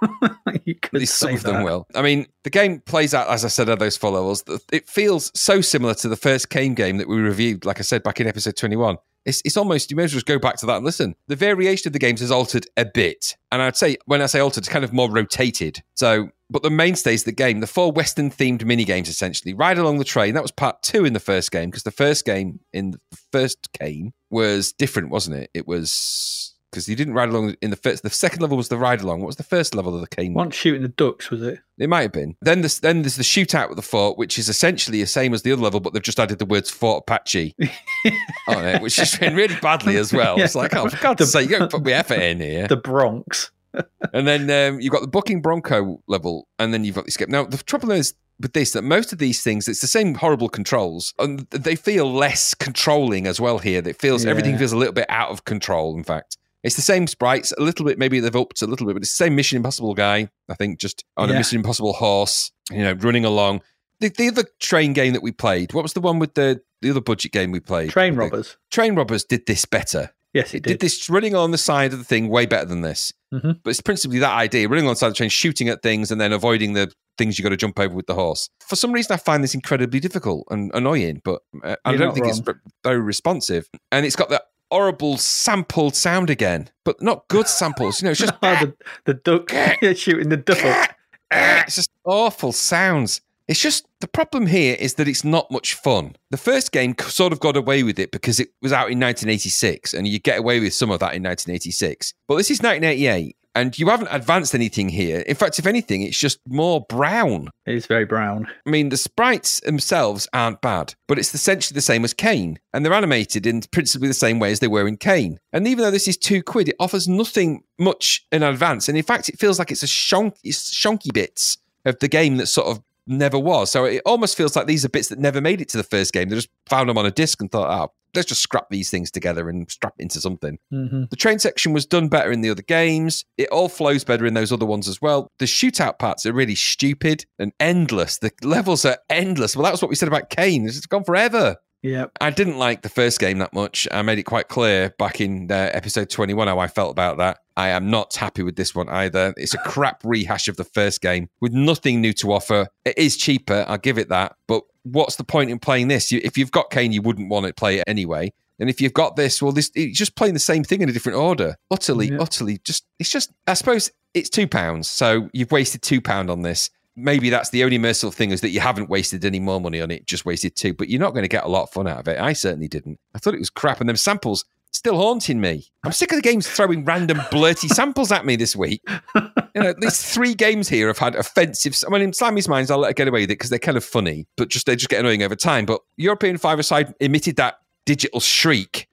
[1.04, 1.86] some of them will.
[1.94, 4.44] I mean, the game plays out, as I said, at those four levels.
[4.72, 8.02] It feels so similar to the first Kane game that we reviewed, like I said,
[8.02, 8.96] back in episode 21.
[9.24, 11.14] It's, it's almost, you may as well just go back to that and listen.
[11.26, 13.36] The variation of the games has altered a bit.
[13.52, 15.82] And I'd say, when I say altered, it's kind of more rotated.
[15.94, 19.76] So, but the mainstays of the game, the four Western themed mini games essentially, Ride
[19.76, 22.60] Along the Train, that was part two in the first game, because the first game
[22.72, 23.00] in the
[23.32, 25.50] first Kane was different, wasn't it?
[25.52, 26.54] It was.
[26.70, 28.02] Because you didn't ride along in the first.
[28.02, 29.20] The second level was the ride along.
[29.20, 30.34] What was the first level of the Kane?
[30.34, 31.60] Once shooting the ducks, was it?
[31.78, 32.36] It might have been.
[32.42, 35.42] Then there's then there's the shootout with the fort, which is essentially the same as
[35.42, 37.54] the other level, but they've just added the words Fort Apache
[38.48, 40.38] on it, which has been really badly as well.
[40.40, 42.68] It's like, oh, for God's The- sake, you don't put the effort in here.
[42.68, 43.50] The Bronx.
[44.12, 47.28] and then um, you've got the Bucking Bronco level, and then you've got the skip.
[47.28, 50.48] Now, the trouble is with this that most of these things, it's the same horrible
[50.48, 53.82] controls, and they feel less controlling as well here.
[53.86, 55.96] It feels everything feels a little bit out of control.
[55.96, 57.98] In fact, it's the same sprites, a little bit.
[57.98, 60.28] Maybe they've upped a little bit, but it's the same Mission Impossible guy.
[60.48, 63.62] I think just on a Mission Impossible horse, you know, running along.
[64.00, 66.90] The, the other train game that we played, what was the one with the the
[66.90, 67.90] other budget game we played?
[67.90, 68.56] Train robbers.
[68.70, 70.10] Train robbers did this better.
[70.32, 70.80] Yes, it It did did.
[70.80, 73.12] this running on the side of the thing way better than this.
[73.34, 73.58] Mhm.
[73.64, 76.10] But it's principally that idea running alongside the side of the train, shooting at things,
[76.12, 78.48] and then avoiding the things you got to jump over with the horse.
[78.60, 82.26] For some reason, I find this incredibly difficult and annoying, but uh, I don't think
[82.28, 82.56] it's wrong.
[82.64, 83.68] re- very responsive.
[83.90, 88.00] And it's got that horrible sampled sound again, but not good samples.
[88.00, 88.74] You know, it's just Oh, the,
[89.04, 89.50] the duck
[89.96, 90.96] shooting the duck.
[91.30, 93.20] it's just awful sounds.
[93.48, 96.16] It's just the problem here is that it's not much fun.
[96.30, 99.94] The first game sort of got away with it because it was out in 1986,
[99.94, 102.12] and you get away with some of that in 1986.
[102.26, 105.20] But this is 1988, and you haven't advanced anything here.
[105.20, 107.50] In fact, if anything, it's just more brown.
[107.66, 108.46] It is very brown.
[108.64, 112.84] I mean, the sprites themselves aren't bad, but it's essentially the same as Kane, and
[112.84, 115.40] they're animated in principally the same way as they were in Kane.
[115.52, 119.04] And even though this is two quid, it offers nothing much in advance, and in
[119.04, 122.68] fact, it feels like it's a shonk, it's shonky bits of the game that sort
[122.68, 123.70] of never was.
[123.70, 126.12] So it almost feels like these are bits that never made it to the first
[126.12, 126.28] game.
[126.28, 129.10] They just found them on a disc and thought, oh, let's just scrap these things
[129.10, 130.58] together and strap into something.
[130.70, 133.24] hmm The train section was done better in the other games.
[133.36, 135.30] It all flows better in those other ones as well.
[135.38, 138.18] The shootout parts are really stupid and endless.
[138.18, 139.56] The levels are endless.
[139.56, 140.66] Well, that's what we said about Kane.
[140.66, 141.56] It's gone forever.
[141.82, 142.06] Yeah.
[142.20, 143.86] I didn't like the first game that much.
[143.92, 147.38] I made it quite clear back in uh, episode 21 how I felt about that.
[147.58, 149.34] I am not happy with this one either.
[149.36, 152.68] It's a crap rehash of the first game with nothing new to offer.
[152.84, 154.36] It is cheaper, I'll give it that.
[154.46, 156.12] But what's the point in playing this?
[156.12, 158.32] If you've got Kane, you wouldn't want to play it anyway.
[158.60, 160.92] And if you've got this, well, this it's just playing the same thing in a
[160.92, 161.56] different order.
[161.70, 162.18] Utterly, Yeah.
[162.20, 163.32] utterly, just it's just.
[163.48, 166.70] I suppose it's two pounds, so you've wasted two pound on this.
[166.96, 169.90] Maybe that's the only merciful thing is that you haven't wasted any more money on
[169.92, 170.74] it, just wasted two.
[170.74, 172.20] But you're not going to get a lot of fun out of it.
[172.20, 172.98] I certainly didn't.
[173.14, 174.44] I thought it was crap, and them samples
[174.78, 175.66] still haunting me.
[175.84, 178.80] I'm sick of the games throwing random blurty samples at me this week.
[178.86, 179.30] You
[179.62, 181.74] know, at least three games here have had offensive.
[181.86, 183.76] I mean, in Slimey's Mines, I'll let her get away with it because they're kind
[183.76, 185.66] of funny, but just they just get annoying over time.
[185.66, 188.88] But European Five Aside emitted that digital shriek.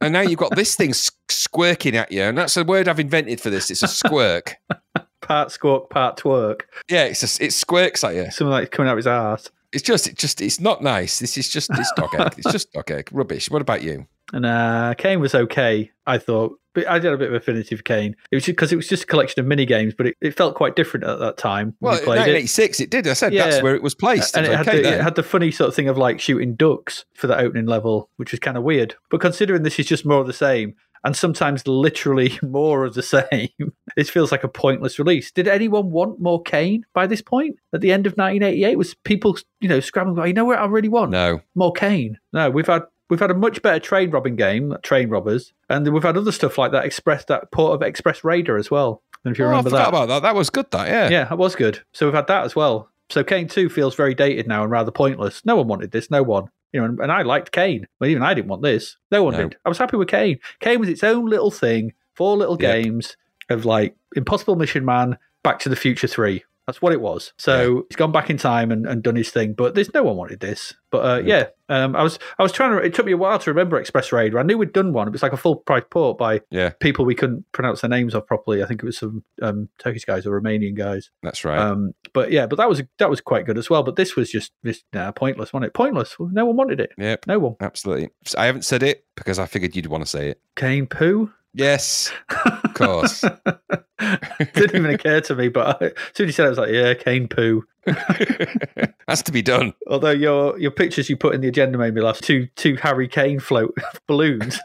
[0.00, 0.92] and now you've got this thing
[1.28, 3.70] squirking at you, and that's a word I've invented for this.
[3.70, 4.56] It's a squirk.
[5.20, 6.60] Part squawk, part twerk.
[6.90, 8.24] yeah, it's a, it squirks at you.
[8.30, 9.48] Something like coming out of his ass.
[9.74, 11.18] It's just, it just, it's not nice.
[11.18, 12.34] This is just, it's dog egg.
[12.38, 13.08] It's just dog egg.
[13.12, 13.50] Rubbish.
[13.50, 14.06] What about you?
[14.32, 16.58] And uh, Kane was okay, I thought.
[16.74, 18.16] But I did a bit of affinity for Kane.
[18.32, 20.56] It was because it was just a collection of mini games, but it, it felt
[20.56, 22.34] quite different at that time when Well, we played it.
[22.34, 23.06] 1986, it did.
[23.06, 23.44] I said Yeah.
[23.48, 24.36] that's where it was placed.
[24.36, 27.04] and It had, the, it had the funny sort of thing of like shooting ducks
[27.14, 28.96] for that opening level, which was kind of weird.
[29.08, 30.74] But considering this is just more of the same,
[31.04, 33.50] and sometimes literally more of the same,
[33.96, 35.30] this feels like a pointless release.
[35.30, 37.56] Did anyone want more Kane by this point?
[37.72, 40.26] At the end of 1988, was people you know scrambling?
[40.28, 41.10] You know what I really want?
[41.10, 41.40] no.
[41.54, 42.18] More Kane.
[42.32, 42.82] No, we've had.
[43.10, 46.56] We've had a much better train robbing game, Train Robbers, and we've had other stuff
[46.56, 46.86] like that.
[46.86, 49.02] Express that port of Express Raider as well.
[49.24, 50.22] And if you Oh, remember that, about that.
[50.22, 51.10] That was good, that, yeah.
[51.10, 51.80] yeah, that was good.
[51.92, 52.88] So we've had that as well.
[53.10, 55.44] So Kane 2 feels very dated now and rather pointless.
[55.44, 56.10] No one wanted this.
[56.10, 56.48] No one.
[56.74, 57.86] You know, and, and I liked Kane.
[58.00, 58.96] Well, even I didn't want this.
[59.12, 59.44] No one No.
[59.44, 59.56] did.
[59.64, 60.40] I was happy with Kane.
[60.58, 62.82] Kane was its own little thing, four little Yep.
[62.82, 63.16] games
[63.48, 66.42] of like Impossible Mission Man, Back to the Future 3.
[66.66, 67.32] That's what it was.
[67.36, 69.52] So he's gone back in time and, and done his thing.
[69.52, 70.72] But there's no one wanted this.
[70.90, 72.78] But uh, yeah, um, I was I was trying to.
[72.78, 74.38] It took me a while to remember Express Raider.
[74.38, 75.06] I knew we'd done one.
[75.06, 78.14] It was like a full price port by Yeah, people we couldn't pronounce their names
[78.14, 78.62] of properly.
[78.62, 81.10] I think it was some um, Turkish guys or Romanian guys.
[81.22, 81.58] that's right.
[81.58, 83.82] Um, but yeah, but that was that was quite good as well.
[83.82, 85.74] But this was just this nah, pointless, wasn't it?
[85.74, 86.16] Pointless.
[86.18, 86.92] No one wanted it.
[86.96, 87.56] yep, No one.
[87.60, 88.08] absolutely.
[88.38, 90.40] I haven't said it because I figured you'd want to say it.
[90.56, 91.30] Kane poo.
[91.56, 92.10] Yes,
[92.80, 93.20] of course.
[94.54, 96.58] Didn't even occur to me, but I, as soon as you said it, I was
[96.58, 97.64] like, yeah, Kane poo.
[99.08, 99.72] Has to be done.
[99.88, 102.20] Although your your pictures you put in the agenda made me laugh.
[102.20, 103.76] Two two Harry Kane float
[104.08, 104.58] balloons.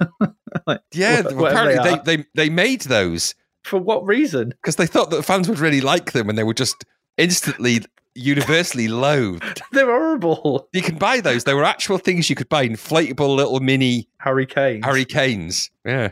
[0.66, 4.50] like, Yeah, well, apparently they they, they, they made those For what reason?
[4.50, 6.86] because they thought that fans would really like them and they were just
[7.18, 7.82] instantly
[8.16, 9.62] universally loathed.
[9.72, 10.68] They're horrible.
[10.74, 11.44] You can buy those.
[11.44, 14.82] They were actual things you could buy, inflatable little mini Harry Kane.
[14.82, 15.70] Harry Canes.
[15.86, 16.10] Yeah.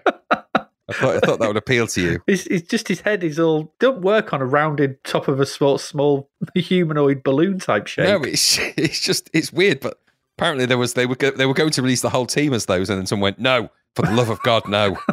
[0.89, 2.21] I thought, I thought that would appeal to you.
[2.27, 5.45] It's, it's just his head is all don't work on a rounded top of a
[5.45, 8.05] small small humanoid balloon type shape.
[8.05, 9.99] No, it's it's just it's weird, but
[10.37, 12.65] apparently there was they were go, they were going to release the whole team as
[12.67, 14.97] those, and then someone went, "No, for the love of God, no."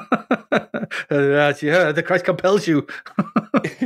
[1.11, 2.83] Uh, yeah, the Christ compels you.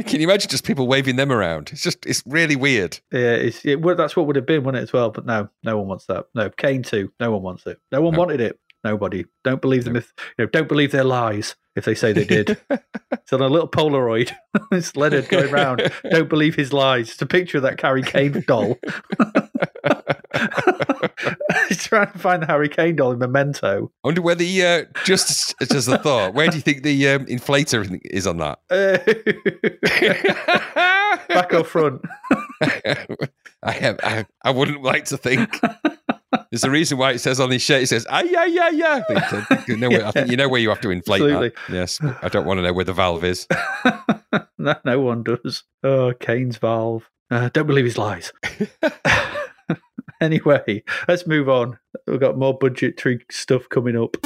[0.04, 1.70] Can you imagine just people waving them around?
[1.72, 2.98] It's just it's really weird.
[3.12, 5.10] Yeah, it's, it, would- that's what would have been, wouldn't it, as well?
[5.10, 6.26] But no, no one wants that.
[6.34, 7.12] No, Kane too.
[7.18, 7.80] No one wants it.
[7.92, 8.18] No one No.
[8.18, 8.58] wanted it.
[8.84, 9.24] Nobody.
[9.44, 10.50] Don't believe them if you know.
[10.50, 12.58] Don't believe their lies if they say they did.
[13.10, 14.32] it's on a little Polaroid.
[14.72, 15.90] it's Leonard going round.
[16.10, 17.10] Don't believe his lies.
[17.10, 18.78] It's a picture of that Harry Kane doll.
[21.68, 23.90] He's trying to find the Harry Kane doll in Memento.
[24.04, 27.26] I wonder whether the uh, just as- a thought, where do you think the um,
[27.26, 28.58] inflator is on that?
[31.28, 32.02] Back or front?
[33.62, 35.60] I, have, I I wouldn't like to think.
[36.50, 37.82] There's a reason why it says on his shirt.
[37.82, 40.48] It says "ah yeah yeah yeah." I think, you know where, I think you know
[40.48, 41.50] where you have to inflate Absolutely.
[41.50, 41.74] that.
[41.74, 43.46] Yes, I don't want to know where the valve is.
[44.58, 45.64] no, no one does.
[45.82, 47.10] Oh, Kane's valve.
[47.30, 48.32] Uh, don't believe his lies.
[50.20, 51.78] anyway, let's move on.
[52.06, 54.16] We've got more budgetary stuff coming up.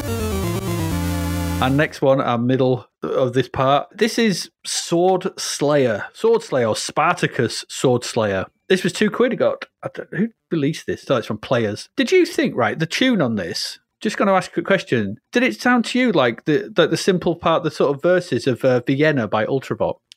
[1.63, 3.89] And next one, our middle of this part.
[3.97, 6.07] This is Sword Slayer.
[6.13, 8.47] Sword Slayer or Spartacus Sword Slayer.
[8.73, 9.35] This was two quid.
[9.35, 11.03] It got I don't, who released this?
[11.03, 11.91] So it's from Players.
[11.95, 13.79] Did you think right the tune on this?
[14.01, 15.19] Just going to ask a question.
[15.31, 18.47] Did it sound to you like the the, the simple part, the sort of verses
[18.47, 19.99] of uh, Vienna by Ultravox?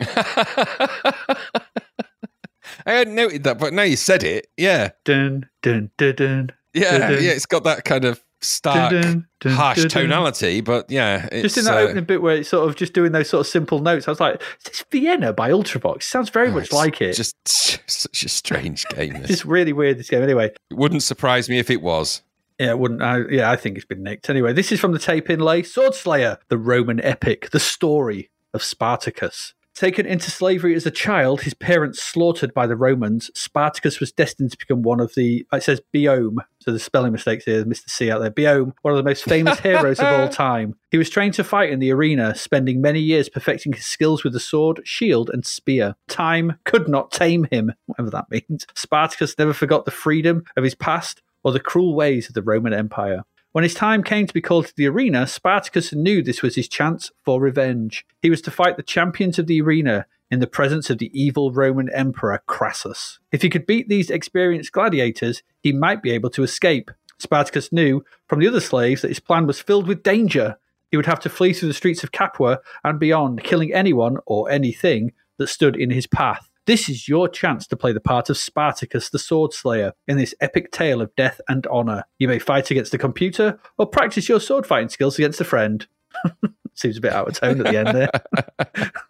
[2.85, 4.47] I hadn't noted that, but now you said it.
[4.55, 6.49] Yeah, Dun dun dun dun.
[6.73, 7.23] yeah, Dun-dun.
[7.23, 7.31] yeah.
[7.31, 10.03] It's got that kind of stark, Dun-dun, dun, harsh dun-dun.
[10.03, 12.93] tonality, but yeah, it's, Just in that uh, opening bit where it's sort of just
[12.93, 16.29] doing those sort of simple notes, I was like, "Is this Vienna by Ultravox?" Sounds
[16.29, 17.13] very oh, much like it.
[17.13, 17.35] Just
[17.89, 19.15] such a strange game.
[19.15, 19.97] It's really weird.
[19.97, 20.51] This game, anyway.
[20.69, 22.21] It wouldn't surprise me if it was.
[22.59, 23.01] Yeah, it wouldn't.
[23.01, 24.29] I, yeah, I think it's been nicked.
[24.29, 28.63] Anyway, this is from the tape inlay Sword Slayer, the Roman epic, the story of
[28.63, 29.54] Spartacus.
[29.75, 34.51] Taken into slavery as a child, his parents slaughtered by the Romans, Spartacus was destined
[34.51, 37.89] to become one of the, it says Biome, so the spelling mistakes here, Mr.
[37.89, 38.31] C out there.
[38.31, 40.75] Biome, one of the most famous heroes of all time.
[40.91, 44.31] He was trained to fight in the arena, spending many years perfecting his skills with
[44.31, 45.95] the sword, shield, and spear.
[46.07, 48.65] Time could not tame him, whatever that means.
[48.75, 52.73] Spartacus never forgot the freedom of his past or the cruel ways of the Roman
[52.73, 53.25] Empire.
[53.55, 56.67] When his time came to be called to the arena, Spartacus knew this was his
[56.67, 58.05] chance for revenge.
[58.21, 61.53] He was to fight the champions of the arena in the presence of the evil
[61.53, 63.19] Roman Emperor Crassus.
[63.31, 66.91] If he could beat these experienced gladiators, he might be able to escape.
[67.17, 70.57] Spartacus knew from the other slaves that his plan was filled with danger.
[70.91, 74.51] He would have to flee through the streets of Capua and beyond, killing anyone or
[74.51, 76.49] anything that stood in his path.
[76.65, 80.33] This is your chance to play the part of Spartacus the Sword Slayer in this
[80.41, 82.05] epic tale of death and honor.
[82.17, 85.85] You may fight against the computer or practice your sword fighting skills against a friend.
[86.73, 88.91] Seems a bit out of tone at the end there.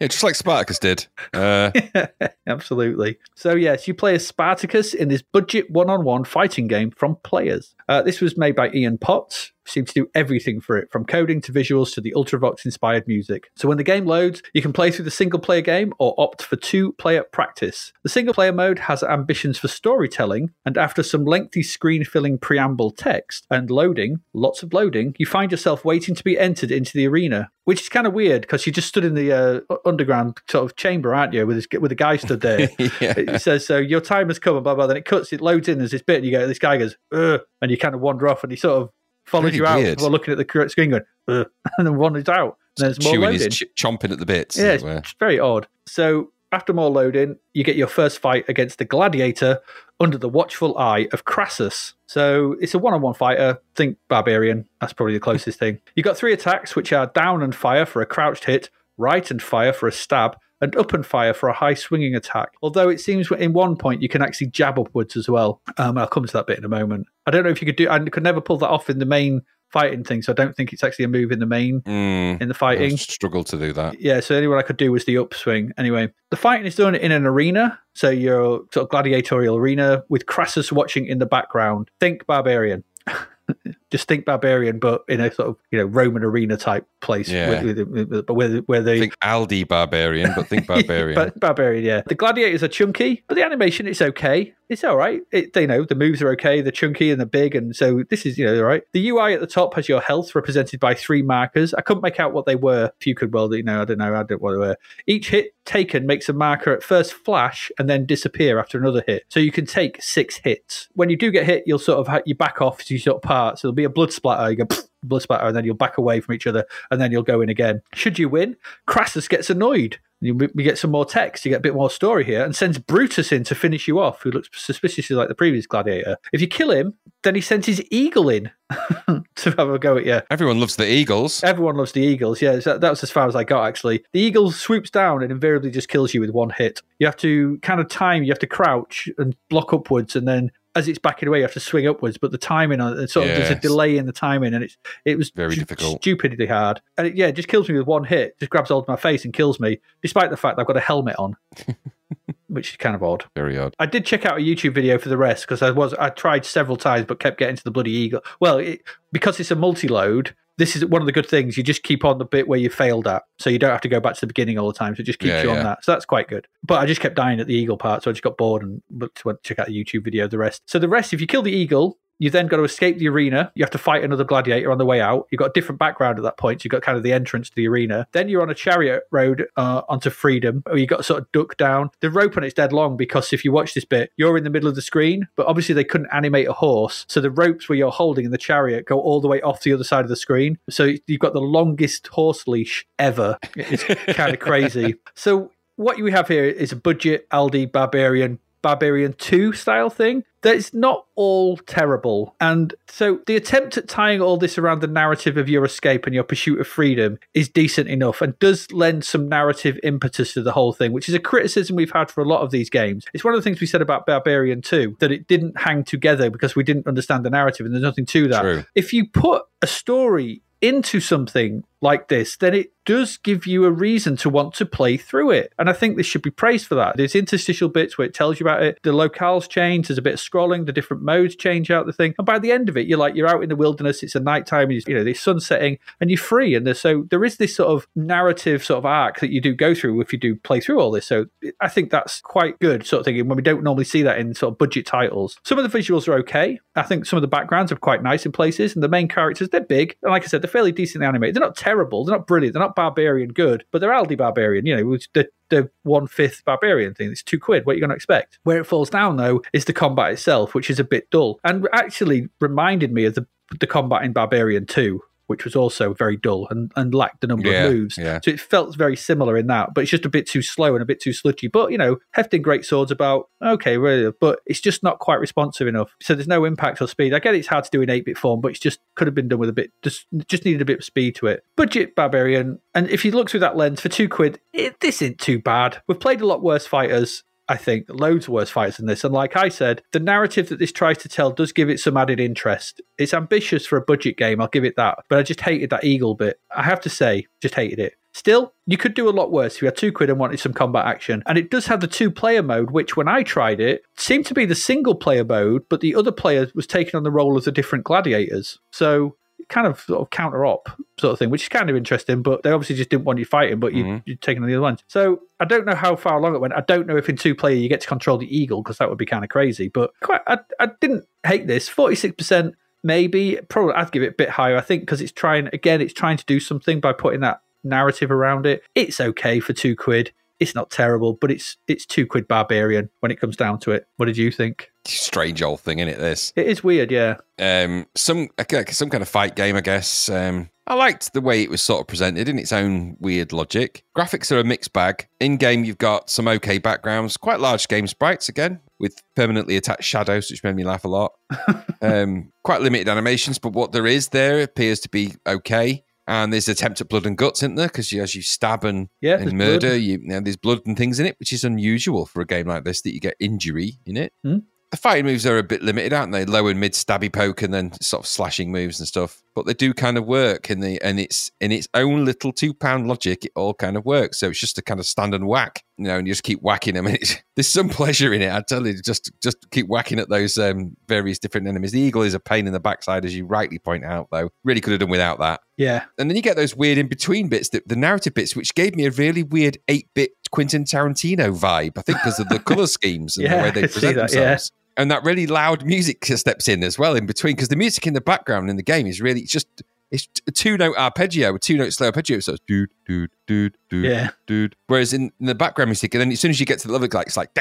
[0.00, 1.06] Yeah, just like Spartacus did.
[1.32, 1.70] Uh,
[2.48, 3.18] Absolutely.
[3.36, 7.18] So, yes, you play as Spartacus in this budget one on one fighting game from
[7.22, 7.76] players.
[7.88, 11.40] Uh, this was made by Ian Potts, seemed to do everything for it, from coding
[11.42, 13.50] to visuals to the Ultravox inspired music.
[13.56, 16.42] So, when the game loads, you can play through the single player game or opt
[16.42, 17.92] for two player practice.
[18.02, 22.90] The single player mode has ambitions for storytelling, and after some lengthy screen filling preamble
[22.90, 27.06] text and loading, lots of loading, you find yourself waiting to be entered into the
[27.06, 27.50] arena.
[27.64, 30.74] Which is kind of weird because you just stood in the uh, underground sort of
[30.74, 31.46] chamber, aren't you?
[31.46, 32.68] With this, with a guy stood there.
[33.00, 33.14] Yeah.
[33.16, 34.86] It says, "So your time has come," and blah blah.
[34.86, 35.78] Then it cuts, it loads in.
[35.78, 38.42] There's this bit, and you go, "This guy goes," and you kind of wander off,
[38.42, 38.90] and he sort of
[39.26, 40.00] follows Really you out weird.
[40.00, 41.44] while looking at the correct screen, going, uh,
[41.78, 42.58] and then wanders out.
[42.78, 43.40] And there's more chewing loading.
[43.40, 44.56] his ch- chomping at the bits.
[44.56, 45.66] Yeah, it's it's very odd.
[45.86, 49.60] So after more loading, you get your first fight against the gladiator
[50.00, 51.94] under the watchful eye of Crassus.
[52.06, 53.60] So it's a one-on-one fighter.
[53.74, 54.66] Think barbarian.
[54.80, 55.80] That's probably the closest thing.
[55.94, 58.68] You've got three attacks, which are down and fire for a crouched hit,
[59.02, 62.50] right and fire for a stab, and up and fire for a high swinging attack.
[62.62, 65.60] Although it seems in one point you can actually jab upwards as well.
[65.76, 67.08] Um, I'll come to that bit in a moment.
[67.26, 67.90] I don't know if you could do.
[67.90, 70.72] I could never pull that off in the main fighting thing, so I don't think
[70.72, 72.92] it's actually a move in the main Mm, in the fighting.
[72.92, 74.00] I struggled to do that.
[74.00, 75.72] Yeah, so only one I could do was the upswing.
[75.78, 80.26] Anyway, the fighting is done in an arena, so your sort of gladiatorial arena with
[80.26, 81.90] Crassus watching in the background.
[81.98, 82.84] Think barbarian.
[83.92, 87.62] Just think barbarian, but in a sort of you know Roman arena type place, Yeah.
[87.62, 91.14] with, with, with, but where where they Think Aldi barbarian, but think barbarian.
[91.14, 92.00] Ba- barbarian, yeah.
[92.06, 94.54] The gladiators are chunky, but the animation it's okay.
[94.68, 95.20] It's all right.
[95.30, 96.62] It, you know, the moves are okay.
[96.62, 98.82] They're chunky and they're big, and so this is you know all right.
[98.92, 101.74] The UI at the top has your health represented by three markers.
[101.74, 102.90] I couldn't make out what they were.
[102.98, 104.14] If you could, well, you know, I don't know.
[104.14, 104.76] I don't know what they were.
[105.06, 109.24] Each hit taken makes a marker at first flash and then disappear after another hit.
[109.28, 110.88] So you can take six hits.
[110.94, 113.16] When you do get hit, you'll sort of ha- you back off, so you sort
[113.16, 113.58] of part.
[113.58, 114.50] So there'll be a blood splatter.
[114.50, 114.66] You go.
[115.04, 117.48] Blood splatter, and then you'll back away from each other, and then you'll go in
[117.48, 117.82] again.
[117.92, 119.98] Should you win, Crassus gets annoyed.
[120.20, 122.78] You, we get some more text, you get a bit more story here, and sends
[122.78, 126.16] Brutus in to finish you off, who looks suspiciously like the previous gladiator.
[126.32, 126.94] If you kill him,
[127.24, 128.48] then he sends his eagle in
[129.08, 130.20] to have a go at you.
[130.30, 131.42] Everyone loves the Eagles.
[131.42, 132.40] Everyone loves the Eagles.
[132.40, 134.04] Yeah, that was as far as I got, actually.
[134.12, 136.80] The Eagle swoops down and invariably just kills you with one hit.
[137.00, 140.52] You have to kind of time, you have to crouch and block upwards, and then
[140.74, 142.16] as it's backing away, you have to swing upwards.
[142.18, 144.76] But the timing on it, sort of, there's a delay in the timing, and it's
[145.04, 146.00] it was Very stu- difficult.
[146.02, 146.80] stupidly hard.
[146.96, 148.38] And it, yeah, it just kills me with one hit.
[148.38, 150.80] Just grabs hold of my face and kills me, despite the fact I've got a
[150.80, 151.36] helmet on,
[152.48, 153.24] which is kind of odd.
[153.34, 153.74] Very odd.
[153.78, 156.44] I did check out a YouTube video for the rest because I was I tried
[156.44, 158.22] several times but kept getting to the bloody eagle.
[158.40, 161.56] Well, it, because it's a multi-load, this is one of the good things.
[161.56, 163.88] You just keep on the bit where you failed at, so you don't have to
[163.88, 164.94] go back to the beginning all the time.
[164.94, 165.62] So it just keeps Yeah, you on yeah.
[165.64, 165.84] that.
[165.84, 166.46] So that's quite good.
[166.62, 168.80] But I just kept dying at the eagle part, so I just got bored and
[168.90, 170.26] looked, went to check out the YouTube video.
[170.26, 170.62] of The rest.
[170.66, 171.98] So the rest, if you kill the eagle.
[172.22, 173.50] You then got to escape the arena.
[173.56, 175.26] You have to fight another gladiator on the way out.
[175.32, 176.60] You've got a different background at that point.
[176.60, 178.06] So you've got kind of the entrance to the arena.
[178.12, 181.32] Then you're on a chariot road uh, onto freedom, or you've got to sort of
[181.32, 181.90] duck down.
[181.98, 184.50] The rope on it's dead long because if you watch this bit, you're in the
[184.50, 187.06] middle of the screen, but obviously they couldn't animate a horse.
[187.08, 189.72] So the ropes where you're holding in the chariot go all the way off the
[189.72, 190.58] other side of the screen.
[190.70, 193.36] So you've got the longest horse leash ever.
[193.56, 193.82] It's
[194.14, 194.94] kind of crazy.
[195.16, 200.74] So what you have here is a budget Aldi Barbarian Barbarian 2 style thing that's
[200.74, 202.34] not all terrible.
[202.40, 206.14] And so the attempt at tying all this around the narrative of your escape and
[206.14, 210.52] your pursuit of freedom is decent enough and does lend some narrative impetus to the
[210.52, 213.06] whole thing, which is a criticism we've had for a lot of these games.
[213.14, 216.28] It's one of the things we said about Barbarian 2 that it didn't hang together
[216.28, 218.42] because we didn't understand the narrative and there's nothing to that.
[218.42, 218.64] True.
[218.74, 223.70] If you put a story into something like this, then it does give you a
[223.70, 225.52] reason to want to play through it.
[225.58, 226.96] And I think this should be praised for that.
[226.96, 228.78] There's interstitial bits where it tells you about it.
[228.82, 232.14] The locales change, there's a bit of scrolling, the different modes change out the thing.
[232.18, 234.20] And by the end of it, you're like, you're out in the wilderness, it's a
[234.20, 236.54] nighttime, you know, the sun setting, and you're free.
[236.54, 239.74] And so there is this sort of narrative sort of arc that you do go
[239.74, 241.06] through if you do play through all this.
[241.06, 241.26] So
[241.60, 244.34] I think that's quite good sort of thing when we don't normally see that in
[244.34, 245.38] sort of budget titles.
[245.44, 246.58] Some of the visuals are okay.
[246.74, 249.50] I think some of the backgrounds are quite nice in places, and the main characters,
[249.50, 249.96] they're big.
[250.02, 251.36] And like I said, they're fairly decently animated.
[251.36, 254.76] They're not terrible, they're not brilliant, they're not barbarian good, but they're Aldi barbarian, you
[254.76, 257.10] know, the the one fifth barbarian thing.
[257.10, 257.66] It's two quid.
[257.66, 258.38] What are you going to expect?
[258.44, 261.68] Where it falls down though is the combat itself, which is a bit dull, and
[261.72, 263.26] actually reminded me of the
[263.60, 267.48] the combat in Barbarian 2, which was also very dull and, and lacked the number
[267.50, 267.96] Yeah, of moves.
[267.98, 268.20] yeah.
[268.22, 270.82] So it felt very similar in that, but it's just a bit too slow and
[270.82, 271.48] a bit too sludgy.
[271.48, 275.66] But, you know, hefting great swords about, okay, really, but it's just not quite responsive
[275.66, 275.90] enough.
[276.02, 277.14] So there's no impact or speed.
[277.14, 279.14] I get it's hard to do in 8 bit form, but it's just could have
[279.14, 281.42] been done with a bit, just just needed a bit of speed to it.
[281.56, 282.60] Budget Barbarian.
[282.74, 285.82] And if you look through that lens for two quid, it, this isn't too bad.
[285.88, 287.24] We've played a lot worse fighters.
[287.48, 289.04] I think loads of worse fights than this.
[289.04, 291.96] And like I said, the narrative that this tries to tell does give it some
[291.96, 292.80] added interest.
[292.98, 294.98] It's ambitious for a budget game, I'll give it that.
[295.08, 296.40] But I just hated that eagle bit.
[296.54, 297.94] I have to say, just hated it.
[298.14, 300.52] Still, you could do a lot worse if you had two quid and wanted some
[300.52, 301.22] combat action.
[301.26, 304.34] And it does have the two player mode, which when I tried it, seemed to
[304.34, 307.44] be the single player mode, but the other player was taking on the role of
[307.44, 308.58] the different gladiators.
[308.70, 309.16] So
[309.48, 312.22] kind of sort of counter op sort of thing, which is kind of interesting.
[312.22, 313.98] But they obviously just didn't want you fighting, but you, mm-hmm.
[314.04, 314.84] you're taking on the other ones.
[314.88, 316.54] So I don't know how far along it went.
[316.54, 318.88] I don't know if in two player you get to control the eagle because that
[318.88, 319.68] would be kind of crazy.
[319.68, 321.68] But quite, I, I didn't hate this.
[321.68, 323.38] Forty six percent, maybe.
[323.48, 324.56] Probably I'd give it a bit higher.
[324.56, 328.10] I think because it's trying again, it's trying to do something by putting that narrative
[328.10, 328.62] around it.
[328.74, 330.12] It's okay for two quid.
[330.42, 333.86] It's not terrible, but it's it's two quid barbarian when it comes down to it.
[333.96, 334.72] What did you think?
[334.84, 335.98] Strange old thing, isn't it?
[335.98, 336.32] This.
[336.34, 337.18] It is weird, yeah.
[337.38, 338.28] um, some
[338.70, 340.08] some kind of fight game, I guess.
[340.08, 343.84] Um, I liked the way it was sort of presented in its own weird logic.
[343.96, 345.06] Graphics are a mixed bag.
[345.20, 349.84] In game, you've got some okay backgrounds, quite large game sprites again, with permanently attached
[349.84, 351.12] shadows, which made me laugh a lot.
[351.82, 355.84] um, quite limited animations, but what there is there appears to be okay.
[356.06, 357.68] And there's attempt at blood and guts, isn't there?
[357.68, 359.80] Because as you stab and, Yeah, and murder, blood.
[359.80, 362.48] you, you know, there's blood and things in it, which is unusual for a game
[362.48, 364.12] like this that you get injury in it.
[364.24, 364.38] Hmm.
[364.72, 366.24] The fighting moves are a bit limited, aren't they?
[366.24, 369.22] Low and mid stabby poke, and then sort of slashing moves and stuff.
[369.34, 372.54] But they do kind of work in the and it's in its own little two
[372.54, 373.26] pound logic.
[373.26, 374.18] It all kind of works.
[374.18, 376.40] So it's just a kind of stand and whack, you know, and you just keep
[376.40, 376.86] whacking them.
[376.86, 378.32] And it's, there's some pleasure in it.
[378.32, 381.72] I tell you, just just keep whacking at those um, various different enemies.
[381.72, 384.08] The eagle is a pain in the backside, as you rightly point out.
[384.10, 385.42] Though, really could have done without that.
[385.58, 385.84] Yeah.
[385.98, 388.74] And then you get those weird in between bits, the, the narrative bits, which gave
[388.74, 392.66] me a really weird 8 bit Quentin Tarantino vibe, I think, because of the color
[392.66, 394.38] schemes and Yeah, the way they I see present that, yeah.
[394.76, 397.94] And that really loud music steps in as well in between, because the music in
[397.94, 399.46] the background in the game is really just
[399.90, 402.18] it's a two note arpeggio, a two note slow arpeggio.
[402.20, 404.10] So it's dude, dude, dude, dude, Yeah.
[404.26, 404.56] dude.
[404.66, 406.72] Whereas in, in the background music, and then as soon as you get to the
[406.72, 407.28] level, like it's like,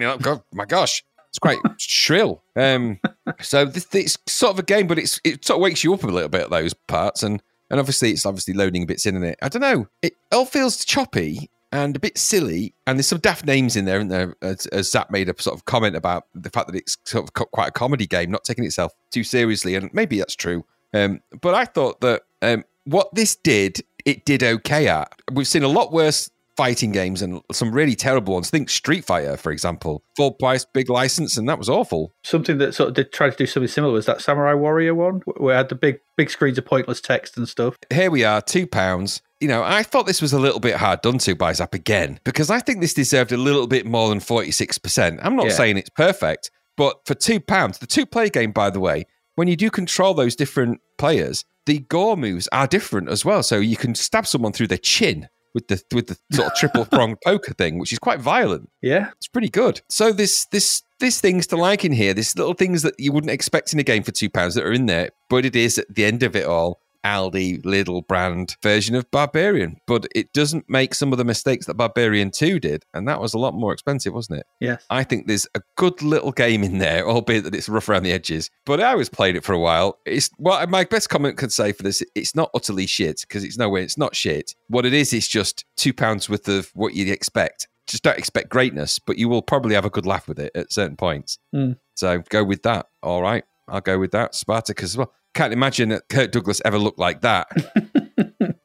[0.00, 2.42] you're like, God, my gosh, it's quite shrill.
[2.56, 3.00] Um,
[3.40, 6.04] so this, it's sort of a game, but it's it sort of wakes you up
[6.04, 9.38] a little bit those parts, and and obviously it's obviously loading bits in it.
[9.42, 9.88] I don't know.
[10.02, 13.98] It all feels choppy and a bit silly, and there's some daft names in there,
[13.98, 14.36] isn't there?
[14.42, 17.32] As, as Zzap made a sort of comment about the fact that it's sort of
[17.34, 20.64] co- quite a comedy game, not taking itself too seriously, and maybe that's true.
[20.92, 25.12] Um, but I thought that um, what this did, it did okay at.
[25.32, 28.50] We've seen a lot worse fighting games and some really terrible ones.
[28.50, 32.12] Think Street Fighter, for example, full price, big license, and that was awful.
[32.24, 35.22] Something that sort of did try to do something similar was that Samurai Warrior one,
[35.38, 37.76] where it had the big big screens of pointless text and stuff.
[37.90, 39.22] here we are, two pounds.
[39.40, 42.20] You know, I thought this was a little bit hard done to by Zzap again
[42.24, 45.18] because I think this deserved a little bit more than 46%.
[45.22, 45.52] I'm not Yeah.
[45.52, 49.48] saying it's perfect, but for two pounds, the two play game, by the way, when
[49.48, 53.42] you do control those different players, the gore moves are different as well.
[53.42, 56.84] So you can stab someone through the chin with the with the sort of triple
[56.92, 58.68] pronged poker thing, which is quite violent.
[58.82, 59.80] Yeah, It's pretty good.
[59.88, 62.12] So this this this things to like in here.
[62.12, 64.72] This little things that you wouldn't expect in a game for two pounds that are
[64.72, 66.80] in there, but it is at the end of it all.
[67.04, 71.74] Aldi Lidl brand version of Barbarian, but it doesn't make some of the mistakes that
[71.74, 74.46] Barbarian 2 did, and that was a lot more expensive, wasn't it?
[74.60, 74.84] yes.
[74.90, 78.12] I think there's a good little game in there, albeit that it's rough around the
[78.12, 78.50] edges.
[78.66, 79.98] But I was playing it for a while.
[80.06, 83.58] It's well, my best comment could say for this: it's not utterly shit because it's
[83.58, 83.82] nowhere.
[83.82, 84.54] It's not shit.
[84.68, 87.68] What it it's is just two pounds worth of what you'd expect.
[87.86, 90.72] Just don't expect greatness, but you will probably have a good laugh with it at
[90.72, 91.38] certain points.
[91.54, 91.76] Mm.
[91.96, 92.86] So go with that.
[93.02, 94.34] All right, I'll go with that.
[94.34, 95.12] Spartacus as well.
[95.34, 97.48] Can't imagine that Kirk Douglas ever looked like that.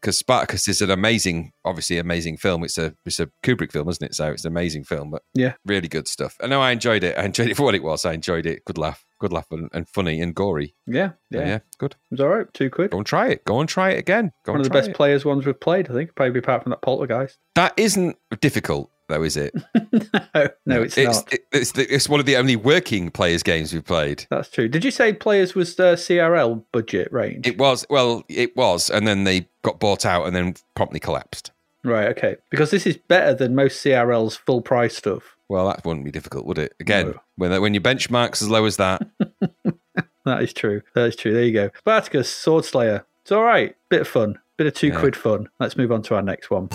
[0.01, 2.63] Because Spartacus is an amazing, obviously amazing film.
[2.63, 4.13] It's a it's a Kubrick film, isn't it?
[4.13, 5.09] So it's an amazing film.
[5.09, 5.53] But Yeah.
[5.65, 6.35] really good stuff.
[6.43, 7.17] I know I enjoyed it.
[7.17, 8.05] I enjoyed it for what it was.
[8.05, 8.63] I enjoyed it.
[8.65, 10.75] Good laugh, good laugh, and, and funny and gory.
[10.85, 11.47] Yeah, yeah.
[11.47, 11.93] yeah, good.
[11.93, 12.45] It was all right.
[12.53, 12.91] Two quid.
[12.91, 13.45] Go and try it.
[13.45, 14.31] Go and try it again.
[14.45, 14.95] Go One of the best it.
[14.95, 17.39] players ones we've played, I think, probably apart from that Poltergeist.
[17.55, 19.53] That isn't difficult, though, is it?
[20.33, 21.33] no, no, it's, it's not.
[21.33, 24.25] it- it's the, it's one of the only working players games we've played.
[24.29, 24.67] That's true.
[24.67, 27.47] Did you say players was the CRL budget range?
[27.47, 31.51] It was well, it was, and then they got bought out and then promptly collapsed.
[31.83, 32.35] right, okay.
[32.49, 35.35] Because this is better than most CRL's full price stuff.
[35.47, 36.73] Well, that wouldn't be difficult, would it?
[36.79, 37.19] Again, No.
[37.37, 39.01] when when your benchmarks as low as that,
[40.25, 40.81] That is true.
[40.95, 41.33] That is true.
[41.33, 41.69] There you go.
[41.77, 43.05] Spartacus, Sword Slayer.
[43.21, 43.75] It's all right.
[43.89, 44.39] Bit of fun.
[44.57, 44.99] Bit of two Yeah.
[44.99, 45.49] quid fun.
[45.59, 46.69] Let's move on to our next one.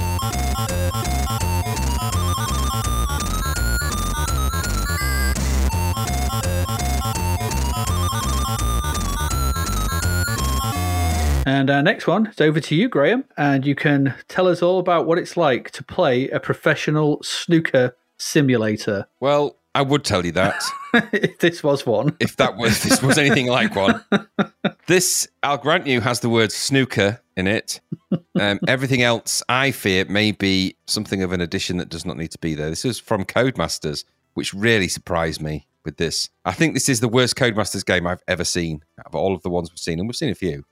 [11.46, 14.78] And our next one is over to you, Graham, and you can tell us all
[14.78, 19.06] about what it's like to play a professional snooker simulator.
[19.20, 20.62] Well, I would tell you that
[21.12, 22.16] if this was one.
[22.20, 24.04] if that was this was anything like one.
[24.86, 27.80] This, I'll grant you, has the word snooker in it.
[28.34, 32.32] Um, everything else, I fear, may be something of an addition that does not need
[32.32, 32.70] to be there.
[32.70, 34.04] This is from Codemasters,
[34.34, 36.28] which really surprised me with this.
[36.44, 39.42] I think this is the worst Codemasters game I've ever seen out of all of
[39.42, 40.64] the ones we've seen, and we've seen a few.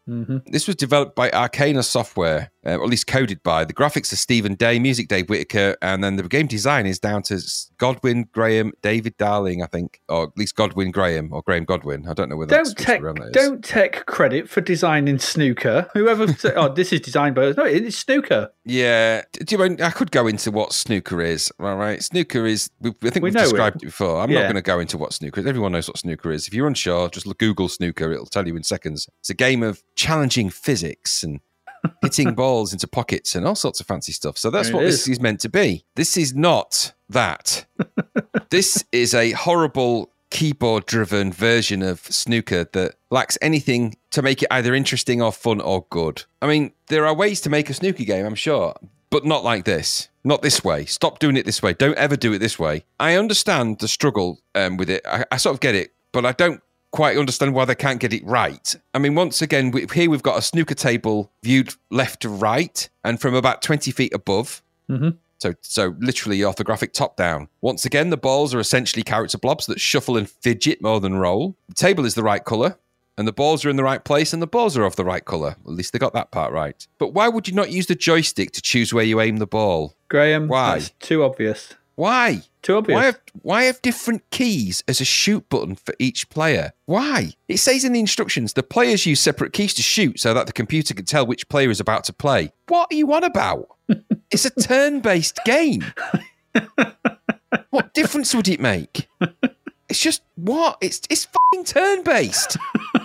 [0.46, 3.64] This was developed by Arcana Software, uh, or at least coded by.
[3.64, 7.22] The graphics are Stephen Day, music Dave Whittaker, and then the game design is down
[7.24, 7.38] to
[7.76, 12.08] Godwin Graham, David Darling, I think, or at least Godwin Graham or Graham Godwin.
[12.08, 13.32] I don't know whether Don't that's take around that is.
[13.32, 15.88] don't take credit for designing snooker.
[15.92, 18.50] Whoever said, "Oh, this is designed by no, it's snooker.
[18.64, 21.52] Yeah, do you mean I could go into what snooker is?
[21.60, 22.70] All right, snooker is.
[22.82, 23.44] I think We have know it.
[23.44, 23.86] described it.
[23.86, 24.20] before.
[24.20, 25.57] I'm not going to go into what snooker is.
[25.58, 26.46] Everyone knows what snooker is.
[26.46, 28.12] If you're unsure, just look, Google snooker.
[28.12, 29.08] It'll tell you in seconds.
[29.18, 31.40] It's a game of challenging physics and
[32.00, 34.38] hitting balls into pockets and all sorts of fancy stuff.
[34.38, 35.08] So that's It what this is.
[35.08, 35.84] is meant to be.
[35.96, 37.66] This is not that.
[38.50, 44.48] this is a horrible keyboard driven version of snooker that lacks anything to make it
[44.52, 46.22] either interesting or fun or good.
[46.40, 48.74] I mean, there are ways to make a snooker game, I'm sure,
[49.10, 50.08] but not like this.
[50.24, 50.84] Not this way.
[50.84, 51.72] Stop doing it this way.
[51.72, 52.84] Don't ever do it this way.
[53.00, 55.02] I understand the struggle um, with it.
[55.06, 58.12] I, I sort of get it, but I don't quite understand why they can't get
[58.12, 58.74] it right.
[58.94, 62.88] I mean, once again, we, here we've got a snooker table viewed left to right
[63.04, 64.62] and from about 20 feet above.
[65.38, 67.48] So, so literally orthographic top down.
[67.60, 71.56] Once again, the balls are essentially character blobs that shuffle and fidget more than roll.
[71.68, 72.76] The table is the right color,
[73.18, 75.24] and the balls are in the right place, and the balls are of the right
[75.24, 75.56] color.
[75.66, 76.86] At least they got that part right.
[76.98, 79.94] But why would you not use the joystick to choose where you aim the ball?
[80.08, 80.82] Graham, Why?
[81.00, 81.74] too obvious.
[81.96, 82.42] Why?
[82.62, 82.96] Too obvious.
[82.96, 86.72] Why have, why have different keys as a shoot button for each player?
[86.86, 87.32] Why?
[87.48, 90.52] It says in the instructions the players use separate keys to shoot so that the
[90.52, 92.52] computer can tell which player is about to play.
[92.68, 93.66] What are you on about?
[94.30, 95.84] it's a turn based game.
[97.70, 99.08] what difference would it make?
[99.88, 100.78] It's just what?
[100.80, 102.56] It's it's fucking turn based.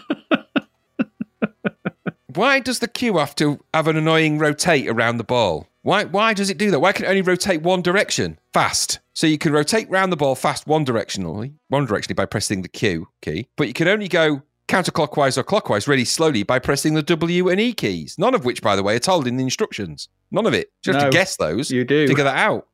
[2.34, 5.68] Why does the cue have to have an annoying rotate around the ball?
[5.84, 6.80] Why why does it do that?
[6.80, 9.00] Why can it only rotate one direction fast?
[9.14, 12.70] So you can rotate round the ball fast one directionally, one directionally by pressing the
[12.70, 17.04] Q key, but you can only go counterclockwise or clockwise really slowly by pressing the
[17.04, 18.18] W and E keys.
[18.18, 20.08] None of which, by the way, are told in the instructions.
[20.32, 20.72] None of it.
[20.86, 21.70] You have No, to guess those.
[21.70, 22.08] you do.
[22.08, 22.68] Figure that out.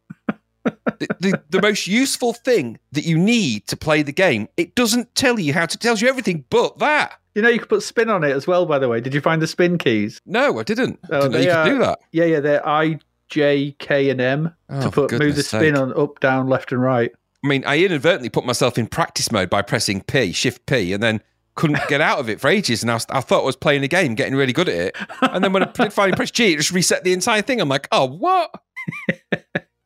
[0.63, 5.13] the, the, the most useful thing that you need to play the game, it doesn't
[5.15, 5.75] tell you how to.
[5.75, 7.18] It tells you everything but that.
[7.35, 8.65] You know, you could put spin on it as well.
[8.65, 10.19] By the way, did you find the spin keys?
[10.25, 10.99] No, I didn't.
[11.11, 11.99] I Oh, didn't know you could do that.
[12.11, 12.99] Yeah, yeah, they're I,
[13.29, 15.81] J, K, and M Oh, to put move the spin sake.
[15.81, 17.11] on up, down, left, and right.
[17.43, 21.01] I mean, I inadvertently put myself in practice mode by pressing P, Shift P, and
[21.01, 21.21] then
[21.55, 22.81] couldn't get out of it for ages.
[22.81, 24.97] And I, was, I thought I was playing a game, getting really good at it.
[25.21, 27.61] And then when I did finally press G, it just reset the entire thing.
[27.61, 28.51] I'm like, oh, what?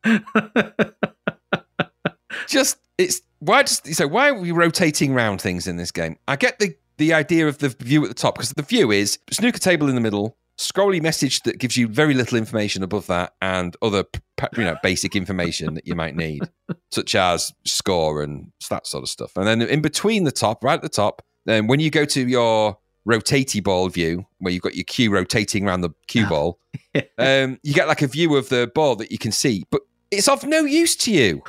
[2.48, 6.16] just it's why just so why are we rotating around things in this game?
[6.28, 9.18] I get the the idea of the view at the top because the view is
[9.30, 13.34] snooker table in the middle, scrolly message that gives you very little information above that,
[13.42, 14.04] and other
[14.56, 16.42] you know basic information that you might need,
[16.90, 19.36] such as score and that sort of stuff.
[19.36, 22.28] And then in between the top, right at the top, then when you go to
[22.28, 26.58] your rotatey ball view, where you've got your cue rotating around the cue ball,
[27.18, 30.28] um, you get like a view of the ball that you can see, but it's
[30.28, 31.42] of no use to you.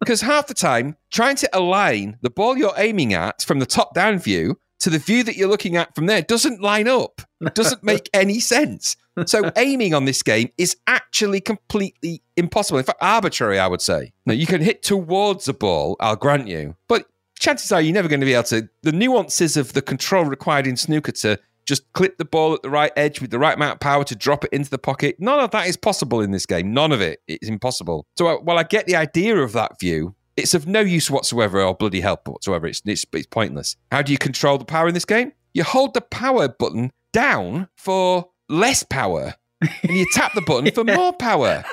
[0.00, 3.94] Because half the time, trying to align the ball you're aiming at from the top
[3.94, 7.22] down view to the view that you're looking at from there doesn't line up,
[7.54, 8.96] doesn't make any sense.
[9.24, 12.78] So, aiming on this game is actually completely impossible.
[12.78, 14.12] In fact, arbitrary, I would say.
[14.26, 17.06] Now, you can hit towards a ball, I'll grant you, but
[17.38, 18.68] chances are you're never going to be able to.
[18.82, 22.70] The nuances of the control required in snooker to just clip the ball at the
[22.70, 25.16] right edge with the right amount of power to drop it into the pocket.
[25.18, 26.72] None of that is possible in this game.
[26.72, 28.06] None of it is impossible.
[28.16, 31.60] So uh, while I get the idea of that view, it's of no use whatsoever
[31.60, 32.66] or bloody help whatsoever.
[32.66, 33.76] It's, it's, it's pointless.
[33.90, 35.32] How do you control the power in this game?
[35.54, 39.34] You hold the power button down for less power
[39.82, 41.64] and you tap the button for more power.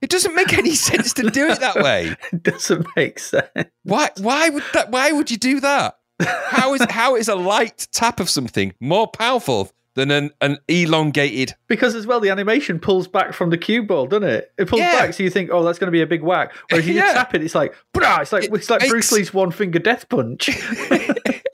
[0.00, 2.14] It doesn't make any sense to do it that way.
[2.32, 3.48] It doesn't make sense.
[3.82, 4.10] Why?
[4.18, 4.90] Why would that?
[4.90, 5.96] Why would you do that?
[6.20, 11.54] How is how is a light tap of something more powerful than an, an elongated?
[11.68, 14.52] Because as well, the animation pulls back from the cue ball, doesn't it?
[14.58, 14.92] It pulls Yeah.
[15.06, 17.12] back, so you think, "Oh, that's going to be a big whack." Whereas you Yeah.
[17.12, 19.78] tap it, it's like, "Brah!" It's like It it's like makes- Bruce Lee's one finger
[19.78, 20.48] death punch.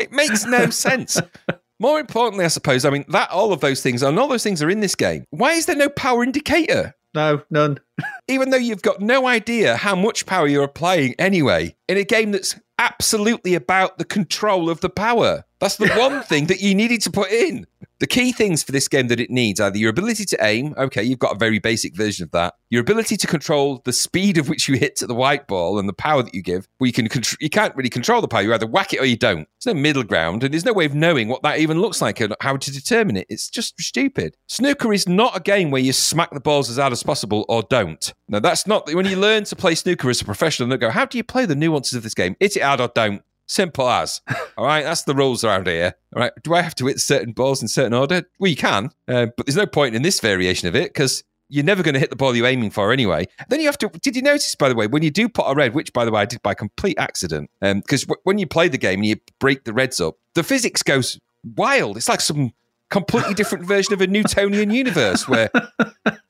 [0.01, 1.21] It makes no sense.
[1.79, 4.63] More importantly, I suppose, I mean that all of those things and all those things
[4.63, 5.25] are in this game.
[5.31, 6.95] Why is there no power indicator?
[7.15, 7.79] no, none.
[8.29, 12.33] Even though you've got no idea how much power you're applying anyway, in a game
[12.33, 15.45] that's absolutely about the control of the power.
[15.61, 17.69] That's the one thing that you needed to put in.
[18.01, 21.05] The key things for this game that it needs either your ability to aim, okay,
[21.05, 22.55] you've got a very basic version of that.
[22.69, 25.89] Your ability to control the speed of which you hit to the white ball and
[25.89, 26.67] the power that you give.
[26.81, 28.43] Well, you can contr- you can't really control the power.
[28.43, 29.47] You either whack it or you don't.
[29.63, 32.19] There's no middle ground, and there's no way of knowing what that even looks like
[32.19, 33.27] and how to determine it.
[33.29, 34.37] It's just stupid.
[34.49, 37.63] Snooker is not a game where you smack the balls as hard as possible or
[37.63, 37.82] don't.
[38.29, 40.69] No, that's not when you learn to play snooker as a professional.
[40.69, 42.37] They go, how do you play the nuances of this game?
[42.41, 43.23] Hit it hard or don't.
[43.47, 44.21] Simple as.
[44.57, 45.95] All right, that's the rules around here.
[46.15, 48.23] All right, do I have to hit certain balls in certain order?
[48.39, 51.65] Well, you can, uh, but there's no point in this variation of it because you're
[51.65, 53.27] never going to hit the ball you're aiming for anyway.
[53.51, 53.89] Then you have to.
[53.89, 56.11] Did you notice, by the way, when you do pot a red, which by the
[56.11, 59.07] way I did by complete accident, because um, w- when you play the game and
[59.07, 61.21] you break the reds up, the physics goes
[61.57, 61.99] wild.
[61.99, 62.53] It's like some
[62.93, 65.51] completely different version of a Newtonian universe where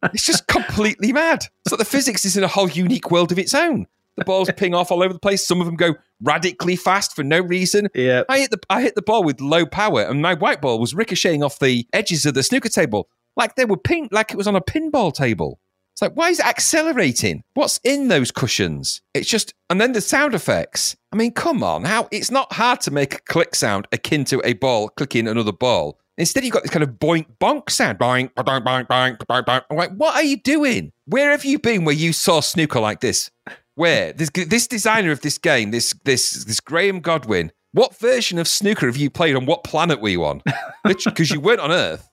[0.05, 1.47] it's just completely mad.
[1.69, 3.87] So the physics is in a whole unique world of its own.
[4.17, 5.47] The balls ping off all over the place.
[5.47, 7.89] Some of them go radically fast for no reason.
[7.95, 8.23] Yeah.
[8.29, 10.95] I hit the I hit the ball with low power, and my white ball was
[10.95, 14.47] ricocheting off the edges of the snooker table like they were ping like it was
[14.47, 15.59] on a pinball table.
[15.95, 17.43] It's like, why is it accelerating?
[17.53, 19.03] What's in those cushions?
[19.13, 20.97] It's just, and then the sound effects.
[21.13, 24.41] I mean, come on, how it's not hard to make a click sound akin to
[24.43, 25.99] a ball clicking another ball.
[26.19, 27.99] Instead, you've got this kind of boink bonk sound.
[27.99, 29.65] Boink, boink, boink, boink, boink, boink.
[29.71, 30.93] I'm like, what are you doing?
[31.07, 33.31] Where have you been where you saw snooker like this?
[33.75, 38.47] Where this this designer of this game, this this this Graham Godwin, what version of
[38.47, 39.47] snooker have you played on?
[39.47, 40.43] What planet were you on?
[40.85, 42.11] Because you weren't on Earth.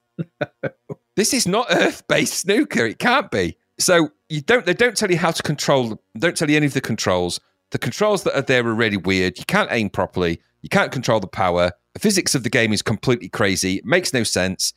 [1.16, 2.86] This is not Earth-based snooker.
[2.86, 3.58] It can't be.
[3.80, 4.66] So you don't.
[4.66, 6.02] They don't tell you how to control.
[6.18, 7.40] Don't tell you any of the controls.
[7.72, 9.38] The controls that are there are really weird.
[9.38, 10.40] You can't aim properly.
[10.61, 11.72] You can't control the power.
[12.00, 13.76] The physics of the game is completely crazy.
[13.76, 14.72] It makes no sense.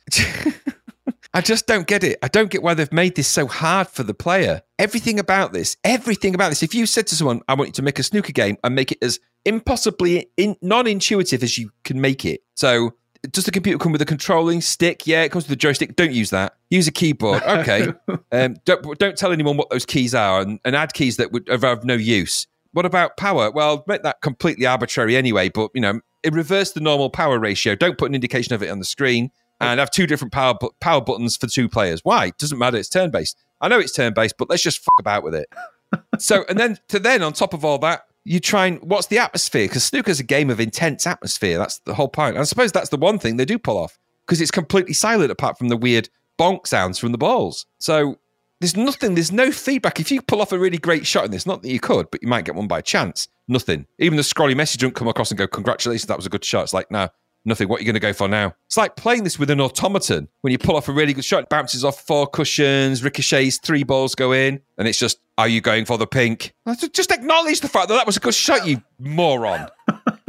[1.33, 2.19] I just don't get it.
[2.21, 4.61] I don't get why they've made this so hard for the player.
[4.77, 6.63] Everything about this, everything about this.
[6.63, 8.91] If you said to someone, I want you to make a snooker game and make
[8.91, 12.43] it as impossibly in, non intuitive as you can make it.
[12.57, 12.93] So,
[13.31, 15.07] does the computer come with a controlling stick?
[15.07, 15.95] Yeah, it comes with a joystick.
[15.95, 16.57] Don't use that.
[16.69, 17.41] Use a keyboard.
[17.43, 17.87] Okay.
[18.33, 21.47] um, don't, don't tell anyone what those keys are and, and add keys that would
[21.47, 22.47] are of no use.
[22.73, 23.49] What about power?
[23.51, 27.75] Well, make that completely arbitrary anyway, but, you know, it reverse the normal power ratio.
[27.75, 30.71] Don't put an indication of it on the screen and have two different power bu-
[30.79, 32.01] power buttons for two players.
[32.03, 32.27] Why?
[32.27, 32.77] It doesn't matter.
[32.77, 33.37] It's turn based.
[33.61, 35.47] I know it's turn based, but let's just fuck about with it.
[36.19, 39.17] so, and then to then on top of all that, you try and what's the
[39.17, 39.67] atmosphere?
[39.67, 41.57] Because snooker's a game of intense atmosphere.
[41.57, 42.35] That's the whole point.
[42.35, 45.31] And I suppose that's the one thing they do pull off because it's completely silent
[45.31, 47.65] apart from the weird bonk sounds from the balls.
[47.79, 48.17] So
[48.63, 49.13] there's nothing.
[49.13, 49.99] There's no feedback.
[49.99, 52.23] If you pull off a really great shot in this, not that you could, but
[52.23, 53.27] you might get one by chance.
[53.47, 53.87] Nothing.
[53.99, 56.63] Even the scrolly message don't come across and go, "Congratulations, that was a good shot."
[56.63, 57.09] It's like, no,
[57.45, 57.67] Nothing.
[57.67, 58.55] What are you going to go for now?
[58.67, 60.29] It's like playing this with an automaton.
[60.41, 63.83] When you pull off a really good shot, it bounces off four cushions, ricochets, three
[63.83, 66.53] balls go in, and it's just, are you going for the pink?
[66.93, 69.67] Just acknowledge the fact that that was a good shot, you moron.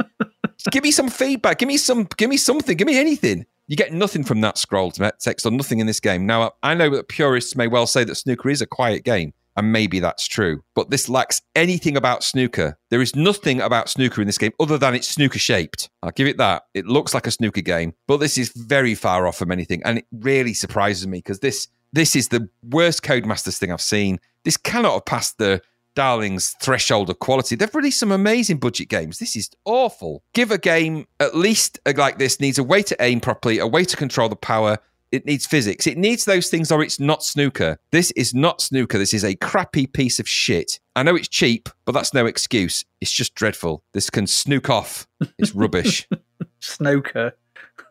[0.71, 1.59] Give me some feedback.
[1.59, 2.07] Give me some.
[2.17, 2.75] Give me something.
[2.75, 3.45] Give me anything.
[3.67, 6.25] You get nothing from that scroll text or nothing in this game.
[6.25, 9.71] Now, I know that purists may well say that snooker is a quiet game, and
[9.71, 10.63] maybe that's true.
[10.75, 12.77] But this lacks anything about snooker.
[12.89, 15.89] There is nothing about snooker in this game other than it's snooker shaped.
[16.03, 16.63] I'll give it that.
[16.75, 19.97] It looks like a snooker game, but this is very far off from anything, and
[19.97, 24.19] it really surprises me because this this is the worst Codemasters thing I've seen.
[24.43, 25.61] This cannot have passed the
[25.95, 27.55] Darling's threshold of quality.
[27.55, 29.19] They've released some amazing budget games.
[29.19, 30.23] This is awful.
[30.33, 33.83] Give a game at least like this needs a way to aim properly, a way
[33.85, 34.77] to control the power.
[35.11, 35.87] It needs physics.
[35.87, 37.77] It needs those things, or it's not snooker.
[37.91, 38.97] This is not snooker.
[38.97, 40.79] This is a crappy piece of shit.
[40.95, 42.83] I know it's cheap, but that's no excuse.
[42.99, 43.83] It's just dreadful.
[43.93, 45.07] This can snook off.
[45.37, 46.07] It's rubbish.
[46.59, 47.33] Snooker.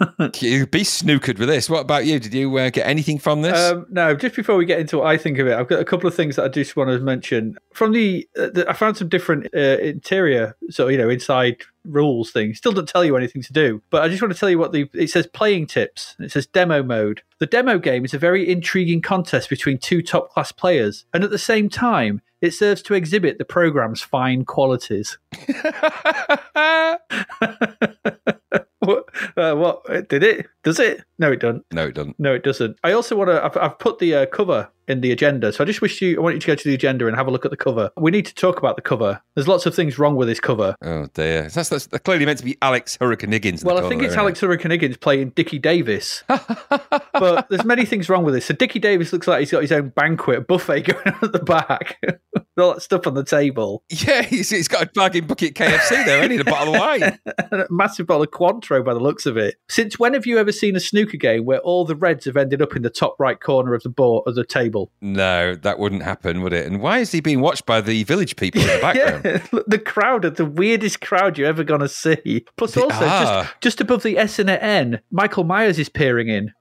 [0.40, 1.70] you be snookered with this.
[1.70, 2.18] What about you?
[2.18, 3.58] Did you uh, get anything from this?
[3.58, 5.84] Um, no, just before we get into what I think of it, I've got a
[5.84, 7.56] couple of things that I just want to mention.
[7.72, 12.32] From the, uh, the I found some different uh, interior, so you know, inside rules
[12.32, 12.54] thing.
[12.54, 14.72] Still don't tell you anything to do, but I just want to tell you what
[14.72, 15.26] the it says.
[15.26, 16.16] Playing tips.
[16.18, 17.22] It says demo mode.
[17.38, 21.30] The demo game is a very intriguing contest between two top class players, and at
[21.30, 25.18] the same time, it serves to exhibit the program's fine qualities.
[28.84, 30.46] what, uh, what did it?
[30.62, 31.02] Does it?
[31.18, 31.64] No, it doesn't.
[31.72, 32.18] no, it doesn't.
[32.18, 32.78] No, it doesn't.
[32.84, 33.44] I also want to.
[33.44, 36.18] I've, I've put the uh, cover in the agenda, so I just wish you.
[36.18, 37.90] I want you to go to the agenda and have a look at the cover.
[37.96, 39.20] We need to talk about the cover.
[39.34, 40.76] There's lots of things wrong with this cover.
[40.82, 41.48] Oh dear.
[41.48, 43.64] That's, that's clearly meant to be Alex Hurricane Higgins.
[43.64, 48.24] Well, I think it's Alex Hurricane Higgins playing Dickie Davies, but there's many things wrong
[48.24, 48.46] with this.
[48.46, 51.40] So Dickie Davies looks like he's got his own banquet buffet going on at the
[51.40, 51.98] back.
[52.58, 53.82] all that stuff on the table.
[53.90, 56.38] Yeah, he's, he's got a bargain bucket KFC there, ain't he?
[56.38, 57.18] A bottle of wine.
[57.26, 59.56] a massive bottle of Cointreau by the looks of it.
[59.68, 62.62] Since when have you ever seen a snooker game where all the reds have ended
[62.62, 64.73] up in the top right corner of the board of the table?
[65.00, 66.66] No, that wouldn't happen, would it?
[66.66, 69.24] And why is he being watched by the village people in the background?
[69.24, 72.44] Yeah, look, the crowd are the weirdest crowd you're ever going to see.
[72.56, 73.42] Plus, They also are.
[73.44, 76.52] just just above the S and a N, Michael Myers is peering in.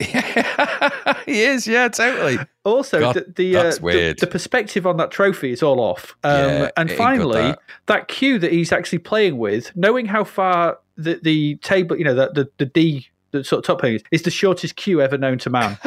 [1.25, 2.37] he is, yeah, totally.
[2.63, 4.19] Also, God, the the, uh, the weird.
[4.19, 6.15] the perspective on that trophy is all off.
[6.23, 7.59] Um, Yeah, and it ain't got finally, that.
[7.87, 8.07] that.
[8.07, 12.29] cue that he's actually playing with, knowing how far the, the table, you know, the,
[12.33, 15.39] the, the D, the sort of top thing is, is the shortest cue ever known
[15.39, 15.77] to man.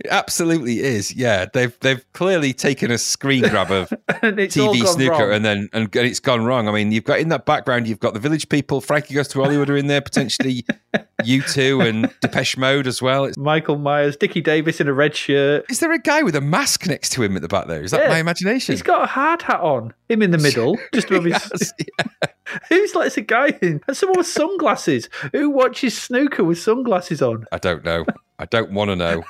[0.00, 1.12] It absolutely is.
[1.14, 5.32] Yeah, they've they've clearly taken a screen grab of and it's all TV snooker wrong.
[5.32, 6.68] and then and it's gone wrong.
[6.68, 8.80] I mean, you've got in that background, you've got the village people.
[8.80, 10.64] Frankie goes to Hollywood are in there potentially.
[11.22, 13.24] U2 and Depeche Mode as well.
[13.24, 15.64] It's, Michael Myers, Dickie Davies in a red shirt.
[15.68, 17.82] is there a guy with a mask next to him at the back there?
[17.82, 18.08] Is that Yeah.
[18.08, 18.72] my imagination?
[18.72, 19.92] He's got a hard hat on.
[20.08, 21.72] Him in the middle, just above his.
[21.78, 22.28] Yeah.
[22.68, 23.80] Who's lets a guy in?
[23.88, 25.08] And someone with sunglasses.
[25.32, 27.44] Who watches snooker with sunglasses on?
[27.50, 28.04] I don't know.
[28.40, 29.24] I don't want to know.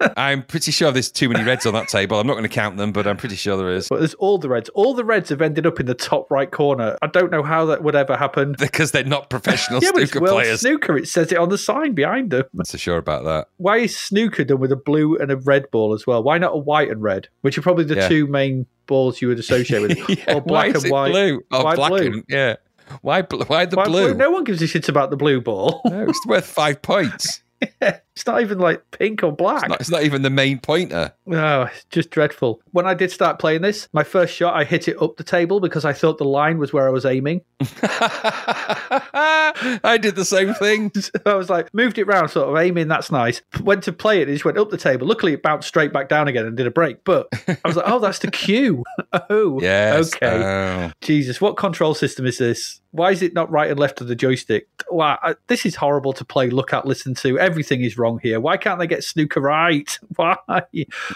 [0.16, 2.20] I'm pretty sure there's too many reds on that table.
[2.20, 3.88] I'm not going to count them, but I'm pretty sure there is.
[3.88, 4.68] But there's all the Reds.
[4.70, 6.96] All the Reds have ended up in the top right corner.
[7.00, 8.54] I don't know how that would ever happen.
[8.70, 10.60] Because they're not professional yeah, but snooker World players.
[10.60, 10.96] Snooker.
[10.98, 12.44] It says it on the sign behind them.
[12.52, 13.48] Not so sure about that.
[13.56, 16.22] Why is snooker done with a blue and a red ball as well?
[16.22, 18.08] Why not a white and red, which are probably the Yeah.
[18.08, 21.10] two main balls you would associate with, Yeah, or black and it white?
[21.12, 21.40] blue?
[21.50, 22.06] Oh, Why black blue?
[22.06, 22.56] and yeah.
[23.02, 23.22] Why?
[23.22, 24.14] Why the Why blue?
[24.14, 25.80] No one gives a shit about the blue ball.
[25.86, 27.42] No, it's worth five points.
[28.16, 29.62] It's not even like pink or black.
[29.64, 31.12] It's not, it's not even the main pointer.
[31.32, 32.60] Oh, it's just dreadful.
[32.72, 35.60] When I did start playing this, my first shot, I hit it up the table
[35.60, 37.42] because I thought the line was where I was aiming.
[38.92, 40.92] I did the same thing.
[41.26, 43.42] I was like, moved it round, sort of aiming, that's nice.
[43.62, 45.06] Went to play it, it just went up the table.
[45.06, 47.04] Luckily, it bounced straight back down again and did a break.
[47.04, 48.84] But I was like, oh, that's the cue.
[49.30, 50.14] oh, Yes.
[50.14, 50.42] okay.
[50.42, 50.92] Oh.
[51.00, 52.80] Jesus, what control system is this?
[52.92, 54.66] Why is it not right and left of the joystick?
[54.90, 57.38] Wow, I, uh, this is horrible to play, look at, listen to.
[57.38, 58.40] Everything is wrong here.
[58.40, 59.98] Why can't they get snooker right?
[60.16, 60.36] Why?
[60.48, 60.62] I,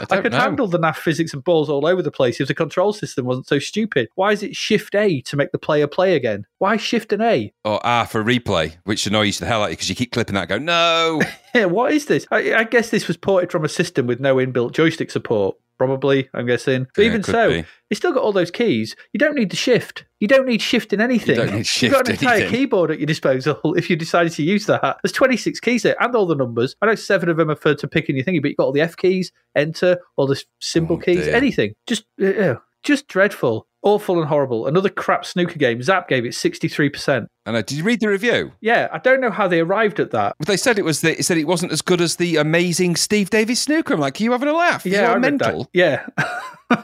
[0.09, 0.39] don't could know.
[0.39, 3.49] handle the naff physics and balls all over the place if the control system wasn't
[3.49, 4.09] so stupid.
[4.15, 6.47] Why is it Shift A to make the player play again?
[6.59, 7.53] Why Shift an A?
[7.65, 10.35] Or R for replay, which annoys the hell out of you because you keep clipping
[10.35, 11.21] that and go, no.
[11.55, 12.27] Yeah, what is this?
[12.33, 15.57] I, I guess this was ported from a system with no inbuilt joystick support.
[15.79, 16.89] Probably, I'm guessing.
[16.95, 17.65] But Yeah, even so, be.
[17.95, 18.97] It's still got all those keys.
[19.13, 20.05] You don't need the shift.
[20.19, 21.37] You don't need shift in anything.
[21.37, 22.51] don't need You've got an entire anything.
[22.51, 24.97] keyboard at your disposal if you decided to use that.
[25.03, 26.75] There's 26 keys there and all the numbers.
[26.83, 28.65] I know seven of them are for to pick in your thingy, but you've got
[28.65, 31.35] all the F keys, enter, all the symbol Oh, keys, dear.
[31.37, 31.75] anything.
[31.87, 33.69] Just, uh, just dreadful.
[33.85, 34.67] Awful and horrible.
[34.67, 35.81] Another crap snooker game.
[35.81, 37.27] Zzap gave it 63%.
[37.47, 38.53] And uh, did you read the review?
[38.63, 40.35] Yeah, I don't know how they arrived at that.
[40.39, 42.97] But they said it was the, it said it wasn't as good as the amazing
[42.97, 43.93] Steve Davis snooker.
[43.93, 44.87] I'm like, are you having a laugh?
[44.87, 45.65] Yeah, I read mental.
[45.65, 45.69] That.
[45.75, 46.07] Yeah.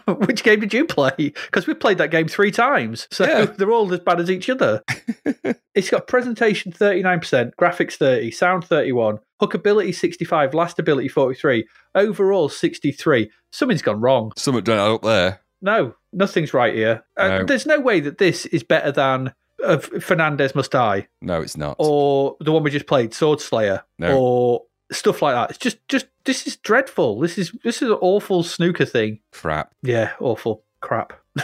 [0.27, 1.11] Which game did you play?
[1.17, 3.45] Because we played that game three times, so Yeah.
[3.57, 4.83] they're all as bad as each other.
[5.75, 11.11] it's got presentation thirty nine percent, graphics thirty, sound thirty one, hookability sixty five, lastability
[11.11, 13.31] forty three, overall sixty three.
[13.53, 14.33] Something's gone wrong.
[14.37, 15.41] Something done up there.
[15.63, 17.05] No, nothing's right here.
[17.17, 17.45] Uh, No.
[17.45, 19.33] There's no way that this is better than
[19.65, 21.77] uh, Fernandez Must Die No, it's not.
[21.79, 24.19] or the one we just played, Sword Slayer, No.
[24.19, 25.51] or stuff like that.
[25.51, 27.19] It's just, just this is dreadful.
[27.21, 29.21] This is this is an awful snooker thing.
[29.33, 29.73] Crap.
[29.83, 31.13] Yeah, awful crap.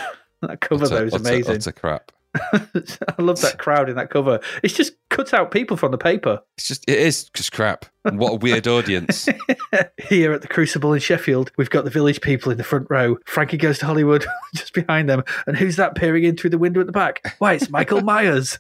[0.42, 1.56] that cover Utter- though is utter- amazing.
[1.56, 2.12] utter crap.
[2.52, 4.40] I love that crowd in that cover.
[4.62, 6.40] It's just cut out people from the paper.
[6.56, 7.86] It's just, it is just crap.
[8.02, 9.28] What a weird audience.
[10.08, 13.16] Here at the Crucible in Sheffield, we've got the village people in the front row.
[13.26, 14.24] Frankie goes to Hollywood
[14.54, 15.24] just behind them.
[15.46, 17.34] And who's that peering in through the window at the back?
[17.38, 18.58] Why, it's Michael Myers.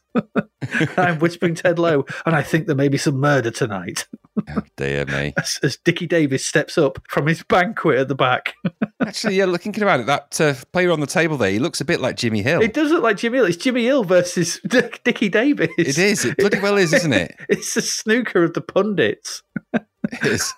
[0.96, 4.06] I'm whispering Ted Lowe, and I think there may be some murder tonight.
[4.48, 5.32] Oh, dear me.
[5.38, 8.54] As, as Dickie Davies steps up from his banquet at the back.
[9.00, 11.84] Actually, yeah, looking about it, that uh, player on the table there, he looks a
[11.84, 12.60] bit like Jimmy Hill.
[12.60, 13.46] It does look like Jimmy Hill.
[13.46, 15.70] It's Jimmy Hill versus Dick, Dickie Davies.
[15.78, 16.24] It is.
[16.24, 17.34] It bloody well is, isn't it?
[17.48, 19.42] It's the snooker of the pundits.
[19.72, 20.52] It is.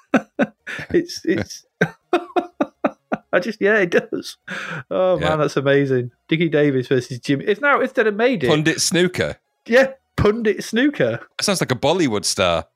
[0.90, 1.64] It's it's.
[3.32, 4.38] I just yeah, it does.
[4.90, 5.28] Oh Yeah.
[5.30, 6.10] man, that's amazing.
[6.28, 7.44] Dickie Davies versus Jimmy.
[7.46, 9.36] If now if they'd have made it, Pundit snooker.
[9.66, 12.66] yeah, pundit snooker That sounds like a Bollywood star.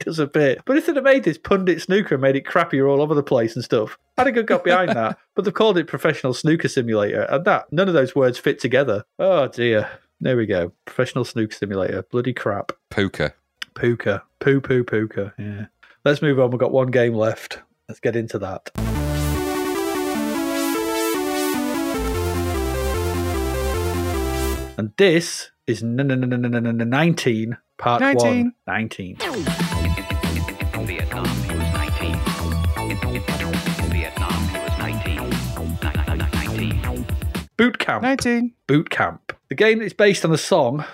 [0.00, 0.60] Does a bit.
[0.64, 3.22] But if they'd have made this pundit snooker and made it crappier all over the
[3.22, 5.18] place and stuff, I'd have got behind that.
[5.34, 9.04] But they've called it professional snooker simulator, and that none of those words fit together.
[9.18, 9.88] Oh dear.
[10.20, 10.72] There we go.
[10.84, 12.02] Professional snooker simulator.
[12.04, 12.70] Bloody crap.
[12.90, 13.34] Poker.
[13.74, 14.22] Puka.
[14.38, 15.34] Poo poo puka.
[15.38, 15.66] Yeah.
[16.04, 16.50] Let's move on.
[16.50, 17.58] We've got one game left.
[17.88, 18.70] Let's get into that.
[24.76, 28.52] And this is n- n- n- n- n- n- 19, part 1.
[28.66, 29.16] 19.
[29.18, 29.36] Vietnam, he was 19.
[29.36, 29.73] Vietnam, he was 19.
[37.56, 38.02] Boot Camp.
[38.02, 38.52] 19.
[38.66, 39.32] Boot Camp.
[39.48, 40.84] The game is based on the song.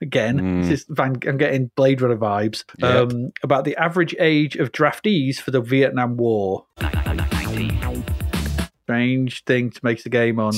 [0.00, 3.12] Again, this is Van, I'm getting Blade Runner vibes Yep.
[3.12, 6.66] um, about the average age of draftees for the Vietnam War.
[8.82, 10.52] Strange thing to make the game on.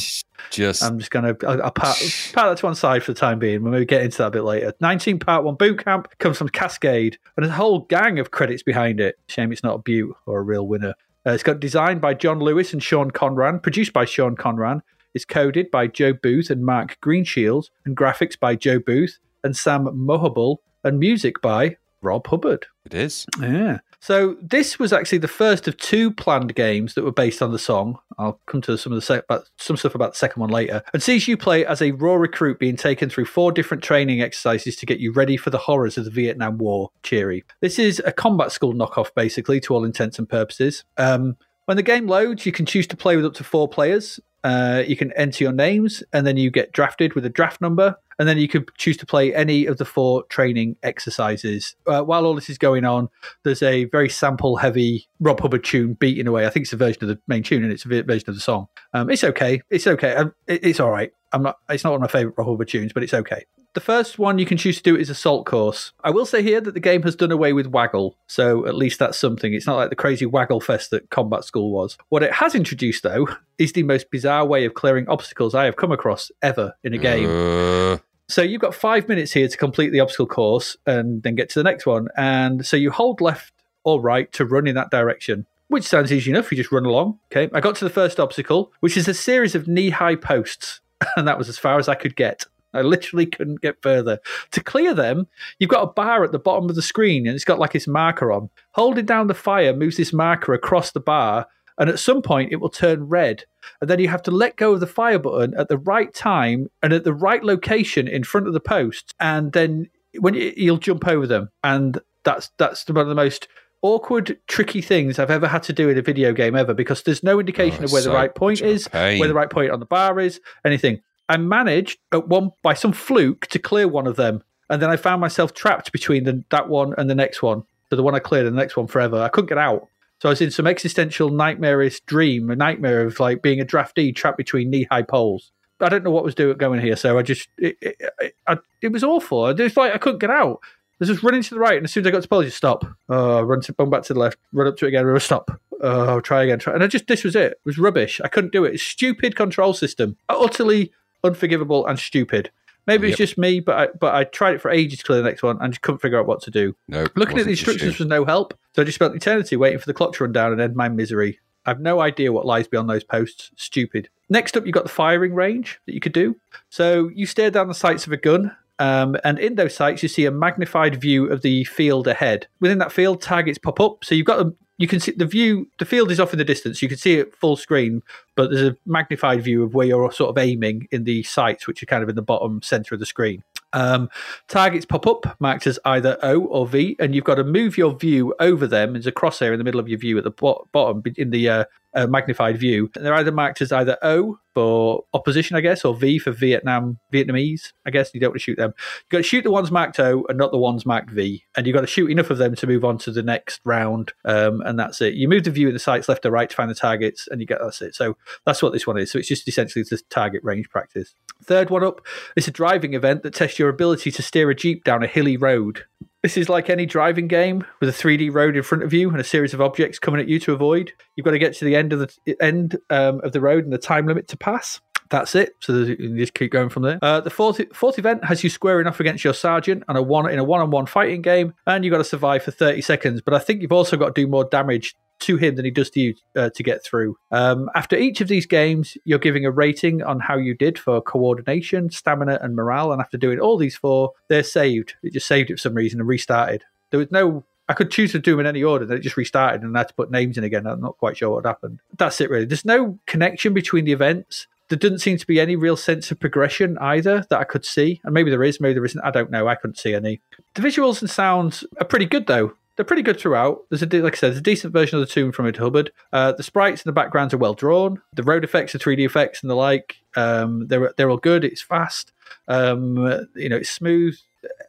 [0.50, 1.96] Just I'm just gonna I'll, I'll part,
[2.32, 3.62] part that to one side for the time being.
[3.62, 4.72] We'll maybe get into that a bit later.
[4.80, 8.64] 19 part one boot camp comes from Cascade, and there's a whole gang of credits
[8.64, 9.14] behind it.
[9.28, 10.94] Shame it's not a Butte or a real winner.
[11.26, 14.80] Uh, it's got designed by John Lewis and Sean Conran, produced by Sean Conran.
[15.12, 19.86] It's coded by Joe Booth and Mark Greenshields, and graphics by Joe Booth and Sam
[19.86, 22.66] Mohabul, and music by Rob Hubbard.
[22.84, 23.26] it is.
[23.40, 23.78] Yeah.
[24.06, 27.58] So this was actually the first of two planned games that were based on the
[27.58, 27.98] song.
[28.18, 29.24] I'll come to some of the sec-
[29.56, 30.84] some stuff about the second one later.
[30.92, 34.76] And sees you play as a raw recruit being taken through four different training exercises
[34.76, 36.92] to get you ready for the horrors of the Vietnam War.
[37.02, 37.44] Cheery.
[37.60, 40.84] This is a combat school knockoff, basically, to all intents and purposes.
[40.96, 44.20] Um, when the game loads, you can choose to play with up to four players.
[44.46, 47.96] Uh, you can enter your names, and then you get drafted with a draft number,
[48.20, 51.74] and then you can choose to play any of the four training exercises.
[51.84, 53.08] Uh, while all this is going on,
[53.42, 56.46] there's a very sample heavy Rob Hubbard tune beating away.
[56.46, 58.40] I think it's a version of the main tune and it's a version of the
[58.40, 58.68] song.
[58.94, 59.62] Um, it's okay.
[59.68, 60.14] It's okay.
[60.14, 61.12] Um, it, it's all right.
[61.32, 61.58] I'm not.
[61.68, 63.44] It's not one of my favorite Rob Hubbard tunes, but it's okay.
[63.76, 65.92] The first one you can choose to do is Assault Course.
[66.02, 68.98] I will say here that the game has done away with Waggle, so at least
[68.98, 69.52] that's something.
[69.52, 71.98] It's not like the crazy Waggle Fest that Combat School was.
[72.08, 75.76] What it has introduced, though, is the most bizarre way of clearing obstacles I have
[75.76, 77.28] come across ever in a game.
[77.28, 77.98] Uh,
[78.30, 81.58] So you've got five minutes here to complete the obstacle course and then get to
[81.58, 82.08] the next one.
[82.16, 83.52] And so you hold left
[83.84, 86.50] or right to run in that direction, which sounds easy enough.
[86.50, 87.18] You just run along.
[87.30, 87.50] Okay.
[87.52, 90.80] I got to the first obstacle, which is a series of knee high posts.
[91.14, 92.46] And that was as far as I could get.
[92.76, 94.20] I literally couldn't get further.
[94.52, 95.26] To clear them,
[95.58, 97.88] you've got a bar at the bottom of the screen and it's got like this
[97.88, 98.50] marker on.
[98.72, 101.46] Holding down the fire moves this marker across the bar.
[101.78, 103.44] And at some point, it will turn red
[103.80, 106.70] and then you have to let go of the fire button at the right time
[106.82, 109.88] and at the right location in front of the post, and then
[110.18, 113.48] when you, you'll jump over them, and that's that's one of the most
[113.82, 117.22] awkward, tricky things I've ever had to do in a video game ever because there's
[117.22, 118.88] no indication Oh, of where the right point is,
[119.20, 121.02] where the right point on the bar is, anything.
[121.28, 124.96] I managed at one by some fluke to clear one of them, and then I
[124.96, 127.64] found myself trapped between the, that one and the next one.
[127.90, 129.20] So the one I cleared and the next one forever.
[129.20, 129.88] I couldn't get out.
[130.20, 134.14] So I was in some existential nightmarish dream, a nightmare of like being a draftee
[134.14, 135.52] trapped between knee high poles.
[135.78, 138.56] I don't know what was doing going here, so I just it, it, it, I,
[138.80, 139.44] it was awful.
[139.44, 140.60] I just like I couldn't get out.
[140.62, 142.40] I was just running to the right, and as soon as I got to pole,
[142.40, 142.86] I just stop.
[143.10, 145.50] Oh, run to run back to the left, run up to it again, stop.
[145.82, 146.72] Oh, try again, try.
[146.72, 147.52] And I just this was it.
[147.52, 148.18] It was rubbish.
[148.24, 148.72] I couldn't do it.
[148.72, 150.92] It's stupid control system, utterly
[151.26, 152.50] unforgivable and stupid.
[152.86, 155.28] Maybe it's just me, but I, but I tried it for ages to clear the
[155.28, 156.76] next one and just couldn't figure out what to do.
[156.86, 157.06] no.
[157.16, 159.94] Looking at the instructions was no help, so I just spent eternity waiting for the
[159.94, 161.40] clock to run down and end my misery.
[161.64, 163.50] I've no idea what lies beyond those posts.
[163.56, 164.08] Stupid.
[164.28, 166.36] Next up, you've got the firing range that you could do.
[166.68, 170.08] So you stare down the sights of a gun, um, and in those sights, you
[170.08, 172.46] see a magnified view of the field ahead.
[172.60, 174.04] Within that field, targets pop up.
[174.04, 175.68] So you've got a, you can see the view.
[175.78, 176.82] The field is off in the distance.
[176.82, 178.02] You can see it full screen,
[178.34, 181.82] but there's a magnified view of where you're sort of aiming in the sights, which
[181.82, 183.42] are kind of in the bottom center of the screen.
[183.72, 184.08] Um,
[184.48, 187.94] targets pop up marked as either O or V, and you've got to move your
[187.94, 188.92] view over them.
[188.92, 191.48] There's a crosshair in the middle of your view at the bo- bottom in the
[191.48, 191.64] uh,
[192.04, 192.90] magnified view.
[192.96, 196.98] And they're either marked as either O for opposition, I guess, or V for Vietnam
[197.12, 197.72] Vietnamese.
[197.84, 198.72] I guess you don't want to shoot them.
[198.76, 201.66] You've got to shoot the ones marked O and not the ones marked V, and
[201.66, 204.12] you've got to shoot enough of them to move on to the next round.
[204.24, 205.14] Um, and that's it.
[205.14, 207.40] You move the view in the sights left or right to find the targets, and
[207.40, 207.94] you get that's it.
[207.94, 209.10] So that's what this one is.
[209.10, 211.14] So it's just essentially just target range practice.
[211.42, 212.00] Third one up,
[212.34, 215.36] it's a driving event that tests your ability to steer a jeep down a hilly
[215.36, 215.84] road.
[216.22, 219.20] This is like any driving game with a 3D road in front of you and
[219.20, 220.92] a series of objects coming at you to avoid.
[221.14, 223.72] You've got to get to the end of the end um, of the road and
[223.72, 224.80] the time limit to pass.
[225.08, 225.54] That's it.
[225.60, 226.98] So you just keep going from there.
[227.00, 230.28] Uh, the fourth fourth event has you squaring off against your sergeant on a one
[230.30, 233.20] in a one on one fighting game, and you've got to survive for 30 seconds.
[233.20, 235.90] But I think you've also got to do more damage to him than he does
[235.90, 237.16] to you uh, to get through.
[237.30, 241.00] Um, after each of these games, you're giving a rating on how you did for
[241.00, 242.92] coordination, stamina, and morale.
[242.92, 244.94] And after doing all these four, they're saved.
[245.02, 246.64] It just saved it for some reason and restarted.
[246.90, 247.44] There was no.
[247.68, 249.80] I could choose to do them in any order, then it just restarted and I
[249.80, 250.68] had to put names in again.
[250.68, 251.80] I'm not quite sure what happened.
[251.98, 252.44] That's it, really.
[252.44, 254.46] There's no connection between the events.
[254.68, 258.00] There doesn't seem to be any real sense of progression either that I could see.
[258.04, 259.04] And maybe there is, maybe there isn't.
[259.04, 259.48] I don't know.
[259.48, 260.20] I couldn't see any.
[260.54, 263.64] The visuals and sounds are pretty good, though they're pretty good throughout.
[263.70, 265.92] There's a like I said, there's a decent version of the Tomb from Ed Hubbard.
[266.12, 268.00] Uh, the sprites and the backgrounds are well drawn.
[268.14, 271.44] The road effects, the 3D effects, and the like, um, they're they're all good.
[271.44, 272.12] It's fast.
[272.48, 274.18] Um, you know, it's smooth.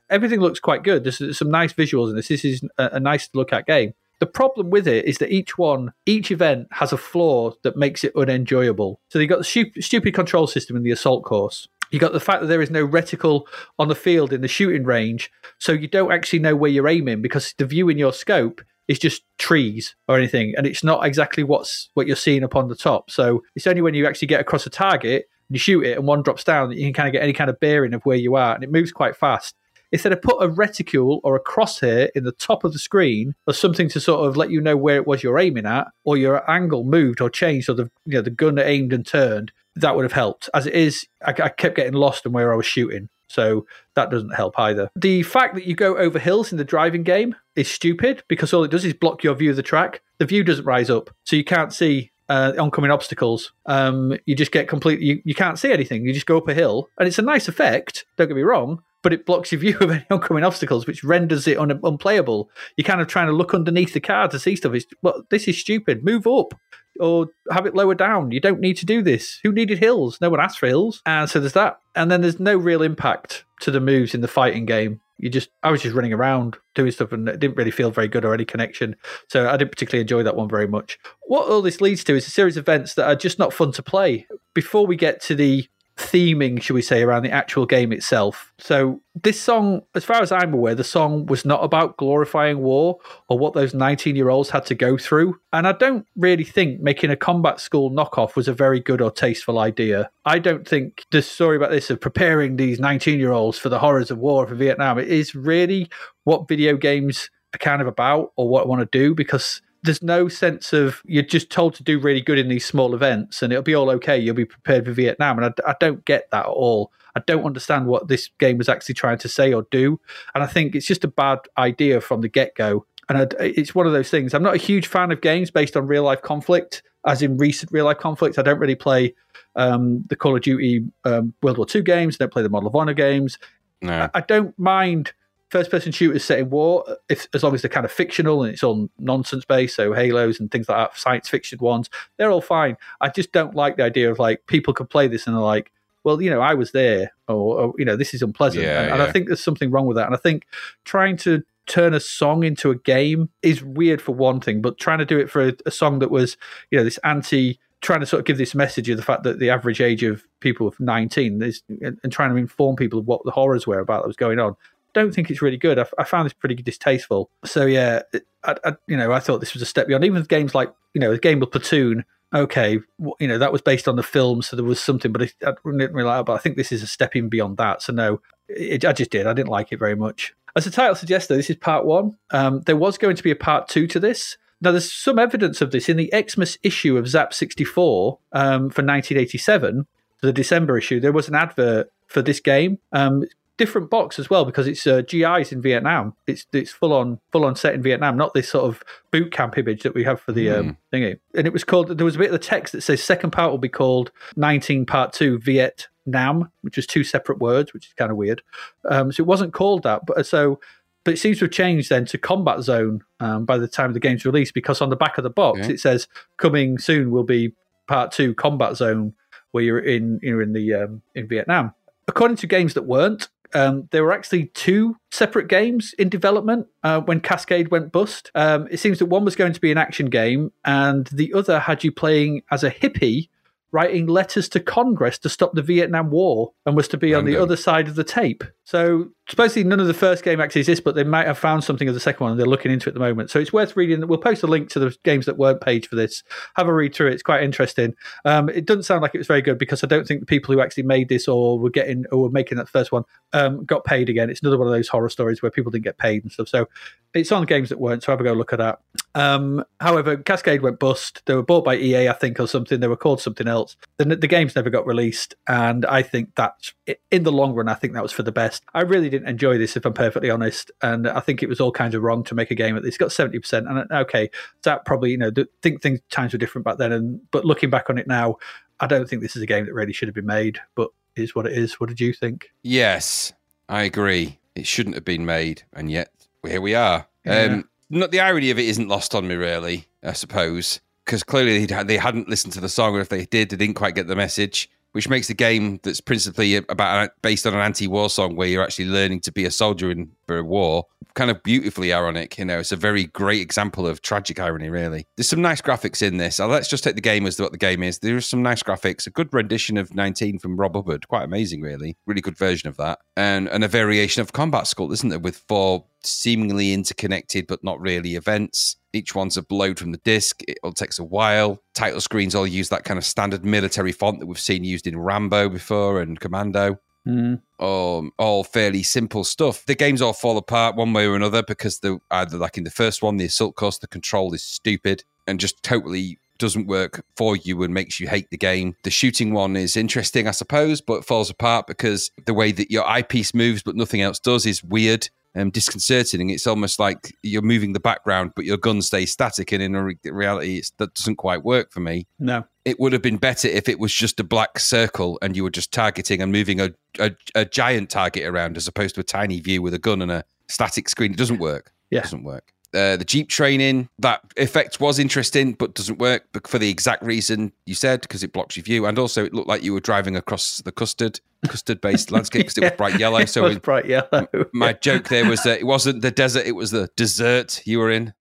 [0.09, 1.03] Everything looks quite good.
[1.03, 2.29] There's, some nice visuals in this.
[2.29, 3.93] This is a, a nice to look at game.
[4.19, 8.03] The problem with it is that each one, each event has a flaw that makes
[8.03, 8.99] it unenjoyable.
[9.09, 11.67] So you've got the stupid control system in the assault course.
[11.91, 13.43] You got the fact that there is no reticle
[13.79, 17.21] on the field in the shooting range, so you don't actually know where you're aiming
[17.21, 21.43] because the view in your scope is just trees or anything, and it's not exactly
[21.43, 23.11] what's what you're seeing up on the top.
[23.11, 26.07] So it's only when you actually get across a target and you shoot it and
[26.07, 28.17] one drops down that you can kind of get any kind of bearing of where
[28.17, 29.55] you are, and it moves quite fast.
[29.91, 33.53] Instead of put a reticule or a crosshair in the top of the screen or
[33.53, 36.49] something to sort of let you know where it was you're aiming at, or your
[36.49, 40.03] angle moved or changed, or the you know the gun aimed and turned, that would
[40.03, 40.49] have helped.
[40.53, 43.09] As it is, I, I kept getting lost in where I was shooting.
[43.29, 44.89] So that doesn't help either.
[44.95, 48.63] The fact that you go over hills in the driving game is stupid because all
[48.63, 50.01] it does is block your view of the track.
[50.17, 53.51] The view doesn't rise up, so you can't see uh, oncoming obstacles.
[53.65, 56.05] Um, you just get completely, you, you can't see anything.
[56.05, 58.81] You just go up a hill, and it's a nice effect, don't get me wrong,
[59.07, 62.49] but it blocks your view of any oncoming obstacles, which renders it un- unplayable.
[62.75, 64.73] You're kind of trying to look underneath the car to see stuff.
[64.73, 66.03] It's, well, this is stupid.
[66.03, 66.53] Move up
[66.99, 68.31] or have it lower down.
[68.31, 69.39] You don't need to do this.
[69.43, 70.19] Who needed hills?
[70.19, 71.01] No one asked for hills.
[71.05, 71.79] And so there's that.
[71.95, 74.99] And then there's no real impact to the moves in the fighting game.
[75.19, 78.09] You just, I was just running around doing stuff and it didn't really feel very
[78.09, 78.97] good or any connection.
[79.29, 80.99] So I didn't particularly enjoy that one very much.
[81.27, 83.71] What all this leads to is a series of events that are just not fun
[83.71, 84.27] to play.
[84.53, 85.65] Before we get to the
[85.97, 88.53] theming, should we say, around the actual game itself.
[88.59, 92.99] So, this song, as far as I'm aware, the song was not about glorifying war
[93.29, 95.39] or what those 19 year olds had to go through.
[95.51, 99.11] And I don't really think making a combat school knockoff was a very good or
[99.11, 100.09] tasteful idea.
[100.25, 103.79] I don't think the story about this of preparing these 19 year olds for the
[103.79, 105.89] horrors of war for Vietnam is really
[106.23, 110.03] what video games are kind of about or what I want to do because there's
[110.03, 113.51] no sense of you're just told to do really good in these small events and
[113.51, 114.17] it'll be all okay.
[114.17, 115.39] You'll be prepared for Vietnam.
[115.39, 116.91] And I, I, don't get that at all.
[117.15, 119.99] I don't understand what this game was actually trying to say or do.
[120.35, 122.85] And I think it's just a bad idea from the get go.
[123.09, 124.33] And I, it's one of those things.
[124.33, 127.71] I'm not a huge fan of games based on real life conflict, as in recent
[127.71, 128.37] real life conflict.
[128.37, 129.15] I don't really play
[129.55, 132.15] um, the Call of Duty um, World War II games.
[132.15, 133.39] I don't play the Medal of Honor games.
[133.81, 133.93] No.
[133.93, 135.13] I, I don't mind
[135.49, 138.53] first person shooters set in war, if, as long as they're kind of fictional and
[138.53, 142.41] it's all nonsense based, so Halos and things like that, science fiction ones, they're all
[142.41, 142.77] fine.
[143.01, 145.71] I just don't like the idea of like people could play this and they're like,
[146.03, 148.63] well, you know, I was there, or, or you know, this is unpleasant.
[148.63, 149.01] Yeah, and, and.
[149.01, 150.05] I think there's something wrong with that.
[150.05, 150.45] And I think
[150.85, 154.99] trying to turn a song into a game is weird for one thing, but trying
[154.99, 156.37] to do it for a, a song that was,
[156.71, 159.37] you know, this anti trying to sort of give this message of the fact that
[159.37, 163.05] the average age of people of 19 is and, and trying to inform people of
[163.05, 164.55] what the horrors were about that was going on
[164.99, 165.79] don't think it's really good.
[165.79, 167.29] I, I found this pretty distasteful.
[167.45, 168.01] So yeah,
[168.43, 170.03] I, I, you know, I thought this was a step beyond.
[170.03, 172.03] Even with games like you know, a game of Platoon.
[172.33, 172.79] Okay,
[173.19, 175.93] you know that was based on the film, so there was something, but I didn't
[175.93, 176.25] really like.
[176.25, 177.81] But I think this is a step in beyond that.
[177.81, 178.19] So no,
[178.49, 179.27] it, I just did.
[179.27, 180.33] I didn't like it very much.
[180.55, 182.17] As the title suggests, though, this is part one.
[182.31, 184.37] Um, there was going to be a part two to this.
[184.59, 188.81] Now, there's some evidence of this in the Xmas issue of Zzap 64 um, for
[188.81, 189.85] 1987,
[190.21, 190.99] the December issue.
[190.99, 192.79] There was an advert for this game.
[192.91, 193.23] Um,
[193.57, 196.13] different box as well because it's uh, GIs in Vietnam.
[196.27, 199.57] It's it's full on full on set in Vietnam, not this sort of boot camp
[199.57, 201.19] image that we have for the um, thingy.
[201.35, 201.97] And it was called.
[201.97, 204.85] There was a bit of the text that says second part will be called 19
[204.85, 208.41] Part Two Viet Nam, which is two separate words, which is kind of weird.
[208.89, 210.59] Um, so it wasn't called that, but so.
[211.03, 213.99] But it seems to have changed then to Combat Zone um, by the time the
[213.99, 215.73] game's released because on the back of the box Okay.
[215.75, 216.05] it says
[216.35, 217.53] coming soon will be
[217.87, 219.13] Part Two Combat Zone,
[219.51, 221.73] where you're in you're in the um, in Vietnam.
[222.09, 227.01] According to games that weren't, um, there were actually two separate games in development uh,
[227.01, 228.31] when Cascade went bust.
[228.35, 231.59] Um, it seems that one was going to be an action game, and the other
[231.59, 233.29] had you playing as a hippie
[233.71, 237.35] writing letters to Congress to stop the Vietnam War and was to be on the
[237.35, 238.43] other side of the tape.
[238.67, 241.87] So supposedly none of the first game actually exists, but they might have found something
[241.87, 243.29] of the second one and they're looking into it at the moment.
[243.29, 244.05] So it's worth reading.
[244.05, 246.21] We'll post a link to the games that weren't page for this.
[246.57, 247.13] Have a read through it.
[247.13, 247.95] It's quite interesting.
[248.25, 250.53] Um, it doesn't sound like it was very good because I don't think the people
[250.53, 253.85] who actually made this or were getting or were making that first one um, got
[253.85, 254.29] paid again.
[254.29, 256.49] It's another one of those horror stories where people didn't get paid and stuff.
[256.49, 256.67] So
[257.13, 258.03] it's on games that weren't.
[258.03, 258.79] So have a go look at that.
[259.15, 261.23] Um, however, Cascade went bust.
[261.25, 262.79] They were bought by EA, I think, or something.
[262.79, 263.75] They were called something else.
[263.97, 266.73] The, the games never got released, and I think that's
[267.09, 267.67] in the long run.
[267.67, 268.56] I think that was for the best.
[268.73, 271.71] I really didn't enjoy this, if I'm perfectly honest, and I think it was all
[271.71, 272.97] kinds of wrong to make a game at this.
[272.97, 274.29] Got seventy percent, and uh, okay,
[274.63, 277.89] that probably you know think things times were different back then, and but looking back
[277.89, 278.37] on it now,
[278.79, 280.59] I don't think this is a game that really should have been made.
[280.75, 281.79] But is what it is.
[281.79, 282.51] What did you think?
[282.63, 283.33] Yes,
[283.67, 284.39] I agree.
[284.55, 286.11] It shouldn't have been made, and yet
[286.45, 287.07] here we are.
[287.25, 287.41] Yeah.
[287.41, 289.87] Um, not the irony of it isn't lost on me, really.
[290.03, 293.55] I suppose because clearly they hadn't listened to the song, or if they did, they
[293.55, 294.69] didn't quite get the message.
[294.97, 298.85] Which makes the game that's principally about based on an anti-war song where you're actually
[298.85, 302.37] learning to be a soldier in for a war kind of beautifully ironic.
[302.39, 304.69] You know, it's a very great example of tragic irony.
[304.69, 306.39] Really, there's some nice graphics in this.
[306.39, 307.99] Uh, let's just take the game as what the game is.
[307.99, 311.61] There are some nice graphics, a good rendition of 19 from Rob Hubbard, quite amazing,
[311.61, 315.19] really, really good version of that, and and a variation of Combat School, isn't there,
[315.19, 318.77] with four seemingly interconnected but not really events.
[318.97, 320.41] Each one's a load from the disc.
[320.47, 321.61] It all takes a while.
[321.75, 324.97] Title screens all use that kind of standard military font that we've seen used in
[324.97, 326.79] Rambo before and Commando.
[327.07, 327.41] Mm.
[327.59, 329.63] Um, all fairly simple stuff.
[329.65, 332.71] The games all fall apart one way or another because the either like in the
[332.71, 337.35] first one, the assault course, the control is stupid and just totally doesn't work for
[337.35, 338.75] you and makes you hate the game.
[338.83, 342.87] The shooting one is interesting, I suppose, but falls apart because the way that your
[342.87, 346.29] eyepiece moves but nothing else does is weird um, disconcerting.
[346.29, 349.51] It's almost like you're moving the background, but your gun stays static.
[349.51, 352.07] And in re- reality, that doesn't quite work for me.
[352.19, 352.45] No.
[352.65, 355.49] It would have been better if it was just a black circle and you were
[355.49, 359.39] just targeting and moving a, a, a giant target around as opposed to a tiny
[359.39, 361.11] view with a gun and a static screen.
[361.11, 361.71] It doesn't work.
[361.89, 361.99] Yeah.
[361.99, 362.53] It doesn't work.
[362.77, 367.51] Uh, the Jeep training, that effect was interesting, but doesn't work for the exact reason
[367.65, 368.85] you said, because it blocks your view.
[368.85, 372.57] And also, it looked like you were driving across the custard, custard based landscape because
[372.59, 373.25] it was bright yellow.
[373.25, 374.27] So it was it- bright yellow.
[374.53, 377.89] my joke there was that it wasn't the desert, it was the dessert you were
[377.89, 378.13] in.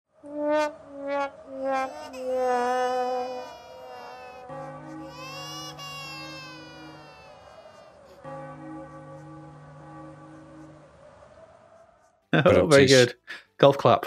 [12.46, 13.14] oh, very good.
[13.58, 14.02] Golf clap.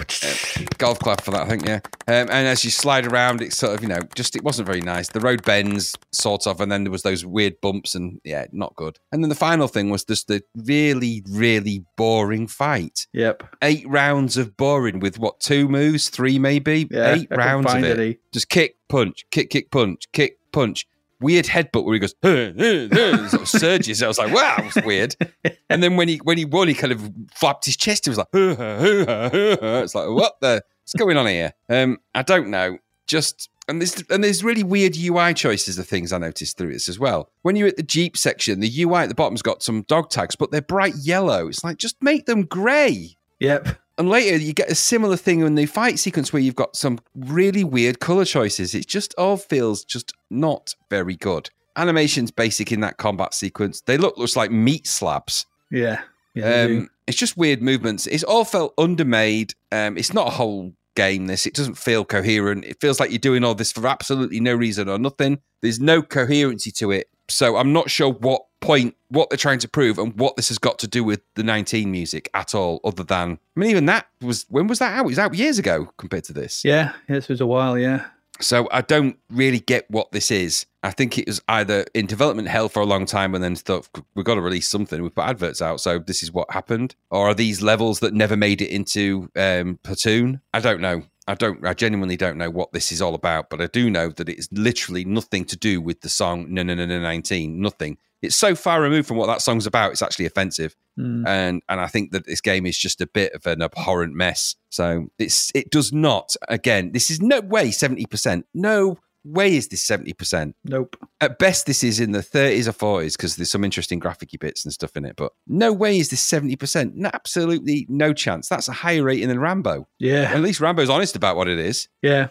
[0.77, 1.79] Golf clap for that, I think, yeah.
[2.07, 4.81] Um, and as you slide around, it's sort of, you know, just it wasn't very
[4.81, 5.09] nice.
[5.09, 8.75] The road bends, sort of, and then there was those weird bumps, and yeah, not
[8.75, 8.99] good.
[9.11, 13.07] And then the final thing was just the really, really boring fight.
[13.13, 13.43] Yep.
[13.61, 16.87] Eight rounds of boring with what, two moves, three maybe?
[16.91, 17.97] Yeah, Eight rounds of it.
[17.97, 18.17] any.
[18.33, 20.85] Just kick, punch, kick, kick, punch, kick, punch.
[21.19, 24.03] Weird headbutt where he goes, huh, huh, huh, sort of surges.
[24.03, 25.15] I was like, wow, that was weird.
[25.69, 28.05] And then when he when he won, he kind of flapped his chest.
[28.05, 30.63] He was like, it's like, what the?
[30.83, 31.51] What's going on here?
[31.67, 32.77] Um, I don't know.
[33.05, 36.87] Just and there's and there's really weird UI choices of things I noticed through this
[36.87, 37.29] as well.
[37.41, 40.35] When you're at the Jeep section, the UI at the bottom's got some dog tags,
[40.35, 41.47] but they're bright yellow.
[41.47, 43.17] It's like just make them grey.
[43.39, 43.77] Yep.
[43.97, 46.99] And later, you get a similar thing in the fight sequence where you've got some
[47.15, 48.75] really weird color choices.
[48.75, 51.49] It just all feels just not very good.
[51.75, 53.81] Animation's basic in that combat sequence.
[53.81, 55.45] They look looks like meat slabs.
[55.71, 56.01] Yeah.
[56.33, 56.63] Yeah.
[56.63, 58.05] Um, it's just weird movements.
[58.05, 59.53] It's all felt undermade.
[59.71, 61.27] Um, it's not a whole game.
[61.27, 62.65] This it doesn't feel coherent.
[62.65, 65.39] It feels like you're doing all this for absolutely no reason or nothing.
[65.61, 67.09] There's no coherency to it.
[67.29, 70.57] So I'm not sure what point, what they're trying to prove, and what this has
[70.57, 72.79] got to do with the 19 music at all.
[72.83, 75.05] Other than, I mean, even that was when was that out?
[75.05, 76.63] It was out years ago compared to this.
[76.65, 76.93] yeah.
[77.07, 77.77] This was a while.
[77.77, 78.05] Yeah.
[78.39, 80.67] So I don't really get what this is.
[80.83, 83.89] I think it was either in development hell for a long time and then thought
[84.15, 85.01] we've got to release something.
[85.01, 86.95] We put adverts out, so this is what happened.
[87.09, 90.41] Or are these levels that never made it into um, Platoon?
[90.53, 91.01] I don't know.
[91.27, 91.65] I don't.
[91.65, 93.49] I genuinely don't know what this is all about.
[93.49, 96.75] But I do know that it's literally nothing to do with the song No No
[96.75, 97.59] No No Nineteen.
[97.59, 97.97] Nothing.
[98.21, 99.91] It's so far removed from what that song's about.
[99.91, 101.27] It's actually offensive Mm.
[101.27, 104.55] and and I think that this game is just a bit of an abhorrent mess.
[104.69, 106.35] So it's it does not.
[106.49, 108.47] Again, this is no way seventy percent.
[108.55, 110.55] No way is this seventy percent.
[110.63, 110.95] Nope.
[111.21, 114.65] At best, this is in the thirties or forties because there's some interesting graphicy bits
[114.65, 115.15] and stuff in it.
[115.17, 116.95] But no way is this seventy percent.
[117.13, 118.49] Absolutely no chance.
[118.49, 119.87] That's a higher rating than Rambo.
[119.99, 120.31] Yeah.
[120.33, 121.89] At least Rambo's honest about what it is.
[122.01, 122.29] Yeah.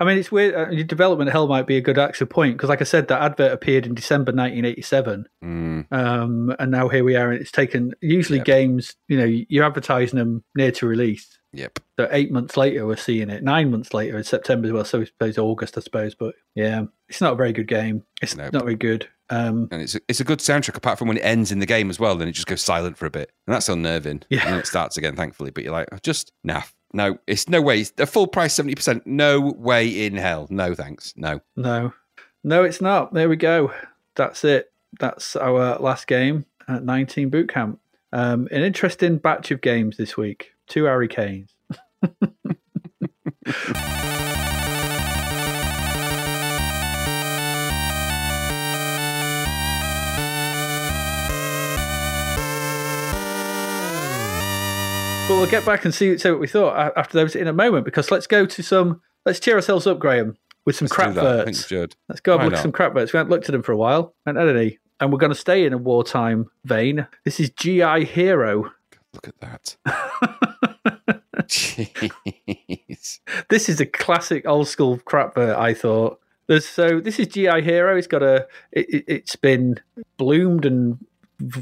[0.00, 0.54] I mean, it's weird.
[0.54, 3.22] Uh, your development hell might be a good actual point because, like I said, that
[3.22, 7.92] advert appeared in December 1987, Mm, um, and now here we are, and it's taken.
[8.00, 8.46] Usually, Yep.
[8.46, 11.38] games, you know, you're advertising them near to release.
[11.52, 11.78] yep.
[12.00, 13.42] So eight months later, we're seeing it.
[13.44, 14.84] Nine months later, in September as well.
[14.84, 16.14] So I suppose August, I suppose.
[16.14, 18.02] But yeah, it's not a very good game.
[18.22, 18.52] It's Nope.
[18.54, 19.06] not very good.
[19.30, 21.66] Um, And it's a, it's a good soundtrack apart from when it ends in the
[21.66, 22.16] game as well.
[22.16, 24.22] Then it just goes silent for a bit, and that's unnerving.
[24.30, 24.40] Yeah.
[24.44, 25.50] And then it starts again, thankfully.
[25.50, 26.62] But you're like, "Oh, just nah,
[26.92, 27.82] no, it's no way.
[27.82, 29.06] The full price seventy percent.
[29.06, 30.46] No way in hell.
[30.50, 31.14] No thanks.
[31.16, 31.40] No.
[31.56, 31.92] no,
[32.44, 33.14] no, it's not.
[33.14, 33.72] There we go.
[34.14, 34.72] That's it.
[34.98, 37.80] That's our last game at 19 Boot Camp.
[38.12, 40.52] Um, an interesting batch of games this week.
[40.66, 41.50] Two Harry Canes.
[55.32, 57.86] But we'll get back and see, say what we thought after those in a moment
[57.86, 60.36] because let's go to some, let's cheer ourselves up, Graham,
[60.66, 61.08] with some Let's crap.
[61.12, 61.70] I verts.
[62.06, 63.14] Let's go and look at some crap verts.
[63.14, 64.14] We haven't looked at them for a while.
[64.26, 64.78] And any.
[65.00, 67.06] And we're going to stay in a wartime vein.
[67.24, 68.72] This is GI Hero.
[69.14, 69.76] Look at that.
[71.46, 73.20] Jeez.
[73.48, 76.20] This is a classic old school crap vert, I thought.
[76.46, 77.96] There's, so this is GI Hero.
[77.96, 78.46] It's got a.
[78.70, 79.80] It, it's been
[80.18, 80.98] bloomed and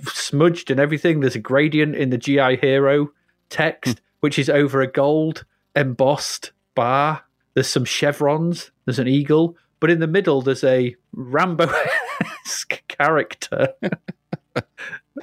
[0.08, 1.20] smudged and everything.
[1.20, 3.12] There's a gradient in the GI Hero
[3.50, 5.44] text, which is over a gold
[5.76, 7.24] embossed bar.
[7.54, 8.70] There's some chevrons.
[8.84, 13.68] There's an eagle, but in the middle there's a Rambo-esque character.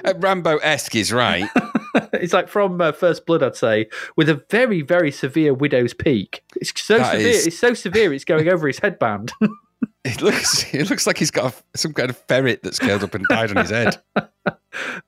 [0.04, 1.48] Uh, Rambo esque is right.
[2.12, 6.44] it's like from uh, First Blood, I'd say, with a very, very severe widow's peak.
[6.56, 7.28] It's so That severe.
[7.28, 8.12] is- It's so severe.
[8.14, 9.32] It's going over his headband.
[10.04, 13.14] It looks it looks like he's got a, some kind of ferret that's curled up
[13.14, 14.00] and died on his head.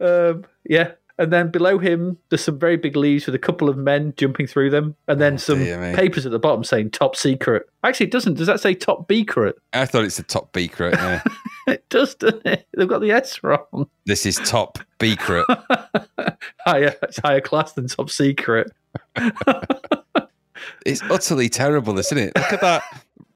[0.00, 0.92] um, yeah.
[1.20, 4.46] And then below him, there's some very big leaves with a couple of men jumping
[4.46, 5.94] through them, and then oh, some Oh, dear me.
[5.94, 8.34] papers at the bottom saying "top secret." Actually, it doesn't.
[8.34, 9.56] Does that say "top secret"?
[9.74, 10.94] I thought it's the top secret.
[10.94, 11.22] Yeah.
[11.66, 12.66] It does, doesn't it?
[12.74, 13.88] They've got the S wrong.
[14.06, 15.46] this is top secret.
[16.66, 18.72] higher, it's higher class than top secret.
[20.86, 22.32] It's utterly terrible, isn't it?
[22.36, 22.82] Look at that.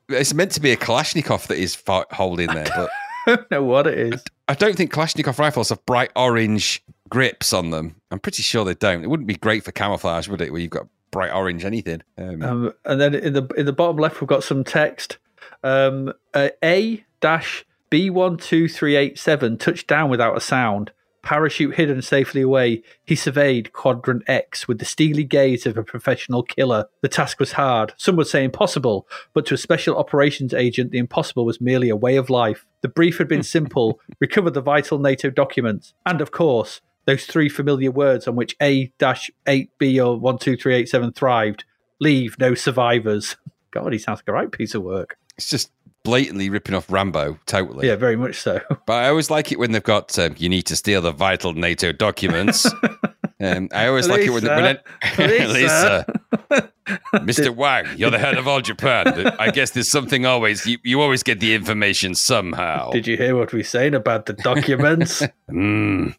[0.08, 1.80] It's meant to be a Kalashnikov that he's
[2.12, 2.90] holding there, but
[3.26, 4.22] I don't know what it is.
[4.48, 7.96] I don't think Kalashnikov rifles have bright orange grips on them.
[8.10, 9.04] I'm pretty sure they don't.
[9.04, 10.50] It wouldn't be great for camouflage, would it?
[10.52, 12.02] Where you've got bright orange anything.
[12.18, 15.18] Um, Um, and then in the in the bottom left, we've got some text.
[15.62, 20.90] Um, uh, a dash B one two three eight seven touched down without a sound.
[21.22, 22.82] Parachute hidden safely away.
[23.02, 26.84] He surveyed Quadrant X with the steely gaze of a professional killer.
[27.00, 27.94] The task was hard.
[27.96, 31.96] Some would say impossible, but to a special operations agent, the impossible was merely a
[31.96, 32.66] way of life.
[32.82, 37.48] The brief had been simple: recover the vital NATO documents, and of course, those three
[37.48, 41.64] familiar words on which A dash eight B or one two three eight seven thrived.
[42.00, 43.36] Leave no survivors.
[43.70, 45.16] God, he sounds like a right piece of work.
[45.36, 45.70] it's just
[46.04, 47.88] blatantly ripping off Rambo, totally.
[47.88, 48.60] Yeah, very much so.
[48.86, 51.54] But I always like it when they've got um, you need to steal the vital
[51.54, 52.66] NATO documents.
[53.40, 54.78] um, I always like it when, when
[55.18, 56.04] Lisa.
[56.50, 56.70] Lisa.
[57.14, 57.54] Mr.
[57.54, 59.32] Wang, you're the head of all Japan.
[59.38, 62.90] I guess there's something always you, you always get the information somehow.
[62.90, 65.22] Did you hear what we're saying about the documents?
[65.50, 66.14] Mm.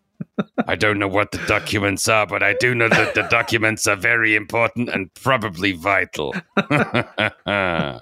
[0.68, 3.96] I don't know what the documents are, but I do know that the documents are
[3.96, 6.34] very important and probably vital.
[7.46, 8.02] um,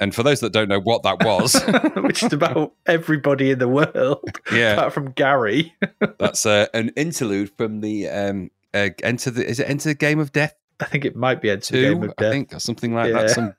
[0.00, 1.54] and for those that don't know what that was,
[2.02, 5.74] Which is about everybody in the world, yeah, apart from Gary.
[6.18, 10.18] that's uh, an interlude from the um, uh, Enter the is it Enter the Game
[10.18, 11.82] of Death I think it might be Enter the?
[11.82, 12.18] Game of Death.
[12.18, 12.32] I Death.
[12.32, 13.22] think or something like Yeah.
[13.22, 13.30] that.
[13.30, 13.54] Some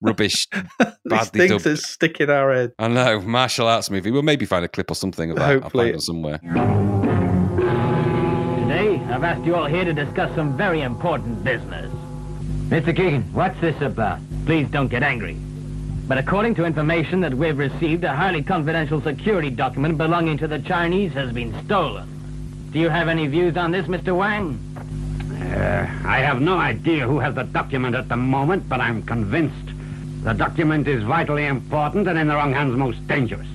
[0.00, 0.66] rubbish, These
[1.04, 1.64] badly things dubbed.
[1.64, 2.72] that stick in our head.
[2.78, 4.10] I know martial arts movie.
[4.10, 5.62] We'll maybe find a clip or something of that.
[5.62, 5.86] Hopefully.
[5.86, 6.38] I'll find it somewhere.
[8.62, 11.90] Today, I've asked you all here to discuss some very important business.
[12.68, 12.94] Mr.
[12.94, 14.18] Keegan, what's this about?
[14.44, 15.36] Please don't get angry.
[16.08, 20.58] But according to information that we've received, a highly confidential security document belonging to the
[20.60, 22.08] Chinese has been stolen.
[22.72, 24.16] Do you have any views on this, Mr.
[24.16, 24.58] Wang?
[25.32, 29.68] Uh, I have no idea who has the document at the moment, but I'm convinced
[30.26, 33.46] the document is vitally important and in the wrong hands most dangerous.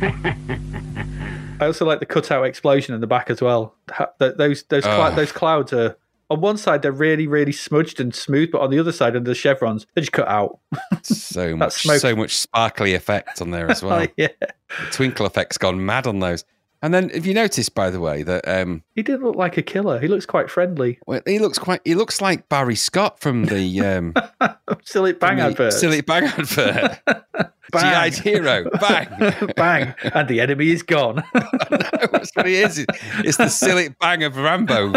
[0.02, 3.74] I also like the cutout explosion in the back as well.
[4.18, 5.14] Those those clou- Ugh.
[5.16, 5.96] those clouds are
[6.30, 9.28] on one side they're really really smudged and smooth, but on the other side under
[9.30, 10.58] the chevrons they just cut out.
[11.02, 14.06] So much, smoke- so much sparkly effect on there as well.
[14.16, 16.44] Yeah, The twinkle effect's gone mad on those.
[16.82, 19.62] And then, have you noticed, by the way, that um, he did look like a
[19.62, 20.00] killer.
[20.00, 20.98] He looks quite friendly.
[21.06, 24.12] well, he looks quite, he looks like Barry Scott from the um,
[24.86, 25.74] Cillit Bang advert.
[25.74, 27.00] Cillit Bang advert.
[27.72, 28.10] Bang.
[28.10, 29.06] GI's hero, bang!
[29.56, 31.22] bang, and the enemy is gone.
[31.70, 32.84] That's what he is.
[33.18, 34.92] It's the silly bang of Rambo.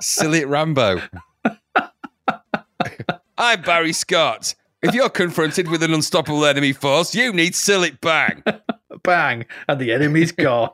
[0.00, 1.02] silly Rambo.
[3.36, 4.54] I'm Barry Scott.
[4.82, 8.44] If you're confronted with an unstoppable enemy force, you need silly bang.
[9.02, 10.70] Bang, and the enemy's gone.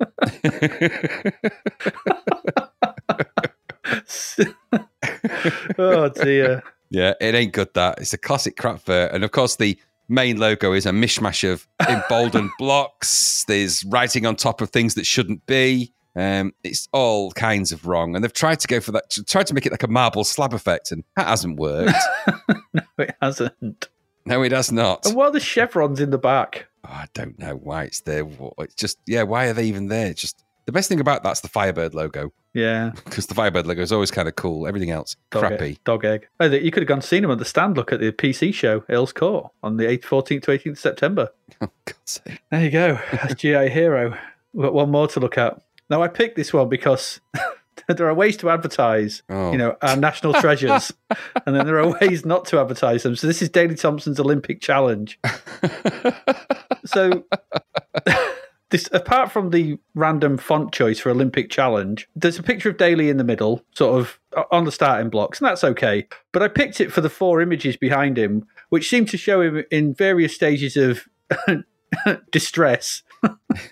[5.78, 6.62] oh dear.
[6.90, 7.72] Yeah, it ain't good.
[7.74, 9.78] That it's a classic crap fair, and of course the
[10.08, 13.44] main logo is a mishmash of emboldened blocks.
[13.46, 15.92] There's writing on top of things that shouldn't be.
[16.16, 19.16] Um, it's all kinds of wrong, and they've tried to go for that.
[19.28, 21.94] Tried to make it like a marble slab effect, and that hasn't worked.
[22.74, 23.88] No, it hasn't.
[24.26, 25.06] no, it has not.
[25.06, 26.66] And what are the chevrons in the back?
[26.90, 28.26] I don't know why it's there.
[28.58, 30.08] It's just yeah, why are they even there?
[30.08, 33.80] It's just the best thing about that's the Firebird logo Yeah, because the Firebird logo
[33.82, 34.66] is always kind of cool.
[34.66, 35.70] Everything else dog crappy.
[35.70, 36.28] Egg, dog egg.
[36.38, 37.76] Oh, you could have gone and seen him at the stand.
[37.76, 41.30] Look at the PC show, Earl's Court, on the 8th, 14th to 18th September.
[41.62, 42.40] Oh, God's sake.
[42.50, 42.98] There you go.
[43.12, 44.16] That's GI Hero.
[44.54, 45.60] We've got one more to look at.
[45.90, 47.20] Now, I picked this one because
[47.96, 49.52] there are ways to advertise, Oh.
[49.52, 50.92] you know, our national treasures,
[51.46, 53.16] and then there are ways not to advertise them.
[53.16, 55.18] So this is Daley Thompson's Olympic Challenge.
[56.84, 57.24] so
[58.70, 63.08] this, apart from the random font choice for Olympic Challenge, there's a picture of Daley
[63.10, 64.18] in the middle, sort of
[64.50, 66.06] on the starting blocks, and that's okay.
[66.32, 69.64] But I picked it for the four images behind him, which seem to show him
[69.70, 71.04] in various stages of
[72.30, 73.02] distress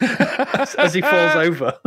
[0.00, 1.78] as, as he falls over.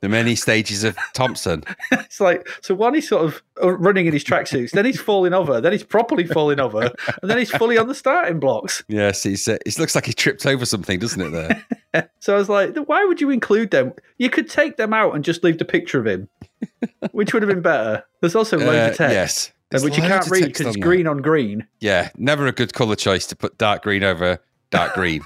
[0.00, 1.64] The many stages of Thompson.
[1.92, 5.32] It's like so one he's sort of uh, running in his tracksuits, then he's falling
[5.32, 6.82] over, then he's properly falling over,
[7.22, 8.84] and then he's fully on the starting blocks.
[8.88, 9.48] Yes, he's.
[9.48, 11.30] Uh, it looks like he tripped over something, doesn't it?
[11.30, 11.64] There.
[12.18, 13.92] So I was like, why would you include them?
[14.18, 16.28] You could take them out and just leave the picture of him,
[17.12, 18.02] which would have been better.
[18.20, 19.52] There's also loads Uh, of text, yes.
[19.70, 21.66] There's which you can't read because it's green on green.
[21.80, 24.40] Yeah, never a good color choice to put dark green over
[24.70, 25.22] dark green.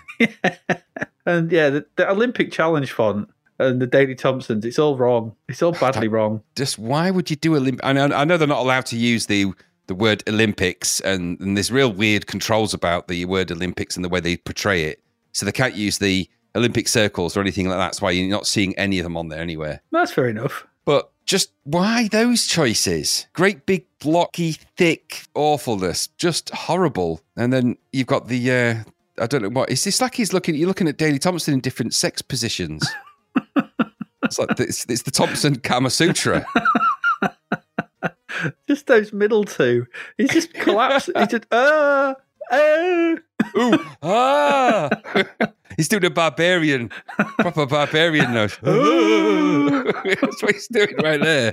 [1.26, 3.28] And yeah, the, the Olympic challenge font
[3.58, 5.34] and the Daley Thompsons, it's all wrong.
[5.48, 6.42] It's all badly wrong.
[6.56, 7.80] Just why would you do Olymp?
[7.82, 9.52] I know, I know they're not allowed to use the
[9.88, 14.08] the word Olympics, and, and there's real weird controls about the word Olympics and the
[14.08, 15.02] way they portray it.
[15.32, 17.86] So they can't use the Olympic circles or anything like that.
[17.86, 19.80] That's why you're not seeing any of them on there anywhere.
[19.90, 20.66] That's fair enough.
[20.84, 23.26] But just why those choices?
[23.32, 27.20] Great big blocky, thick awfulness, just horrible.
[27.36, 28.74] And then you've got the uh,
[29.20, 30.14] I don't know what is this like?
[30.14, 30.54] He's looking.
[30.54, 32.86] You're looking at Daley Thompson in different sex positions.
[34.22, 36.46] it's like it's, it's the Thompson Kama Sutra.
[38.68, 39.86] Just those middle two.
[40.16, 41.10] He's just collapsed.
[41.16, 42.14] He's just, uh,
[42.52, 43.16] uh.
[43.56, 44.90] Ooh, ah!
[45.76, 46.90] he's doing a barbarian,
[47.38, 48.58] proper barbarian note.
[48.62, 51.52] That's what he's doing right there.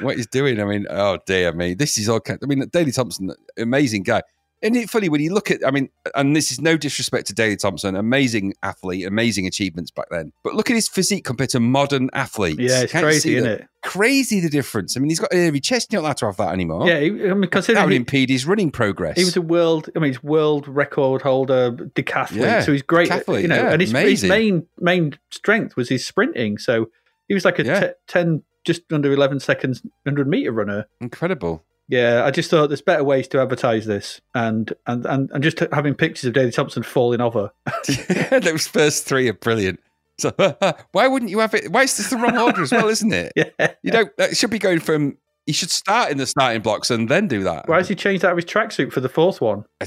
[0.00, 2.20] What he's doing, I mean, oh dear me, this is all.
[2.26, 4.22] I mean, Daley Thompson, amazing guy.
[4.62, 5.60] Isn't it funny when you look at?
[5.66, 10.06] I mean, and this is no disrespect to Daley Thompson, amazing athlete, amazing achievements back
[10.10, 10.32] then.
[10.42, 12.58] But look at his physique compared to modern athletes.
[12.58, 13.68] Yeah, it's Can't crazy, isn't the- it?
[13.82, 14.96] Crazy the difference.
[14.96, 15.92] I mean, he's got airy chest.
[15.92, 16.88] You're not allowed to have that anymore.
[16.88, 19.16] Yeah, he, I mean, that would considering he, impede his running progress.
[19.16, 22.36] he was a world, I mean, he's world record holder, decathlete.
[22.36, 23.10] Yeah, so he's great.
[23.10, 26.58] decathlete, you know, yeah, and his, his main main strength was his sprinting.
[26.58, 26.90] So
[27.28, 27.80] he was like a Yeah.
[27.80, 30.86] te- ten, just under eleven seconds, hundred meter runner.
[31.00, 31.62] incredible.
[31.88, 35.60] Yeah, I just thought there's better ways to advertise this, and and and, and just
[35.72, 37.52] having pictures of Daley Thompson falling over.
[38.08, 39.78] yeah, Those first three are brilliant.
[40.18, 40.32] So
[40.92, 41.70] why wouldn't you have it?
[41.70, 43.32] Why is this the wrong order as well, isn't it?
[43.36, 43.72] Yeah.
[43.82, 44.16] You don't.
[44.16, 45.16] That should be going from.
[45.46, 47.68] You should start in the starting blocks and then do that.
[47.68, 49.64] Why has he changed out of his tracksuit for the fourth one?
[49.80, 49.86] I,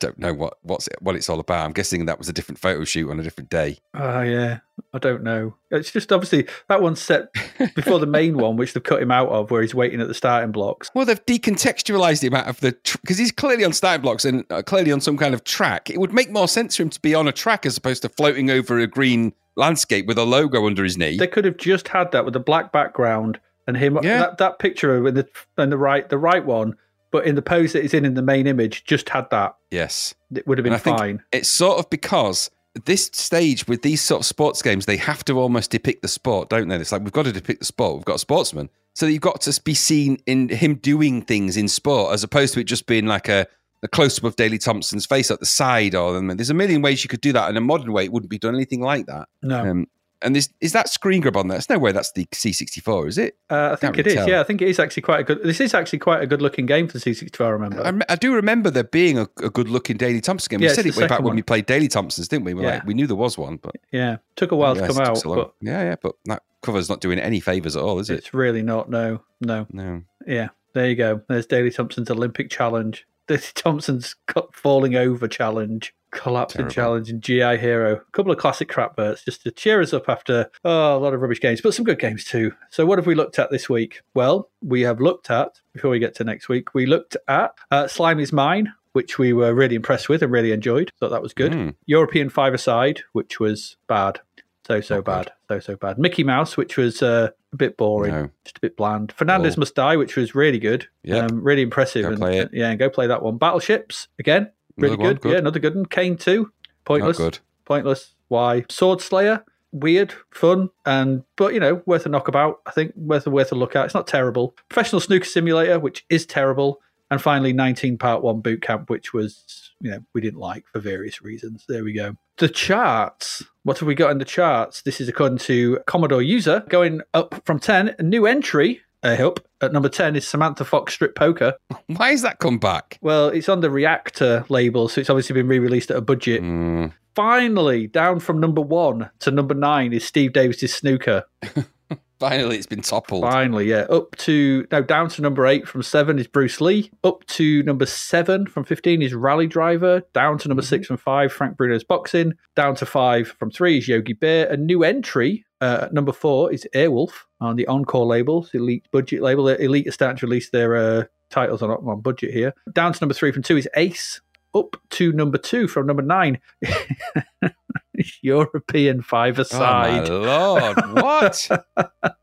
[0.00, 1.64] don't know what what's it, what it's all about.
[1.64, 3.78] I'm guessing that was a different photo shoot on a different day.
[3.94, 4.58] Oh yeah,
[4.92, 5.54] I don't know.
[5.70, 7.32] It's just obviously that one's set
[7.76, 10.14] before the main one, which they've cut him out of, where he's waiting at the
[10.14, 10.90] starting blocks.
[10.92, 14.62] Well, they've decontextualized him out of the because he's clearly on starting blocks and uh,
[14.62, 15.88] clearly on some kind of track.
[15.88, 18.08] It would make more sense for him to be on a track as opposed to
[18.08, 21.16] floating over a green landscape with a logo under his knee.
[21.16, 24.18] They could have just had that with a black background and him Yeah.
[24.18, 25.28] that, that picture in the
[25.58, 26.76] in the right the right one,
[27.10, 29.56] but in the pose that he's in in the main image, just had that.
[29.70, 30.14] yes.
[30.34, 31.22] It would have been And I think fine.
[31.32, 32.50] It's sort of because
[32.84, 36.48] this stage with these sort of sports games, they have to almost depict the sport,
[36.50, 36.76] don't they?
[36.76, 37.96] It's like we've got to depict the sport.
[37.96, 41.68] We've got a sportsman, so you've got to be seen in him doing things in
[41.68, 43.46] sport, as opposed to it just being like a,
[43.82, 45.94] a close up of Daley Thompson's face at the side.
[45.94, 47.48] Or I mean, there's a million ways you could do that.
[47.48, 49.28] In a modern way, it wouldn't be done anything like that.
[49.42, 49.86] No, Um,
[50.22, 51.56] and is is that screen grab on there?
[51.56, 53.36] There's no way that's the C64, is it?
[53.50, 54.14] uh, I think can't it is.
[54.14, 54.28] really tell.
[54.28, 55.42] Yeah, I think it is actually quite a good.
[55.42, 57.44] This is actually quite a good looking game for the C64.
[57.44, 58.04] I remember.
[58.08, 60.60] I, I do remember there being a, a good looking Daley Thompson game.
[60.60, 62.54] We Yeah, said it way back second when we played Daley Thompsons, didn't we?
[62.54, 62.74] We, were Yeah.
[62.76, 65.52] like, we knew there was one, but yeah, took a while to come out, but
[65.60, 68.18] yeah, yeah, but that cover's not doing any favors at all, is it?
[68.18, 68.90] it's really not.
[68.90, 69.66] No, no.
[69.72, 70.02] No.
[70.26, 71.20] Yeah, there you go.
[71.28, 73.06] There's Daley Thompson's Olympic challenge.
[73.28, 74.14] Daley Thompson's
[74.52, 76.74] falling over challenge, collapsing Terrible.
[76.74, 77.96] challenge, and GI Hero.
[77.96, 81.14] A couple of classic crap bursts just to cheer us up after oh, a lot
[81.14, 82.52] of rubbish games, but some good games too.
[82.70, 84.02] So, what have we looked at this week?
[84.14, 87.84] Well, we have looked at, before we get to next week, we looked at uh,
[87.84, 90.90] Slimey's Mine, which we were really impressed with and really enjoyed.
[90.98, 91.52] Thought that was good.
[91.52, 91.74] Mm.
[91.86, 94.20] European Five Aside, which was bad.
[94.66, 95.30] So, so bad.
[95.48, 95.96] So, so bad.
[95.96, 98.30] Mickey Mouse, which was uh, a bit boring No.
[98.44, 99.12] just a bit bland.
[99.12, 99.60] Fernandez Cool.
[99.60, 100.88] Must Die, which was really good.
[101.04, 101.30] Yep.
[101.30, 102.02] Um, really impressive.
[102.02, 102.50] Go and, play it.
[102.52, 103.38] Yeah, and go play that one.
[103.38, 105.20] Battleships, again, really Another one, good.
[105.22, 105.32] good.
[105.32, 105.86] Yeah, another good one.
[105.86, 106.50] Kane 2,
[106.84, 107.18] pointless.
[107.18, 107.38] Not good.
[107.64, 108.14] Pointless.
[108.28, 108.64] Why?
[108.68, 112.60] Sword Slayer, weird, fun, and but you know, worth a knockabout.
[112.66, 113.86] I think worth a worth a look at.
[113.86, 114.54] It's not terrible.
[114.68, 116.80] Professional Snooker Simulator, which is terrible.
[117.08, 120.80] And finally, 19 Part 1 Boot Camp, which was, you know, we didn't like for
[120.80, 121.64] various reasons.
[121.68, 122.16] There we go.
[122.38, 123.44] The charts.
[123.62, 124.82] What have we got in the charts?
[124.82, 126.64] This is according to Commodore User.
[126.68, 129.40] Going up from 10, a new entry, I hope.
[129.60, 131.54] At number 10 is Samantha Fox Strip Poker.
[131.86, 132.98] Why has that come back?
[133.00, 136.42] Well, it's on the Reactor label, so it's obviously been re released at a budget.
[136.42, 141.24] Mm, Finally, down from number one to number nine is Steve Davis's Snooker.
[142.18, 143.22] finally, it's been toppled.
[143.22, 143.86] Finally, yeah.
[143.90, 146.90] Up to now down to number eight from seven is Bruce Lee.
[147.04, 150.02] Up to number seven from fifteen is Rally Driver.
[150.12, 152.32] Down to number six from five, Frank Bruno's Boxing.
[152.54, 154.46] Down to five from three is Yogi Bear.
[154.48, 159.48] A new entry uh, number four is Airwolf on the Encore label, Elite budget label.
[159.48, 162.54] Elite are starting to release their uh, titles on, on budget here.
[162.72, 164.20] Down to number three from two is Ace.
[164.54, 166.38] Up to number two from number nine.
[168.22, 170.08] European five aside.
[170.08, 171.02] Oh my lord!
[171.02, 171.48] What?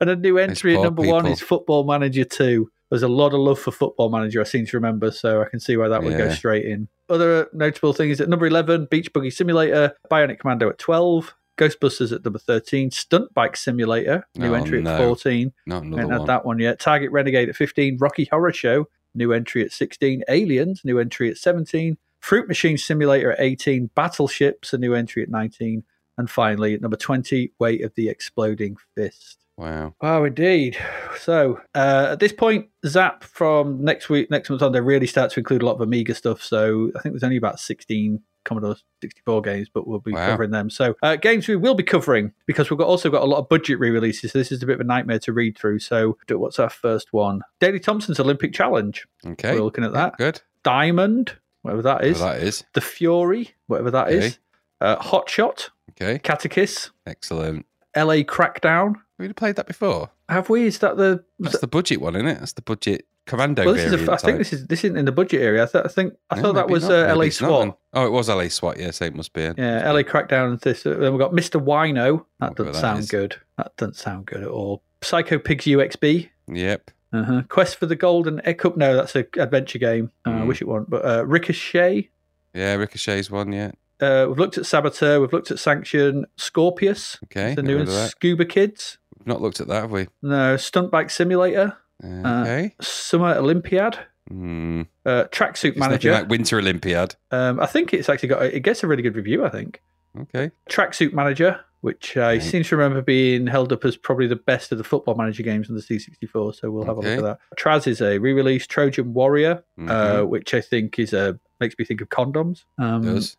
[0.00, 2.70] and a new entry at number one is Football Manager 2.
[2.90, 5.60] There's a lot of love for Football Manager, I seem to remember, so I can
[5.60, 6.88] see why that would go straight in.
[7.08, 12.24] Other notable things at number 11, Beach Buggy Simulator, Bionic Commando at 12, Ghostbusters at
[12.24, 14.94] number 13, Stunt Bike Simulator, new Oh, entry no.
[14.94, 15.52] at 14.
[15.66, 16.26] Not another haven't had one.
[16.26, 16.80] that one yet.
[16.80, 21.36] Target Renegade at 15, Rocky Horror Show, new entry at 16, Aliens, new entry at
[21.36, 25.82] 17, Fruit Machine Simulator at 18, Battleships, a new entry at 19,
[26.18, 29.38] and finally at number 20, Way of the Exploding Fist.
[29.56, 29.94] Wow.
[30.00, 30.78] Oh, indeed.
[31.18, 35.30] So uh, at this point, Zzap from next week, next month on, they really start
[35.32, 36.42] to include a lot of Amiga stuff.
[36.42, 40.28] So I think there's only about 16 Commodore 64 games, but we'll be Wow.
[40.30, 40.70] covering them.
[40.70, 43.50] So uh, games we will be covering because we've got, also got a lot of
[43.50, 44.32] budget re-releases.
[44.32, 45.80] So this is a bit of a nightmare to read through.
[45.80, 47.42] So what's our first one?
[47.60, 49.06] Daley Thompson's Olympic Challenge.
[49.26, 49.54] Okay.
[49.54, 50.16] We're looking at that.
[50.16, 50.40] Good.
[50.62, 52.18] Diamond, whatever that is.
[52.20, 52.64] Whatever that is.
[52.74, 54.24] The Fury, whatever that is.
[54.24, 54.36] Okay.
[54.80, 56.18] Uh, Hot Shot, Okay.
[56.18, 57.66] Katakis, Excellent.
[57.96, 58.94] LA Crackdown.
[59.18, 60.10] Have you played that before?
[60.28, 60.64] Have we?
[60.64, 62.38] Is that the That's the budget one, isn't it?
[62.38, 65.04] That's the budget commando well, this is a, I think this is this isn't in
[65.04, 65.64] the budget area.
[65.64, 67.78] I, th- I think I No, thought that was uh, LA not SWAT.
[67.92, 68.78] Oh, it was LA SWAT.
[68.78, 69.42] Yeah, so it must be.
[69.42, 70.52] Yeah, LA Crackdown.
[70.52, 70.86] and This.
[70.86, 71.62] Uh, Then we've got Mr.
[71.62, 72.24] Wino.
[72.38, 73.10] That doesn't that sound is.
[73.10, 73.36] good.
[73.58, 74.82] That doesn't sound good at all.
[75.02, 76.30] Psycho Pigs UXB.
[76.48, 76.90] Yep.
[77.12, 77.42] Uh-huh.
[77.48, 78.76] Quest for the Golden Egg Cup.
[78.76, 80.10] No, that's an adventure game.
[80.26, 80.46] Uh, I Mm.
[80.46, 80.90] wish it wasn't.
[80.90, 82.08] But uh, Ricochet.
[82.54, 83.52] Yeah, Ricochet's one.
[83.52, 83.72] Yeah.
[84.00, 85.20] Uh, we've looked at Saboteur.
[85.20, 86.26] We've looked at Sanction.
[86.36, 87.18] Scorpius.
[87.24, 87.54] Okay.
[87.54, 87.86] The new one.
[87.86, 88.98] Scuba Kids.
[89.18, 90.08] We've not looked at that, have we?
[90.22, 91.76] No, Stunt Bike Simulator.
[92.02, 92.06] Uh,
[92.42, 92.74] Okay.
[92.80, 93.98] Summer Olympiad.
[94.28, 94.82] Hmm.
[95.04, 96.12] Uh, Tracksuit It's Manager.
[96.12, 97.16] like Winter Olympiad.
[97.32, 98.42] Um, I think it's actually got.
[98.44, 99.44] It gets a really good review.
[99.44, 99.82] I think.
[100.18, 100.50] Okay.
[100.68, 102.42] Tracksuit Manager, which I Right.
[102.42, 105.68] seem to remember being held up as probably the best of the Football Manager games
[105.70, 106.52] on the C64.
[106.54, 107.38] So we'll have a look at that.
[107.58, 108.66] Traz is a re-release.
[108.66, 109.82] Trojan Warrior, uh,
[110.22, 110.28] Mhm.
[110.28, 112.64] which I think is a makes me think of condoms.
[112.78, 113.36] Um, is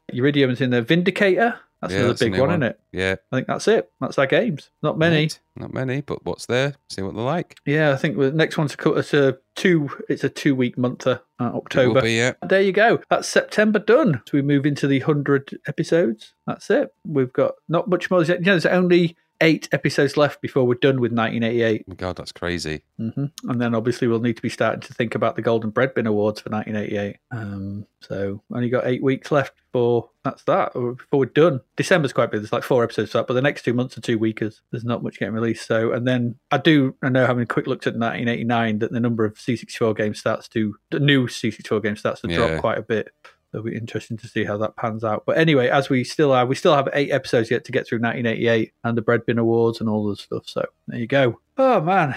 [0.61, 0.82] in there.
[0.82, 1.56] Vindicator.
[1.82, 2.50] That's Yeah, another that's big one, one.
[2.51, 2.80] isn't it?
[2.92, 3.16] Yeah.
[3.32, 3.92] I think that's it.
[4.00, 4.69] That's our games.
[4.84, 5.24] Not many.
[5.24, 5.40] Right.
[5.56, 6.76] Not many, but what's there?
[6.90, 7.58] See what they're like.
[7.66, 9.90] Yeah, I think the next one's a, it's a two.
[10.08, 12.01] It's a two-week monther, uh, October.
[12.03, 12.34] be, yeah.
[12.48, 13.00] There you go.
[13.10, 14.22] That's September done.
[14.27, 16.34] So we move into the 100 episodes.
[16.45, 16.93] That's it.
[17.06, 18.24] We've got not much more.
[18.24, 21.86] You know, there's only eight episodes left before we're done with 1988.
[21.90, 22.84] Oh God, that's crazy.
[22.98, 25.94] hmm And then obviously we'll need to be starting to think about the Golden Bread
[25.94, 27.18] Bin Awards for 1988.
[27.32, 30.76] Um, so only got eight weeks left before that's that.
[30.76, 31.61] Or Before we're done.
[31.78, 32.42] December's quite big.
[32.42, 34.61] There's like four episodes that, but the next two months are two weekers.
[34.72, 35.66] There's not much getting released.
[35.68, 39.26] So and then I do I know having quick looked at 1989 that the number
[39.26, 42.36] of C64 games starts to the new C64 games starts to Yeah.
[42.38, 43.10] drop quite a bit.
[43.53, 45.23] It'll be interesting to see how that pans out.
[45.25, 47.99] But anyway, as we still are, we still have eight episodes yet to get through
[47.99, 50.43] 1988 and the Bread Bin Awards and all the stuff.
[50.47, 51.39] So there you go.
[51.57, 52.15] Oh man,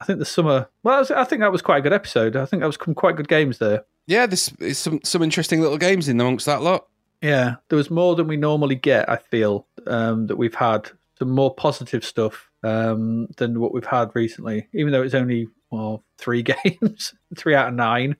[0.00, 0.68] I think the summer.
[0.82, 2.36] Well, I think that was quite a good episode.
[2.36, 3.84] I think that was some quite good games there.
[4.06, 6.86] Yeah, there's, there's some some interesting little games in amongst that lot.
[7.20, 9.08] Yeah, there was more than we normally get.
[9.08, 14.10] I feel um, that we've had some more positive stuff um, than what we've had
[14.14, 14.68] recently.
[14.74, 18.16] Even though it's only well three games, three out of nine.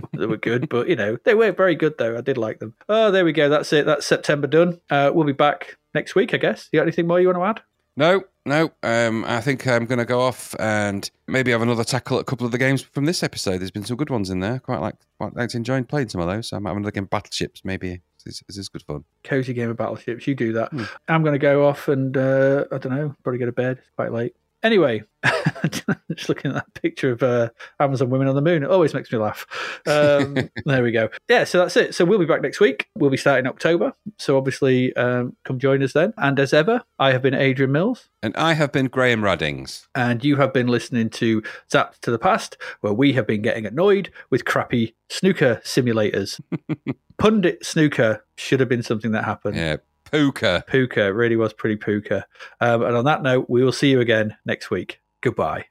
[0.12, 2.16] they were good, but you know they were very good though.
[2.16, 2.74] I did like them.
[2.88, 3.48] Oh, there we go.
[3.48, 3.86] That's it.
[3.86, 4.80] That's September done.
[4.90, 6.68] Uh, we'll be back next week, I guess.
[6.72, 7.66] You got anything more you want to add?
[7.96, 8.70] No, no.
[8.82, 12.24] Um, I think I'm going to go off and maybe have another tackle at a
[12.24, 13.58] couple of the games from this episode.
[13.58, 14.58] There's been some good ones in there.
[14.58, 16.48] Quite like, quite like enjoying playing some of those.
[16.48, 17.62] So I might have another game, Battleships.
[17.64, 19.04] Maybe this, this is good fun.
[19.24, 20.26] Cozy game of battleships.
[20.26, 20.70] You do that.
[21.08, 23.14] I'm going to go off and uh, I don't know.
[23.22, 23.78] Probably go to bed.
[23.78, 24.34] It's quite late.
[24.62, 25.02] Anyway,
[26.14, 29.12] just looking at that picture of uh, Amazon women on the moon, it always makes
[29.12, 29.46] me laugh.
[29.86, 31.08] Um, there we go.
[31.28, 31.94] Yeah, so that's it.
[31.94, 32.88] So we'll be back next week.
[32.96, 33.94] We'll be starting October.
[34.18, 36.14] So obviously, um, come join us then.
[36.16, 38.08] And as ever, I have been Adrian Mills.
[38.22, 39.86] And I have been Graham Raddings.
[39.94, 43.66] And you have been listening to Zapped to the Past, where we have been getting
[43.66, 46.40] annoyed with crappy snooker simulators.
[47.18, 49.56] Pundit snooker should have been something that happened.
[49.56, 49.76] Yeah,
[50.10, 50.64] Puka.
[50.66, 52.26] Puka really was pretty puka.
[52.60, 55.00] Um, and on that note, we will see you again next week.
[55.22, 55.66] Goodbye.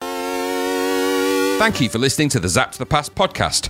[1.58, 3.70] Thank you for listening to the Zapped to the Past podcast.